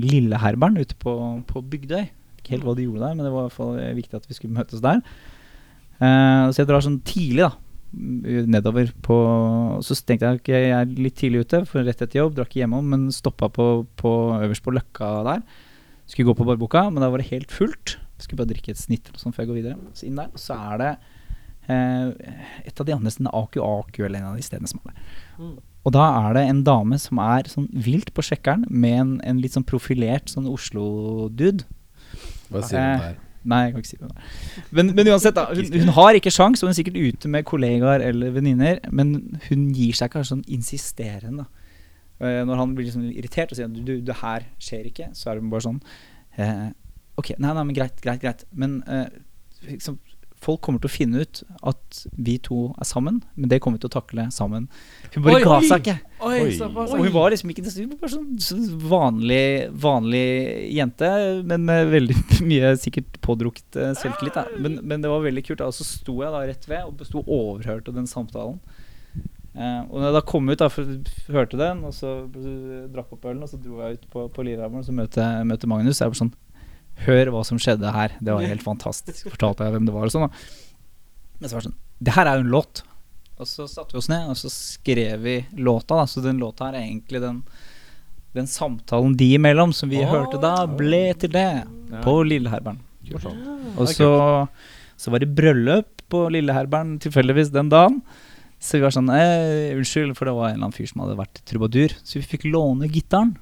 Lilleherberen 0.00 0.80
ute 0.80 0.96
på, 1.00 1.16
på 1.48 1.64
Bygdøy. 1.72 2.08
Ikke 2.40 2.56
helt 2.56 2.66
hva 2.68 2.76
de 2.76 2.86
gjorde 2.86 3.04
der, 3.04 3.18
men 3.18 3.26
det 3.26 3.34
var 3.34 3.44
i 3.44 3.48
hvert 3.50 3.58
fall 3.58 3.76
eh, 3.80 3.92
viktig 3.98 4.18
at 4.20 4.30
vi 4.30 4.38
skulle 4.38 4.56
møtes 4.56 4.84
der. 4.84 5.04
Eh, 6.00 6.48
så 6.50 6.62
jeg 6.62 6.70
drar 6.70 6.84
sånn 6.84 7.02
tidlig, 7.06 7.46
da 7.48 7.52
nedover 7.94 8.88
på 9.06 9.16
Så 9.86 9.94
tenkte 10.02 10.26
jeg 10.26 10.40
ok, 10.40 10.48
jeg 10.50 10.70
er 10.74 10.94
litt 10.98 11.16
tidlig 11.20 11.44
ute, 11.44 11.60
for 11.68 11.86
rett 11.86 12.00
etter 12.02 12.18
jobb, 12.18 12.34
drakk 12.34 12.50
ikke 12.50 12.64
hjemom, 12.64 12.88
men 12.90 13.04
stoppa 13.14 13.46
på, 13.52 13.68
på 14.00 14.12
øverst 14.40 14.64
på 14.64 14.74
Løkka 14.74 15.10
der. 15.28 15.44
Skulle 16.10 16.32
gå 16.32 16.38
på 16.40 16.46
Barboka, 16.48 16.88
men 16.90 17.04
da 17.04 17.10
var 17.12 17.22
det 17.22 17.30
helt 17.30 17.54
fullt. 17.54 17.96
Skulle 18.18 18.42
bare 18.42 18.52
drikke 18.52 18.74
et 18.74 18.80
snitt 18.80 19.10
sånn 19.20 19.34
før 19.34 19.44
jeg 19.44 19.50
går 19.52 19.60
videre. 19.60 19.92
Så 19.96 20.08
inn 20.08 20.18
der, 20.18 20.32
så 20.40 20.58
er 20.72 20.82
det 20.82 20.90
et 21.72 22.80
av 22.80 22.86
de 22.86 22.92
andre 22.94 23.10
stedene, 23.12 23.32
Aku 23.34 23.60
Aku, 23.64 24.04
eller 24.04 24.20
en 24.20 24.32
av 24.32 24.36
de 24.36 24.44
stedene 24.46 24.68
som 24.70 24.80
er 24.84 24.92
der. 24.92 25.52
Og 25.84 25.92
da 25.92 26.04
er 26.28 26.36
det 26.38 26.42
en 26.48 26.62
dame 26.64 26.96
som 27.00 27.18
er 27.20 27.48
sånn 27.50 27.66
vilt 27.72 28.14
på 28.16 28.24
sjekkeren, 28.24 28.64
med 28.70 28.98
en, 29.00 29.12
en 29.24 29.40
litt 29.42 29.52
sånn 29.56 29.66
profilert 29.68 30.30
sånn 30.32 30.46
Oslo-dude. 30.48 31.66
Hva 32.48 32.62
sier 32.64 32.80
Eh, 32.80 32.96
du 32.96 33.04
der? 33.04 33.20
Nei, 33.44 33.58
jeg 33.66 33.72
kan 33.74 33.82
ikke 33.82 33.90
si 33.90 33.98
det. 34.00 34.08
Men, 34.72 34.92
men 34.96 35.08
uansett, 35.12 35.34
da. 35.36 35.42
Hun, 35.52 35.66
hun 35.82 35.90
har 35.98 36.16
ikke 36.16 36.32
sjans, 36.32 36.62
og 36.62 36.70
hun 36.70 36.72
er 36.72 36.78
sikkert 36.78 36.96
ute 36.96 37.28
med 37.28 37.44
kollegaer 37.44 38.00
eller 38.06 38.32
venninner. 38.32 38.78
Men 38.88 39.10
hun 39.50 39.66
gir 39.76 39.92
seg 39.98 40.14
kanskje 40.14 40.30
sånn 40.30 40.46
insisterende. 40.48 41.44
Eh, 42.24 42.40
når 42.48 42.56
han 42.62 42.72
blir 42.78 42.88
liksom 42.88 43.04
irritert 43.10 43.52
og 43.52 43.58
sier 43.58 43.68
at 43.68 43.76
du, 43.76 43.82
du, 43.84 43.92
det 44.06 44.16
her 44.22 44.46
skjer 44.62 44.88
ikke, 44.88 45.10
så 45.18 45.34
er 45.34 45.42
hun 45.42 45.50
bare 45.52 45.66
sånn 45.66 45.80
eh, 46.38 46.70
Ok, 47.20 47.34
nei, 47.36 47.50
nei, 47.52 47.62
men 47.68 47.76
greit, 47.76 48.00
greit, 48.02 48.22
greit. 48.24 48.46
Men 48.56 48.78
eh, 48.88 49.04
liksom, 49.68 50.00
folk 50.44 50.60
kommer 50.64 50.82
til 50.82 50.90
å 50.90 50.92
finne 50.92 51.24
ut 51.24 51.40
at 51.64 52.00
vi 52.12 52.36
to 52.42 52.68
er 52.76 52.88
sammen, 52.88 53.22
men 53.34 53.50
det 53.50 53.60
kommer 53.64 53.78
vi 53.78 53.84
til 53.84 53.92
å 53.92 53.96
takle 53.96 54.26
sammen. 54.34 54.68
Hun 55.14 55.24
bare 55.24 55.42
ga 55.44 55.58
seg 55.64 55.84
ikke. 55.84 55.96
Oi, 56.24 56.38
Oi. 56.44 56.52
Og 56.84 57.02
hun 57.02 57.12
var 57.12 57.34
liksom 57.34 57.50
ikke 57.52 57.64
Hun 57.66 57.96
var 58.00 58.12
sånn, 58.12 58.30
sånn 58.40 58.64
vanlig, 58.84 59.44
vanlig 59.84 60.24
jente, 60.74 61.10
men 61.48 61.66
med 61.68 61.90
veldig 61.92 62.16
mye 62.50 62.74
sikkert 62.80 63.20
pådrukket 63.24 63.80
eh, 63.80 63.92
selvtillit. 64.00 64.38
Da. 64.38 64.46
Men, 64.60 64.80
men 64.82 65.04
det 65.04 65.12
var 65.12 65.24
veldig 65.24 65.44
kult. 65.46 65.64
Og 65.64 65.76
så 65.76 65.86
sto 65.86 66.20
jeg 66.22 66.32
da 66.34 66.44
rett 66.48 66.68
ved 66.70 66.88
og 66.88 67.04
sto 67.08 67.24
overhørt 67.24 67.90
av 67.90 68.00
den 68.00 68.10
samtalen. 68.10 68.60
Uh, 69.54 69.86
og 69.86 70.00
når 70.00 70.08
jeg 70.08 70.14
da 70.16 70.22
kom 70.26 70.48
ut, 70.50 70.58
da, 70.58 70.66
for 70.72 71.34
hørte 71.36 71.58
den, 71.60 71.84
og 71.86 71.92
så 71.94 72.16
eh, 72.26 72.86
drakk 72.90 73.12
opp 73.14 73.28
ølen, 73.30 73.44
og 73.46 73.50
så 73.52 73.60
dro 73.62 73.84
jeg 73.84 74.00
ut 74.00 74.08
på, 74.10 74.24
på 74.34 74.44
Lillehammer 74.48 74.82
og 74.82 74.88
så 74.88 74.94
møtte 74.96 75.26
møtte 75.46 75.70
Magnus. 75.70 76.00
Jeg 76.02 76.10
var 76.10 76.18
sånn 76.18 76.32
Hør 77.04 77.30
hva 77.34 77.42
som 77.44 77.58
skjedde 77.58 77.90
her. 77.92 78.14
Det 78.22 78.32
var 78.32 78.46
helt 78.46 78.62
fantastisk. 78.64 79.26
Fortalte 79.32 79.66
jeg 79.66 79.74
hvem 79.74 79.86
det 79.88 79.94
var 79.94 80.06
og 80.08 80.14
sånn. 80.14 80.28
da. 80.28 80.34
Men 81.40 81.50
så 81.50 81.56
var 81.56 81.64
det 81.64 81.68
sånn 81.70 81.78
Det 82.06 82.14
her 82.16 82.26
er 82.30 82.38
jo 82.38 82.44
en 82.46 82.52
låt. 82.54 82.82
Og 83.34 83.48
så 83.50 83.66
satte 83.66 83.96
vi 83.96 83.98
oss 83.98 84.08
ned, 84.08 84.28
og 84.30 84.38
så 84.38 84.50
skrev 84.52 85.20
vi 85.26 85.36
låta. 85.58 85.96
da 85.98 86.06
Så 86.06 86.22
den 86.22 86.38
låta 86.38 86.68
her 86.68 86.78
er 86.78 86.86
egentlig 86.86 87.20
den 87.20 87.42
Den 88.34 88.46
samtalen 88.50 89.16
de 89.16 89.28
imellom 89.36 89.72
som 89.74 89.90
vi 89.90 90.02
hørte 90.02 90.40
da, 90.42 90.66
ble 90.66 91.14
til 91.14 91.30
det. 91.30 91.64
På 92.02 92.22
Lilleherberen. 92.26 92.80
Og 93.78 93.86
så, 93.90 94.08
så 94.96 95.10
var 95.12 95.22
det 95.22 95.28
bryllup 95.36 96.02
på 96.10 96.24
Lilleherberen 96.34 96.96
tilfeldigvis 97.02 97.52
den 97.54 97.68
dagen. 97.70 98.00
Så 98.58 98.78
vi 98.78 98.82
var 98.86 98.94
sånn 98.94 99.10
eh, 99.12 99.74
Unnskyld, 99.76 100.16
for 100.16 100.26
det 100.26 100.34
var 100.34 100.48
en 100.48 100.54
eller 100.56 100.64
annen 100.70 100.74
fyr 100.74 100.88
som 100.88 101.02
hadde 101.04 101.18
vært 101.18 101.42
trubadur. 101.46 101.94
Så 102.02 102.18
vi 102.18 102.24
fikk 102.26 102.46
låne 102.48 102.88
gitaren. 102.90 103.36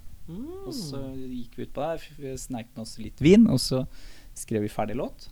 Og 0.66 0.74
så 0.76 1.00
gikk 1.14 1.56
vi 1.58 1.66
ut 1.66 1.72
på 1.74 1.84
der, 1.84 2.36
sneik 2.40 2.70
oss 2.80 2.96
litt 3.02 3.22
vin, 3.22 3.48
og 3.50 3.60
så 3.62 3.84
skrev 4.38 4.64
vi 4.64 4.72
ferdig 4.72 4.96
låt. 4.98 5.28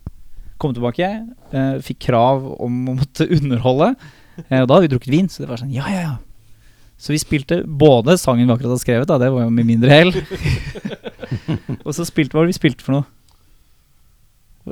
Kom 0.61 0.75
tilbake, 0.77 1.07
eh, 1.53 1.77
fikk 1.85 2.03
krav 2.11 2.45
om 2.61 2.83
å 2.93 2.97
måtte 2.99 3.29
underholde. 3.37 3.95
Eh, 4.49 4.61
og 4.61 4.67
da 4.67 4.77
hadde 4.77 4.89
vi 4.89 4.93
drukket 4.95 5.15
vin, 5.15 5.31
så 5.33 5.45
det 5.45 5.51
var 5.53 5.63
sånn 5.63 5.73
ja, 5.75 5.87
ja, 5.93 6.03
ja. 6.09 6.19
Så 7.01 7.15
vi 7.15 7.21
spilte 7.23 7.63
både 7.65 8.19
sangen 8.21 8.45
vi 8.45 8.53
akkurat 8.53 8.75
hadde 8.75 8.83
skrevet, 8.83 9.09
da, 9.09 9.17
det 9.23 9.31
var 9.33 9.47
jo 9.47 9.55
med 9.57 9.69
mindre 9.69 9.95
hell. 9.95 10.13
og 11.87 11.95
så 11.97 12.05
spilte 12.05 12.37
hva 12.37 12.43
var 12.43 12.51
det 12.51 12.53
vi 12.53 12.61
spilte 12.61 12.85
for 12.85 12.99
noe? 12.99 13.09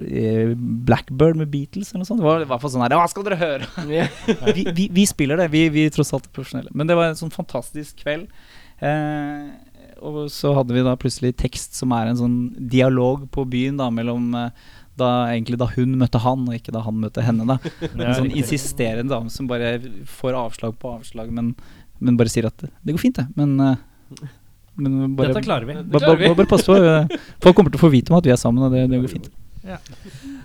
Eh, 0.04 0.52
Blackbird 0.54 1.38
med 1.40 1.48
Beatles 1.48 1.90
eller 1.90 2.02
noe 2.02 2.10
sånt. 2.10 2.20
Det 2.20 2.28
var 2.28 2.44
i 2.44 2.48
hvert 2.50 2.60
fall 2.60 2.72
sånn 2.74 2.84
her 2.84 2.94
Hva 2.98 3.08
skal 3.08 3.24
dere 3.26 3.40
høre? 3.40 3.68
vi, 4.58 4.66
vi, 4.76 4.90
vi 4.92 5.06
spiller 5.08 5.40
det. 5.40 5.48
Vi, 5.54 5.64
vi 5.72 5.86
tross 5.94 6.12
alt 6.12 6.28
er 6.28 6.34
profesjonelle. 6.36 6.74
Men 6.76 6.90
det 6.90 6.98
var 6.98 7.08
en 7.08 7.18
sånn 7.18 7.32
fantastisk 7.32 8.04
kveld. 8.04 8.28
Eh, 8.84 9.48
og 10.02 10.28
så 10.32 10.52
hadde 10.56 10.74
vi 10.76 10.82
da 10.86 10.94
plutselig 11.00 11.34
tekst 11.40 11.74
som 11.78 11.92
er 11.96 12.10
en 12.10 12.18
sånn 12.18 12.36
dialog 12.70 13.26
på 13.34 13.44
byen 13.48 13.78
da 13.80 13.88
mellom 13.94 14.30
eh, 14.38 14.50
da, 14.98 15.08
egentlig 15.30 15.58
da 15.60 15.68
hun 15.76 15.92
møtte 16.00 16.18
han, 16.24 16.46
og 16.48 16.56
ikke 16.56 16.72
da 16.74 16.80
han 16.82 16.96
møtte 16.98 17.22
henne. 17.22 17.46
da 17.46 17.58
En 18.08 18.14
sånn 18.18 18.32
insisterende 18.34 19.12
dame 19.14 19.30
som 19.30 19.46
bare 19.50 19.76
får 20.18 20.34
avslag 20.38 20.74
på 20.82 20.96
avslag, 20.98 21.30
men, 21.34 21.52
men 22.02 22.18
bare 22.18 22.32
sier 22.32 22.48
at 22.50 22.58
det, 22.66 22.90
går 22.92 22.98
fint, 23.04 23.20
det. 23.20 23.28
Men, 23.38 23.54
eh, 23.62 24.24
men 24.78 25.16
bare, 25.18 25.32
Dette 25.34 25.44
klarer 25.46 25.66
vi. 25.68 25.74
Bare, 25.92 26.14
bare, 26.16 26.32
bare 26.38 26.50
pass 26.50 26.66
på. 26.66 26.74
eh, 26.78 27.18
Folk 27.42 27.58
kommer 27.58 27.70
til 27.74 27.78
å 27.78 27.84
få 27.86 27.92
vite 27.94 28.10
om 28.14 28.18
at 28.18 28.26
vi 28.26 28.34
er 28.34 28.40
sammen, 28.40 28.66
og 28.66 28.74
det, 28.74 28.86
det 28.90 28.98
går 29.04 29.14
fint. 29.18 29.30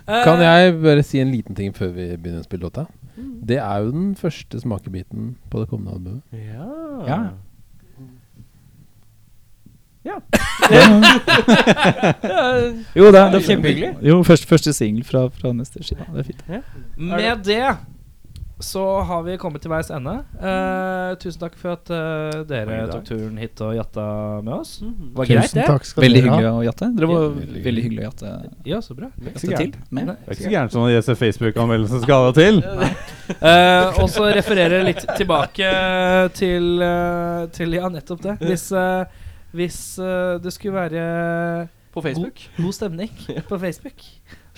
Kan 0.04 0.42
jeg 0.42 0.74
bare 0.82 1.02
si 1.06 1.20
en 1.22 1.30
liten 1.32 1.56
ting 1.56 1.72
før 1.74 1.92
vi 1.94 2.10
begynner 2.14 2.42
å 2.42 2.46
spille 2.46 2.66
låta? 2.66 2.86
Det 3.44 3.56
er 3.62 3.84
jo 3.84 3.92
den 3.94 4.08
første 4.18 4.58
smakebiten 4.60 5.34
på 5.52 5.62
det 5.62 5.68
kommende 5.70 5.94
albumet. 5.96 6.22
Ja. 7.08 7.18
Jo, 12.94 13.04
det 13.10 13.18
er, 13.20 13.30
det 13.32 13.38
er 13.38 13.46
Kjempehyggelig. 13.48 13.90
Jo, 14.04 14.22
første, 14.26 14.46
første 14.48 14.72
singel 14.76 15.04
fra, 15.04 15.26
fra 15.32 15.52
neste 15.56 15.82
skive. 15.84 16.04
Det 16.12 16.20
er 16.24 16.28
fint. 16.30 16.42
Med 16.96 17.44
det 17.44 17.64
så 18.58 19.00
har 19.00 19.22
vi 19.22 19.34
kommet 19.38 19.62
til 19.64 19.70
veis 19.72 19.88
ende. 19.92 20.12
Uh, 20.38 21.14
tusen 21.18 21.40
takk 21.42 21.56
for 21.58 21.74
at 21.74 21.90
uh, 21.90 22.44
dere 22.46 22.84
tok 22.86 23.02
turen 23.08 23.36
hit 23.42 23.58
og 23.64 23.74
jatta 23.74 24.04
med 24.46 24.52
oss. 24.54 24.76
Det 24.78 25.10
var 25.18 25.30
greit, 25.30 25.56
det. 25.56 25.66
Veldig 26.04 26.22
hyggelig 26.22 26.50
å 26.50 26.62
jatte. 26.68 26.90
Dere 26.94 27.08
var 27.10 27.26
Veldig 27.34 27.64
veldig 27.64 27.84
hyggelig 27.86 28.04
å 28.04 28.06
jatte, 28.06 28.34
Ja, 28.70 28.80
så 28.84 28.96
bra. 28.98 29.10
så 29.34 29.50
til. 29.50 29.74
Med. 29.90 30.12
Det 30.12 30.14
er 30.14 30.38
ikke 30.38 30.46
så 30.46 30.54
gærent 30.54 30.76
som 30.76 30.86
å 30.86 30.92
lese 30.92 31.18
Facebook-anmeldelsen 31.18 32.04
skal 32.06 32.28
ha 32.28 32.36
til. 32.38 32.62
uh, 33.48 34.00
og 34.04 34.08
så 34.14 34.30
referere 34.38 34.84
litt 34.86 35.02
tilbake 35.18 35.74
til, 36.38 36.88
til 37.58 37.78
Ja, 37.80 37.90
nettopp 37.90 38.22
det. 38.22 38.38
Hvis, 38.44 38.68
eh, 38.76 39.23
hvis 39.54 39.78
uh, 40.02 40.36
det 40.42 40.52
skulle 40.54 40.74
være 40.76 41.68
På 41.94 42.02
Facebook. 42.02 42.44
god, 42.56 42.64
god 42.64 42.76
stemning 42.76 43.10
på 43.50 43.58
Facebook, 43.62 44.04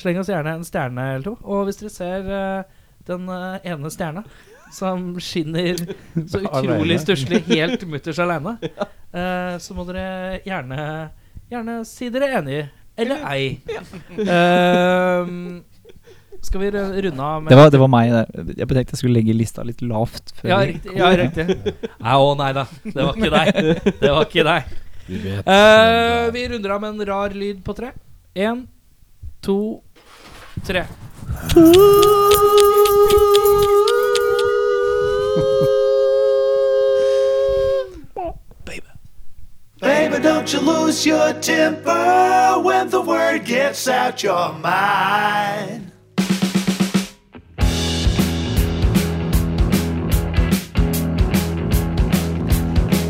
sleng 0.01 0.21
oss 0.21 0.33
gjerne 0.33 0.57
en 0.57 0.67
stjerne 0.67 1.09
eller 1.15 1.31
to. 1.31 1.37
Og 1.45 1.69
hvis 1.69 1.81
dere 1.83 1.95
ser 1.95 2.31
uh, 2.33 2.85
den 3.07 3.29
uh, 3.29 3.59
ene 3.65 3.93
stjerna 3.93 4.25
som 4.75 5.13
skinner 5.23 5.79
så 6.27 6.41
utrolig 6.43 6.99
stusslig 7.01 7.45
helt 7.47 7.85
mutters 7.93 8.19
aleine, 8.19 8.57
eh, 9.15 9.55
så 9.63 9.77
må 9.77 9.87
dere 9.87 10.41
gjerne 10.43 10.81
Gjerne 11.47 11.75
si 11.87 12.09
dere 12.11 12.33
enige. 12.41 12.63
Eller 12.99 13.21
ei. 13.31 13.61
Ehm, 14.19 15.61
skal 16.43 16.63
vi 16.65 16.71
runde 16.73 17.23
av 17.23 17.43
med 17.43 17.53
Det 17.53 17.59
var, 17.61 17.71
det 17.71 17.79
var 17.79 17.91
meg. 17.93 18.11
Der. 18.11 18.49
Jeg 18.57 18.67
tenkte 18.67 18.97
jeg 18.97 18.99
skulle 18.99 19.15
legge 19.15 19.37
lista 19.37 19.63
litt 19.63 19.85
lavt. 19.85 20.33
før 20.41 20.51
Ja, 20.51 20.59
riktig. 20.67 20.97
Ja, 20.99 21.13
riktig. 21.21 21.47
Nei, 22.03 22.17
å 22.17 22.35
nei 22.41 22.51
da. 22.57 22.67
Det 22.83 22.99
var 22.99 23.15
ikke 23.15 23.31
deg. 23.37 23.79
Det 24.03 24.11
var 24.11 24.27
ikke 24.27 24.47
deg. 24.49 24.75
Vi 25.07 25.19
vet 25.19 25.49
Eh, 25.49 26.33
vi 26.33 26.49
runder 26.49 26.71
av 26.71 26.81
med 26.81 26.91
en 26.91 27.07
rar 27.07 27.31
lyd 27.31 27.65
på 27.65 27.75
tre. 27.75 27.91
Én, 28.35 28.67
to, 29.41 29.83
tre. 30.67 30.85
Baby, 39.81 40.19
don't 40.23 40.51
you 40.53 40.61
lose 40.61 41.05
your 41.05 41.33
temper 41.35 42.55
when 42.63 42.89
the 42.89 43.01
word 43.01 43.45
gets 43.45 43.87
out 43.89 44.23
your 44.23 44.53
mind. 44.55 45.93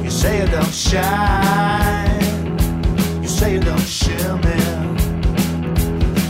You 0.02 0.10
say 0.10 0.40
you 0.40 0.46
don't 0.48 0.72
shine. 0.74 1.85
You 3.46 3.52
say 3.52 3.60
don't 3.60 3.86
shimmer. 3.86 4.56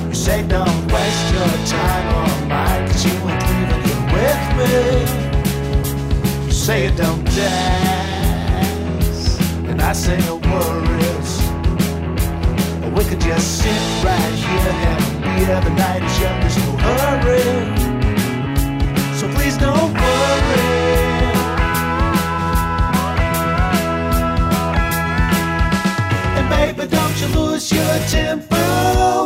You 0.08 0.14
say 0.14 0.46
don't 0.46 0.92
waste 0.92 1.32
your 1.32 1.48
time 1.64 2.14
on 2.14 2.48
mine, 2.48 2.86
cause 2.88 3.04
you 3.06 3.12
ain't 3.12 3.42
leaving 3.48 3.82
here 3.86 4.04
with 4.12 4.42
me. 4.58 4.72
You 6.44 6.52
say 6.52 6.86
it 6.88 6.96
don't 6.98 7.24
dance. 7.24 8.58
And 9.66 9.80
I 9.80 9.94
say 9.94 10.18
no 10.26 10.36
worries. 10.36 11.40
We 12.94 13.02
could 13.08 13.22
just 13.22 13.62
sit 13.62 13.80
right 14.04 14.34
here, 14.34 14.72
have 14.84 15.02
a 15.08 15.20
beer. 15.22 15.60
The 15.62 15.70
night 15.70 16.02
is 16.02 16.20
young, 16.20 16.40
there's 16.40 16.58
no 16.58 16.76
hurry. 16.84 17.48
So 19.18 19.24
please 19.32 19.56
don't 19.56 19.94
worry. 19.94 20.75
Baby, 26.56 26.86
don't 26.86 27.16
you 27.20 27.28
lose 27.38 27.70
your 27.70 27.96
temper 28.08 28.68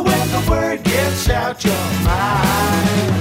when 0.07 0.25
the 0.35 0.41
word 0.49 0.83
gets 0.83 1.29
out 1.29 1.63
your 1.63 1.85
mind. 2.03 3.11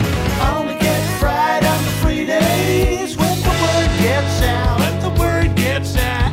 Only 0.51 0.77
get 0.87 1.01
fried 1.21 1.65
on 1.73 1.81
the 1.89 1.95
free 2.03 2.25
days 2.27 3.17
when 3.17 3.37
the 3.47 3.55
word 3.65 3.91
gets 4.07 4.37
out. 4.43 4.79
When 4.83 4.95
the 5.07 5.13
word 5.21 5.51
gets 5.57 5.97
out. 5.97 6.33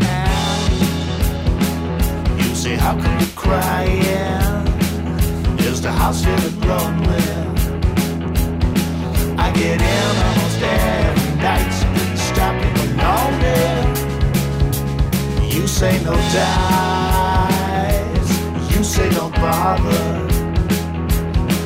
You 2.39 2.55
say, 2.55 2.75
how 2.75 2.93
come 3.01 3.15
you're 3.19 3.37
crying? 3.45 4.65
Is 5.69 5.81
the 5.81 5.91
house 5.91 6.23
feeling 6.23 6.59
lonely? 6.71 7.27
I 9.45 9.47
get 9.61 9.79
in 9.95 10.13
almost 10.27 10.61
every 10.61 11.33
night, 11.47 11.71
so 11.79 11.85
please 11.95 12.23
stop 12.31 12.53
being 12.61 12.93
lonely. 13.05 13.61
You 15.55 15.63
say 15.67 15.93
no 16.03 16.13
you 16.13 17.06
say 18.98 19.10
don't 19.11 19.36
bother. 19.36 20.06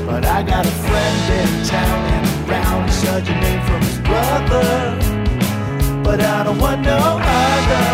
But 0.06 0.26
I 0.26 0.44
got 0.44 0.66
a 0.66 0.76
friend 0.86 1.24
in 1.40 1.50
town 1.76 2.00
and 2.16 2.28
around, 2.50 2.84
he 2.90 2.94
such 3.08 3.28
a 3.30 3.36
name 3.46 3.62
from 3.70 3.82
his 3.90 4.00
brother. 4.10 4.68
But 6.04 6.20
I 6.20 6.44
don't 6.46 6.60
want 6.66 6.82
no 6.82 7.00
other. 7.40 7.88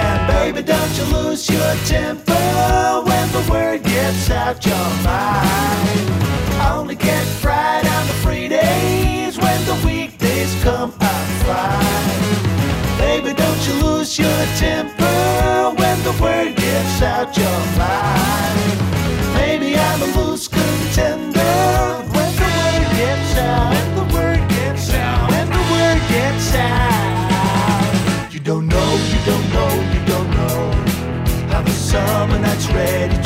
And 0.00 0.20
baby, 0.32 0.62
don't 0.72 0.92
you 0.98 1.06
lose 1.16 1.42
your 1.56 1.72
temper 1.92 2.46
when 3.08 3.26
the 3.36 3.44
word 3.52 3.82
gets 3.82 4.30
out 4.30 4.64
your 4.64 4.88
mind. 5.10 6.06
I 6.64 6.74
only 6.78 6.96
get 6.96 7.24
fried 7.42 7.86
on 7.96 8.06
the 8.06 8.16
free 8.24 8.48
days 8.48 9.36
when 9.36 9.60
the 9.70 9.76
weekdays 9.86 10.52
come 10.62 10.90
out 11.00 11.28
fine. 11.44 11.93
Baby, 13.04 13.34
don't 13.34 13.62
you 13.66 13.74
lose 13.84 14.18
your 14.18 14.40
temper 14.56 15.18
when 15.80 15.96
the 16.08 16.14
word 16.22 16.56
gets 16.56 17.02
out 17.02 17.36
your 17.36 17.60
mind. 17.82 18.78
Maybe 19.34 19.76
I'm 19.76 20.00
a 20.02 20.08
loose 20.16 20.48
contender 20.48 21.56
when 22.14 22.30
the 22.40 22.48
word 22.56 22.84
gets 23.00 23.32
out. 23.48 23.70
When 23.74 23.88
the 23.98 24.06
word 24.14 24.42
gets 24.56 24.94
out. 24.94 25.30
When 25.30 25.46
the 25.56 25.64
word 25.74 26.00
gets 26.14 26.54
out. 26.54 28.32
You 28.32 28.40
don't 28.40 28.66
know, 28.66 28.90
you 29.12 29.20
don't 29.30 29.48
know, 29.56 29.72
you 29.94 30.00
don't 30.12 30.30
know 30.38 30.60
how 31.52 31.62
the 31.62 31.76
summer 31.90 32.38
night's 32.38 32.68
ready 32.70 33.23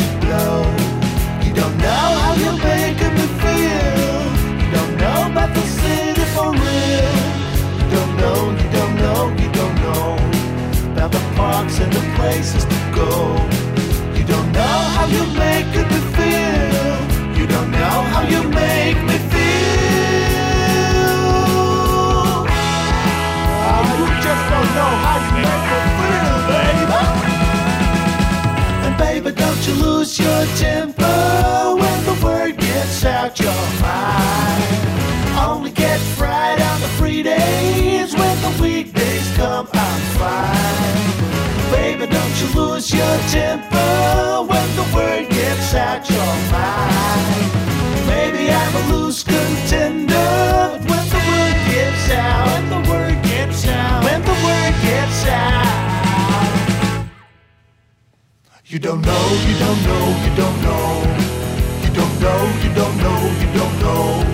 know 11.39 11.45
about 11.45 11.69
the 11.69 12.03
places 12.17 12.65
to 12.65 12.79
go. 12.95 13.37
You 14.17 14.25
don't 14.25 14.51
know 14.53 14.79
how 14.95 15.07
you 15.07 15.25
make 15.39 15.67
me 15.67 16.01
feel. 16.17 16.97
You 17.39 17.47
don't 17.47 17.71
know 17.71 17.97
how 18.13 18.23
you 18.23 18.43
make 18.43 18.99
me 19.09 19.19
feel. 19.33 19.47
Oh, 23.71 23.83
you 23.99 24.09
just 24.27 24.45
don't 24.53 24.71
know 24.79 24.93
how 25.05 25.19
you 25.27 25.33
make 25.47 25.65
me 25.73 25.81
feel, 25.99 26.37
baby. 26.53 27.01
And 28.87 28.95
baby, 28.99 29.31
don't 29.33 29.63
you 29.67 29.75
lose 29.75 30.19
your 30.19 30.43
temper 30.57 31.77
when 31.81 31.99
the 32.05 32.17
word 32.25 32.57
gets 32.57 33.05
out 33.05 33.39
your 33.39 33.63
mind. 33.81 34.65
Only 35.39 35.71
get 35.71 36.01
fried 36.19 36.61
on 36.61 36.81
the 36.81 36.89
free 36.99 37.23
days 37.23 38.15
when 38.15 38.37
the 38.43 38.63
weekdays 38.63 39.37
come. 39.37 39.69
I'm 39.73 40.01
fine. 40.19 41.28
Baby, 41.71 42.07
don't 42.07 42.41
you 42.41 42.49
lose 42.55 42.93
your 42.93 43.19
temper 43.29 44.43
when 44.51 44.69
the 44.77 44.87
word 44.95 45.29
gets 45.29 45.75
out 45.75 46.09
your 46.09 46.35
mind. 46.51 47.53
Maybe 48.07 48.51
I'm 48.51 48.75
a 48.77 48.83
loose 48.93 49.23
contender 49.23 50.79
when 50.89 51.05
the 51.15 51.23
word 51.29 51.59
gets 51.73 52.11
out. 52.11 52.47
When 52.53 52.65
the 52.71 52.81
word 52.91 53.23
gets 53.23 53.67
out. 53.69 54.05
When 54.05 54.21
the 54.23 54.37
word 54.47 54.75
gets 54.83 55.27
out. 55.27 55.69
You 58.67 58.79
don't 58.79 59.01
know, 59.01 59.27
you 59.49 59.59
don't 59.59 59.83
know, 59.89 60.05
you 60.25 60.33
don't 60.37 60.59
know. 60.63 61.03
You 61.85 61.91
don't 61.99 62.21
know, 62.21 62.41
you 62.65 62.71
don't 62.81 62.97
know, 63.05 63.21
you 63.43 63.49
don't 63.59 63.77
know. 63.85 64.25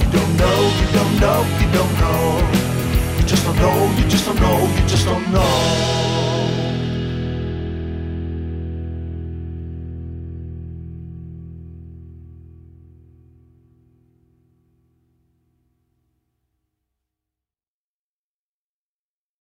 You 0.00 0.08
don't 0.16 0.32
know, 0.40 0.58
you 0.80 0.88
don't 0.96 1.14
know, 1.20 1.40
you 1.60 1.68
don't 1.76 1.94
know. 2.00 2.24
You 3.18 3.24
just 3.26 3.44
don't 3.44 3.56
know, 3.56 3.76
you 3.98 4.04
just 4.08 4.24
don't 4.26 4.40
know, 4.40 4.58
you 4.76 4.86
just 4.88 5.04
don't 5.06 5.26
know. 5.32 6.17